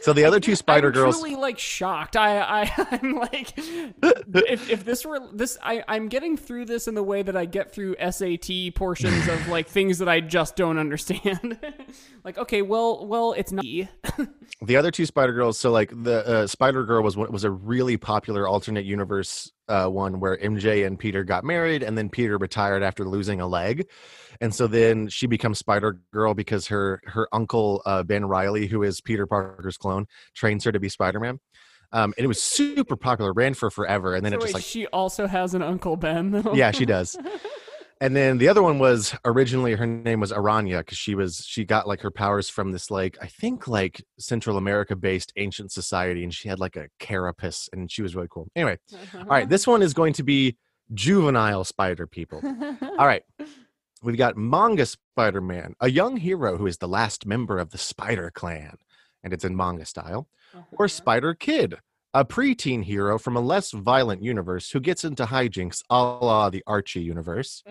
so 0.03 0.11
the 0.11 0.25
other 0.25 0.41
two 0.41 0.55
spider 0.55 0.87
I'm 0.87 0.93
girls 0.93 1.19
truly 1.19 1.35
like 1.35 1.57
shocked. 1.57 2.17
I 2.17 2.39
I 2.41 2.87
I'm 3.01 3.15
like, 3.15 3.53
if 3.57 4.69
if 4.69 4.83
this 4.83 5.05
were 5.05 5.21
this, 5.31 5.57
I 5.63 5.81
I'm 5.87 6.09
getting 6.09 6.35
through 6.35 6.65
this 6.65 6.89
in 6.89 6.95
the 6.95 7.03
way 7.03 7.21
that 7.21 7.37
I 7.37 7.45
get 7.45 7.71
through 7.71 7.95
SAT 8.11 8.75
portions 8.75 9.29
of 9.29 9.47
like 9.47 9.67
things 9.69 9.99
that 9.99 10.09
I 10.09 10.19
just 10.19 10.57
don't 10.57 10.77
understand. 10.77 11.57
like, 12.25 12.37
okay, 12.37 12.61
well, 12.61 13.07
well, 13.07 13.31
it's 13.31 13.53
not. 13.53 13.63
the 13.63 14.75
other 14.75 14.91
two 14.91 15.05
spider 15.05 15.31
girls 15.31 15.57
so 15.57 15.71
like 15.71 15.89
the 16.03 16.27
uh, 16.27 16.47
spider 16.47 16.83
girl 16.83 17.01
was 17.01 17.15
was 17.15 17.45
a 17.45 17.51
really 17.51 17.95
popular 17.95 18.45
alternate 18.45 18.83
universe 18.85 19.51
uh, 19.69 19.87
one 19.87 20.19
where 20.19 20.37
mj 20.37 20.85
and 20.85 20.99
peter 20.99 21.23
got 21.23 21.43
married 21.43 21.81
and 21.81 21.97
then 21.97 22.09
peter 22.09 22.37
retired 22.37 22.83
after 22.83 23.05
losing 23.05 23.39
a 23.39 23.47
leg 23.47 23.87
and 24.43 24.53
so 24.53 24.67
then 24.67 25.07
she 25.07 25.25
becomes 25.25 25.57
spider 25.57 25.97
girl 26.11 26.33
because 26.33 26.67
her 26.67 27.01
her 27.05 27.27
uncle 27.31 27.81
uh, 27.85 28.03
ben 28.03 28.25
reilly 28.25 28.67
who 28.67 28.83
is 28.83 28.99
peter 28.99 29.25
parker's 29.25 29.77
clone 29.77 30.05
trains 30.35 30.63
her 30.65 30.71
to 30.71 30.79
be 30.79 30.89
spider-man. 30.89 31.39
Um, 31.93 32.11
and 32.17 32.25
it 32.25 32.27
was 32.27 32.41
super 32.41 32.95
popular 32.95 33.33
ran 33.33 33.53
for 33.53 33.69
forever 33.69 34.15
and 34.15 34.25
then 34.25 34.31
So 34.31 34.37
it 34.37 34.41
just 34.41 34.53
wait, 34.53 34.53
like 34.55 34.63
she 34.63 34.87
also 34.87 35.27
has 35.27 35.53
an 35.53 35.61
Uncle 35.61 35.95
Ben. 35.95 36.43
Yeah 36.53 36.71
she 36.71 36.85
does. 36.85 37.17
And 38.01 38.13
then 38.13 38.37
the 38.37 38.49
other 38.49 38.61
one 38.61 38.79
was 38.79 39.15
originally 39.23 39.75
her 39.75 39.85
name 39.85 40.19
was 40.19 40.33
araña 40.33 40.79
because 40.79 40.97
she 40.97 41.15
was 41.15 41.45
she 41.47 41.63
got 41.63 41.87
like 41.87 42.01
her 42.01 42.11
powers 42.11 42.49
from 42.49 42.73
this 42.73 42.91
like 42.91 43.17
i 43.21 43.27
think 43.27 43.65
like 43.65 44.03
central 44.19 44.57
america 44.57 44.93
based 44.93 45.31
ancient 45.37 45.71
society 45.71 46.23
and 46.23 46.33
she 46.33 46.49
had 46.49 46.59
like 46.59 46.75
a 46.75 46.89
carapace 46.99 47.69
and 47.71 47.89
she 47.89 48.01
was 48.01 48.13
really 48.13 48.27
cool. 48.29 48.49
Anyway 48.57 48.77
all 49.15 49.23
right 49.23 49.47
this 49.47 49.65
one 49.65 49.81
is 49.81 49.93
going 49.93 50.11
to 50.13 50.23
be 50.23 50.57
juvenile 50.93 51.63
spider 51.63 52.07
people. 52.07 52.41
All 52.99 53.07
right 53.07 53.23
we've 54.03 54.17
got 54.17 54.37
manga 54.37 54.85
spider-man 54.85 55.75
a 55.79 55.89
young 55.89 56.17
hero 56.17 56.57
who 56.57 56.67
is 56.67 56.77
the 56.77 56.87
last 56.87 57.25
member 57.25 57.57
of 57.57 57.71
the 57.71 57.77
spider 57.77 58.31
clan 58.31 58.77
and 59.23 59.33
it's 59.33 59.45
in 59.45 59.55
manga 59.55 59.85
style 59.85 60.27
or 60.77 60.87
spider 60.87 61.33
kid 61.33 61.75
a 62.15 62.23
preteen 62.23 62.83
hero 62.83 63.17
from 63.17 63.35
a 63.35 63.41
less 63.41 63.71
violent 63.71 64.21
universe 64.21 64.69
who 64.69 64.79
gets 64.79 65.03
into 65.03 65.25
hijinks 65.25 65.81
a 65.89 65.95
la 65.95 66.49
the 66.49 66.63
Archie 66.67 67.01
universe, 67.01 67.63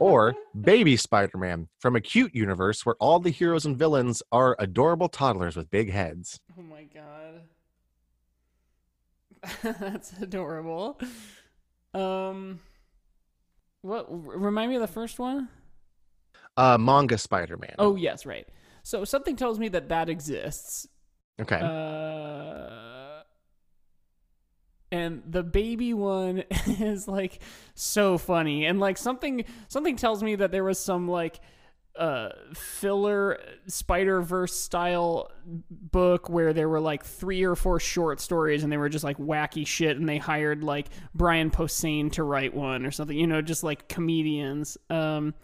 or 0.00 0.34
Baby 0.60 0.96
Spider 0.96 1.38
Man 1.38 1.68
from 1.78 1.94
a 1.94 2.00
cute 2.00 2.34
universe 2.34 2.84
where 2.84 2.96
all 2.98 3.20
the 3.20 3.30
heroes 3.30 3.64
and 3.64 3.78
villains 3.78 4.24
are 4.32 4.56
adorable 4.58 5.08
toddlers 5.08 5.54
with 5.54 5.70
big 5.70 5.92
heads. 5.92 6.40
Oh 6.58 6.62
my 6.62 6.84
god. 6.84 7.42
That's 9.80 10.12
adorable. 10.20 10.98
Um 11.94 12.58
what 13.82 14.06
remind 14.10 14.70
me 14.70 14.76
of 14.76 14.82
the 14.82 14.88
first 14.88 15.20
one? 15.20 15.48
Uh, 16.56 16.78
manga 16.78 17.18
Spider 17.18 17.56
Man. 17.56 17.74
Oh, 17.78 17.96
yes, 17.96 18.24
right. 18.26 18.48
So 18.82 19.04
something 19.04 19.36
tells 19.36 19.58
me 19.58 19.68
that 19.68 19.88
that 19.88 20.08
exists. 20.08 20.86
okay. 21.40 21.60
Uh 21.60 23.22
and 24.92 25.22
the 25.28 25.42
baby 25.42 25.92
one 25.94 26.44
is 26.66 27.08
like 27.08 27.40
so 27.74 28.18
funny 28.18 28.66
and 28.66 28.78
like 28.78 28.96
something 28.96 29.44
something 29.68 29.96
tells 29.96 30.22
me 30.22 30.36
that 30.36 30.52
there 30.52 30.64
was 30.64 30.78
some 30.78 31.08
like 31.08 31.40
uh 31.98 32.28
filler 32.54 33.38
spider 33.66 34.20
verse 34.22 34.54
style 34.54 35.30
book 35.70 36.28
where 36.28 36.52
there 36.52 36.68
were 36.68 36.80
like 36.80 37.04
three 37.04 37.42
or 37.42 37.56
four 37.56 37.80
short 37.80 38.20
stories 38.20 38.62
and 38.62 38.72
they 38.72 38.76
were 38.76 38.88
just 38.88 39.04
like 39.04 39.16
wacky 39.18 39.66
shit 39.66 39.96
and 39.96 40.08
they 40.08 40.18
hired 40.18 40.62
like 40.62 40.86
Brian 41.14 41.50
Posehn 41.50 42.12
to 42.12 42.22
write 42.22 42.54
one 42.54 42.86
or 42.86 42.90
something 42.90 43.16
you 43.18 43.26
know 43.26 43.42
just 43.42 43.64
like 43.64 43.88
comedians 43.88 44.76
um 44.90 45.34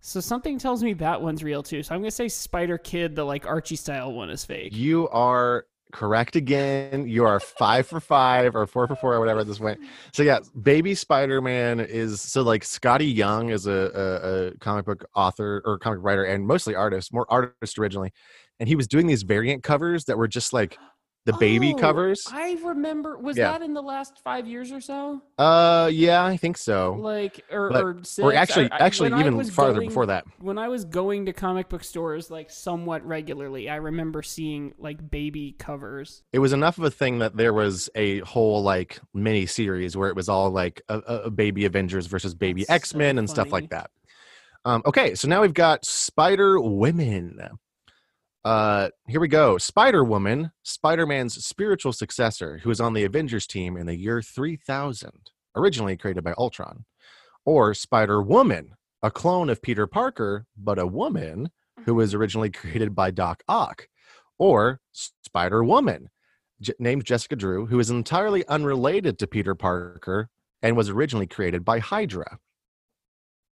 so 0.00 0.20
something 0.20 0.58
tells 0.58 0.82
me 0.82 0.92
that 0.92 1.20
one's 1.20 1.42
real 1.42 1.62
too 1.62 1.82
so 1.82 1.94
I'm 1.94 2.00
gonna 2.00 2.10
say 2.10 2.28
Spider 2.28 2.78
Kid 2.78 3.14
the 3.14 3.24
like 3.24 3.46
Archie 3.46 3.76
style 3.76 4.12
one 4.12 4.30
is 4.30 4.44
fake 4.44 4.74
you 4.74 5.08
are 5.08 5.64
correct 5.90 6.36
again. 6.36 7.06
You 7.06 7.24
are 7.26 7.40
five 7.40 7.86
for 7.86 8.00
five 8.00 8.54
or 8.54 8.66
four 8.66 8.86
for 8.86 8.96
four 8.96 9.14
or 9.14 9.20
whatever 9.20 9.44
this 9.44 9.60
went. 9.60 9.80
So 10.12 10.22
yeah, 10.22 10.40
Baby 10.60 10.94
Spider-Man 10.94 11.80
is 11.80 12.20
so 12.20 12.42
like 12.42 12.62
Skottie 12.62 13.14
Young 13.14 13.50
is 13.50 13.66
a, 13.66 13.72
a, 13.72 14.46
a 14.48 14.58
comic 14.58 14.86
book 14.86 15.04
author 15.14 15.62
or 15.64 15.78
comic 15.78 16.00
writer 16.02 16.24
and 16.24 16.46
mostly 16.46 16.74
artist, 16.74 17.12
more 17.12 17.26
artist 17.28 17.78
originally, 17.78 18.12
and 18.58 18.68
he 18.68 18.76
was 18.76 18.86
doing 18.86 19.06
these 19.06 19.22
variant 19.22 19.62
covers 19.62 20.04
that 20.04 20.16
were 20.18 20.28
just 20.28 20.52
like 20.52 20.78
the 21.26 21.34
baby 21.34 21.74
Oh, 21.74 21.78
covers. 21.78 22.24
I 22.32 22.56
remember. 22.64 23.18
Was 23.18 23.36
Yeah. 23.36 23.52
that 23.52 23.62
in 23.62 23.74
the 23.74 23.82
last 23.82 24.20
five 24.24 24.46
years 24.46 24.72
or 24.72 24.80
so? 24.80 25.20
Uh, 25.38 25.90
yeah, 25.92 26.24
I 26.24 26.36
think 26.38 26.56
so. 26.56 26.96
Like, 26.98 27.44
or 27.52 27.68
But- 27.70 27.84
or, 27.84 27.98
six? 28.02 28.18
Or 28.24 28.32
actually, 28.32 28.70
I- 28.72 28.78
actually, 28.78 29.08
even 29.20 29.42
farther 29.44 29.74
going- 29.80 29.88
before 29.88 30.06
that. 30.06 30.24
When 30.38 30.56
I 30.56 30.68
was 30.68 30.84
going 30.86 31.26
to 31.26 31.32
comic 31.34 31.68
book 31.68 31.84
stores 31.84 32.30
like 32.30 32.50
somewhat 32.50 33.04
regularly, 33.06 33.68
I 33.68 33.76
remember 33.76 34.22
seeing 34.22 34.72
like 34.78 35.10
baby 35.10 35.54
covers. 35.58 36.22
It 36.32 36.38
was 36.38 36.52
enough 36.54 36.78
of 36.78 36.84
a 36.84 36.90
thing 36.90 37.18
that 37.18 37.36
there 37.36 37.52
was 37.52 37.90
a 37.94 38.20
whole 38.20 38.62
like 38.62 38.98
mini 39.12 39.44
series 39.46 39.96
where 39.96 40.08
it 40.08 40.16
was 40.16 40.28
all 40.30 40.50
like 40.50 40.80
a, 40.88 40.98
a 40.98 41.30
baby 41.30 41.66
Avengers 41.66 42.06
versus 42.06 42.34
baby 42.34 42.64
X 42.68 42.94
Men 42.94 43.18
and 43.18 43.28
stuff 43.28 43.52
like 43.52 43.68
that. 43.70 43.90
Um, 44.64 44.82
okay, 44.86 45.14
so 45.14 45.28
now 45.28 45.42
we've 45.42 45.54
got 45.54 45.84
Spider 45.84 46.60
Women. 46.60 47.38
Uh, 48.44 48.88
here 49.06 49.20
we 49.20 49.28
go. 49.28 49.58
Spider 49.58 50.02
Woman, 50.02 50.52
Spider 50.62 51.06
Man's 51.06 51.44
spiritual 51.44 51.92
successor, 51.92 52.58
who 52.58 52.70
is 52.70 52.80
on 52.80 52.94
the 52.94 53.04
Avengers 53.04 53.46
team 53.46 53.76
in 53.76 53.86
the 53.86 53.96
year 53.96 54.22
3000, 54.22 55.30
originally 55.54 55.96
created 55.96 56.24
by 56.24 56.34
Ultron. 56.38 56.84
Or 57.44 57.74
Spider 57.74 58.22
Woman, 58.22 58.74
a 59.02 59.10
clone 59.10 59.50
of 59.50 59.60
Peter 59.62 59.86
Parker, 59.86 60.46
but 60.56 60.78
a 60.78 60.86
woman 60.86 61.50
who 61.84 61.94
was 61.94 62.14
originally 62.14 62.50
created 62.50 62.94
by 62.94 63.10
Doc 63.10 63.42
Ock. 63.48 63.88
Or 64.38 64.80
Spider 64.92 65.62
Woman, 65.62 66.08
J- 66.62 66.72
named 66.78 67.04
Jessica 67.04 67.36
Drew, 67.36 67.66
who 67.66 67.78
is 67.78 67.90
entirely 67.90 68.46
unrelated 68.48 69.18
to 69.18 69.26
Peter 69.26 69.54
Parker 69.54 70.30
and 70.62 70.76
was 70.76 70.88
originally 70.88 71.26
created 71.26 71.62
by 71.64 71.78
Hydra. 71.78 72.38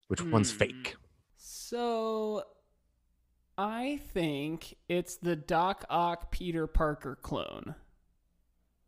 Which 0.09 0.23
one's 0.23 0.51
Hmm. 0.51 0.59
fake? 0.59 0.97
So, 1.37 2.43
I 3.59 3.99
think 4.15 4.77
it's 4.89 5.17
the 5.17 5.35
Doc 5.35 5.85
Ock 5.91 6.31
Peter 6.31 6.69
Parker 6.69 7.19
clone. 7.21 7.75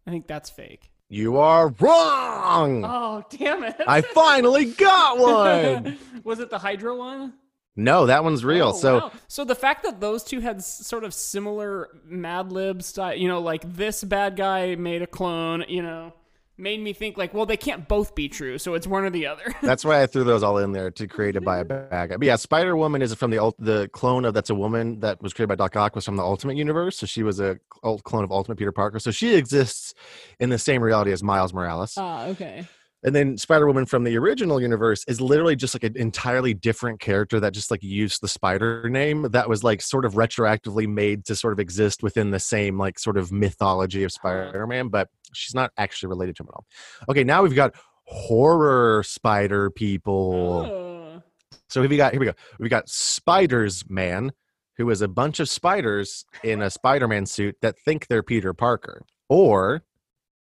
I 0.06 0.10
think 0.12 0.28
that's 0.28 0.48
fake. 0.48 0.92
You 1.08 1.38
are 1.38 1.74
wrong. 1.80 2.84
Oh, 2.84 3.24
damn 3.30 3.64
it! 3.64 3.74
I 3.84 4.00
finally 4.00 4.66
got 4.66 5.18
one. 5.18 5.98
was 6.24 6.38
it 6.38 6.50
the 6.50 6.58
Hydra 6.58 6.94
one? 6.94 7.34
No, 7.74 8.06
that 8.06 8.22
one's 8.22 8.44
real. 8.44 8.68
Oh, 8.68 8.72
so 8.72 8.98
wow. 8.98 9.12
so 9.26 9.44
the 9.44 9.56
fact 9.56 9.82
that 9.82 10.00
those 10.00 10.22
two 10.22 10.38
had 10.38 10.62
sort 10.62 11.02
of 11.02 11.12
similar 11.14 11.88
Mad 12.04 12.52
Lib 12.52 12.84
style, 12.84 13.16
you 13.16 13.26
know, 13.26 13.40
like 13.40 13.74
this 13.74 14.04
bad 14.04 14.36
guy 14.36 14.76
made 14.76 15.02
a 15.02 15.06
clone, 15.08 15.64
you 15.66 15.82
know, 15.82 16.12
made 16.60 16.80
me 16.80 16.92
think 16.92 17.16
like, 17.16 17.34
well, 17.34 17.46
they 17.46 17.56
can't 17.56 17.88
both 17.88 18.14
be 18.14 18.28
true, 18.28 18.58
so 18.58 18.74
it's 18.74 18.86
one 18.86 19.04
or 19.04 19.10
the 19.10 19.26
other. 19.26 19.54
that's 19.62 19.84
why 19.84 20.02
I 20.02 20.06
threw 20.06 20.24
those 20.24 20.42
all 20.42 20.58
in 20.58 20.72
there 20.72 20.90
to 20.92 21.06
create 21.06 21.36
it 21.36 21.44
by 21.44 21.58
a 21.58 21.64
bad 21.64 22.10
guy. 22.10 22.16
But 22.16 22.22
yeah, 22.22 22.36
Spider 22.36 22.76
Woman 22.76 23.02
is 23.02 23.14
from 23.14 23.30
the 23.30 23.52
the 23.58 23.88
clone 23.92 24.24
of 24.24 24.34
that's 24.34 24.50
a 24.50 24.54
woman 24.54 25.00
that 25.00 25.22
was 25.22 25.32
created 25.32 25.48
by 25.48 25.54
Doc 25.56 25.76
Ock 25.76 25.94
was 25.94 26.04
from 26.04 26.16
the 26.16 26.22
Ultimate 26.22 26.56
Universe. 26.56 26.98
So 26.98 27.06
she 27.06 27.22
was 27.22 27.40
a 27.40 27.58
clone 27.82 28.24
of 28.24 28.32
Ultimate 28.32 28.56
Peter 28.56 28.72
Parker. 28.72 28.98
So 28.98 29.10
she 29.10 29.34
exists 29.34 29.94
in 30.38 30.50
the 30.50 30.58
same 30.58 30.82
reality 30.82 31.12
as 31.12 31.22
Miles 31.22 31.52
Morales. 31.52 31.94
Ah, 31.96 32.26
okay. 32.26 32.66
And 33.02 33.14
then 33.14 33.38
Spider 33.38 33.66
Woman 33.66 33.86
from 33.86 34.04
the 34.04 34.18
original 34.18 34.60
universe 34.60 35.04
is 35.08 35.20
literally 35.20 35.56
just 35.56 35.74
like 35.74 35.84
an 35.84 35.96
entirely 35.96 36.52
different 36.52 37.00
character 37.00 37.40
that 37.40 37.54
just 37.54 37.70
like 37.70 37.82
used 37.82 38.20
the 38.20 38.28
spider 38.28 38.90
name 38.90 39.22
that 39.30 39.48
was 39.48 39.64
like 39.64 39.80
sort 39.80 40.04
of 40.04 40.14
retroactively 40.14 40.86
made 40.86 41.24
to 41.24 41.34
sort 41.34 41.54
of 41.54 41.58
exist 41.58 42.02
within 42.02 42.30
the 42.30 42.38
same 42.38 42.78
like 42.78 42.98
sort 42.98 43.16
of 43.16 43.32
mythology 43.32 44.04
of 44.04 44.12
Spider 44.12 44.66
Man, 44.66 44.88
but 44.88 45.08
she's 45.32 45.54
not 45.54 45.72
actually 45.78 46.08
related 46.08 46.36
to 46.36 46.42
him 46.42 46.48
at 46.50 46.54
all. 46.54 46.66
Okay, 47.08 47.24
now 47.24 47.42
we've 47.42 47.54
got 47.54 47.74
horror 48.04 49.02
spider 49.02 49.70
people. 49.70 50.66
Oh. 50.66 51.22
So 51.68 51.80
we 51.80 51.96
got 51.96 52.12
here 52.12 52.20
we 52.20 52.26
go. 52.26 52.34
We 52.58 52.68
got 52.68 52.88
Spiders 52.88 53.84
Man, 53.88 54.32
who 54.76 54.90
is 54.90 55.00
a 55.02 55.08
bunch 55.08 55.40
of 55.40 55.48
spiders 55.48 56.24
in 56.42 56.62
a 56.62 56.70
Spider-Man 56.70 57.26
suit 57.26 57.56
that 57.62 57.78
think 57.78 58.08
they're 58.08 58.22
Peter 58.22 58.52
Parker, 58.52 59.02
or 59.28 59.84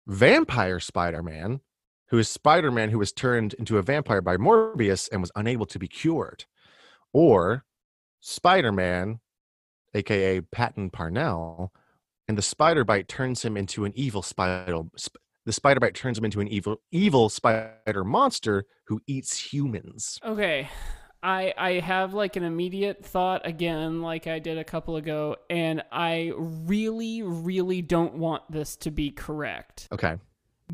Vampire 0.07 0.81
Spider-Man, 0.81 1.61
who 2.13 2.19
is 2.19 2.29
Spider-Man 2.29 2.91
who 2.91 2.99
was 2.99 3.11
turned 3.11 3.55
into 3.55 3.79
a 3.79 3.83
vampire 3.83 4.21
by 4.21 4.37
Morbius 4.37 5.09
and 5.11 5.21
was 5.23 5.33
unable 5.35 5.65
to 5.67 5.79
be 5.79 5.89
cured, 5.89 6.45
or 7.13 7.65
Spider-Man, 8.21 9.19
aka 9.95 10.43
Patton 10.43 10.91
Parnel, 10.91 11.73
and 12.29 12.39
the 12.39 12.43
spider 12.43 12.85
bite 12.85 13.09
turns 13.09 13.45
him 13.45 13.57
into 13.57 13.85
an 13.85 13.93
evil 13.97 14.23
spider. 14.23 14.83
sp- 14.95 15.19
The 15.47 15.53
spider 15.53 15.81
bite 15.81 15.95
turns 15.95 16.19
him 16.19 16.25
into 16.25 16.41
an 16.41 16.49
evil, 16.49 16.83
evil 16.93 17.29
spider 17.31 18.05
monster 18.05 18.65
who 18.87 19.01
eats 19.07 19.53
humans. 19.53 20.19
Okay. 20.25 20.69
I 21.23 21.55
I 21.57 21.73
have 21.81 22.15
like 22.15 22.37
an 22.37 22.43
immediate 22.43 23.05
thought 23.05 23.47
again 23.47 24.03
like 24.03 24.27
I 24.27 24.39
did 24.39 24.59
a 24.59 24.65
couple 24.65 24.97
ago 24.97 25.37
and 25.49 25.83
I 25.93 26.33
really 26.37 27.23
really 27.23 27.81
don't 27.81 28.15
want 28.15 28.51
this 28.51 28.77
to 28.79 28.91
be 28.91 29.11
correct. 29.11 29.89
Okay. 29.93 30.17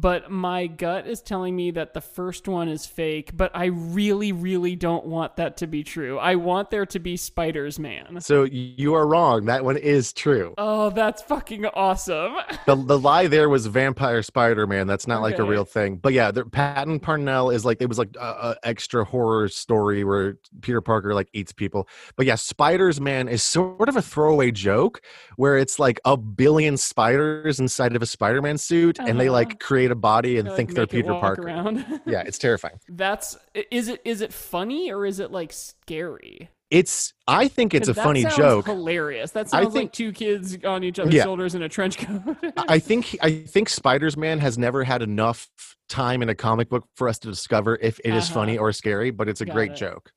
But 0.01 0.31
my 0.31 0.69
gut 0.69 1.09
is 1.09 1.21
telling 1.23 1.57
me 1.57 1.73
that 1.73 1.93
the 1.93 2.01
first 2.01 2.47
one 2.47 2.69
is 2.69 2.87
fake, 2.87 3.37
but 3.37 3.51
I 3.53 3.67
really 3.67 4.31
really 4.31 4.77
don't 4.77 5.07
want 5.07 5.37
that 5.37 5.57
to 5.59 5.67
be 5.67 5.83
true. 5.83 6.19
I 6.19 6.37
want 6.37 6.71
there 6.71 6.87
to 6.87 6.99
be 7.01 7.17
Spiders 7.17 7.81
Man. 7.81 8.21
So 8.21 8.45
you 8.45 8.95
are 8.95 9.09
wrong. 9.09 9.47
That 9.47 9.65
one 9.65 9.77
is 9.77 10.13
true. 10.13 10.55
Oh, 10.57 10.91
that's 10.91 11.23
fucking 11.23 11.67
awesome. 11.67 12.37
The, 12.67 12.77
the 12.77 12.99
lie 12.99 13.29
there 13.29 13.49
was 13.49 13.67
Vampire 13.67 14.23
Spider-Man. 14.23 14.87
That's 14.87 15.07
not 15.07 15.23
like 15.23 15.39
a 15.39 15.43
real 15.43 15.65
thing. 15.65 15.97
But 15.97 16.13
yeah, 16.13 16.31
the, 16.31 16.45
Patton 16.45 17.01
Parnel 17.01 17.49
is 17.49 17.65
like 17.65 17.81
it 17.81 17.89
was 17.89 17.99
like 17.99 18.15
a, 18.21 18.27
a 18.27 18.57
extra 18.63 19.05
horror 19.07 19.49
story 19.49 20.05
where 20.05 20.37
Peter 20.61 20.83
Parker 20.83 21.15
like 21.15 21.29
eats 21.33 21.51
people. 21.51 21.89
But 22.17 22.27
yeah, 22.27 22.35
Spiders 22.35 23.01
Man 23.01 23.27
is 23.27 23.43
sort 23.43 23.89
of 23.89 23.97
a 23.97 24.03
throwaway 24.03 24.51
joke 24.51 25.01
where 25.37 25.57
it's 25.57 25.79
like 25.79 25.99
a 26.05 26.19
billion 26.19 26.77
spiders 26.77 27.59
inside 27.59 27.97
of 27.97 28.03
a 28.03 28.07
Spider-Man 28.07 28.59
suit, 28.59 28.99
and 28.99 29.19
they 29.19 29.29
Uh-huh. 29.29 29.33
like 29.33 29.61
create 29.61 29.88
a 29.91 29.97
body 29.97 30.39
and 30.39 30.49
Like, 30.49 30.57
think 30.57 30.75
they're 30.75 30.87
Peter 30.87 31.13
Parker. 31.15 31.43
around. 31.43 31.85
Yeah, 32.07 32.23
it's 32.23 32.39
terrifying. 32.39 32.81
That's 32.89 33.37
is 33.71 33.89
it 33.89 34.01
is 34.05 34.21
it 34.21 34.33
funny 34.33 34.91
or 34.93 35.05
is 35.07 35.21
it 35.21 35.31
like 35.31 35.53
scary? 35.53 36.51
It's 36.71 37.15
I 37.27 37.49
think 37.49 37.73
it's 37.73 37.89
a 37.89 37.95
funny 37.95 38.25
joke. 38.37 38.67
Hilarious. 38.67 39.31
That 39.31 39.47
I 39.47 39.63
sounds 39.63 39.67
like 39.67 39.73
think- 39.75 39.93
two 39.93 40.13
kids 40.13 40.57
on 40.65 40.85
each 40.85 40.99
other's 40.99 41.15
Yeah. 41.15 41.23
shoulders 41.25 41.55
in 41.55 41.63
a 41.63 41.69
trench 41.69 41.97
coat. 41.99 42.37
I 42.57 42.79
think 42.79 43.17
I 43.23 43.31
think 43.47 43.69
Spiders 43.69 44.17
Man 44.17 44.39
has 44.41 44.59
never 44.59 44.85
had 44.85 45.01
enough 45.03 45.49
time 45.89 46.21
in 46.23 46.29
a 46.29 46.35
comic 46.35 46.69
book 46.69 46.85
for 46.95 47.09
us 47.09 47.19
to 47.21 47.29
discover 47.29 47.79
if 47.81 47.99
it 48.05 48.13
is 48.15 48.25
Uh-huh. 48.27 48.35
funny 48.35 48.59
or 48.59 48.73
scary, 48.73 49.11
but 49.11 49.29
it's 49.29 49.41
a 49.41 49.47
Got 49.47 49.55
great 49.55 49.73
it. 49.73 49.77
joke. 49.77 50.13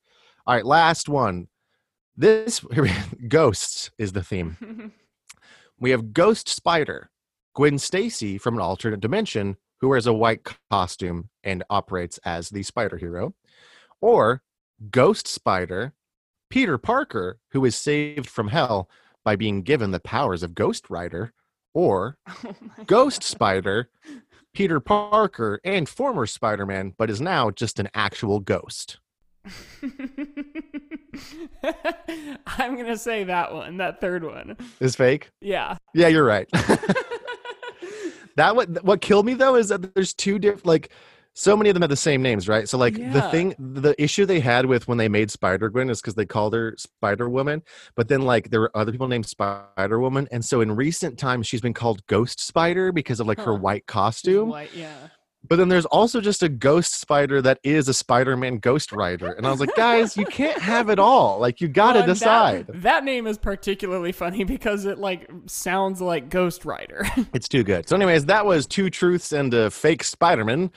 All 0.45 0.53
right, 0.55 0.65
last 0.65 1.07
one. 1.07 1.47
This 2.17 2.59
ghosts 3.30 3.91
is 3.97 4.11
the 4.11 4.24
theme. 4.24 4.91
We 5.80 5.91
have 5.91 6.11
Ghost 6.13 6.49
Spider, 6.49 7.09
Gwen 7.54 7.78
Stacy 7.78 8.38
from 8.38 8.56
an 8.56 8.62
alternate 8.62 9.02
dimension 9.02 9.58
who 9.80 9.89
wears 9.89 10.08
a 10.08 10.14
white 10.14 10.41
costume 10.70 11.30
and 11.43 11.64
operates 11.70 12.20
as 12.24 12.49
the 12.49 12.64
spider 12.64 12.97
hero, 12.97 13.34
or 13.99 14.41
Ghost 14.89 15.28
Spider, 15.28 15.93
Peter 16.49 16.78
Parker, 16.78 17.39
who 17.52 17.66
is 17.66 17.76
saved 17.76 18.30
from 18.30 18.47
hell 18.49 18.89
by 19.24 19.36
being 19.36 19.62
given 19.64 19.91
the 19.91 19.99
powers 19.99 20.43
of 20.43 20.56
Ghost 20.56 20.89
Rider, 20.89 21.34
or 21.74 22.18
Oh 22.45 22.54
Ghost 22.86 23.24
Spider, 23.24 23.89
Peter 24.54 24.80
Parker, 24.80 25.60
and 25.64 25.88
former 25.89 26.26
Spider 26.26 26.66
Man, 26.66 26.93
but 26.97 27.10
is 27.10 27.22
now 27.22 27.49
just 27.52 27.80
an 27.80 27.89
actual 27.93 28.39
ghost. 28.39 28.99
I'm 32.45 32.78
gonna 32.78 32.97
say 32.97 33.24
that 33.24 33.54
one, 33.54 33.78
that 33.78 33.99
third 33.99 34.24
one. 34.24 34.58
Is 34.80 34.95
fake? 34.95 35.30
Yeah. 35.41 35.78
Yeah, 35.93 36.08
you're 36.08 36.26
right. 36.26 36.47
that 38.36 38.55
what 38.55 38.84
what 38.84 39.01
killed 39.01 39.25
me 39.25 39.34
though 39.34 39.55
is 39.55 39.69
that 39.69 39.93
there's 39.93 40.13
two 40.13 40.39
different 40.39 40.65
like 40.65 40.91
so 41.34 41.55
many 41.55 41.69
of 41.69 41.73
them 41.73 41.82
have 41.82 41.89
the 41.89 41.95
same 41.95 42.21
names, 42.21 42.49
right? 42.49 42.67
So 42.67 42.77
like 42.77 42.95
the 42.95 43.21
thing 43.32 43.55
the 43.57 43.95
issue 44.01 44.25
they 44.25 44.41
had 44.41 44.65
with 44.65 44.88
when 44.88 44.97
they 44.97 45.07
made 45.07 45.32
Spider 45.32 45.69
Gwen 45.69 45.89
is 45.89 46.01
because 46.01 46.15
they 46.15 46.25
called 46.25 46.53
her 46.53 46.75
Spider 46.77 47.29
Woman, 47.29 47.63
but 47.95 48.09
then 48.09 48.23
like 48.23 48.49
there 48.49 48.59
were 48.59 48.75
other 48.75 48.91
people 48.91 49.07
named 49.07 49.25
Spider 49.25 49.99
Woman, 49.99 50.27
and 50.32 50.43
so 50.43 50.59
in 50.61 50.75
recent 50.75 51.17
times 51.17 51.47
she's 51.47 51.61
been 51.61 51.73
called 51.73 52.05
Ghost 52.07 52.45
Spider 52.45 52.91
because 52.91 53.19
of 53.21 53.27
like 53.27 53.39
her 53.39 53.53
white 53.53 53.86
costume. 53.86 54.49
white, 54.49 54.73
yeah. 54.73 55.07
But 55.47 55.55
then 55.57 55.69
there's 55.69 55.85
also 55.87 56.21
just 56.21 56.43
a 56.43 56.49
ghost 56.49 56.99
spider 57.01 57.41
that 57.41 57.59
is 57.63 57.89
a 57.89 57.93
Spider-Man 57.93 58.59
Ghost 58.59 58.91
Rider, 58.91 59.31
and 59.33 59.45
I 59.45 59.51
was 59.51 59.59
like, 59.59 59.75
guys, 59.75 60.15
you 60.15 60.25
can't 60.25 60.61
have 60.61 60.89
it 60.89 60.99
all. 60.99 61.39
Like 61.39 61.59
you 61.59 61.67
got 61.67 61.93
to 61.93 61.99
Well, 61.99 62.01
and 62.01 62.09
that- 62.09 62.13
decide. 62.13 62.67
That, 62.67 63.03
name 63.03 63.25
is 63.27 63.37
particularly 63.39 64.11
funny 64.11 64.43
because 64.43 64.85
it 64.85 64.99
like 64.99 65.27
sounds 65.47 65.99
like 65.99 66.29
Ghost 66.29 66.63
Rider. 66.63 67.05
It's 67.33 67.47
too 67.49 67.63
good. 67.63 67.89
So, 67.89 67.95
anyways, 67.95 68.25
that 68.25 68.45
was 68.45 68.67
two 68.67 68.89
truths 68.89 69.31
and 69.31 69.53
a 69.53 69.71
fake 69.71 70.03
Spider-Man, 70.03 70.71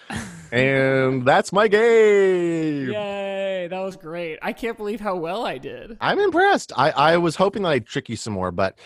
and 0.50 1.24
that's 1.26 1.52
my 1.52 1.68
game. 1.68 2.90
Yay, 2.90 3.68
that 3.70 3.80
was 3.80 3.96
great. 3.96 4.38
I 4.42 4.52
can't 4.52 4.76
believe 4.76 5.00
how 5.00 5.16
well 5.16 5.44
I 5.44 5.58
did. 5.58 5.96
I'm 6.00 6.18
impressed. 6.18 6.72
I, 6.76 6.90
I 6.90 7.16
was 7.18 7.36
hoping 7.36 7.62
that 7.62 7.68
I'd 7.70 7.86
trick 7.86 8.08
you 8.08 8.16
some 8.16 8.32
more, 8.32 8.50
but 8.50 8.78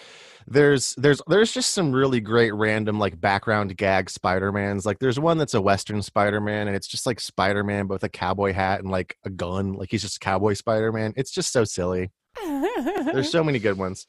there's 0.51 0.95
there's 0.97 1.21
there's 1.29 1.53
just 1.53 1.73
some 1.73 1.93
really 1.93 2.21
great 2.21 2.53
random 2.55 2.99
like 2.99 3.21
background 3.21 3.77
gag 3.77 4.11
Spider-Mans. 4.11 4.87
Like 4.87 4.99
there's 4.99 5.19
one 5.21 5.39
that's 5.39 5.55
a 5.55 5.61
Western 5.61 6.03
Spider-Man 6.03 6.67
and 6.69 6.77
it's 6.77 6.87
just 6.89 7.07
like 7.07 7.21
Spider-Man 7.21 7.87
but 7.87 7.95
with 7.97 8.05
a 8.05 8.09
cowboy 8.09 8.53
hat 8.53 8.81
and 8.81 8.91
like 8.91 9.17
a 9.25 9.31
gun. 9.31 9.75
Like 9.75 9.91
he's 9.91 10.03
just 10.03 10.17
a 10.17 10.21
cowboy 10.21 10.55
Spider-Man. 10.55 11.15
It's 11.17 11.31
just 11.31 11.53
so 11.53 11.65
silly. 11.65 12.11
There's 12.43 13.31
so 13.33 13.45
many 13.45 13.59
good 13.59 13.79
ones. 13.79 14.07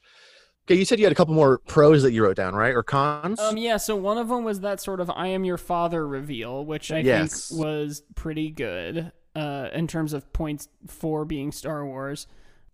Okay, 0.68 0.78
you 0.78 0.86
said 0.86 1.00
you 1.00 1.06
had 1.06 1.12
a 1.12 1.16
couple 1.16 1.34
more 1.34 1.60
pros 1.68 2.04
that 2.04 2.12
you 2.12 2.24
wrote 2.24 2.36
down, 2.38 2.54
right? 2.54 2.76
Or 2.76 2.84
cons? 2.84 3.40
Um, 3.40 3.58
yeah, 3.58 3.78
so 3.78 3.96
one 3.96 4.20
of 4.20 4.30
them 4.30 4.44
was 4.44 4.60
that 4.60 4.80
sort 4.80 5.00
of 5.00 5.10
"I 5.10 5.28
am 5.30 5.44
your 5.44 5.58
father" 5.58 6.08
reveal, 6.08 6.64
which 6.64 6.92
I 6.92 7.00
Yes. 7.00 7.50
think 7.50 7.60
was 7.60 8.04
pretty 8.14 8.52
good 8.52 9.12
uh, 9.36 9.70
in 9.74 9.88
terms 9.88 10.14
of 10.14 10.32
points 10.32 10.68
for 10.86 11.26
being 11.26 11.52
Star 11.52 11.84
Wars, 11.86 12.28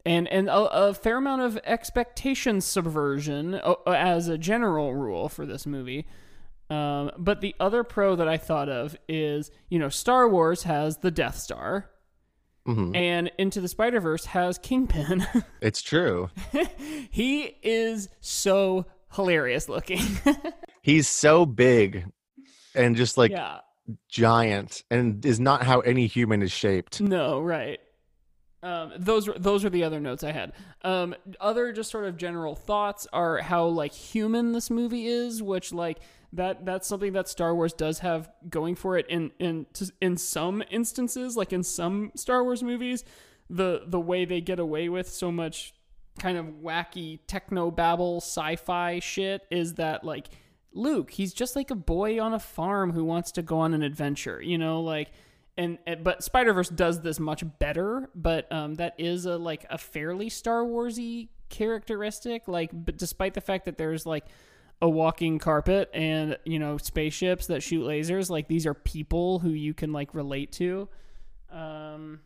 and 0.06 0.28
and 0.28 0.47
a, 0.49 0.56
a 0.56 0.93
fair 0.93 1.18
amount 1.18 1.41
of 1.41 1.58
expectation 1.64 2.62
subversion 2.62 3.56
uh, 3.56 3.76
as 3.88 4.28
a 4.28 4.38
general 4.38 4.93
rule 4.93 5.30
for 5.30 5.45
this 5.45 5.66
movie. 5.66 6.06
Um, 6.70 7.12
but 7.18 7.41
the 7.41 7.53
other 7.60 7.84
pro 7.84 8.16
that 8.16 8.28
I 8.28 8.38
thought 8.38 8.70
of 8.70 8.97
is, 9.08 9.51
you 9.70 9.78
know, 9.78 9.89
Star 9.89 10.28
Wars 10.28 10.64
has 10.64 10.97
the 10.97 11.12
Death 11.12 11.38
Star, 11.38 11.89
Mhm. 12.68 12.95
and 12.95 13.32
Into 13.38 13.62
the 13.62 13.68
Spider 13.68 13.99
Verse 13.99 14.26
has 14.26 14.58
Kingpin. 14.58 15.26
It's 15.62 15.82
true. 15.84 16.30
he 17.12 17.56
is 17.62 18.10
so 18.22 18.86
hilarious 19.14 19.70
looking. 19.70 20.01
He's 20.82 21.08
so 21.08 21.45
big 21.45 22.06
and 22.74 22.95
just 22.95 23.18
like 23.18 23.30
yeah. 23.32 23.60
giant 24.10 24.84
and 24.89 25.24
is 25.26 25.39
not 25.39 25.64
how 25.64 25.80
any 25.82 26.08
human 26.08 26.41
is 26.41 26.51
shaped. 26.51 26.99
No, 27.01 27.39
right. 27.41 27.80
Um, 28.64 28.93
those 28.97 29.30
those 29.38 29.64
are 29.64 29.70
the 29.70 29.84
other 29.84 29.99
notes 29.99 30.24
I 30.24 30.32
had. 30.32 30.53
Um, 30.84 31.16
other 31.39 31.72
just 31.72 31.91
sort 31.91 32.06
of 32.06 32.18
general 32.18 32.56
thoughts 32.56 33.08
are 33.14 33.38
how 33.38 33.66
like 33.66 33.93
human 33.93 34.53
this 34.53 34.70
movie 34.70 35.06
is, 35.08 35.43
which 35.43 35.72
like 35.72 35.99
that 36.34 36.66
that's 36.66 36.88
something 36.88 37.14
that 37.14 37.28
Star 37.28 37.53
Wars 37.53 37.74
does 37.74 37.99
have 37.99 38.30
going 38.49 38.76
for 38.76 38.97
it 38.97 39.08
in 39.08 39.32
in 39.39 39.68
in 40.01 40.18
some 40.18 40.64
instances, 40.70 41.38
like 41.38 41.53
in 41.53 41.64
some 41.64 42.12
Star 42.16 42.43
Wars 42.43 42.64
movies, 42.64 43.03
the 43.49 43.84
the 43.86 43.99
way 43.99 44.26
they 44.26 44.41
get 44.41 44.60
away 44.60 44.89
with 44.89 45.10
so 45.10 45.32
much 45.32 45.74
kind 46.18 46.38
of 46.38 46.45
wacky 46.64 47.20
techno 47.28 47.70
babble 47.70 48.18
sci-fi 48.18 48.99
shit 48.99 49.45
is 49.51 49.76
that 49.76 50.03
like 50.03 50.28
Luke, 50.74 51.12
he's 51.12 51.34
just 51.34 51.56
like 51.56 51.72
a 51.72 51.76
boy 51.76 52.22
on 52.22 52.34
a 52.34 52.39
farm 52.39 52.91
who 52.91 53.03
wants 53.06 53.32
to 53.34 53.41
go 53.41 53.60
on 53.60 53.74
an 53.74 53.82
adventure, 53.82 54.41
you 54.41 54.58
know, 54.58 54.82
like 54.82 55.12
and, 55.58 55.78
and 55.88 56.03
but 56.03 56.24
Spider 56.24 56.53
Verse 56.53 56.70
does 56.70 57.01
this 57.01 57.20
much 57.20 57.43
better. 57.60 58.10
But 58.16 58.51
um, 58.51 58.76
that 58.76 58.95
is 58.97 59.26
a 59.26 59.38
like 59.38 59.66
a 59.70 59.78
fairly 59.78 60.30
Star 60.30 60.64
Warsy 60.64 61.30
characteristic. 61.49 62.47
Like, 62.47 62.72
but 62.74 62.97
despite 62.97 63.34
the 63.34 63.41
fact 63.41 63.66
that 63.66 63.78
there's 63.78 64.06
like 64.06 64.26
a 64.82 64.89
walking 64.89 65.39
carpet 65.39 65.89
and 65.93 66.38
you 66.43 66.60
know 66.60 66.78
spaceships 66.78 67.47
that 67.47 67.64
shoot 67.64 67.86
lasers, 67.86 68.30
like 68.30 68.47
these 68.47 68.66
are 68.66 68.74
people 68.74 69.39
who 69.39 69.49
you 69.49 69.74
can 69.74 69.91
like 69.93 70.14
relate 70.14 70.51
to. 70.53 70.89
Um, 71.51 72.20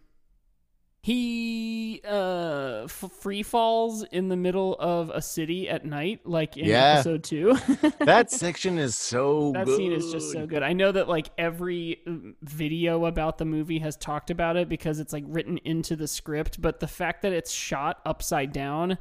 he 1.02 2.02
uh 2.06 2.82
f- 2.84 3.06
free 3.22 3.42
falls 3.42 4.04
in 4.04 4.28
the 4.28 4.36
middle 4.36 4.76
of 4.80 5.10
a 5.12 5.22
city 5.22 5.70
at 5.70 5.86
night, 5.86 6.22
like 6.26 6.58
in 6.58 6.66
Yeah. 6.66 6.96
episode 6.96 7.24
two. 7.24 7.58
That 8.06 8.32
section 8.32 8.78
is 8.78 8.98
so 8.98 9.52
that 9.54 9.66
good. 9.66 9.78
scene 9.78 9.92
is 9.94 10.12
just 10.12 10.32
so 10.32 10.46
good. 10.46 10.62
I 10.64 10.74
know 10.74 10.92
that 10.92 11.08
like 11.08 11.30
every 11.38 12.02
mm, 12.08 12.36
video 12.42 13.06
about 13.06 13.38
the 13.38 13.46
movie 13.46 13.80
has 13.80 13.96
talked 13.96 14.30
about 14.30 14.58
it 14.58 14.68
because 14.68 15.00
it's 15.00 15.14
like 15.14 15.24
written 15.28 15.58
into 15.60 15.96
the 15.96 16.08
script, 16.08 16.62
but 16.62 16.80
the 16.80 16.88
fact 16.88 17.22
that 17.22 17.32
it's 17.34 17.52
shot 17.52 18.00
upside 18.06 18.52
down, 18.52 18.98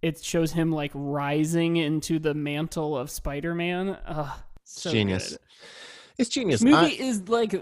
it 0.00 0.22
shows 0.22 0.52
him 0.52 0.70
like 0.70 0.92
rising 0.94 1.76
into 1.76 2.18
the 2.18 2.34
mantle 2.34 2.96
of 2.96 3.10
Spider-Man. 3.10 3.98
Ugh, 4.06 4.38
so 4.64 4.90
genius. 4.92 5.30
good. 5.30 5.38
It's 6.18 6.28
genius. 6.30 6.60
This 6.60 6.70
movie 6.72 7.00
I- 7.00 7.04
is 7.04 7.28
like 7.28 7.54
uh, 7.54 7.60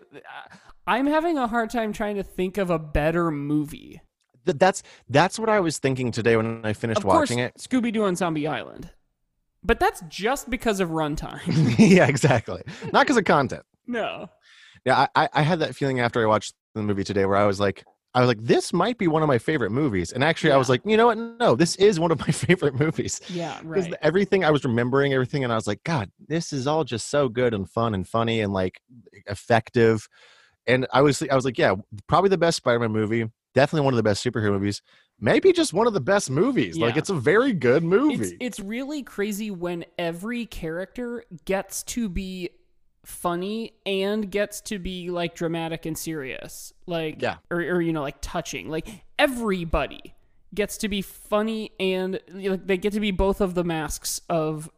I'm 0.90 1.06
having 1.06 1.38
a 1.38 1.46
hard 1.46 1.70
time 1.70 1.92
trying 1.92 2.16
to 2.16 2.24
think 2.24 2.58
of 2.58 2.68
a 2.68 2.78
better 2.78 3.30
movie. 3.30 4.00
th- 4.44 4.58
that's 4.58 4.82
that's 5.08 5.38
what 5.38 5.48
I 5.48 5.60
was 5.60 5.78
thinking 5.78 6.10
today 6.10 6.36
when 6.36 6.62
I 6.64 6.72
finished 6.72 6.98
Of 6.98 7.04
course, 7.04 7.30
watching 7.30 7.38
it. 7.38 7.54
Scooby 7.58 7.92
Doo 7.92 8.02
on 8.02 8.16
Zombie 8.16 8.48
Island, 8.48 8.90
but 9.62 9.78
that's 9.78 10.02
just 10.08 10.50
because 10.50 10.80
of 10.80 10.88
runtime. 10.88 11.40
yeah, 11.78 12.06
exactly. 12.08 12.62
Not 12.92 13.02
because 13.06 13.16
of 13.16 13.24
content. 13.24 13.62
no. 13.86 14.28
Yeah, 14.84 15.06
I, 15.14 15.24
I 15.24 15.28
I 15.34 15.42
had 15.42 15.58
that 15.60 15.76
feeling 15.76 16.00
after 16.00 16.22
I 16.22 16.26
watched 16.26 16.54
the 16.74 16.82
movie 16.82 17.04
today, 17.04 17.24
where 17.26 17.36
I 17.36 17.44
was 17.46 17.60
like, 17.60 17.84
I 18.14 18.20
was 18.20 18.28
like, 18.28 18.42
this 18.42 18.72
might 18.72 18.96
be 18.98 19.06
one 19.08 19.22
of 19.22 19.28
my 19.28 19.36
favorite 19.38 19.70
movies, 19.70 20.10
and 20.10 20.24
actually, 20.24 20.52
I 20.52 20.56
was 20.56 20.70
like, 20.70 20.80
you 20.86 20.96
know 20.96 21.06
what? 21.06 21.18
No, 21.18 21.54
this 21.54 21.76
is 21.76 22.00
one 22.00 22.10
of 22.10 22.18
my 22.18 22.32
favorite 22.46 22.74
movies. 22.80 23.20
Yeah, 23.28 23.60
right. 23.62 23.84
Because 23.84 23.94
everything 24.02 24.42
I 24.42 24.50
was 24.50 24.64
remembering, 24.64 25.12
everything, 25.12 25.44
and 25.44 25.52
I 25.52 25.56
was 25.56 25.66
like, 25.66 25.84
God, 25.84 26.10
this 26.26 26.52
is 26.52 26.66
all 26.66 26.82
just 26.82 27.10
so 27.10 27.28
good 27.28 27.52
and 27.54 27.68
fun 27.70 27.94
and 27.94 28.08
funny 28.08 28.40
and 28.40 28.52
like 28.52 28.80
effective. 29.26 30.08
And 30.70 30.86
I 30.92 31.02
was, 31.02 31.22
I 31.22 31.34
was 31.34 31.44
like, 31.44 31.58
yeah, 31.58 31.74
probably 32.06 32.30
the 32.30 32.38
best 32.38 32.58
Spider-Man 32.58 32.92
movie, 32.92 33.28
definitely 33.54 33.84
one 33.84 33.94
of 33.94 33.96
the 33.96 34.02
best 34.02 34.24
superhero 34.24 34.52
movies, 34.52 34.82
maybe 35.18 35.52
just 35.52 35.72
one 35.72 35.86
of 35.86 35.92
the 35.92 36.00
best 36.00 36.30
movies. 36.30 36.78
Like, 36.78 36.96
it's 36.96 37.10
a 37.10 37.14
very 37.14 37.52
good 37.52 37.82
movie. 37.82 38.24
It's 38.24 38.32
it's 38.40 38.60
really 38.60 39.02
crazy 39.02 39.50
when 39.50 39.84
every 39.98 40.46
character 40.46 41.24
gets 41.44 41.82
to 41.84 42.08
be 42.08 42.50
funny 43.04 43.72
and 43.86 44.30
gets 44.30 44.60
to 44.60 44.78
be 44.78 45.10
like 45.10 45.34
dramatic 45.34 45.86
and 45.86 45.96
serious. 45.96 46.72
Like 46.86 47.20
Yeah. 47.22 47.36
or 47.50 47.58
or 47.58 47.80
you 47.80 47.92
know 47.92 48.02
like 48.02 48.18
touching. 48.20 48.68
Like 48.68 48.88
everybody 49.18 50.14
gets 50.54 50.76
to 50.78 50.88
be 50.88 51.00
funny 51.02 51.72
and 51.78 52.20
like 52.32 52.66
they 52.66 52.76
get 52.76 52.92
to 52.92 53.00
be 53.00 53.10
both 53.10 53.40
of 53.40 53.54
the 53.54 53.64
masks 53.64 54.20
of 54.28 54.68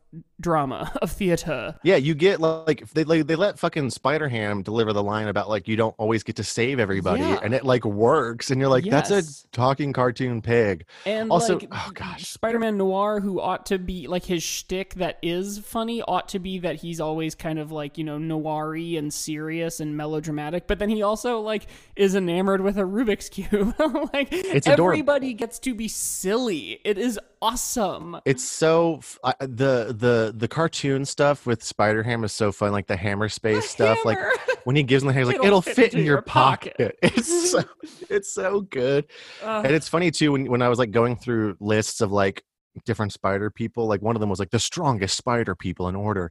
drama 0.40 0.92
of 1.02 1.10
theater. 1.10 1.74
Yeah, 1.82 1.96
you 1.96 2.14
get 2.14 2.40
like 2.40 2.88
they 2.90 3.04
like, 3.04 3.26
they 3.26 3.36
let 3.36 3.58
fucking 3.58 3.90
Spider 3.90 4.28
Ham 4.28 4.62
deliver 4.62 4.92
the 4.92 5.02
line 5.02 5.28
about 5.28 5.48
like 5.48 5.68
you 5.68 5.76
don't 5.76 5.94
always 5.98 6.22
get 6.22 6.36
to 6.36 6.44
save 6.44 6.78
everybody, 6.80 7.20
Yeah. 7.22 7.38
and 7.42 7.54
it 7.54 7.64
like 7.64 7.84
works, 7.84 8.50
and 8.50 8.60
you're 8.60 8.68
like, 8.70 8.84
that's 8.84 9.10
a 9.10 9.22
talking 9.52 9.92
cartoon 9.92 10.42
pig. 10.42 10.84
And 11.06 11.30
Also- 11.30 11.58
like, 11.58 11.68
oh, 11.72 11.90
gosh. 11.94 12.26
Spider-Man 12.28 12.76
Noir, 12.76 13.20
who 13.20 13.40
ought 13.40 13.66
to 13.66 13.78
be 13.78 14.06
like 14.08 14.24
his 14.24 14.42
shtick 14.42 14.94
that 14.94 15.18
is 15.22 15.58
funny, 15.58 16.02
ought 16.02 16.28
to 16.30 16.38
be 16.38 16.58
that 16.60 16.76
he's 16.76 17.00
always 17.00 17.34
kind 17.34 17.58
of 17.58 17.70
like 17.72 17.96
you 17.98 18.04
know 18.04 18.18
noiry 18.18 18.98
and 18.98 19.12
serious 19.12 19.80
and 19.80 19.96
melodramatic, 19.96 20.66
but 20.66 20.78
then 20.78 20.88
he 20.88 21.02
also 21.02 21.40
like 21.40 21.66
is 21.96 22.14
enamored 22.14 22.60
with 22.60 22.76
a 22.78 22.82
Rubik's 22.82 23.28
cube. 23.28 23.74
like 24.12 24.28
It's 24.32 24.66
adorable. 24.66 24.92
everybody 24.92 25.34
gets 25.34 25.58
to 25.60 25.74
be 25.74 25.88
silly. 25.88 26.80
It 26.84 26.98
is 26.98 27.18
awesome. 27.40 28.18
It's 28.24 28.44
so 28.44 29.00
I- 29.24 29.34
the 29.40 29.94
the 30.02 30.34
the 30.36 30.48
cartoon 30.48 31.04
stuff 31.06 31.46
with 31.46 31.62
Spider 31.62 32.02
Ham 32.02 32.24
is 32.24 32.32
so 32.32 32.52
fun, 32.52 32.72
like 32.72 32.86
the 32.88 32.96
hammer 32.96 33.28
space 33.28 33.70
stuff. 33.70 34.04
Like 34.04 34.18
when 34.64 34.76
he 34.76 34.82
gives 34.82 35.02
him 35.02 35.06
the 35.06 35.12
hammer, 35.14 35.26
like 35.26 35.36
It'll 35.36 35.46
it'll 35.46 35.62
fit 35.62 35.76
fit 35.76 35.94
in 35.94 36.00
your 36.00 36.16
your 36.16 36.22
pocket. 36.22 36.74
pocket. 36.76 36.98
It's 37.02 37.50
so 37.50 37.62
it's 38.10 38.34
so 38.34 38.60
good. 38.62 39.06
Uh, 39.42 39.62
and 39.64 39.72
it's 39.74 39.88
funny 39.88 40.10
too 40.10 40.32
when 40.32 40.46
when 40.50 40.60
I 40.60 40.68
was 40.68 40.78
like 40.78 40.90
going 40.90 41.16
through 41.16 41.56
lists 41.60 42.00
of 42.00 42.12
like 42.12 42.42
different 42.84 43.12
spider 43.12 43.50
people, 43.50 43.86
like 43.86 44.02
one 44.02 44.16
of 44.16 44.20
them 44.20 44.28
was 44.28 44.38
like 44.38 44.50
the 44.50 44.58
strongest 44.58 45.16
spider 45.16 45.54
people 45.54 45.88
in 45.88 45.96
order. 45.96 46.30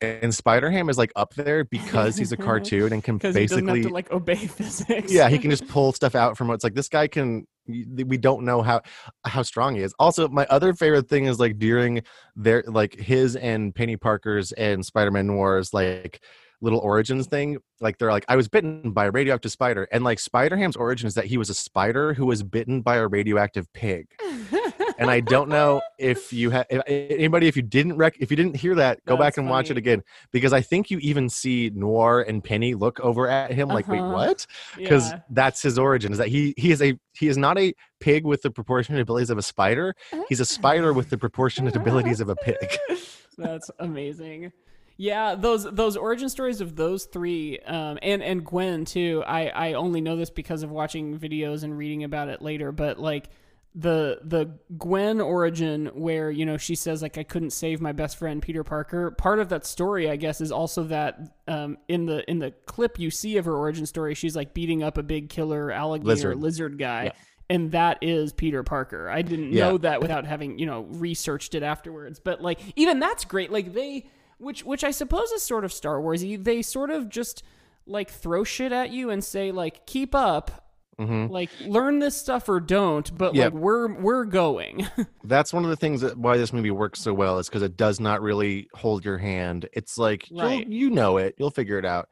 And 0.00 0.34
Spider 0.34 0.68
Ham 0.68 0.88
is 0.88 0.98
like 0.98 1.12
up 1.14 1.32
there 1.34 1.64
because 1.64 2.16
he's 2.16 2.32
a 2.32 2.36
cartoon 2.48 2.92
and 2.92 3.04
can 3.04 3.18
because 3.18 3.36
he 3.36 3.46
doesn't 3.46 3.66
basically 3.66 3.82
have 3.82 3.88
to 3.88 3.94
like 3.94 4.10
obey 4.10 4.34
physics. 4.34 5.12
yeah, 5.12 5.28
he 5.28 5.38
can 5.38 5.48
just 5.48 5.68
pull 5.68 5.92
stuff 5.92 6.16
out 6.16 6.36
from 6.36 6.48
what's 6.48 6.64
like 6.64 6.74
this 6.74 6.88
guy 6.88 7.06
can 7.06 7.46
we 7.66 8.16
don't 8.16 8.44
know 8.44 8.62
how 8.62 8.82
how 9.24 9.42
strong 9.42 9.76
he 9.76 9.82
is. 9.82 9.94
Also, 9.98 10.28
my 10.28 10.46
other 10.50 10.74
favorite 10.74 11.08
thing 11.08 11.26
is 11.26 11.38
like 11.38 11.58
during 11.58 12.02
their 12.36 12.64
like 12.66 12.94
his 12.94 13.36
and 13.36 13.74
Peni 13.74 14.00
Parker's 14.00 14.52
and 14.52 14.84
Spider-Man 14.84 15.26
Noir's 15.26 15.72
like 15.72 16.22
little 16.62 16.78
origins 16.78 17.26
thing. 17.26 17.58
Like 17.80 17.98
they're 17.98 18.12
like, 18.12 18.24
I 18.28 18.36
was 18.36 18.48
bitten 18.48 18.92
by 18.92 19.06
a 19.06 19.10
radioactive 19.10 19.50
spider. 19.50 19.88
And 19.92 20.04
like 20.04 20.20
Spider 20.20 20.56
Ham's 20.56 20.76
origin 20.76 21.06
is 21.08 21.14
that 21.14 21.26
he 21.26 21.36
was 21.36 21.50
a 21.50 21.54
spider 21.54 22.14
who 22.14 22.24
was 22.24 22.42
bitten 22.42 22.80
by 22.80 22.96
a 22.96 23.06
radioactive 23.06 23.70
pig. 23.74 24.06
and 25.02 25.10
I 25.10 25.20
don't 25.20 25.48
know 25.48 25.80
if 25.98 26.32
you 26.32 26.50
have 26.50 26.66
anybody 26.86 27.48
if 27.48 27.56
you 27.56 27.62
didn't 27.62 27.96
rec 27.96 28.16
if 28.20 28.30
you 28.30 28.36
didn't 28.36 28.56
hear 28.56 28.74
that, 28.76 29.04
go 29.04 29.16
back 29.16 29.26
That's 29.34 29.38
and 29.38 29.50
watch 29.50 29.70
it 29.70 29.76
again 29.76 30.02
because 30.30 30.52
I 30.52 30.60
think 30.60 30.90
you 30.90 30.98
even 30.98 31.28
see 31.28 31.70
Noir 31.74 32.22
and 32.22 32.42
Peni 32.42 32.78
look 32.78 33.00
over 33.00 33.28
at 33.28 33.52
him 33.52 33.68
like, 33.68 33.88
wait, 33.88 34.00
Uh-huh. 34.00 34.12
what? 34.12 34.46
Because 34.76 35.10
Yeah. 35.10 35.18
that's 35.30 35.62
his 35.62 35.78
origin 35.78 36.12
is 36.12 36.18
that 36.18 36.28
he 36.28 36.54
he 36.56 36.70
is 36.70 36.80
a 36.80 36.98
he 37.14 37.28
is 37.28 37.36
not 37.36 37.58
a 37.58 37.74
pig 38.00 38.24
with 38.24 38.42
the 38.42 38.50
proportionate 38.50 39.00
abilities 39.00 39.30
of 39.30 39.38
a 39.38 39.42
spider. 39.42 39.94
He's 40.28 40.40
a 40.40 40.44
spider 40.46 40.92
with 40.92 41.10
the 41.10 41.18
proportionate 41.18 41.76
abilities 41.76 42.20
of 42.20 42.28
a 42.28 42.36
pig. 42.36 42.78
That's 43.38 43.70
amazing. 43.78 44.52
Yeah, 44.98 45.34
those 45.34 45.64
those 45.64 45.96
origin 45.96 46.28
stories 46.28 46.60
of 46.60 46.76
those 46.76 47.06
three, 47.06 47.58
um, 47.60 47.98
and 48.02 48.22
and 48.22 48.44
Gwen 48.44 48.84
too. 48.84 49.24
I 49.26 49.48
I 49.48 49.72
only 49.72 50.00
know 50.00 50.16
this 50.16 50.30
because 50.30 50.62
of 50.62 50.70
watching 50.70 51.18
videos 51.18 51.64
and 51.64 51.76
reading 51.76 52.04
about 52.04 52.28
it 52.28 52.42
later. 52.42 52.72
But 52.72 52.98
like 53.00 53.30
the 53.74 54.20
the 54.22 54.50
Gwen 54.76 55.20
origin 55.20 55.86
where 55.94 56.30
you 56.30 56.44
know 56.44 56.58
she 56.58 56.74
says 56.74 57.00
like 57.00 57.16
I 57.16 57.22
couldn't 57.22 57.50
save 57.50 57.80
my 57.80 57.92
best 57.92 58.18
friend 58.18 58.42
Peter 58.42 58.62
Parker. 58.64 59.10
Part 59.12 59.38
of 59.38 59.48
that 59.48 59.64
story, 59.64 60.10
I 60.10 60.16
guess, 60.16 60.40
is 60.42 60.52
also 60.52 60.82
that 60.84 61.18
um, 61.48 61.78
in 61.88 62.04
the 62.06 62.28
in 62.30 62.38
the 62.38 62.50
clip 62.66 62.98
you 62.98 63.10
see 63.10 63.38
of 63.38 63.46
her 63.46 63.54
origin 63.56 63.86
story, 63.86 64.14
she's 64.14 64.36
like 64.36 64.52
beating 64.52 64.82
up 64.82 64.98
a 64.98 65.02
big 65.02 65.30
killer 65.30 65.70
alligator 65.72 66.06
lizard, 66.08 66.38
Lizard. 66.40 66.78
guy. 66.78 67.04
Yeah. 67.04 67.12
And 67.50 67.72
that 67.72 67.98
is 68.02 68.32
Peter 68.32 68.62
Parker. 68.62 69.08
I 69.10 69.22
didn't 69.22 69.52
Yeah. 69.52 69.70
know 69.70 69.78
that 69.78 70.00
without 70.00 70.24
having, 70.26 70.58
you 70.58 70.64
know, 70.66 70.82
researched 70.90 71.54
it 71.54 71.62
afterwards. 71.62 72.20
But 72.20 72.42
like 72.42 72.60
even 72.76 72.98
that's 73.00 73.24
great. 73.24 73.50
Like 73.50 73.72
they 73.72 74.06
which 74.38 74.64
which 74.64 74.84
I 74.84 74.90
suppose 74.90 75.30
is 75.32 75.42
sort 75.42 75.64
of 75.64 75.72
Star 75.72 75.96
Warsy. 75.98 76.42
They 76.42 76.60
sort 76.62 76.90
of 76.90 77.08
just 77.08 77.42
like 77.86 78.10
throw 78.10 78.44
shit 78.44 78.70
at 78.72 78.90
you 78.90 79.08
and 79.10 79.24
say 79.24 79.50
like 79.50 79.86
keep 79.86 80.14
up 80.14 80.71
hmm 81.06 81.26
like 81.32 81.50
learn 81.66 81.98
this 81.98 82.16
stuff 82.16 82.48
or 82.48 82.60
don't 82.60 83.16
but 83.16 83.34
Yeah. 83.34 83.44
like 83.46 83.54
we're 83.54 83.92
we're 84.00 84.24
going 84.24 84.86
That's 85.24 85.52
one 85.52 85.64
of 85.64 85.70
the 85.70 85.76
things 85.76 86.00
that 86.02 86.16
why 86.16 86.36
this 86.36 86.52
movie 86.52 86.70
works 86.70 87.00
so 87.00 87.12
well 87.14 87.38
is 87.38 87.48
because 87.48 87.62
it 87.62 87.76
does 87.76 88.00
not 88.00 88.20
really 88.22 88.68
hold 88.74 89.04
your 89.04 89.18
hand. 89.18 89.68
It's 89.72 89.96
like 89.98 90.28
you'll- 90.30 90.40
Right. 90.44 90.66
you 90.66 90.90
know 90.90 91.16
it, 91.18 91.34
you'll 91.38 91.50
figure 91.50 91.78
it 91.78 91.84
out. 91.84 92.08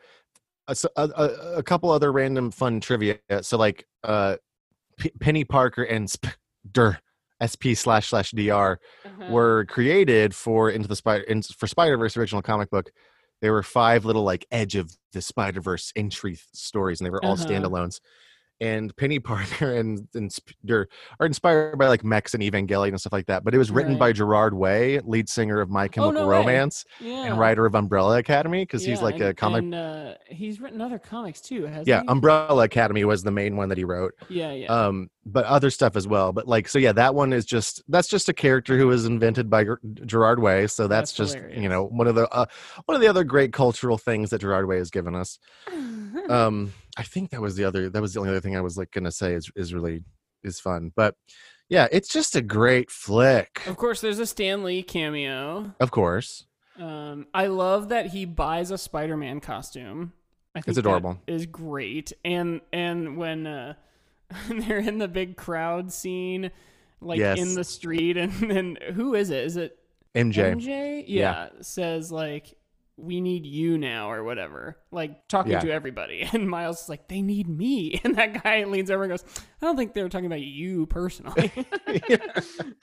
A 0.96 1.62
couple 1.64 1.90
other 1.90 2.12
random 2.12 2.50
fun 2.50 2.80
trivia. 2.80 3.18
So 3.42 3.56
like 3.58 3.86
uh, 4.04 4.36
P- 4.98 5.10
Peni 5.18 5.48
Parker 5.48 5.82
and 5.82 6.08
Sp- 6.10 6.38
Der 6.70 6.98
SP 7.42 7.72
slash 7.74 8.08
slash 8.08 8.30
DR 8.32 8.78
Uh-huh. 9.04 9.32
were 9.32 9.64
created 9.66 10.34
for 10.34 10.70
into 10.70 10.86
the 10.88 10.94
spider 10.96 11.24
in, 11.24 11.42
for 11.42 11.66
Spider 11.66 11.96
Verse 11.96 12.16
original 12.16 12.42
comic 12.42 12.70
book. 12.70 12.90
There 13.40 13.52
were 13.52 13.62
five 13.62 14.04
little 14.04 14.22
like 14.24 14.44
edge 14.52 14.76
of 14.76 14.94
the 15.12 15.22
Spider 15.22 15.60
Verse 15.62 15.92
entry 15.96 16.32
th- 16.32 16.44
stories, 16.52 17.00
and 17.00 17.06
they 17.06 17.10
were 17.10 17.24
all 17.24 17.32
Uh-huh. 17.32 17.46
standalones. 17.46 18.00
And 18.60 18.94
Peni 18.96 19.22
Parker 19.22 19.74
and, 19.78 20.06
and 20.14 20.30
they're- 20.64 20.88
inspired 21.20 21.78
by 21.78 21.88
like 21.88 22.04
mechs 22.04 22.34
and 22.34 22.42
Evangelion 22.42 22.88
and 22.88 23.00
stuff 23.00 23.12
like 23.12 23.26
that. 23.26 23.44
But 23.44 23.54
it 23.54 23.58
was 23.58 23.70
written 23.70 23.96
by 23.96 24.12
Gerard 24.12 24.54
Way, 24.54 25.00
lead 25.00 25.28
singer 25.28 25.60
of 25.60 25.70
My 25.70 25.88
Chemical 25.88 26.22
no. 26.22 26.28
Romance 26.28 26.84
yeah 27.00 27.24
and 27.24 27.38
writer 27.38 27.66
of 27.66 27.74
Umbrella 27.74 28.18
Academy, 28.18 28.62
because 28.62 28.84
he's 28.84 29.02
like 29.02 29.14
and, 29.14 29.22
a 29.24 29.34
comic. 29.34 29.62
and, 29.62 29.74
uh, 29.74 30.14
he's 30.26 30.60
written 30.60 30.80
other 30.80 30.98
comics 30.98 31.40
too 31.40 31.64
hasn't 31.64 31.88
yeah, 31.88 32.02
he? 32.02 32.08
Umbrella 32.08 32.64
Academy 32.64 33.04
was 33.04 33.22
the 33.22 33.30
main 33.30 33.56
one 33.56 33.68
that 33.68 33.78
he 33.78 33.84
wrote. 33.84 34.14
yeah 34.28 34.52
yeah 34.52 34.66
um 34.66 35.08
but 35.32 35.44
other 35.44 35.70
stuff 35.70 35.96
as 35.96 36.06
well 36.06 36.32
but 36.32 36.46
like 36.48 36.68
so 36.68 36.78
yeah 36.78 36.92
that 36.92 37.14
one 37.14 37.32
is 37.32 37.44
just 37.44 37.82
that's 37.88 38.08
just 38.08 38.28
a 38.28 38.32
character 38.32 38.76
who 38.76 38.86
was 38.86 39.04
invented 39.04 39.48
by 39.48 39.64
gerard 40.06 40.40
way 40.40 40.66
so 40.66 40.86
that's, 40.86 41.12
That's 41.12 41.32
just 41.34 41.50
you 41.56 41.68
know 41.68 41.84
one 41.84 42.06
of 42.06 42.14
the 42.14 42.28
uh, 42.30 42.46
one 42.86 42.94
of 42.94 43.00
the 43.00 43.08
other 43.08 43.24
great 43.24 43.52
cultural 43.52 43.98
things 43.98 44.30
that 44.30 44.40
gerard 44.40 44.66
way 44.66 44.78
has 44.78 44.90
given 44.90 45.14
us. 45.14 45.38
Um 46.28 46.72
i 46.96 47.02
think 47.04 47.30
that 47.30 47.40
was 47.40 47.54
the 47.54 47.64
other 47.64 47.88
that 47.88 48.02
was 48.02 48.14
the 48.14 48.20
only 48.20 48.30
other 48.30 48.40
thing 48.40 48.56
i 48.56 48.60
was 48.60 48.76
like 48.76 48.90
gonna 48.90 49.12
say 49.12 49.34
is 49.34 49.50
is 49.54 49.72
really 49.72 50.02
is 50.42 50.58
fun 50.58 50.92
but 50.96 51.14
yeah 51.68 51.86
it's 51.92 52.08
just 52.08 52.34
a 52.36 52.42
great 52.42 52.90
flick. 52.90 53.62
Of 53.66 53.76
course 53.76 54.00
there's 54.00 54.18
a 54.18 54.26
stan 54.26 54.64
lee 54.64 54.82
cameo. 54.82 55.74
Of 55.80 55.90
course. 55.92 56.46
Um 56.78 57.26
i 57.32 57.46
love 57.46 57.88
that 57.90 58.06
he 58.06 58.24
buys 58.24 58.70
a 58.70 58.78
spider-man 58.78 59.40
costume. 59.40 60.12
I 60.54 60.60
think 60.60 60.68
it's 60.68 60.78
adorable. 60.78 61.18
is 61.28 61.46
great 61.46 62.12
and 62.24 62.60
and 62.72 63.16
when 63.16 63.46
uh 63.46 63.74
they're 64.48 64.78
in 64.78 64.98
the 64.98 65.08
big 65.08 65.36
crowd 65.36 65.92
scene 65.92 66.50
like 67.00 67.18
Yes. 67.18 67.38
in 67.38 67.54
the 67.54 67.64
street 67.64 68.16
and 68.18 68.32
then 68.32 68.76
who 68.94 69.14
is 69.14 69.30
it 69.30 69.44
is 69.44 69.56
it 69.56 69.78
mj 70.14 70.34
MJ, 70.34 71.04
Yeah. 71.06 71.44
yeah, 71.44 71.48
says 71.62 72.10
like, 72.10 72.56
"We 72.96 73.20
need 73.20 73.46
you 73.46 73.78
now" 73.78 74.10
or 74.10 74.24
whatever, 74.24 74.76
like 74.90 75.28
talking 75.28 75.52
Yeah. 75.52 75.60
to 75.60 75.70
everybody. 75.70 76.28
And 76.32 76.50
Miles 76.50 76.82
is 76.82 76.88
like, 76.88 77.06
"They 77.08 77.22
need 77.22 77.48
me," 77.48 78.00
and 78.04 78.16
that 78.16 78.42
guy 78.42 78.64
leans 78.64 78.90
over 78.90 79.04
and 79.04 79.10
goes, 79.12 79.24
"I 79.62 79.66
don't 79.66 79.76
think 79.76 79.94
they 79.94 80.02
were 80.02 80.08
talking 80.08 80.26
about 80.26 80.40
you 80.42 80.86
personally." 80.86 81.52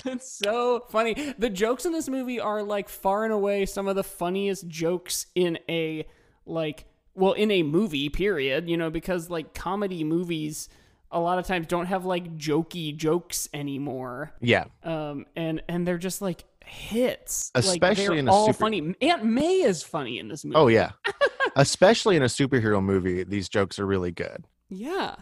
it's 0.06 0.32
so 0.32 0.86
funny. 0.90 1.34
The 1.38 1.50
jokes 1.50 1.86
in 1.86 1.92
this 1.92 2.10
movie 2.10 2.40
are 2.40 2.64
like 2.64 2.90
far 2.90 3.24
and 3.26 3.34
away 3.34 3.66
some 3.66 3.88
of 3.88 3.96
the 3.96 4.04
funniest 4.04 4.68
jokes 4.68 5.28
in 5.36 5.60
a 5.70 6.06
like, 6.46 6.86
well, 7.14 7.34
in 7.34 7.52
a 7.52 7.64
movie. 7.64 8.10
Period. 8.10 8.70
You 8.70 8.78
know, 8.78 8.90
because 8.90 9.30
like 9.30 9.54
comedy 9.54 10.04
movies. 10.04 10.70
A 11.12 11.20
lot 11.20 11.40
of 11.40 11.46
times 11.46 11.68
don't 11.68 11.86
have 11.86 12.06
like 12.06 12.38
jokey 12.38 12.96
jokes 12.96 13.48
anymore 13.54 14.34
yeah 14.42 14.66
um, 14.84 15.26
and 15.36 15.62
and 15.70 15.88
they're 15.88 15.98
just 15.98 16.22
like 16.22 16.44
hits, 16.66 17.50
Especially 17.56 18.08
they're 18.08 18.16
in 18.18 18.28
a 18.28 18.32
all 18.32 18.48
super- 18.48 18.58
funny. 18.60 18.94
Aunt 19.02 19.24
May 19.24 19.62
is 19.62 19.84
funny 19.84 20.20
in 20.20 20.28
this 20.28 20.44
movie. 20.44 20.58
oh 20.58 20.68
yeah 20.68 20.92
especially 21.56 22.18
in 22.18 22.24
a 22.24 22.28
superhero 22.28 22.84
movie 22.84 23.24
these 23.24 23.48
jokes 23.50 23.80
are 23.80 23.86
really 23.86 24.12
good 24.12 24.46
yeah. 24.70 25.16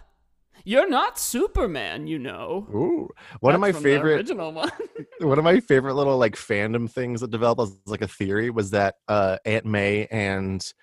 You're 0.68 0.90
not 0.90 1.20
Superman, 1.20 2.08
you 2.08 2.18
know. 2.18 2.66
Ooh. 2.74 3.10
one 3.42 3.54
of 3.54 3.62
my 3.62 3.72
favorite 3.72 4.16
original 4.16 4.52
one. 4.52 4.72
one 5.20 5.38
of 5.38 5.44
my 5.44 5.60
favorite 5.60 5.94
little 5.94 6.18
like 6.18 6.36
fandom 6.36 6.90
things 6.90 7.22
that 7.22 7.30
developed 7.30 7.62
as 7.62 7.78
like 7.86 8.02
a 8.02 8.08
theory 8.08 8.50
was 8.50 8.72
that 8.72 8.96
uh 9.08 9.38
aunt 9.46 9.66
may 9.66 10.08
and 10.08 10.74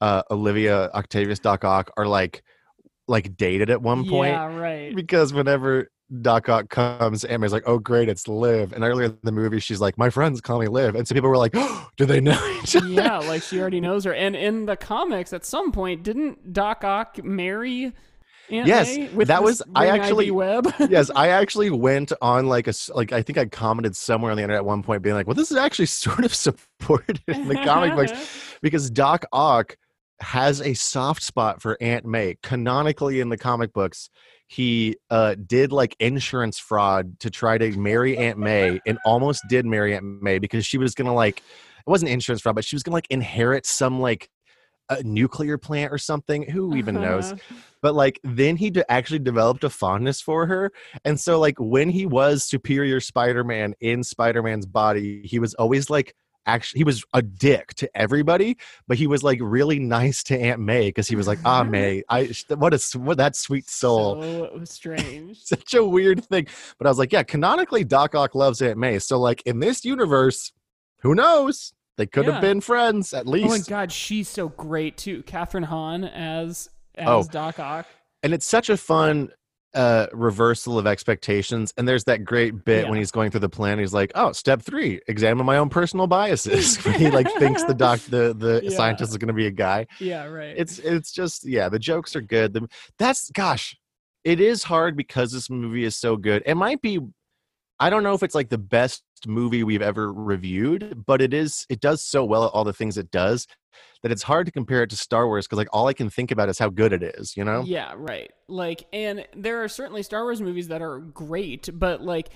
uh 0.00 0.22
olivia 0.32 0.90
octavius 0.94 1.38
doc 1.38 1.64
ock 1.64 1.90
are 1.96 2.06
like 2.06 2.42
like 3.08 3.36
dated 3.36 3.70
at 3.70 3.82
one 3.82 4.08
point 4.08 4.32
Yeah, 4.32 4.54
right. 4.56 4.94
because 4.94 5.32
whenever 5.32 5.90
doc 6.22 6.48
ock 6.48 6.70
comes 6.70 7.22
aunt 7.24 7.42
may's 7.42 7.52
like 7.52 7.64
oh 7.66 7.78
great 7.78 8.08
it's 8.08 8.26
liv 8.26 8.72
and 8.72 8.82
earlier 8.82 9.08
in 9.08 9.18
the 9.24 9.32
movie 9.32 9.60
she's 9.60 9.78
like 9.78 9.98
my 9.98 10.08
friends 10.08 10.40
call 10.40 10.58
me 10.58 10.66
liv 10.66 10.94
and 10.94 11.06
so 11.06 11.14
people 11.14 11.28
were 11.28 11.36
like 11.36 11.52
oh, 11.54 11.86
do 11.98 12.06
they 12.06 12.20
know 12.20 12.58
each 12.62 12.74
other 12.76 12.86
yeah, 12.88 13.18
like 13.18 13.42
she 13.42 13.60
already 13.60 13.80
knows 13.80 14.04
her. 14.04 14.14
And 14.14 14.34
in 14.34 14.64
the 14.64 14.76
comics, 14.76 15.32
at 15.34 15.44
some 15.44 15.70
point, 15.70 16.02
didn't 16.02 16.52
Doc 16.54 16.82
Ock 16.82 17.22
marry 17.22 17.92
Aunt 18.50 18.66
Yes, 18.66 18.96
May 18.96 19.08
with 19.08 19.28
that 19.28 19.42
was- 19.42 19.60
I 19.74 19.88
actually- 19.88 20.30
Web? 20.30 20.72
yes 20.88 21.10
i 21.14 21.28
actually 21.28 21.68
went 21.68 22.12
on 22.22 22.46
like 22.46 22.68
a 22.68 22.72
like 22.94 23.12
i 23.12 23.20
think 23.20 23.36
i 23.36 23.44
commented 23.44 23.94
somewhere 23.94 24.30
on 24.30 24.38
the 24.38 24.42
internet 24.42 24.60
at 24.60 24.64
one 24.64 24.82
point 24.82 25.02
being 25.02 25.14
like 25.14 25.26
well 25.26 25.34
this 25.34 25.50
is 25.50 25.58
actually 25.58 25.84
sort 26.04 26.24
of 26.24 26.34
supported 26.34 27.20
in 27.28 27.48
the 27.48 27.56
comic 27.56 27.94
books 27.94 28.56
because 28.62 28.88
Doc 28.90 29.26
Ock 29.32 29.76
has 30.20 30.60
a 30.60 30.74
soft 30.74 31.22
spot 31.22 31.62
for 31.62 31.76
Aunt 31.80 32.04
May. 32.04 32.36
Canonically 32.42 33.20
in 33.20 33.28
the 33.28 33.38
comic 33.38 33.72
books, 33.72 34.10
he 34.48 34.96
uh, 35.10 35.34
did 35.46 35.72
like 35.72 35.94
insurance 36.00 36.58
fraud 36.58 37.20
to 37.20 37.30
try 37.30 37.58
to 37.58 37.76
marry 37.78 38.16
Aunt 38.16 38.38
May 38.38 38.80
and 38.86 38.98
almost 39.04 39.42
did 39.48 39.66
marry 39.66 39.94
Aunt 39.94 40.22
May 40.22 40.38
because 40.38 40.64
she 40.66 40.78
was 40.78 40.94
gonna 40.94 41.14
like 41.14 41.38
it 41.38 41.90
wasn't 41.90 42.10
insurance 42.10 42.42
fraud, 42.42 42.54
but 42.54 42.64
she 42.64 42.74
was 42.74 42.82
gonna 42.82 42.94
like 42.94 43.06
inherit 43.10 43.66
some 43.66 44.00
like 44.00 44.28
a 44.90 45.02
nuclear 45.02 45.58
plant 45.58 45.92
or 45.92 45.98
something. 45.98 46.48
Who 46.50 46.74
even 46.76 46.94
knows? 46.94 47.34
But 47.82 47.94
like 47.94 48.18
then 48.24 48.56
he 48.56 48.70
d- 48.70 48.82
actually 48.88 49.18
developed 49.20 49.62
a 49.64 49.70
fondness 49.70 50.20
for 50.20 50.46
her, 50.46 50.72
and 51.04 51.20
so 51.20 51.38
like 51.38 51.54
when 51.58 51.90
he 51.90 52.06
was 52.06 52.44
Superior 52.44 53.00
Spider-Man 53.00 53.74
in 53.80 54.02
Spider-Man's 54.02 54.66
body, 54.66 55.20
he 55.24 55.38
was 55.38 55.54
always 55.54 55.90
like 55.90 56.14
actually 56.48 56.78
he 56.80 56.84
was 56.84 57.04
a 57.14 57.22
dick 57.22 57.74
to 57.74 57.88
everybody, 57.94 58.56
but 58.88 58.96
he 58.96 59.06
was 59.06 59.22
like 59.22 59.38
really 59.40 59.78
nice 59.78 60.22
to 60.24 60.38
Aunt 60.38 60.60
May 60.60 60.88
because 60.88 61.06
he 61.06 61.14
was 61.16 61.26
like, 61.28 61.38
ah, 61.44 61.62
May, 61.76 62.02
I 62.08 62.30
what 62.56 62.74
a 62.74 62.98
what 62.98 63.18
that 63.18 63.36
sweet 63.36 63.68
soul. 63.70 64.20
So 64.22 64.60
strange. 64.64 65.38
Such 65.44 65.74
a 65.74 65.84
weird 65.84 66.24
thing, 66.24 66.46
but 66.78 66.86
I 66.86 66.90
was 66.90 66.98
like, 66.98 67.12
yeah, 67.12 67.22
canonically, 67.22 67.84
Doc 67.84 68.14
Ock 68.14 68.34
loves 68.34 68.60
Aunt 68.62 68.78
May, 68.78 68.98
so 68.98 69.20
like 69.20 69.42
in 69.46 69.60
this 69.60 69.84
universe, 69.84 70.52
who 71.02 71.14
knows? 71.14 71.72
They 71.96 72.06
could 72.06 72.26
Yeah. 72.26 72.32
have 72.32 72.40
been 72.42 72.60
friends 72.60 73.12
at 73.12 73.26
least. 73.26 73.46
Oh 73.46 73.50
my 73.50 73.58
god, 73.58 73.92
she's 73.92 74.28
so 74.28 74.48
great 74.50 74.96
too. 74.96 75.22
Kathryn 75.24 75.64
Hahn 75.64 76.04
as 76.04 76.68
as 76.94 77.06
Oh. 77.08 77.24
Doc 77.30 77.58
Ock. 77.60 77.86
and 78.22 78.32
it's 78.34 78.46
such 78.46 78.68
a 78.70 78.76
fun 78.76 79.30
uh 79.74 80.06
reversal 80.12 80.78
of 80.78 80.86
expectations 80.86 81.74
and 81.76 81.86
there's 81.86 82.04
that 82.04 82.24
great 82.24 82.64
bit 82.64 82.88
when 82.88 82.96
he's 82.96 83.10
going 83.10 83.30
through 83.30 83.40
the 83.40 83.48
plan 83.50 83.78
he's 83.78 83.92
like 83.92 84.10
oh 84.14 84.32
step 84.32 84.62
three 84.62 84.98
examine 85.08 85.44
my 85.44 85.58
own 85.58 85.68
personal 85.68 86.06
biases 86.06 86.76
he 86.96 87.10
like 87.10 87.30
thinks 87.38 87.62
the 87.64 87.74
doc 87.74 88.00
the 88.08 88.34
the 88.34 88.60
Yeah. 88.64 88.70
scientist 88.76 89.10
is 89.10 89.18
going 89.18 89.28
to 89.28 89.34
be 89.34 89.46
a 89.46 89.50
guy 89.50 89.86
Yeah, 90.00 90.24
right. 90.24 90.54
it's 90.56 90.78
it's 90.78 91.12
just 91.12 91.44
yeah 91.46 91.68
the 91.68 91.78
jokes 91.78 92.16
are 92.16 92.22
good 92.22 92.54
the, 92.54 92.66
that's 92.98 93.30
gosh 93.32 93.76
it 94.24 94.40
is 94.40 94.62
hard 94.62 94.96
because 94.96 95.32
this 95.32 95.50
movie 95.50 95.84
is 95.84 95.96
so 95.96 96.16
good 96.16 96.42
it 96.46 96.54
might 96.54 96.80
be 96.80 96.98
i 97.78 97.90
don't 97.90 98.02
know 98.02 98.14
if 98.14 98.22
it's 98.22 98.34
like 98.34 98.48
the 98.48 98.58
best 98.58 99.02
movie 99.26 99.64
we've 99.64 99.82
ever 99.82 100.12
reviewed 100.12 101.04
but 101.06 101.20
it 101.22 101.34
is 101.34 101.66
it 101.68 101.80
does 101.80 102.02
so 102.02 102.24
well 102.24 102.44
at 102.44 102.50
all 102.52 102.64
the 102.64 102.72
things 102.72 102.96
it 102.98 103.10
does 103.10 103.46
that 104.02 104.12
it's 104.12 104.22
hard 104.22 104.46
to 104.46 104.52
compare 104.52 104.82
it 104.82 104.90
to 104.90 104.96
star 104.96 105.26
wars 105.26 105.46
because 105.46 105.58
like 105.58 105.68
all 105.72 105.86
i 105.88 105.92
can 105.92 106.08
think 106.10 106.30
about 106.30 106.48
is 106.48 106.58
how 106.58 106.68
good 106.68 106.92
it 106.92 107.02
is 107.02 107.36
you 107.36 107.44
know 107.44 107.62
Yeah, 107.66 107.92
right. 107.96 108.30
Like, 108.48 108.86
and 108.92 109.26
there 109.36 109.62
are 109.62 109.68
certainly 109.68 110.02
Star 110.02 110.22
Wars 110.24 110.40
movies 110.40 110.68
that 110.68 110.80
are 110.80 111.00
great, 111.00 111.68
but 111.74 112.00
like 112.02 112.30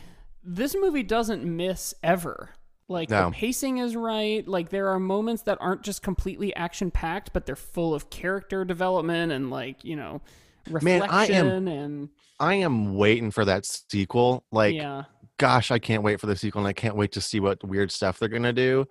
this 0.45 0.75
movie 0.79 1.03
doesn't 1.03 1.43
miss 1.45 1.95
ever. 2.03 2.51
Like 2.89 3.09
No. 3.09 3.31
the 3.31 3.35
pacing 3.37 3.79
is 3.79 3.97
right. 3.97 4.47
Like 4.47 4.69
there 4.69 4.89
are 4.89 5.01
moments 5.01 5.43
that 5.45 5.57
aren't 5.61 5.83
just 5.83 6.03
completely 6.03 6.55
action 6.55 6.91
packed, 6.91 7.33
but 7.33 7.47
they're 7.47 7.57
full 7.57 7.95
of 7.95 8.11
character 8.11 8.65
development 8.67 9.33
and 9.33 9.51
like 9.51 9.85
you 9.85 9.97
know 9.97 10.21
reflection 10.69 11.01
Man, 11.01 11.11
I 11.11 11.27
am- 11.27 11.69
and 11.69 12.09
I 12.39 12.55
am 12.57 12.95
waiting 12.97 13.31
for 13.31 13.45
that 13.47 13.65
sequel. 13.65 14.45
Like, 14.53 14.75
yeah, 14.75 15.05
gosh, 15.43 15.71
I 15.71 15.79
can't 15.79 16.03
wait 16.03 16.21
for 16.21 16.27
the 16.27 16.37
sequel, 16.37 16.61
and 16.61 16.69
I 16.69 16.73
can't 16.73 16.97
wait 16.97 17.13
to 17.13 17.21
see 17.21 17.41
what 17.41 17.63
weird 17.65 17.91
stuff 17.91 18.19
they're 18.19 18.29
gonna 18.29 18.53
do, 18.53 18.87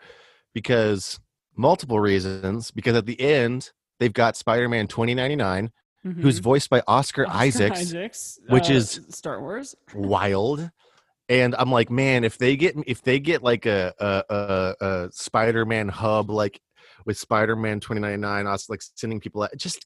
because 0.53 1.19
multiple 1.55 1.99
reasons. 1.99 2.71
Because 2.71 2.95
at 2.95 3.05
the 3.05 3.19
end, 3.19 3.71
they've 3.99 4.13
got 4.13 4.35
Spider-Man 4.37 4.87
2099, 4.87 5.71
who's 6.03 6.39
Mhm. 6.39 6.43
voiced 6.43 6.69
by 6.69 6.81
Oscar, 6.87 7.25
Oscar 7.25 7.37
Isaacs, 7.45 7.79
Isaacs, 7.81 8.39
which 8.49 8.69
uh, 8.69 8.73
is- 8.73 8.99
Star 9.09 9.39
Wars. 9.41 9.75
wild. 9.95 10.69
and 11.29 11.55
I'm 11.57 11.71
like, 11.71 11.89
man, 11.89 12.23
if 12.25 12.37
they 12.37 12.57
get 12.57 12.75
if 12.87 13.01
they 13.03 13.17
get 13.19 13.41
like 13.41 13.65
a 13.65 13.93
a, 13.99 14.23
a, 14.35 14.85
a 14.85 15.09
Spider-Man 15.11 15.87
hub 15.87 16.29
like 16.29 16.59
with 17.05 17.17
Spider-Man 17.17 17.79
2099, 17.79 18.47
us 18.47 18.69
like 18.69 18.81
sending 18.95 19.19
people 19.21 19.43
out, 19.43 19.51
just 19.55 19.85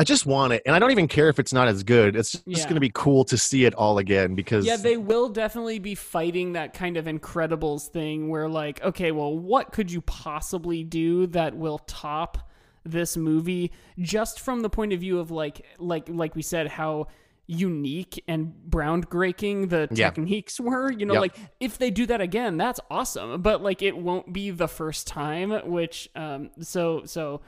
I 0.00 0.04
just 0.04 0.26
want 0.26 0.52
it, 0.52 0.62
and 0.64 0.76
I 0.76 0.78
don't 0.78 0.92
even 0.92 1.08
care 1.08 1.28
if 1.28 1.40
it's 1.40 1.52
not 1.52 1.66
as 1.66 1.82
good. 1.82 2.14
It's 2.14 2.32
just 2.32 2.46
Yeah. 2.46 2.62
going 2.64 2.74
to 2.76 2.80
be 2.80 2.90
cool 2.94 3.24
to 3.24 3.36
see 3.36 3.64
it 3.64 3.74
all 3.74 3.98
again 3.98 4.36
because 4.36 4.64
Yeah, 4.64 4.76
they 4.76 4.96
will 4.96 5.28
definitely 5.28 5.80
be 5.80 5.96
fighting 5.96 6.52
that 6.52 6.72
kind 6.72 6.96
of 6.96 7.06
Incredibles 7.06 7.88
thing 7.88 8.28
where, 8.28 8.48
like, 8.48 8.80
okay, 8.84 9.10
well, 9.10 9.36
what 9.36 9.72
could 9.72 9.90
you 9.90 10.00
possibly 10.02 10.84
do 10.84 11.26
that 11.28 11.56
will 11.56 11.78
top 11.78 12.38
this 12.84 13.16
movie 13.16 13.72
just 13.98 14.38
from 14.40 14.60
the 14.60 14.70
point 14.70 14.92
of 14.92 15.00
view 15.00 15.18
of 15.18 15.32
like, 15.32 15.66
like, 15.78 16.08
like 16.08 16.36
we 16.36 16.42
said, 16.42 16.68
how 16.68 17.08
unique 17.48 18.22
and 18.28 18.54
groundbreaking 18.70 19.68
the 19.70 19.88
Yeah. 19.90 20.10
techniques 20.10 20.60
were. 20.60 20.92
You 20.92 21.06
know, 21.06 21.14
Yep. 21.14 21.22
like 21.22 21.36
if 21.58 21.76
they 21.76 21.90
do 21.90 22.06
that 22.06 22.20
again, 22.20 22.56
that's 22.56 22.78
awesome. 22.88 23.42
But 23.42 23.62
like, 23.64 23.82
it 23.82 23.96
won't 23.96 24.32
be 24.32 24.50
the 24.50 24.68
first 24.68 25.08
time. 25.08 25.50
Which, 25.68 26.08
um, 26.14 26.50
so 26.60 27.02
so, 27.04 27.40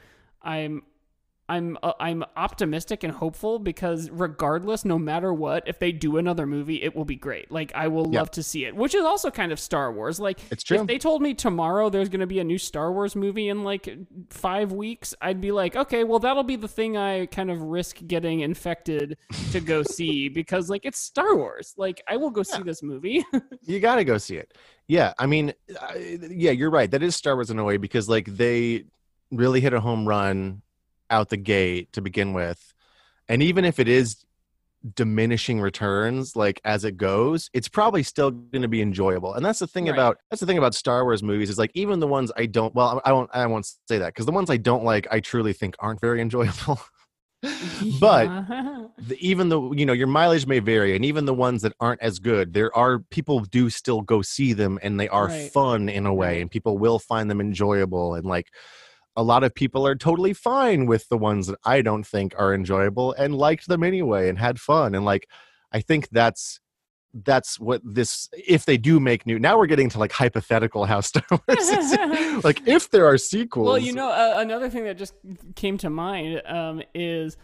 I'm 0.43 0.83
I'm 1.51 1.77
uh, 1.83 1.93
I'm 1.99 2.23
optimistic 2.37 3.03
and 3.03 3.13
hopeful 3.13 3.59
because 3.59 4.09
regardless, 4.11 4.85
no 4.85 4.99
matter 4.99 5.35
what, 5.35 5.65
if 5.67 5.81
they 5.81 5.91
do 5.91 6.17
another 6.17 6.47
movie, 6.47 6.81
it 6.83 6.95
will 6.95 7.05
be 7.05 7.17
great. 7.17 7.51
Like 7.51 7.73
I 7.75 7.89
will 7.89 8.09
Yeah. 8.13 8.21
love 8.21 8.31
to 8.33 8.43
see 8.43 8.65
it, 8.67 8.77
which 8.77 8.95
is 8.95 9.05
also 9.05 9.31
kind 9.33 9.51
of 9.51 9.59
Star 9.59 9.93
Wars. 9.93 10.21
Like 10.21 10.39
It's 10.53 10.63
true. 10.63 10.79
if 10.81 10.87
they 10.87 10.97
told 10.97 11.23
me 11.23 11.35
tomorrow 11.35 11.91
there's 11.91 12.09
going 12.09 12.21
to 12.21 12.27
be 12.29 12.39
a 12.39 12.45
new 12.45 12.57
Star 12.59 12.93
Wars 12.93 13.17
movie 13.17 13.49
in 13.49 13.65
like 13.65 13.89
five 14.31 14.71
weeks, 14.71 15.13
I'd 15.21 15.41
be 15.41 15.51
like, 15.51 15.75
okay, 15.75 16.05
well 16.05 16.21
that'll 16.21 16.45
be 16.45 16.57
the 16.57 16.69
thing 16.69 16.97
I 16.97 17.27
kind 17.27 17.51
of 17.51 17.61
risk 17.63 17.99
getting 18.07 18.41
infected 18.41 19.19
to 19.51 19.61
go 19.61 19.83
see 19.99 20.29
because 20.29 20.71
like 20.71 20.85
it's 20.85 21.01
Star 21.01 21.35
Wars. 21.37 21.75
Like 21.77 22.01
I 22.09 22.17
will 22.17 22.31
go 22.31 22.45
see 22.45 22.63
this 22.63 22.83
movie. 22.83 23.25
you 23.63 23.81
got 23.81 23.97
to 23.97 24.05
go 24.05 24.19
see 24.19 24.37
it. 24.37 24.55
Yeah, 24.87 25.15
I 25.19 25.27
mean, 25.27 25.53
I, 25.81 26.19
yeah, 26.31 26.53
you're 26.53 26.71
right. 26.71 26.91
That 26.91 27.03
is 27.03 27.17
Star 27.17 27.35
Wars 27.35 27.51
in 27.51 27.59
a 27.59 27.65
way 27.65 27.77
because 27.77 28.09
like 28.09 28.27
they 28.27 28.85
really 29.33 29.61
hit 29.61 29.73
a 29.73 29.81
home 29.81 30.07
run 30.09 30.63
out 31.11 31.29
the 31.31 31.37
gate 31.37 31.93
to 31.93 32.01
begin 32.03 32.33
with, 32.33 32.73
and 33.29 33.43
even 33.43 33.65
if 33.65 33.79
it 33.79 33.89
is 33.89 34.25
diminishing 34.95 35.61
returns 35.61 36.35
like 36.37 36.59
as 36.65 36.87
it 36.87 36.97
goes 36.97 37.51
it's 37.53 37.69
probably 37.69 38.03
still 38.03 38.31
going 38.31 38.63
to 38.63 38.69
be 38.69 38.81
enjoyable 38.81 39.35
and 39.35 39.45
that's 39.45 39.59
the 39.59 39.67
thing 39.67 39.89
Right. 39.89 39.95
about 39.95 40.17
that's 40.31 40.41
the 40.41 40.47
thing 40.47 40.57
about 40.57 40.75
star 40.75 41.05
wars 41.05 41.23
movies 41.23 41.51
is 41.51 41.59
like 41.59 41.71
even 41.75 42.01
the 42.01 42.07
ones 42.07 42.33
i 42.39 42.47
don't 42.47 42.75
well 42.75 42.99
i 43.05 43.13
won't 43.13 43.29
i 43.35 43.45
won't 43.45 43.67
say 43.89 43.99
that 43.99 44.07
because 44.07 44.25
the 44.25 44.33
ones 44.33 44.49
i 44.49 44.57
don't 44.57 44.83
like 44.83 45.07
i 45.11 45.21
truly 45.21 45.53
think 45.53 45.77
aren't 45.81 46.01
very 46.01 46.23
enjoyable 46.23 46.81
but 48.01 48.33
Yeah. 48.33 48.87
the, 49.07 49.17
even 49.21 49.51
though 49.51 49.73
you 49.73 49.85
know 49.85 49.93
your 49.93 50.07
mileage 50.07 50.47
may 50.47 50.61
vary 50.61 50.97
and 50.97 51.05
even 51.05 51.27
the 51.27 51.35
ones 51.35 51.61
that 51.61 51.75
aren't 51.79 52.01
as 52.01 52.19
good 52.19 52.55
there 52.55 52.75
are 52.77 53.01
people 53.11 53.41
do 53.41 53.69
still 53.69 54.01
go 54.01 54.23
see 54.23 54.55
them 54.55 54.79
and 54.83 54.99
they 54.99 55.09
are 55.09 55.29
Right. 55.29 55.51
fun 55.53 55.91
in 55.91 56.07
a 56.07 56.15
way 56.15 56.41
and 56.41 56.51
people 56.51 56.79
will 56.79 56.99
find 56.99 57.31
them 57.31 57.41
enjoyable 57.41 58.15
and 58.15 58.25
like 58.25 58.49
a 59.17 59.23
lot 59.23 59.45
of 59.45 59.55
people 59.55 59.87
are 59.87 59.95
totally 59.95 60.33
fine 60.33 60.87
with 60.87 61.09
the 61.09 61.19
ones 61.19 61.47
that 61.47 61.59
i 61.65 61.83
don't 61.83 62.07
think 62.07 62.35
are 62.39 62.55
enjoyable 62.55 63.13
and 63.15 63.35
liked 63.35 63.69
them 63.69 63.83
anyway 63.83 64.29
and 64.29 64.39
had 64.39 64.61
fun 64.61 64.95
and 64.95 65.05
like 65.05 65.29
i 65.73 65.81
think 65.81 66.09
that's 66.11 66.61
that's 67.25 67.59
what 67.59 67.81
this 67.85 68.29
if 68.33 68.65
they 68.65 68.77
do 68.77 69.01
make 69.01 69.27
new 69.27 69.39
now 69.39 69.59
we're 69.59 69.67
getting 69.67 69.89
to 69.89 69.99
like 69.99 70.13
hypothetical 70.13 70.85
how 70.85 71.01
star 71.01 71.25
wars 71.31 71.41
is 71.69 72.45
like 72.45 72.67
if 72.67 72.91
there 72.91 73.07
are 73.07 73.19
sequels 73.19 73.67
Well, 73.67 73.79
you 73.79 73.93
know, 73.93 74.11
uh, 74.11 74.35
another 74.37 74.71
thing 74.71 74.85
that 74.85 74.97
just 74.97 75.15
came 75.57 75.77
to 75.79 75.91
mind 75.91 76.43
um, 76.47 76.83
is 76.95 77.37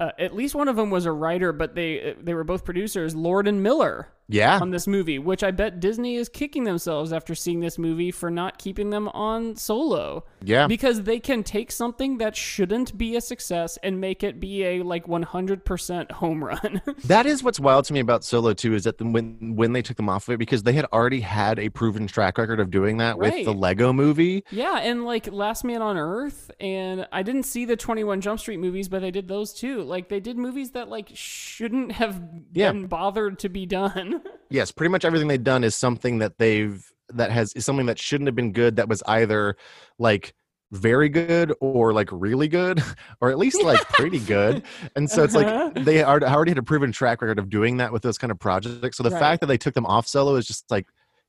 uh, 0.00 0.10
at 0.18 0.34
least 0.34 0.54
one 0.54 0.68
of 0.68 0.76
them 0.76 0.90
was 0.90 1.06
a 1.06 1.12
writer, 1.12 1.52
but 1.52 1.74
they 1.74 2.14
they 2.20 2.34
were 2.34 2.44
both 2.44 2.64
producers, 2.64 3.14
Lord 3.14 3.46
and 3.46 3.62
Miller, 3.62 4.08
yeah 4.28 4.58
on 4.60 4.70
this 4.70 4.86
movie. 4.86 5.18
Which 5.18 5.42
I 5.44 5.50
bet 5.50 5.80
Disney 5.80 6.16
is 6.16 6.28
kicking 6.28 6.64
themselves 6.64 7.12
after 7.12 7.34
seeing 7.34 7.60
this 7.60 7.78
movie 7.78 8.10
for 8.10 8.30
not 8.30 8.58
keeping 8.58 8.90
them 8.90 9.08
on 9.08 9.56
Solo, 9.56 10.24
yeah 10.42 10.66
because 10.66 11.02
they 11.02 11.20
can 11.20 11.42
take 11.42 11.70
something 11.70 12.18
that 12.18 12.34
shouldn't 12.36 12.96
be 12.96 13.16
a 13.16 13.20
success 13.20 13.78
and 13.82 14.00
make 14.00 14.22
it 14.22 14.40
be 14.40 14.64
a 14.64 14.82
like 14.82 15.06
100% 15.06 16.10
home 16.12 16.44
run. 16.44 16.80
That 17.04 17.26
is 17.26 17.42
what's 17.42 17.60
wild 17.60 17.84
to 17.86 17.92
me 17.92 18.00
about 18.00 18.24
Solo 18.24 18.54
too. 18.54 18.74
Is 18.74 18.84
that 18.84 18.98
the, 18.98 19.04
when 19.04 19.56
when 19.56 19.72
they 19.72 19.82
took 19.82 19.96
them 19.96 20.08
off 20.08 20.28
of 20.28 20.34
it 20.34 20.38
because 20.38 20.62
they 20.62 20.72
had 20.72 20.86
already 20.92 21.20
had 21.20 21.58
a 21.58 21.68
proven 21.68 22.06
track 22.06 22.38
record 22.38 22.60
of 22.60 22.70
doing 22.70 22.96
that 22.98 23.18
with 23.18 23.44
the 23.44 23.52
Lego 23.52 23.92
Movie. 23.92 24.44
Yeah, 24.50 24.78
and 24.78 25.04
like 25.04 25.30
Last 25.30 25.64
Man 25.64 25.82
on 25.82 25.96
Earth, 25.98 26.50
and 26.60 27.06
I 27.12 27.22
didn't 27.22 27.42
see 27.44 27.64
the 27.66 27.76
Twenty 27.76 28.04
One 28.04 28.20
Jump 28.20 28.40
Street 28.40 28.58
movies, 28.58 28.88
but 28.88 29.00
they 29.00 29.10
did 29.10 29.28
those 29.28 29.52
too. 29.52 29.82
Like 29.82 30.08
they 30.08 30.20
did 30.20 30.38
movies 30.38 30.70
that 30.70 30.88
like 30.88 31.10
shouldn't 31.14 31.92
have 31.92 32.22
Yeah. 32.52 32.72
been 32.72 32.86
bothered 32.86 33.38
to 33.40 33.48
be 33.48 33.66
done. 33.66 34.13
Yes, 34.54 34.70
pretty 34.70 34.90
much 34.90 35.04
everything 35.04 35.26
they've 35.26 35.42
done 35.42 35.64
is 35.64 35.74
something 35.74 36.18
that 36.18 36.38
they've 36.38 36.80
that 37.08 37.32
has 37.32 37.52
is 37.54 37.64
something 37.66 37.86
that 37.86 37.98
shouldn't 37.98 38.28
have 38.28 38.36
been 38.36 38.52
good. 38.52 38.76
That 38.76 38.88
was 38.88 39.02
either 39.06 39.56
like 39.98 40.32
very 40.70 41.08
good 41.08 41.52
or 41.60 41.92
like 41.92 42.08
really 42.12 42.46
good 42.48 42.82
or 43.20 43.30
at 43.30 43.38
least 43.38 43.62
like 43.62 43.80
pretty 43.90 44.18
good 44.20 44.62
and 44.96 45.08
so 45.10 45.22
it's 45.24 45.34
Uh-huh. 45.34 45.70
like 45.74 45.84
they 45.84 46.02
are- 46.02 46.20
already 46.22 46.50
had 46.52 46.58
a 46.58 46.62
proven 46.64 46.90
track 46.92 47.20
record 47.22 47.38
of 47.38 47.48
doing 47.50 47.76
that 47.76 47.92
with 47.92 48.02
those 48.02 48.18
kind 48.18 48.30
of 48.32 48.38
projects 48.40 48.96
so 48.96 49.02
the 49.02 49.10
Right. 49.10 49.20
fact 49.20 49.40
that 49.42 49.46
they 49.46 49.58
took 49.58 49.74
them 49.74 49.86
off 49.86 50.06
solo 50.08 50.34
is 50.36 50.46
just 50.46 50.68
like 50.70 50.86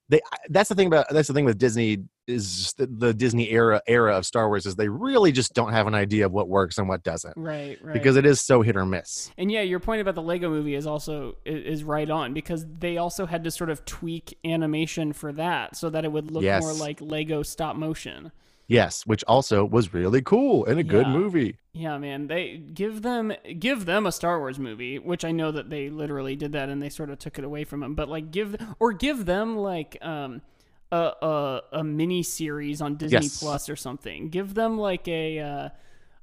they 0.10 0.22
that's 0.49 0.70
the 0.70 0.76
thing 0.76 0.88
about 0.88 1.08
that's 1.10 1.28
the 1.28 1.34
thing 1.34 1.45
with 1.45 1.58
disney 1.58 1.97
is 2.28 2.74
the, 2.78 2.88
the 2.88 3.14
disney 3.14 3.49
era 3.49 3.82
era 3.88 4.18
of 4.18 4.26
star 4.26 4.47
wars 4.47 4.66
is 4.66 4.76
they 4.76 4.89
really 4.89 5.32
just 5.32 5.53
don't 5.53 5.72
have 5.72 5.88
an 5.88 5.93
idea 5.95 6.26
of 6.26 6.32
what 6.32 6.47
works 6.47 6.78
and 6.78 6.88
what 6.88 7.03
doesn't 7.03 7.34
right, 7.38 7.78
right. 7.84 7.93
because 7.93 8.16
it 8.16 8.26
is 8.26 8.41
so 8.41 8.62
hit 8.62 8.76
or 8.76 8.86
miss 8.86 9.32
and 9.38 9.51
yeah, 9.51 9.62
your 9.62 9.80
point 9.80 10.01
about 10.01 10.16
the 10.16 10.22
Lego 10.22 10.49
movie 10.49 10.76
is 10.76 10.88
also 10.88 11.36
is 11.45 11.84
right 11.84 12.10
on 12.10 12.34
because 12.34 12.66
they 12.80 12.97
also 12.97 13.26
had 13.26 13.43
to 13.43 13.51
sort 13.51 13.70
of 13.70 13.86
tweak 13.86 14.38
animation 14.43 15.14
for 15.14 15.32
that 15.34 15.76
so 15.76 15.89
that 15.89 16.06
it 16.06 16.12
would 16.12 16.32
look 16.32 16.43
Yes. 16.43 16.64
more 16.64 16.74
like 16.74 16.99
Lego 17.01 17.43
stop 17.43 17.76
motion. 17.76 18.32
Yes 18.68 19.05
which 19.05 19.24
also 19.26 19.63
was 19.63 19.93
really 19.93 20.22
cool 20.22 20.66
and 20.66 20.80
a 20.80 20.84
good 20.84 21.07
movie 21.07 21.57
Yeah, 21.74 21.97
man. 21.97 22.28
They 22.28 22.55
give 22.74 23.01
them 23.01 23.34
give 23.59 23.86
them 23.86 24.05
a 24.05 24.11
Star 24.11 24.39
Wars 24.39 24.57
movie, 24.57 24.97
which 24.97 25.26
I 25.26 25.32
know 25.34 25.51
that 25.51 25.70
they 25.70 25.89
literally 25.89 26.38
did 26.38 26.53
that 26.53 26.70
and 26.70 26.82
they 26.82 26.88
sort 26.89 27.09
of 27.09 27.20
took 27.20 27.38
it 27.38 27.43
away 27.43 27.66
from 27.66 27.82
them. 27.82 27.95
But 27.95 28.07
like 28.07 28.32
give 28.32 28.55
or 28.80 28.93
give 28.93 29.26
them 29.26 29.57
like 29.57 29.97
um 30.01 30.41
a 30.89 30.95
a, 30.95 31.61
a 31.74 31.84
mini 31.84 32.24
series 32.24 32.82
on 32.82 32.95
Disney 32.95 33.18
Yes. 33.24 33.39
Plus 33.39 33.68
or 33.68 33.76
something. 33.76 34.30
Give 34.30 34.53
them 34.53 34.78
like 34.78 35.05
a 35.09 35.39
uh, 35.39 35.70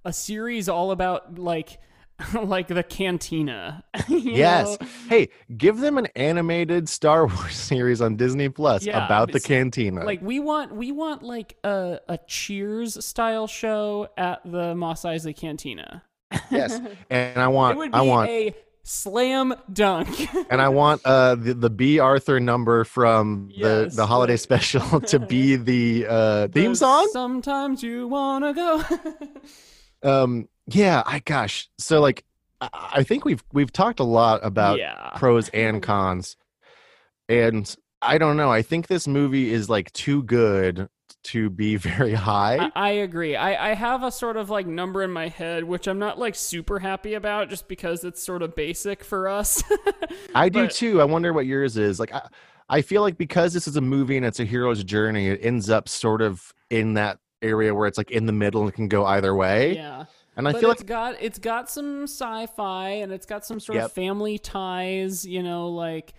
a 0.07 0.12
series 0.12 0.70
all 0.70 0.90
about 0.90 1.38
like 1.38 1.78
like 2.43 2.68
the 2.68 2.83
cantina. 2.83 3.85
Yes. 4.09 4.79
know? 4.81 4.87
Hey, 5.09 5.29
give 5.57 5.79
them 5.79 5.99
an 5.99 6.07
animated 6.16 6.89
Star 6.89 7.27
Wars 7.27 7.55
series 7.55 8.01
on 8.01 8.16
Disney 8.16 8.49
Plus 8.49 8.85
Yeah, 8.85 9.05
about 9.05 9.33
the 9.33 9.41
cantina. 9.41 10.05
Like 10.05 10.23
we 10.23 10.41
want 10.41 10.75
we 10.75 10.93
want 10.93 11.23
like 11.23 11.57
a 11.64 12.01
a 12.09 12.18
Cheers 12.27 13.05
style 13.05 13.47
show 13.47 14.09
at 14.16 14.41
the 14.45 14.75
Mos 14.75 15.03
Eisley 15.03 15.37
Cantina. 15.37 16.03
yes. 16.51 16.81
And 17.11 17.39
I 17.39 17.49
want 17.49 17.95
I 17.95 18.01
want 18.03 18.31
a 18.31 18.55
slam 18.85 19.55
dunk. 19.73 20.09
and 20.51 20.61
I 20.61 20.68
want 20.68 21.03
uh 21.05 21.35
the, 21.37 21.55
the 21.55 21.70
Bea 21.70 21.99
Arthur 22.01 22.41
number 22.41 22.85
from 22.85 23.49
the 23.49 23.83
Yes, 23.85 23.97
the 23.97 24.07
holiday 24.07 24.37
special 24.37 25.01
to 25.01 25.18
be 25.18 25.57
the 25.57 26.07
uh 26.09 26.49
theme 26.49 26.73
The 26.73 26.77
song. 26.77 27.09
Sometimes 27.12 27.83
you 27.83 28.09
wanna 28.09 28.53
go. 28.55 28.83
Um 30.03 30.49
yeah, 30.67 31.03
I 31.07 31.21
gosh. 31.21 31.69
So 31.79 32.01
like 32.01 32.25
I, 32.61 33.03
think 33.03 33.25
we've 33.25 33.43
we've 33.53 33.73
talked 33.73 34.01
a 34.01 34.05
lot 34.05 34.41
about 34.45 34.79
yeah. 34.79 35.11
pros 35.17 35.49
and 35.51 35.83
cons. 35.83 36.37
And 37.29 37.75
I 38.01 38.19
don't 38.19 38.37
know. 38.37 38.51
I 38.51 38.63
think 38.63 38.87
this 38.87 39.09
movie 39.09 39.53
is 39.53 39.69
like 39.69 39.93
too 39.93 40.23
good 40.23 40.89
to 41.25 41.51
be 41.51 41.77
very 41.77 42.15
high. 42.15 42.59
I, 42.59 42.73
I 42.75 42.91
agree. 42.91 43.37
I, 43.37 43.71
I 43.71 43.75
have 43.75 44.03
a 44.03 44.13
sort 44.13 44.37
of 44.37 44.51
like 44.51 44.67
number 44.67 45.03
in 45.03 45.11
my 45.11 45.29
head, 45.29 45.65
which 45.65 45.87
I'm 45.87 45.99
not 45.99 46.19
like 46.19 46.35
super 46.35 46.79
happy 46.79 47.15
about 47.15 47.49
just 47.49 47.69
because 47.69 48.05
it's 48.05 48.23
sort 48.23 48.43
of 48.43 48.55
basic 48.55 49.03
for 49.03 49.29
us. 49.29 49.63
I 50.35 50.49
do 50.49 50.65
But- 50.65 50.73
too. 50.73 51.01
I 51.01 51.05
wonder 51.05 51.33
what 51.33 51.47
yours 51.47 51.77
is. 51.77 51.99
Like 51.99 52.13
I, 52.13 52.29
I 52.69 52.83
feel 52.83 53.03
like 53.03 53.19
because 53.19 53.53
this 53.53 53.67
is 53.67 53.77
a 53.77 53.81
movie 53.81 54.17
and 54.17 54.25
it's 54.25 54.41
a 54.41 54.45
hero's 54.45 54.83
journey, 54.85 55.29
it 55.29 55.41
ends 55.43 55.69
up 55.69 55.89
sort 55.89 56.23
of 56.23 56.55
in 56.71 56.95
that 56.95 57.19
area 57.43 57.75
where 57.75 57.87
it's 57.87 57.99
like 57.99 58.11
in 58.11 58.27
the 58.27 58.33
middle 58.33 58.63
and 58.63 58.73
can 58.73 58.89
go 58.89 59.05
either 59.05 59.35
way. 59.35 59.75
yeah. 59.75 60.05
And 60.37 60.49
I 60.49 60.53
but 60.53 60.61
feel 60.61 60.70
it's 60.70 60.80
like 60.80 60.87
got 60.89 61.16
it's 61.20 61.39
got 61.39 61.68
some 61.70 62.05
sci-fi 62.05 62.89
and 62.89 63.12
it's 63.12 63.26
got 63.26 63.45
some 63.45 63.61
sort 63.61 63.76
Yep. 63.76 63.85
of 63.87 63.93
family 63.93 64.39
ties, 64.39 65.26
you 65.26 65.43
know, 65.43 65.68
like 65.68 66.14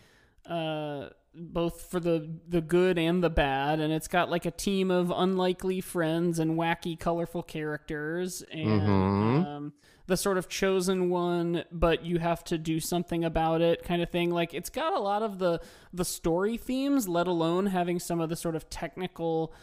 uh 0.46 1.10
both 1.36 1.90
for 1.90 2.00
the 2.00 2.30
the 2.48 2.62
good 2.62 3.00
and 3.00 3.24
the 3.24 3.30
bad. 3.30 3.80
And 3.80 3.92
it's 3.92 4.08
got 4.08 4.30
like 4.30 4.46
a 4.46 4.52
team 4.52 4.92
of 4.92 5.12
unlikely 5.16 5.82
friends 5.82 6.38
and 6.38 6.58
wacky 6.60 7.00
colorful 7.00 7.42
characters. 7.42 8.44
And 8.52 8.82
Mhm. 8.82 9.46
um 9.48 9.74
the 10.06 10.18
sort 10.18 10.38
of 10.38 10.48
chosen 10.50 11.10
one 11.10 11.64
but 11.72 12.06
you 12.06 12.20
have 12.20 12.44
to 12.44 12.58
do 12.60 12.80
something 12.80 13.24
about 13.26 13.62
it 13.62 13.84
kind 13.84 14.02
of 14.04 14.10
thing. 14.12 14.30
Like 14.30 14.54
it's 14.54 14.70
got 14.70 14.94
a 14.94 15.00
lot 15.00 15.24
of 15.24 15.40
the 15.40 15.60
the 15.92 16.06
story 16.06 16.56
themes 16.58 17.08
let 17.08 17.26
alone 17.26 17.66
having 17.68 17.98
some 18.00 18.20
of 18.22 18.30
the 18.30 18.36
sort 18.36 18.56
of 18.56 18.70
technical 18.70 19.54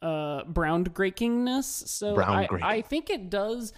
uh 0.00 0.44
groundbreakingness. 0.44 1.88
So 1.88 2.18
I, 2.20 2.48
I 2.62 2.80
think 2.82 3.10
it 3.10 3.28
does 3.28 3.72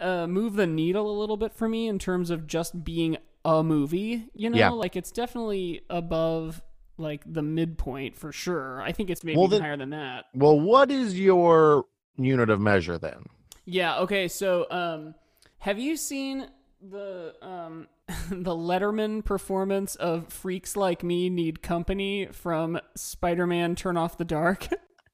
uh, 0.00 0.26
move 0.26 0.54
the 0.54 0.66
needle 0.66 1.10
a 1.10 1.16
little 1.18 1.36
bit 1.36 1.52
for 1.54 1.68
me 1.68 1.86
in 1.88 1.98
terms 1.98 2.30
of 2.30 2.46
just 2.46 2.84
being 2.84 3.16
a 3.44 3.62
movie. 3.62 4.28
You 4.34 4.50
know, 4.50 4.58
Yeah. 4.58 4.70
like 4.70 4.96
it's 4.96 5.10
definitely 5.10 5.82
above 5.90 6.62
like 6.98 7.22
the 7.30 7.42
midpoint 7.42 8.16
for 8.16 8.30
sure. 8.32 8.80
I 8.82 8.92
think 8.92 9.10
it's 9.10 9.24
maybe 9.24 9.38
Well, 9.38 9.48
then- 9.48 9.62
higher 9.62 9.76
than 9.76 9.90
that. 9.90 10.26
Well, 10.34 10.58
what 10.60 10.90
is 10.90 11.18
your 11.18 11.86
unit 12.16 12.50
of 12.50 12.60
measure 12.60 12.98
then? 12.98 13.24
Yeah. 13.64 13.98
Okay. 14.00 14.28
So, 14.28 14.66
um, 14.70 15.14
have 15.58 15.78
you 15.78 15.96
seen 15.96 16.48
the 16.80 17.34
um 17.42 17.86
the 18.30 18.54
Letterman 18.54 19.24
performance 19.24 19.94
of 19.94 20.28
"Freaks 20.32 20.76
Like 20.76 21.02
Me 21.04 21.30
Need 21.30 21.62
Company" 21.62 22.26
from 22.32 22.78
Spider-Man: 22.96 23.74
Turn 23.76 23.96
Off 23.96 24.18
the 24.18 24.24
Dark? 24.24 24.68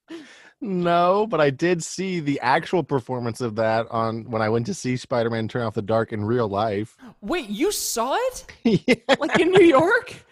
No, 0.61 1.25
but 1.25 1.39
I 1.39 1.51
did 1.51 1.83
see 1.83 2.19
the 2.19 2.39
actual 2.41 2.83
performance 2.83 3.39
of 3.39 3.55
that 3.55 3.87
on 3.91 4.29
when 4.29 4.41
I 4.41 4.49
went 4.49 4.65
to 4.65 4.73
see 4.73 4.97
Spider-Man 4.97 5.47
Turn 5.47 5.63
Off 5.63 5.73
the 5.73 5.81
Dark 5.81 6.11
in 6.11 6.25
real 6.25 6.49
life. 6.49 6.97
Wait, 7.21 7.47
you 7.49 7.71
saw 7.71 8.15
it? 8.15 8.45
yeah. 8.87 9.15
Like 9.19 9.39
in 9.39 9.51
New 9.51 9.65
York? 9.65 10.15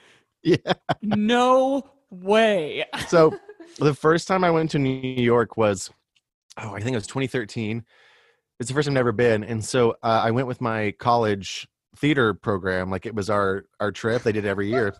Yeah. 0.43 0.73
No 1.01 1.89
way. 2.09 2.86
So 3.09 3.38
the 3.80 3.93
first 3.93 4.28
time 4.28 4.43
I 4.43 4.51
went 4.51 4.71
to 4.71 4.80
New 4.80 4.89
York 4.89 5.57
was, 5.57 5.89
oh, 6.57 6.73
I 6.73 6.80
think 6.80 6.93
it 6.93 6.97
was 6.97 7.07
2013. 7.07 7.84
It's 8.59 8.69
the 8.69 8.73
first 8.73 8.88
time 8.88 8.95
I've 8.95 8.99
ever 9.01 9.11
been, 9.11 9.43
and 9.43 9.65
so 9.65 9.91
uh, 10.03 10.21
I 10.23 10.32
went 10.32 10.47
with 10.47 10.61
my 10.61 10.91
college 10.99 11.67
theater 11.97 12.34
program. 12.34 12.89
Like 12.89 13.05
it 13.05 13.13
was 13.13 13.30
our 13.30 13.65
our 13.80 13.91
trip. 13.91 14.23
They 14.23 14.32
did 14.32 14.45
it 14.45 14.47
every 14.47 14.69
year. 14.69 14.95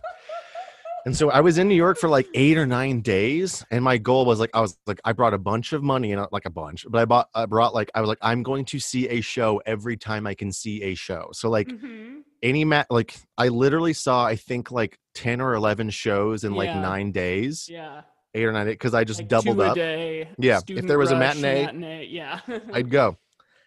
And 1.08 1.16
so 1.16 1.30
I 1.30 1.40
was 1.40 1.56
in 1.56 1.68
New 1.68 1.74
York 1.74 1.96
for 1.96 2.06
like 2.06 2.28
eight 2.34 2.58
or 2.58 2.66
nine 2.66 3.00
days, 3.00 3.64
and 3.70 3.82
my 3.82 3.96
goal 3.96 4.26
was 4.26 4.40
like 4.40 4.50
I 4.52 4.60
was 4.60 4.76
like 4.86 5.00
I 5.06 5.12
brought 5.14 5.32
a 5.32 5.38
bunch 5.38 5.72
of 5.72 5.82
money 5.82 6.12
and 6.12 6.26
like 6.32 6.44
a 6.44 6.50
bunch, 6.50 6.84
but 6.86 6.98
I 7.00 7.06
bought 7.06 7.28
I 7.34 7.46
brought 7.46 7.72
like 7.72 7.90
I 7.94 8.02
was 8.02 8.08
like 8.08 8.18
I'm 8.20 8.42
going 8.42 8.66
to 8.66 8.78
see 8.78 9.08
a 9.08 9.22
show 9.22 9.62
every 9.64 9.96
time 9.96 10.26
I 10.26 10.34
can 10.34 10.52
see 10.52 10.82
a 10.82 10.94
show. 10.94 11.30
So 11.32 11.48
like 11.48 11.68
Mhm. 11.68 12.24
any 12.42 12.62
mat 12.66 12.88
like 12.90 13.16
I 13.38 13.48
literally 13.48 13.94
saw 13.94 14.26
I 14.26 14.36
think 14.36 14.70
like 14.70 14.98
ten 15.14 15.40
or 15.40 15.54
eleven 15.54 15.88
shows 15.88 16.44
in 16.44 16.52
like 16.52 16.74
nine 16.74 17.10
days, 17.10 17.66
Yeah. 17.70 18.02
eight 18.34 18.44
or 18.44 18.52
nine 18.52 18.66
because 18.66 18.92
I 18.92 19.04
just 19.04 19.20
Like 19.20 19.28
doubled 19.28 19.60
up. 19.62 19.76
day. 19.76 20.28
Yeah, 20.38 20.60
if 20.68 20.86
there 20.86 20.98
was 20.98 21.10
a 21.10 21.16
rush, 21.18 21.40
matinee, 21.40 22.04
yeah. 22.10 22.40
I'd 22.74 22.90
go. 22.90 23.16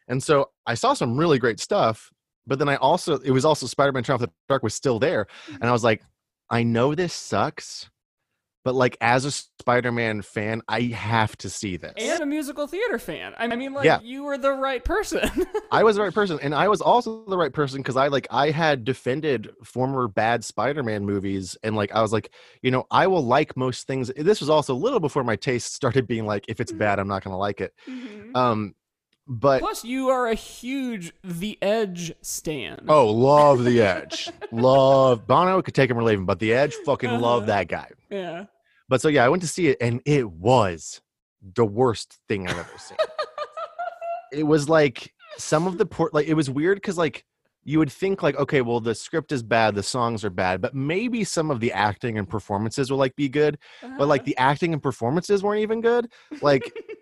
And 0.07 0.21
so 0.21 0.51
I 0.67 0.75
saw 0.75 0.93
some 0.93 1.17
really 1.17 1.39
great 1.39 1.59
stuff, 1.59 2.11
but 2.45 2.59
then 2.59 2.69
I 2.69 2.75
also 2.75 3.17
it 3.17 3.31
was 3.31 3.45
also 3.45 3.65
Spider-Man 3.65 4.03
Turn 4.03 4.13
Off 4.13 4.19
the 4.21 4.29
Dark 4.47 4.61
was 4.61 4.75
still 4.75 4.99
there, 4.99 5.25
and 5.49 5.63
I 5.63 5.71
was 5.71 5.83
like, 5.83 6.03
I 6.51 6.63
know 6.63 6.93
this 6.93 7.13
sucks, 7.13 7.89
but 8.63 8.75
like 8.75 8.95
as 9.01 9.25
a 9.25 9.31
Spider-Man 9.31 10.21
fan, 10.21 10.61
I 10.67 10.81
have 10.81 11.35
to 11.37 11.49
see 11.49 11.77
this. 11.77 11.93
and 11.97 12.21
a 12.21 12.25
musical 12.25 12.67
theater 12.67 12.99
fan. 12.99 13.33
I 13.37 13.47
mean, 13.55 13.73
like 13.73 13.85
Yeah. 13.85 13.99
you 14.03 14.23
were 14.23 14.37
the 14.37 14.51
right 14.51 14.83
person. 14.83 15.29
I 15.71 15.83
was 15.83 15.95
the 15.95 16.01
right 16.03 16.13
person, 16.13 16.37
and 16.41 16.53
I 16.53 16.67
was 16.67 16.81
also 16.81 17.23
the 17.27 17.37
right 17.37 17.53
person 17.53 17.79
because 17.79 17.95
I 17.95 18.09
like 18.09 18.27
I 18.29 18.51
had 18.51 18.83
defended 18.83 19.49
former 19.63 20.07
bad 20.07 20.43
Spider-Man 20.43 21.05
movies, 21.05 21.57
and 21.63 21.75
like 21.75 21.91
I 21.93 22.01
was 22.01 22.11
like, 22.13 22.29
you 22.61 22.69
know, 22.69 22.85
I 22.91 23.07
will 23.07 23.25
like 23.25 23.55
most 23.57 23.87
things. 23.87 24.11
This 24.15 24.41
was 24.41 24.49
also 24.49 24.73
a 24.73 24.75
little 24.75 24.99
before 24.99 25.23
my 25.23 25.37
taste 25.37 25.73
started 25.73 26.05
being 26.05 26.25
like, 26.25 26.45
if 26.49 26.59
it's 26.59 26.73
bad, 26.73 26.99
I'm 26.99 27.07
not 27.07 27.23
gonna 27.23 27.37
like 27.39 27.61
it. 27.61 27.73
Um, 28.35 28.75
but 29.33 29.59
Plus, 29.61 29.85
you 29.85 30.09
are 30.09 30.27
a 30.27 30.33
huge 30.35 31.13
The 31.23 31.57
Edge 31.61 32.13
stan. 32.21 32.85
oh, 32.89 33.07
love 33.09 33.63
the 33.63 33.81
Edge, 33.95 34.29
love 34.51 35.25
Bono 35.25 35.61
could 35.61 35.73
take 35.73 35.89
him 35.89 35.97
or 35.97 36.03
leave 36.03 36.19
him, 36.19 36.25
but 36.25 36.39
the 36.39 36.51
Edge, 36.53 36.73
fucking 36.85 37.09
love 37.19 37.43
Uh-huh. 37.43 37.45
that 37.47 37.67
guy. 37.69 37.89
yeah. 38.09 38.45
But 38.89 38.99
so 38.99 39.07
yeah, 39.07 39.23
I 39.23 39.29
went 39.29 39.41
to 39.43 39.47
see 39.47 39.67
it, 39.69 39.77
and 39.79 40.01
it 40.05 40.29
was 40.29 40.99
the 41.55 41.63
worst 41.65 42.19
thing 42.27 42.47
I've 42.49 42.57
ever 42.59 42.77
seen. 42.77 42.97
it 44.33 44.43
was 44.43 44.67
like 44.67 45.13
some 45.37 45.65
of 45.65 45.77
the 45.77 45.85
port, 45.85 46.13
like 46.13 46.27
it 46.27 46.33
was 46.33 46.49
weird 46.49 46.75
because 46.77 46.97
like 46.97 47.23
you 47.63 47.79
would 47.79 47.91
think 47.91 48.21
like 48.23 48.35
okay, 48.37 48.61
well 48.61 48.79
the 48.81 48.93
script 48.95 49.31
is 49.31 49.43
bad, 49.43 49.75
the 49.75 49.83
songs 49.83 50.25
are 50.25 50.29
bad, 50.29 50.61
but 50.61 50.73
maybe 50.75 51.23
some 51.23 51.49
of 51.51 51.59
the 51.61 51.71
acting 51.71 52.17
and 52.17 52.27
performances 52.27 52.91
will 52.91 52.97
like 52.97 53.15
be 53.15 53.29
good, 53.29 53.57
but 53.97 54.07
like 54.07 54.25
the 54.25 54.35
acting 54.37 54.73
and 54.73 54.83
performances 54.83 55.41
weren't 55.41 55.61
even 55.61 55.79
good. 55.79 56.11
Like 56.41 56.69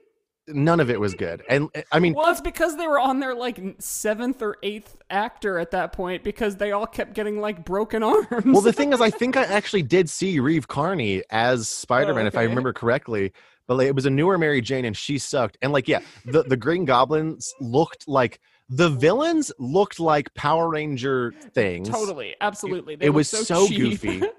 none 0.54 0.80
of 0.80 0.90
it 0.90 1.00
was 1.00 1.14
good, 1.14 1.44
and 1.50 1.70
uh, 1.76 1.82
I 1.92 2.00
mean. 2.00 2.14
Well, 2.14 2.30
it's 2.30 2.42
because 2.42 2.78
they 2.78 2.88
were 2.88 3.00
on 3.00 3.20
their 3.20 3.36
like 3.36 3.60
seventh 3.80 4.42
or 4.42 4.58
eighth 4.64 4.98
actor 5.10 5.60
at 5.60 5.72
that 5.72 5.94
point 5.94 6.24
because 6.24 6.58
they 6.58 6.72
all 6.72 6.88
kept 6.88 7.14
getting 7.14 7.40
like 7.40 7.66
broken 7.66 8.04
arms. 8.04 8.46
Well, 8.46 8.62
the 8.62 8.74
thing 8.74 8.94
is, 8.94 9.02
I 9.02 9.10
think 9.10 9.38
I 9.38 9.44
actually 9.44 9.84
did 9.84 10.10
see 10.10 10.40
Reeve 10.40 10.68
Carney 10.68 11.24
as 11.30 11.70
Spider 11.70 12.14
Man, 12.14 12.28
if 12.28 12.38
I 12.38 12.44
remember 12.44 12.74
correctly. 12.74 13.34
But 13.68 13.78
like, 13.78 13.88
it 13.88 13.96
was 13.96 14.08
a 14.08 14.10
newer 14.10 14.38
Mary 14.38 14.62
Jane, 14.62 14.86
and 14.86 14.98
she 14.98 15.20
sucked. 15.20 15.58
And 15.62 15.72
like, 15.72 15.88
yeah, 15.88 16.00
the 16.26 16.44
the 16.44 16.58
Green 16.58 16.86
Goblins 16.86 17.54
looked 17.60 18.08
like 18.08 18.40
the 18.70 18.90
villains 18.90 19.52
looked 19.60 20.00
like 20.00 20.34
Power 20.34 20.70
Ranger 20.70 21.34
things. 21.54 21.90
totally, 21.90 22.36
absolutely. 22.42 22.96
They 22.96 23.08
it 23.08 23.10
was 23.10 23.30
so 23.30 23.68
cheap. 23.68 24.02
goofy. 24.02 24.24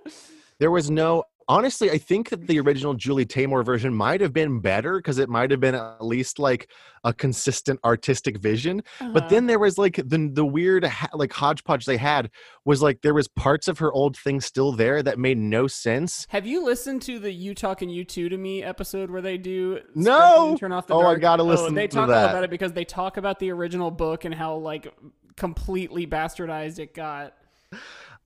There 0.61 0.71
was 0.71 0.91
no. 0.91 1.25
Honestly, 1.51 1.91
I 1.91 1.99
think 1.99 2.29
that 2.29 2.47
the 2.47 2.61
original 2.61 2.95
Julie 2.95 3.27
Taymor 3.27 3.65
version 3.65 3.93
might 3.93 4.21
have 4.21 4.33
been 4.33 4.61
better 4.61 4.99
because 4.99 5.19
it 5.19 5.29
might 5.29 5.51
have 5.51 5.59
been 5.59 5.75
at 5.75 6.01
least 6.05 6.39
like 6.39 6.71
a 7.03 7.13
consistent 7.13 7.81
artistic 7.85 8.39
vision. 8.39 8.83
But 9.01 9.25
Uh-huh. 9.25 9.29
then 9.31 9.47
there 9.49 9.59
was 9.59 9.77
like 9.77 9.97
the 9.97 10.31
the 10.33 10.45
weird 10.45 10.85
ha- 10.85 11.09
like 11.13 11.33
hodgepodge 11.33 11.87
they 11.87 11.97
had 11.97 12.31
was 12.65 12.83
like 12.83 13.03
there 13.03 13.15
was 13.15 13.27
parts 13.27 13.67
of 13.67 13.81
her 13.81 13.93
old 13.93 14.17
thing 14.17 14.41
still 14.41 14.71
there 14.71 15.03
that 15.03 15.19
made 15.19 15.39
no 15.39 15.67
sense. 15.67 16.25
Have 16.31 16.47
you 16.47 16.65
listened 16.65 17.03
to 17.03 17.19
the 17.19 17.33
"You 17.33 17.53
Talking 17.53 17.91
You 17.91 18.05
Two 18.05 18.29
to 18.29 18.39
Me" 18.39 18.63
episode 18.63 19.11
where 19.11 19.23
they 19.23 19.37
do 19.37 19.81
No! 19.97 20.57
Turn 20.57 20.71
off 20.71 20.87
the 20.87 20.95
Oh, 20.95 21.05
I 21.05 21.17
gotta 21.17 21.43
listen 21.43 21.75
they 21.75 21.89
to 21.89 21.97
talk 21.97 22.05
about 22.09 22.45
it 22.45 22.51
because 22.51 22.75
they 22.75 22.85
talk 22.85 23.17
about 23.17 23.41
the 23.41 23.51
original 23.51 23.91
book 23.91 24.25
and 24.25 24.33
how 24.33 24.55
like 24.55 24.95
completely 25.37 26.07
bastardized 26.07 26.79
it 26.79 26.95
got. 26.95 27.35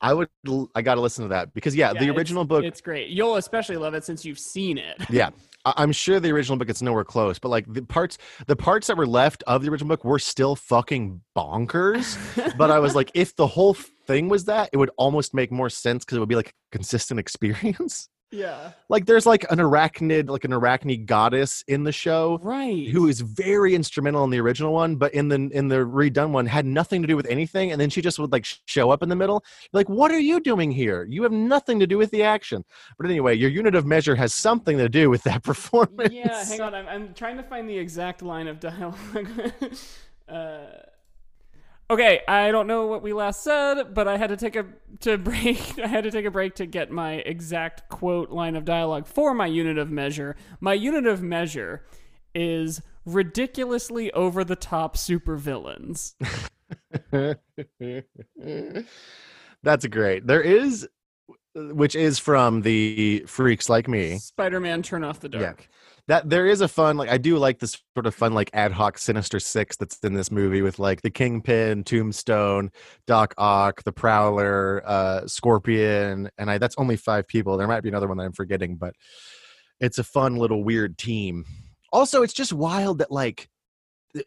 I 0.04 0.12
would 0.14 0.28
I 0.74 0.82
got 0.82 0.96
to 0.96 1.00
listen 1.00 1.24
to 1.24 1.28
that 1.30 1.54
because 1.54 1.74
yeah, 1.74 1.88
Yeah, 1.88 1.92
the 2.00 2.04
it's- 2.04 2.16
original 2.16 2.44
book 2.44 2.64
It's 2.64 2.80
great. 2.80 3.08
You'll 3.08 3.36
especially 3.36 3.76
love 3.76 3.94
it 3.94 4.04
since 4.04 4.24
you've 4.24 4.38
seen 4.38 4.78
it. 4.78 4.96
yeah. 5.10 5.30
I'm 5.66 5.92
sure 5.92 6.20
the 6.20 6.30
original 6.30 6.58
book 6.58 6.68
it's 6.68 6.82
nowhere 6.82 7.04
close, 7.04 7.38
but 7.38 7.48
like 7.48 7.64
the 7.72 7.80
parts 7.82 8.18
the 8.46 8.54
parts 8.56 8.86
that 8.88 8.98
were 8.98 9.06
left 9.06 9.42
of 9.46 9.62
the 9.62 9.70
original 9.70 9.88
book 9.88 10.04
were 10.04 10.18
still 10.18 10.56
fucking 10.56 11.22
bonkers. 11.34 12.18
but 12.58 12.70
I 12.70 12.78
was 12.80 12.94
like 12.94 13.10
if 13.14 13.34
the 13.36 13.46
whole 13.46 13.72
thing 13.72 14.28
was 14.28 14.44
that, 14.44 14.68
it 14.74 14.76
would 14.76 14.90
almost 14.98 15.32
make 15.32 15.50
more 15.50 15.70
sense 15.70 16.04
cuz 16.04 16.16
it 16.16 16.20
would 16.20 16.28
be 16.28 16.36
like 16.36 16.48
a 16.50 16.52
consistent 16.76 17.18
experience. 17.24 18.08
Yeah. 18.34 18.72
like 18.88 19.06
there's 19.06 19.24
like 19.26 19.44
an 19.50 19.58
arachnid 19.58 20.28
like 20.28 20.44
an 20.44 20.50
arachnid 20.50 21.06
goddess 21.06 21.64
in 21.68 21.84
the 21.84 21.92
show 21.92 22.38
Right. 22.42 22.88
who 22.88 23.08
is 23.08 23.20
very 23.20 23.74
instrumental 23.74 24.24
in 24.24 24.30
the 24.30 24.40
original 24.40 24.72
one 24.72 24.96
but 24.96 25.14
in 25.14 25.28
the 25.28 25.36
in 25.52 25.68
the 25.68 25.76
redone 25.76 26.30
one 26.30 26.46
had 26.46 26.66
nothing 26.66 27.00
to 27.02 27.08
do 27.08 27.16
with 27.16 27.26
anything 27.26 27.72
and 27.72 27.80
then 27.80 27.90
she 27.90 28.02
just 28.02 28.18
would 28.18 28.32
like 28.32 28.44
show 28.66 28.90
up 28.90 29.02
in 29.02 29.08
the 29.08 29.16
middle 29.16 29.44
like 29.72 29.88
what 29.88 30.10
are 30.10 30.18
you 30.18 30.40
doing 30.40 30.70
here 30.70 31.06
you 31.08 31.22
have 31.22 31.32
nothing 31.32 31.78
to 31.78 31.86
do 31.86 31.96
with 31.96 32.10
the 32.10 32.22
action 32.22 32.64
but 32.98 33.06
anyway 33.06 33.34
your 33.34 33.50
unit 33.50 33.74
of 33.74 33.86
measure 33.86 34.14
has 34.16 34.34
something 34.34 34.76
to 34.78 34.88
do 34.88 35.08
with 35.10 35.22
that 35.22 35.42
performance 35.50 36.12
Yeah, 36.12 36.44
hang 36.44 36.60
on. 36.60 36.74
I'm, 36.74 36.88
I'm 36.88 37.14
trying 37.14 37.36
to 37.36 37.42
find 37.42 37.68
the 37.68 37.76
exact 37.78 38.22
line 38.22 38.48
of 38.48 38.58
dialogue. 38.60 39.28
uh, 40.28 40.58
okay, 41.90 42.20
I 42.26 42.50
don't 42.50 42.66
know 42.66 42.86
what 42.86 43.02
we 43.02 43.12
last 43.12 43.42
said, 43.42 43.94
but 43.94 44.08
I 44.08 44.16
had 44.16 44.28
to 44.28 44.36
take 44.36 44.56
a 44.56 44.66
to 45.00 45.18
break. 45.18 45.78
I 45.78 45.86
had 45.86 46.04
to 46.04 46.10
take 46.10 46.24
a 46.24 46.30
break 46.30 46.54
to 46.56 46.66
get 46.66 46.90
my 46.90 47.14
exact 47.14 47.88
quote 47.88 48.30
line 48.30 48.56
of 48.56 48.64
dialogue 48.64 49.06
for 49.06 49.34
my 49.34 49.46
unit 49.46 49.78
of 49.78 49.90
measure. 49.90 50.36
My 50.60 50.74
unit 50.74 51.06
of 51.06 51.22
measure 51.22 51.84
is 52.34 52.82
ridiculously 53.04 54.10
over 54.12 54.44
the 54.44 54.56
top 54.56 54.96
supervillains. 54.96 56.14
that's 59.62 59.86
great 59.86 60.26
there 60.26 60.40
is 60.40 60.88
which 61.54 61.94
is 61.94 62.18
from 62.18 62.62
the 62.62 63.24
freaks 63.26 63.68
like 63.68 63.86
me 63.86 64.18
Spider-Man, 64.18 64.82
turn 64.82 65.04
off 65.04 65.20
the 65.20 65.28
Yeah. 65.60 65.66
That 66.06 66.28
there 66.28 66.46
is 66.46 66.60
a 66.60 66.68
fun 66.68 66.96
like 66.96 67.08
i 67.08 67.16
do 67.16 67.38
like 67.38 67.58
this 67.58 67.80
sort 67.96 68.06
of 68.06 68.14
fun 68.14 68.34
like 68.34 68.50
ad 68.52 68.72
hoc 68.72 68.98
sinister 68.98 69.40
six 69.40 69.76
that's 69.76 69.98
in 70.00 70.14
this 70.14 70.30
movie 70.30 70.62
with 70.62 70.78
like 70.78 71.02
the 71.02 71.10
kingpin 71.10 71.82
tombstone 71.84 72.70
doc 73.06 73.34
ock 73.38 73.82
the 73.84 73.92
prowler 73.92 74.82
uh 74.86 75.26
scorpion 75.26 76.28
and 76.38 76.50
i 76.50 76.58
that's 76.58 76.76
only 76.78 76.96
five 76.96 77.28
people. 77.28 77.56
There 77.56 77.68
might 77.68 77.82
be 77.82 77.88
another 77.88 78.08
one 78.08 78.16
that 78.18 78.24
i'm 78.24 78.32
forgetting 78.32 78.76
but 78.76 78.94
it's 79.80 79.98
a 79.98 80.04
fun 80.04 80.36
little 80.36 80.62
weird 80.62 80.96
team. 80.96 81.44
Also 81.92 82.22
it's 82.22 82.32
just 82.32 82.52
wild 82.52 82.98
that 82.98 83.10
like 83.10 83.48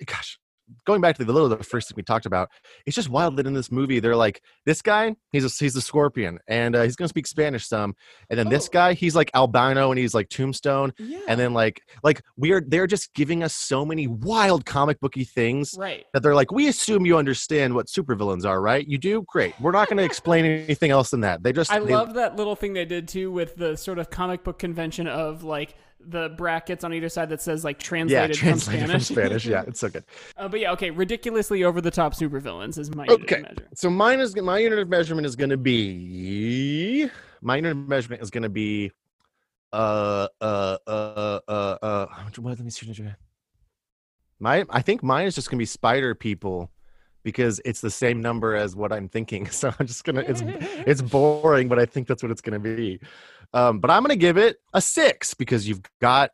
gosh 0.05 0.39
going 0.85 1.01
back 1.01 1.15
to 1.17 1.23
the 1.25 1.31
little 1.33 1.49
the 1.49 1.63
first 1.63 1.87
thing 1.89 1.93
we 1.95 2.03
talked 2.03 2.25
about 2.25 2.49
it's 2.85 2.95
just 2.95 3.09
wild 3.09 3.35
that 3.37 3.45
in 3.47 3.53
this 3.53 3.71
movie 3.71 3.99
they're 3.99 4.15
like 4.15 4.41
this 4.65 4.81
guy 4.81 5.15
he's 5.31 5.45
a 5.45 5.63
he's 5.63 5.75
a 5.75 5.81
scorpion 5.81 6.37
and 6.47 6.75
uh, 6.75 6.83
he's 6.83 6.95
gonna 6.95 7.07
speak 7.07 7.27
spanish 7.27 7.67
some 7.67 7.93
and 8.29 8.37
then 8.39 8.49
this 8.49 8.67
Oh. 8.67 8.71
guy 8.73 8.93
he's 8.93 9.15
like 9.15 9.31
albino 9.33 9.91
and 9.91 9.99
he's 9.99 10.13
like 10.13 10.29
tombstone 10.29 10.93
Yeah. 10.97 11.19
and 11.27 11.39
then 11.39 11.53
like 11.53 11.81
like 12.03 12.21
we 12.35 12.51
are 12.51 12.61
they're 12.61 12.87
just 12.87 13.13
giving 13.13 13.43
us 13.43 13.53
so 13.53 13.85
many 13.85 14.07
wild 14.07 14.65
comic 14.65 14.99
booky 14.99 15.23
things 15.23 15.75
right. 15.77 16.05
that 16.13 16.21
they're 16.23 16.35
like 16.35 16.51
we 16.51 16.67
assume 16.67 17.05
you 17.05 17.17
understand 17.17 17.73
what 17.73 17.87
supervillains 17.87 18.45
are 18.45 18.61
right 18.61 18.87
you 18.87 18.97
do 18.97 19.23
great 19.27 19.59
we're 19.59 19.71
not 19.71 19.87
to 19.89 20.03
explain 20.03 20.45
anything 20.45 20.91
else 20.91 21.11
than 21.11 21.21
that 21.21 21.43
they 21.43 21.51
just 21.53 21.71
I 21.71 21.79
they- 21.79 21.93
love 21.93 22.13
that 22.15 22.35
little 22.35 22.55
thing 22.55 22.73
they 22.73 22.85
did 22.85 23.07
too 23.07 23.31
with 23.31 23.55
the 23.55 23.75
sort 23.77 23.99
of 23.99 24.09
comic 24.09 24.43
book 24.43 24.59
convention 24.59 25.07
of 25.07 25.43
like 25.43 25.75
the 26.09 26.29
brackets 26.37 26.83
on 26.83 26.93
either 26.93 27.09
side 27.09 27.29
that 27.29 27.41
says 27.41 27.63
like 27.63 27.79
translated, 27.79 28.29
yeah 28.29 28.41
translated, 28.41 28.81
from 28.83 28.91
from 28.91 28.99
Spanish. 29.01 29.43
spanish 29.43 29.45
yeah 29.45 29.63
it's 29.67 29.79
so 29.79 29.89
good 29.95 30.03
uh, 30.37 30.47
but 30.47 30.59
yeah, 30.59 30.71
okay, 30.71 30.89
ridiculously 30.89 31.63
over 31.63 31.81
the 31.81 31.91
top 31.91 32.15
supervillains 32.15 32.77
is 32.77 32.93
my 32.95 33.05
unit 33.05 33.21
Okay. 33.21 33.43
so 33.75 33.89
mine 33.89 34.19
is 34.19 34.35
my 34.35 34.57
unit 34.57 34.79
of 34.79 34.89
measurement 34.89 35.25
is 35.25 35.35
going 35.35 35.49
to 35.49 35.57
be 35.57 37.09
my 37.41 37.57
unit 37.57 37.71
of 37.71 37.77
measurement 37.77 38.21
is 38.21 38.29
going 38.29 38.43
to 38.43 38.49
be 38.49 38.91
uh 39.73 40.27
uh 40.39 40.77
uh 40.87 41.39
uh 41.47 41.77
uh 41.81 42.05
what 42.39 42.57
let 42.57 42.59
me 42.59 42.69
see 42.69 42.87
my 44.39 44.63
i 44.69 44.81
think 44.81 45.03
mine 45.03 45.25
is 45.25 45.35
just 45.35 45.49
going 45.49 45.57
to 45.57 45.61
be 45.61 45.65
spider 45.65 46.15
people 46.15 46.71
because 47.27 47.59
it's 47.65 47.81
the 47.81 47.91
same 47.91 48.21
number 48.21 48.55
as 48.55 48.73
what 48.73 48.93
i'm 48.93 49.09
thinking. 49.09 49.45
So 49.51 49.73
i'm 49.77 49.85
just 49.85 50.05
gonna 50.05 50.21
it's 50.21 50.41
it's 50.45 51.01
boring 51.01 51.67
but 51.67 51.77
i 51.77 51.85
think 51.85 52.07
that's 52.07 52.23
what 52.23 52.31
it's 52.31 52.39
to 52.53 52.59
be. 52.59 53.01
Um 53.53 53.79
but 53.79 53.91
i'm 53.91 54.01
to 54.11 54.15
give 54.15 54.37
it 54.37 54.61
a 54.73 54.79
six 54.79 55.33
because 55.33 55.67
you've 55.67 55.81
got 55.99 56.31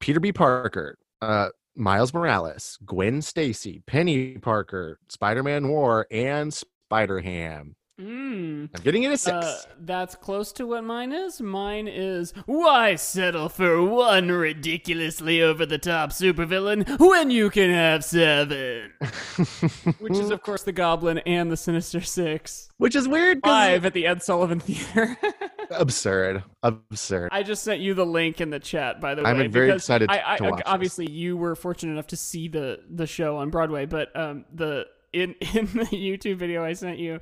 peter 0.00 0.18
b. 0.18 0.32
Parker 0.32 0.98
uh 1.20 1.50
miles 1.76 2.12
morales 2.12 2.80
gwen 2.84 3.22
stacy 3.22 3.80
Peni 3.86 4.42
Parker 4.42 4.98
Spider-Man 5.08 5.62
Noir 5.62 6.08
and 6.10 6.52
spider-ham 6.52 7.76
Mm. 8.02 8.68
I'm 8.74 8.82
getting 8.82 9.04
it 9.04 9.12
a 9.12 9.16
six. 9.16 9.32
Uh, 9.32 9.62
that's 9.80 10.14
close 10.16 10.52
to 10.54 10.66
what 10.66 10.82
mine 10.82 11.12
is. 11.12 11.40
Mine 11.40 11.86
is 11.86 12.32
why 12.46 12.96
settle 12.96 13.48
for 13.48 13.80
one 13.82 14.28
ridiculously 14.30 15.40
over 15.40 15.64
the 15.64 15.78
top 15.78 16.10
supervillain 16.10 16.98
when 16.98 17.30
you 17.30 17.48
can 17.50 17.70
have 17.70 18.04
seven? 18.04 18.92
Which 20.00 20.14
is, 20.18 20.30
of 20.30 20.42
course, 20.42 20.62
the 20.64 20.72
Goblin 20.72 21.18
and 21.18 21.50
the 21.50 21.56
Sinister 21.56 22.00
Six. 22.00 22.70
Which 22.78 22.96
is 22.96 23.06
weird. 23.06 23.42
'cause- 23.42 23.50
Live 23.50 23.86
at 23.86 23.92
the 23.94 24.06
Ed 24.06 24.22
Sullivan 24.22 24.58
Theater. 24.60 25.16
Absurd. 25.70 26.42
Absurd. 26.62 27.28
I 27.32 27.42
just 27.42 27.62
sent 27.62 27.80
you 27.80 27.94
the 27.94 28.04
link 28.06 28.40
in 28.40 28.50
the 28.50 28.58
chat, 28.60 29.00
by 29.00 29.14
the 29.14 29.22
way. 29.22 29.30
I'm 29.30 29.50
very 29.52 29.70
excited 29.70 30.10
I, 30.10 30.34
I, 30.34 30.36
to 30.38 30.44
watch 30.44 30.56
this. 30.56 30.62
Obviously, 30.66 31.10
you 31.10 31.36
were 31.36 31.54
fortunate 31.54 31.92
enough 31.92 32.08
to 32.08 32.16
see 32.16 32.48
the 32.48 32.80
the 32.90 33.06
show 33.06 33.36
on 33.36 33.50
Broadway, 33.50 33.86
but 33.86 34.14
um, 34.16 34.44
the 34.52 34.86
in 35.12 35.34
in 35.54 35.66
the 35.66 35.86
YouTube 35.86 36.36
video 36.36 36.64
I 36.64 36.72
sent 36.72 36.98
you, 36.98 37.20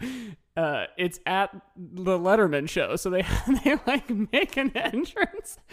uh, 0.56 0.86
it's 0.98 1.18
at 1.26 1.50
the 1.76 2.18
Letterman 2.18 2.68
show, 2.68 2.96
so 2.96 3.10
they 3.10 3.22
they 3.64 3.76
like 3.86 4.10
make 4.32 4.56
an 4.56 4.70
entrance. 4.76 5.58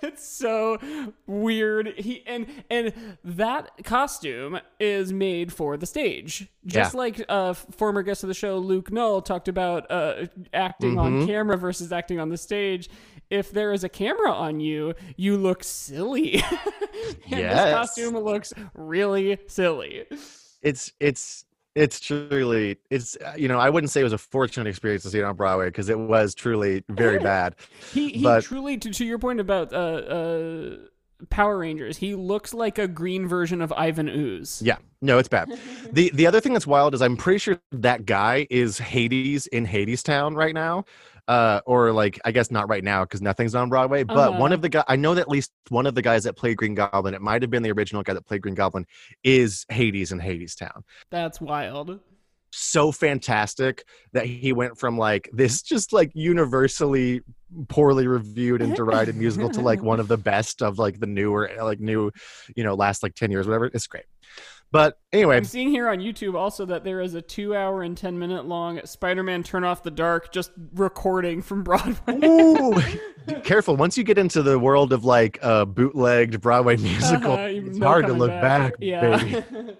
It's 0.00 0.26
so 0.26 0.78
weird. 1.26 1.88
He 1.98 2.24
and 2.24 2.46
and 2.70 2.92
that 3.24 3.70
costume 3.82 4.60
is 4.78 5.12
made 5.12 5.52
for 5.52 5.76
the 5.76 5.86
stage, 5.86 6.48
just 6.64 6.94
Yeah. 6.94 6.98
like 6.98 7.24
uh, 7.28 7.52
former 7.54 8.02
guest 8.04 8.22
of 8.22 8.28
the 8.28 8.34
show 8.34 8.58
Luke 8.58 8.92
Null 8.92 9.20
talked 9.22 9.48
about 9.48 9.90
uh, 9.90 10.26
acting 10.54 10.98
on 11.00 11.22
Mhm. 11.22 11.26
camera 11.26 11.56
versus 11.58 11.92
acting 11.92 12.20
on 12.20 12.28
the 12.28 12.36
stage. 12.36 12.88
If 13.28 13.50
there 13.50 13.72
is 13.72 13.82
a 13.82 13.88
camera 13.88 14.30
on 14.30 14.60
you, 14.60 14.94
you 15.16 15.36
look 15.36 15.64
silly. 15.64 16.34
and 16.44 17.40
Yes. 17.40 17.64
this 17.64 17.74
costume 17.74 18.16
looks 18.18 18.52
really 18.74 19.38
silly. 19.48 20.04
It's 20.62 20.92
it's 21.00 21.44
it's 21.78 22.00
truly 22.00 22.76
it's 22.90 23.16
uh, 23.24 23.34
you 23.36 23.48
know 23.48 23.58
I 23.58 23.70
wouldn't 23.70 23.90
say 23.90 24.00
it 24.00 24.04
was 24.04 24.12
a 24.12 24.18
fortunate 24.18 24.66
experience 24.68 25.02
to 25.04 25.10
see 25.10 25.18
it 25.18 25.24
on 25.24 25.36
Broadway 25.36 25.66
because 25.66 25.88
it 25.88 25.98
was 25.98 26.34
truly 26.34 26.84
very 26.88 27.18
bad. 27.18 27.54
He 27.92 28.10
he 28.10 28.22
But- 28.22 28.44
truly 28.44 28.76
to, 28.78 28.90
to 28.90 29.04
your 29.04 29.18
point 29.18 29.40
about 29.40 29.72
uh, 29.72 29.76
uh, 29.76 30.76
Power 31.30 31.58
Rangers, 31.58 31.96
he 31.96 32.14
looks 32.14 32.54
like 32.54 32.78
a 32.78 32.86
green 32.86 33.26
version 33.26 33.60
of 33.60 33.72
Ivan 33.72 34.08
Ooze. 34.08 34.62
Yeah, 34.62 34.76
no, 35.02 35.18
it's 35.18 35.28
bad. 35.28 35.48
the 35.92 36.10
The 36.14 36.26
other 36.26 36.40
thing 36.40 36.52
that's 36.52 36.66
wild 36.66 36.94
is 36.94 37.02
I'm 37.02 37.16
pretty 37.16 37.38
sure 37.38 37.60
that 37.72 38.06
guy 38.06 38.46
is 38.50 38.78
Hades 38.78 39.46
in 39.48 39.66
Hadestown 39.66 40.34
right 40.36 40.54
now. 40.54 40.84
Uh, 41.28 41.60
or 41.66 41.92
like 41.92 42.18
I 42.24 42.32
guess 42.32 42.50
not 42.50 42.68
right 42.70 42.82
now 42.82 43.04
because 43.04 43.20
nothing's 43.22 43.54
on 43.54 43.68
Broadway. 43.68 44.02
But 44.02 44.30
Uh-huh. 44.30 44.40
one 44.40 44.52
of 44.52 44.62
the 44.62 44.70
guy 44.70 44.82
I 44.88 44.96
know 44.96 45.14
that 45.14 45.20
at 45.20 45.28
least 45.28 45.52
one 45.68 45.86
of 45.86 45.94
the 45.94 46.02
guys 46.02 46.24
that 46.24 46.36
played 46.36 46.56
Green 46.56 46.74
Goblin, 46.74 47.12
it 47.14 47.20
might 47.20 47.42
have 47.42 47.50
been 47.50 47.62
the 47.62 47.70
original 47.70 48.02
guy 48.02 48.14
that 48.14 48.24
played 48.26 48.40
Green 48.42 48.54
Goblin, 48.54 48.86
is 49.22 49.66
Hades 49.68 50.10
in 50.10 50.18
Hadestown. 50.20 50.80
That's 51.10 51.38
wild. 51.40 52.00
so 52.50 52.90
fantastic 52.90 53.84
that 54.14 54.24
he 54.24 54.54
went 54.54 54.78
from 54.78 54.96
like 54.96 55.28
this 55.34 55.60
just 55.60 55.92
like 55.92 56.10
universally 56.14 57.20
poorly 57.68 58.06
reviewed 58.06 58.62
and 58.62 58.74
derided 58.74 59.14
musical 59.16 59.50
to 59.50 59.60
like 59.60 59.82
one 59.92 60.00
of 60.00 60.08
the 60.08 60.16
best 60.16 60.62
of 60.62 60.78
like 60.78 60.98
the 60.98 61.06
newer 61.06 61.50
like 61.62 61.78
new 61.78 62.10
you 62.56 62.64
know 62.64 62.74
last 62.74 63.02
like 63.02 63.14
10 63.14 63.30
years 63.30 63.46
whatever 63.46 63.66
it's 63.66 63.86
great 63.86 64.04
but 64.70 64.98
anyway 65.12 65.36
I'm 65.38 65.44
seeing 65.44 65.68
here 65.70 65.88
on 65.88 65.98
YouTube 65.98 66.34
also 66.34 66.66
that 66.66 66.84
there 66.84 67.00
is 67.00 67.14
a 67.14 67.22
two 67.22 67.54
hour 67.56 67.82
and 67.82 67.96
10 67.96 68.18
minute 68.18 68.44
long 68.46 68.80
Spider 68.84 69.22
Man 69.22 69.42
Turn 69.42 69.64
Off 69.64 69.82
the 69.82 69.90
Dark 69.90 70.32
just 70.32 70.50
recording 70.74 71.42
from 71.42 71.62
Broadway. 71.64 72.20
ooh, 72.24 72.74
careful 73.44 73.76
once 73.76 73.96
you 73.98 74.04
get 74.04 74.18
into 74.18 74.42
the 74.42 74.58
world 74.58 74.92
of 74.92 75.04
like 75.04 75.38
uh 75.42 75.64
bootlegged 75.64 76.40
broadway 76.40 76.76
musical 76.76 77.32
Uh-huh, 77.32 77.42
it's 77.42 77.78
no 77.78 77.86
hard 77.86 78.06
to 78.06 78.12
look 78.12 78.30
back, 78.30 78.74
Yeah. 78.80 79.16
baby 79.22 79.42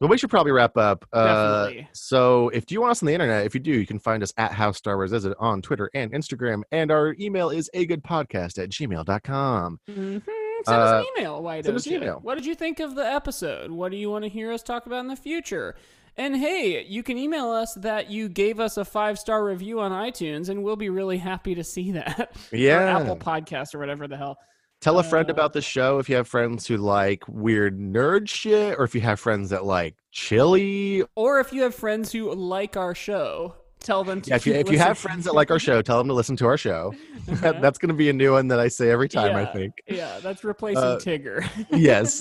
But 0.00 0.08
we 0.08 0.16
should 0.16 0.30
probably 0.30 0.52
wrap 0.52 0.78
up. 0.78 1.04
Uh, 1.12 1.72
so 1.92 2.48
if 2.54 2.72
you 2.72 2.80
want 2.80 2.92
us 2.92 3.02
on 3.02 3.06
the 3.06 3.12
internet, 3.12 3.44
if 3.44 3.52
you 3.54 3.60
do, 3.60 3.70
you 3.72 3.86
can 3.86 3.98
find 3.98 4.22
us 4.22 4.32
at 4.38 4.50
How 4.50 4.72
Star 4.72 4.96
Wars 4.96 5.12
Is 5.12 5.26
It 5.26 5.36
on 5.38 5.60
Twitter 5.60 5.90
and 5.92 6.10
Instagram. 6.14 6.62
And 6.72 6.90
our 6.90 7.14
email 7.20 7.50
is 7.50 7.68
a 7.74 7.84
good 7.84 8.02
podcast 8.02 8.56
at 8.56 8.70
gmail.com. 8.70 9.78
Mhm. 9.90 10.22
Send 10.66 10.80
us 10.80 10.90
Uh, 10.92 10.96
an 10.98 11.04
email. 11.18 11.42
Why 11.42 11.56
send 11.56 11.64
don't 11.66 11.76
us 11.76 11.86
an 11.86 11.92
you? 11.92 11.98
email. 11.98 12.18
What 12.22 12.34
did 12.36 12.46
you 12.46 12.54
think 12.54 12.80
of 12.80 12.94
the 12.94 13.04
episode? 13.06 13.70
What 13.70 13.90
do 13.90 13.96
you 13.96 14.10
want 14.10 14.24
to 14.24 14.28
hear 14.28 14.52
us 14.52 14.62
talk 14.62 14.86
about 14.86 15.00
in 15.00 15.06
the 15.08 15.16
future? 15.16 15.74
And 16.16 16.36
hey, 16.36 16.84
you 16.84 17.02
can 17.02 17.16
email 17.16 17.50
us 17.50 17.72
that 17.74 18.10
you 18.10 18.28
gave 18.28 18.58
us 18.60 18.76
a 18.76 18.84
five 18.84 19.18
star 19.18 19.44
review 19.44 19.80
on 19.80 19.92
iTunes, 19.92 20.48
and 20.48 20.62
we'll 20.64 20.76
be 20.76 20.90
really 20.90 21.18
happy 21.18 21.54
to 21.54 21.64
see 21.64 21.92
that. 21.92 22.36
Yeah. 22.52 22.98
or 22.98 23.02
Apple 23.02 23.16
Podcast 23.16 23.74
or 23.74 23.78
whatever 23.78 24.06
the 24.08 24.16
hell. 24.16 24.36
Tell 24.80 24.98
a 24.98 25.02
friend 25.04 25.28
Uh, 25.28 25.32
about 25.34 25.52
the 25.52 25.60
show 25.62 25.98
if 25.98 26.08
you 26.08 26.16
have 26.16 26.26
friends 26.26 26.66
who 26.66 26.78
like 26.78 27.22
weird 27.28 27.78
nerd 27.78 28.28
shit, 28.28 28.76
or 28.78 28.84
if 28.84 28.94
you 28.94 29.00
have 29.02 29.20
friends 29.20 29.50
that 29.50 29.64
like 29.64 29.94
chili. 30.10 31.04
Or 31.14 31.38
if 31.40 31.52
you 31.52 31.62
have 31.62 31.74
friends 31.74 32.10
who 32.12 32.32
like 32.34 32.76
our 32.76 32.94
show, 32.94 33.54
tell 33.80 34.04
them 34.04 34.20
to. 34.22 34.30
Yeah, 34.30 34.36
if 34.36 34.46
you, 34.46 34.54
if 34.54 34.70
you 34.70 34.78
have 34.78 34.98
friends 34.98 35.24
that 35.24 35.34
like 35.34 35.50
our 35.50 35.58
show, 35.58 35.82
tell 35.82 35.98
them 35.98 36.08
to 36.08 36.14
listen 36.14 36.36
to 36.36 36.46
our 36.46 36.56
show. 36.56 36.94
That- 37.26 37.60
That's 37.60 37.78
going 37.78 37.88
to 37.90 37.94
be 37.94 38.08
a 38.08 38.12
new 38.12 38.32
one 38.32 38.48
that 38.48 38.58
I 38.60 38.68
say 38.68 38.90
every 38.90 39.08
time, 39.08 39.36
I 39.36 39.44
think. 39.46 39.74
Yeah, 39.88 40.18
that's 40.22 40.42
replacing 40.44 40.82
Uh, 40.82 40.96
Tigger. 40.96 41.46
yes 41.70 42.20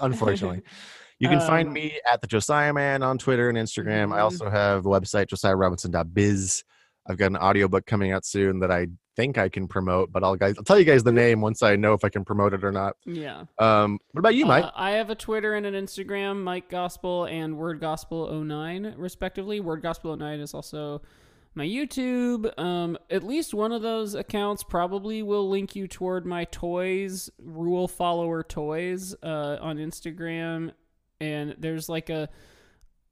unfortunately 0.00 0.62
you 1.18 1.28
can 1.28 1.40
find 1.40 1.68
Um, 1.68 1.74
me 1.74 1.98
at 2.10 2.20
the 2.20 2.26
josiah 2.26 2.72
man 2.72 3.02
on 3.02 3.16
twitter 3.18 3.48
and 3.48 3.56
instagram 3.58 4.12
i 4.12 4.18
Mhm. 4.18 4.22
also 4.22 4.50
have 4.50 4.82
the 4.82 4.90
website 4.90 5.26
josiahrobinson.biz 5.26 6.64
i've 7.08 7.16
got 7.16 7.26
an 7.26 7.36
audiobook 7.36 7.86
coming 7.86 8.12
out 8.12 8.24
soon 8.24 8.60
that 8.60 8.70
i 8.70 8.86
think 9.16 9.38
i 9.38 9.48
can 9.48 9.68
promote 9.68 10.10
but 10.10 10.24
i'll 10.24 10.36
guys 10.36 10.54
i'll 10.56 10.64
tell 10.64 10.78
you 10.78 10.84
guys 10.84 11.02
the 11.02 11.12
name 11.12 11.40
once 11.40 11.62
i 11.62 11.76
know 11.76 11.92
if 11.92 12.04
i 12.04 12.08
can 12.08 12.24
promote 12.24 12.54
it 12.54 12.64
or 12.64 12.72
not 12.72 12.96
yeah. 13.04 13.44
um 13.58 13.98
what 14.12 14.20
about 14.20 14.34
you 14.34 14.46
mike 14.46 14.64
Uh, 14.64 14.70
I 14.74 14.92
have 14.92 15.10
a 15.10 15.14
Twitter 15.14 15.54
and 15.54 15.64
an 15.64 15.74
Instagram, 15.74 16.42
Mike 16.42 16.68
Gospel 16.68 17.24
and 17.26 17.56
Word 17.56 17.80
Gospel 17.80 18.44
09, 18.44 18.94
respectively. 18.96 19.60
Word 19.60 19.82
Gospel 19.82 20.16
09 20.16 20.40
is 20.40 20.54
also 20.54 21.02
my 21.54 21.64
YouTube. 21.64 22.58
Um, 22.58 22.98
at 23.10 23.22
least 23.22 23.54
one 23.54 23.72
of 23.72 23.82
those 23.82 24.14
accounts 24.14 24.62
probably 24.62 25.22
will 25.22 25.48
link 25.48 25.76
you 25.76 25.86
toward 25.86 26.26
my 26.26 26.44
toys, 26.46 27.30
Rule 27.38 27.88
Follower 27.88 28.42
Toys, 28.42 29.14
uh, 29.22 29.58
on 29.60 29.76
Instagram. 29.76 30.72
And 31.20 31.54
there's 31.58 31.88
like 31.88 32.10
a 32.10 32.28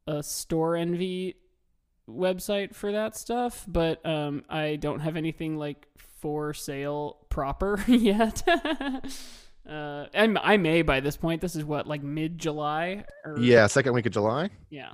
a 0.06 0.14
Storenvy 0.14 1.34
website 2.10 2.74
for 2.74 2.92
that 2.92 3.16
stuff, 3.16 3.64
but 3.68 4.04
um, 4.06 4.44
I 4.48 4.76
don't 4.76 5.00
have 5.00 5.16
anything 5.16 5.56
like 5.56 5.86
for 6.20 6.52
sale 6.54 7.18
proper 7.30 7.82
yet. 7.88 8.42
uh, 9.68 10.06
and 10.14 10.38
I 10.42 10.56
may 10.56 10.82
by 10.82 11.00
this 11.00 11.16
point. 11.16 11.40
This 11.40 11.56
is 11.56 11.64
what 11.64 11.86
like 11.86 12.02
mid 12.02 12.38
July. 12.38 13.04
yeah 13.38 13.66
second 13.66 13.92
week 13.94 14.06
of 14.06 14.12
july 14.12 14.50
Yeah. 14.70 14.92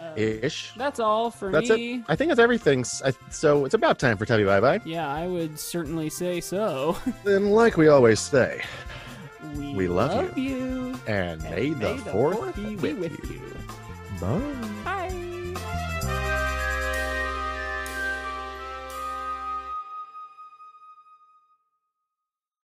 Uh, 0.00 0.14
ish 0.16 0.72
that's 0.76 0.98
all 0.98 1.30
for 1.30 1.52
that's 1.52 1.70
me. 1.70 1.94
it 1.98 2.04
i 2.08 2.16
think 2.16 2.28
that's 2.28 2.40
everything 2.40 2.84
I, 3.04 3.12
so 3.30 3.64
it's 3.64 3.74
about 3.74 4.00
time 4.00 4.16
for 4.16 4.24
you 4.36 4.44
bye 4.44 4.58
bye 4.60 4.80
Yeah, 4.84 5.06
I 5.08 5.28
would 5.28 5.56
certainly 5.56 6.10
say 6.10 6.40
so. 6.40 6.96
then 7.24 7.50
like 7.50 7.76
we 7.76 7.86
always 7.86 8.18
say 8.18 8.62
we, 9.56 9.74
We 9.74 9.86
love 9.88 10.36
you. 10.36 10.98
and 11.06 11.40
and 11.40 11.42
may 11.50 11.68
the, 11.70 11.76
may 11.76 11.96
the 11.98 12.10
fourth, 12.10 12.36
fourth 12.36 12.56
be 12.56 12.74
be 12.74 12.76
with, 12.76 12.98
with 12.98 13.30
you 13.30 13.36
you. 13.36 13.54
bye 14.20 15.01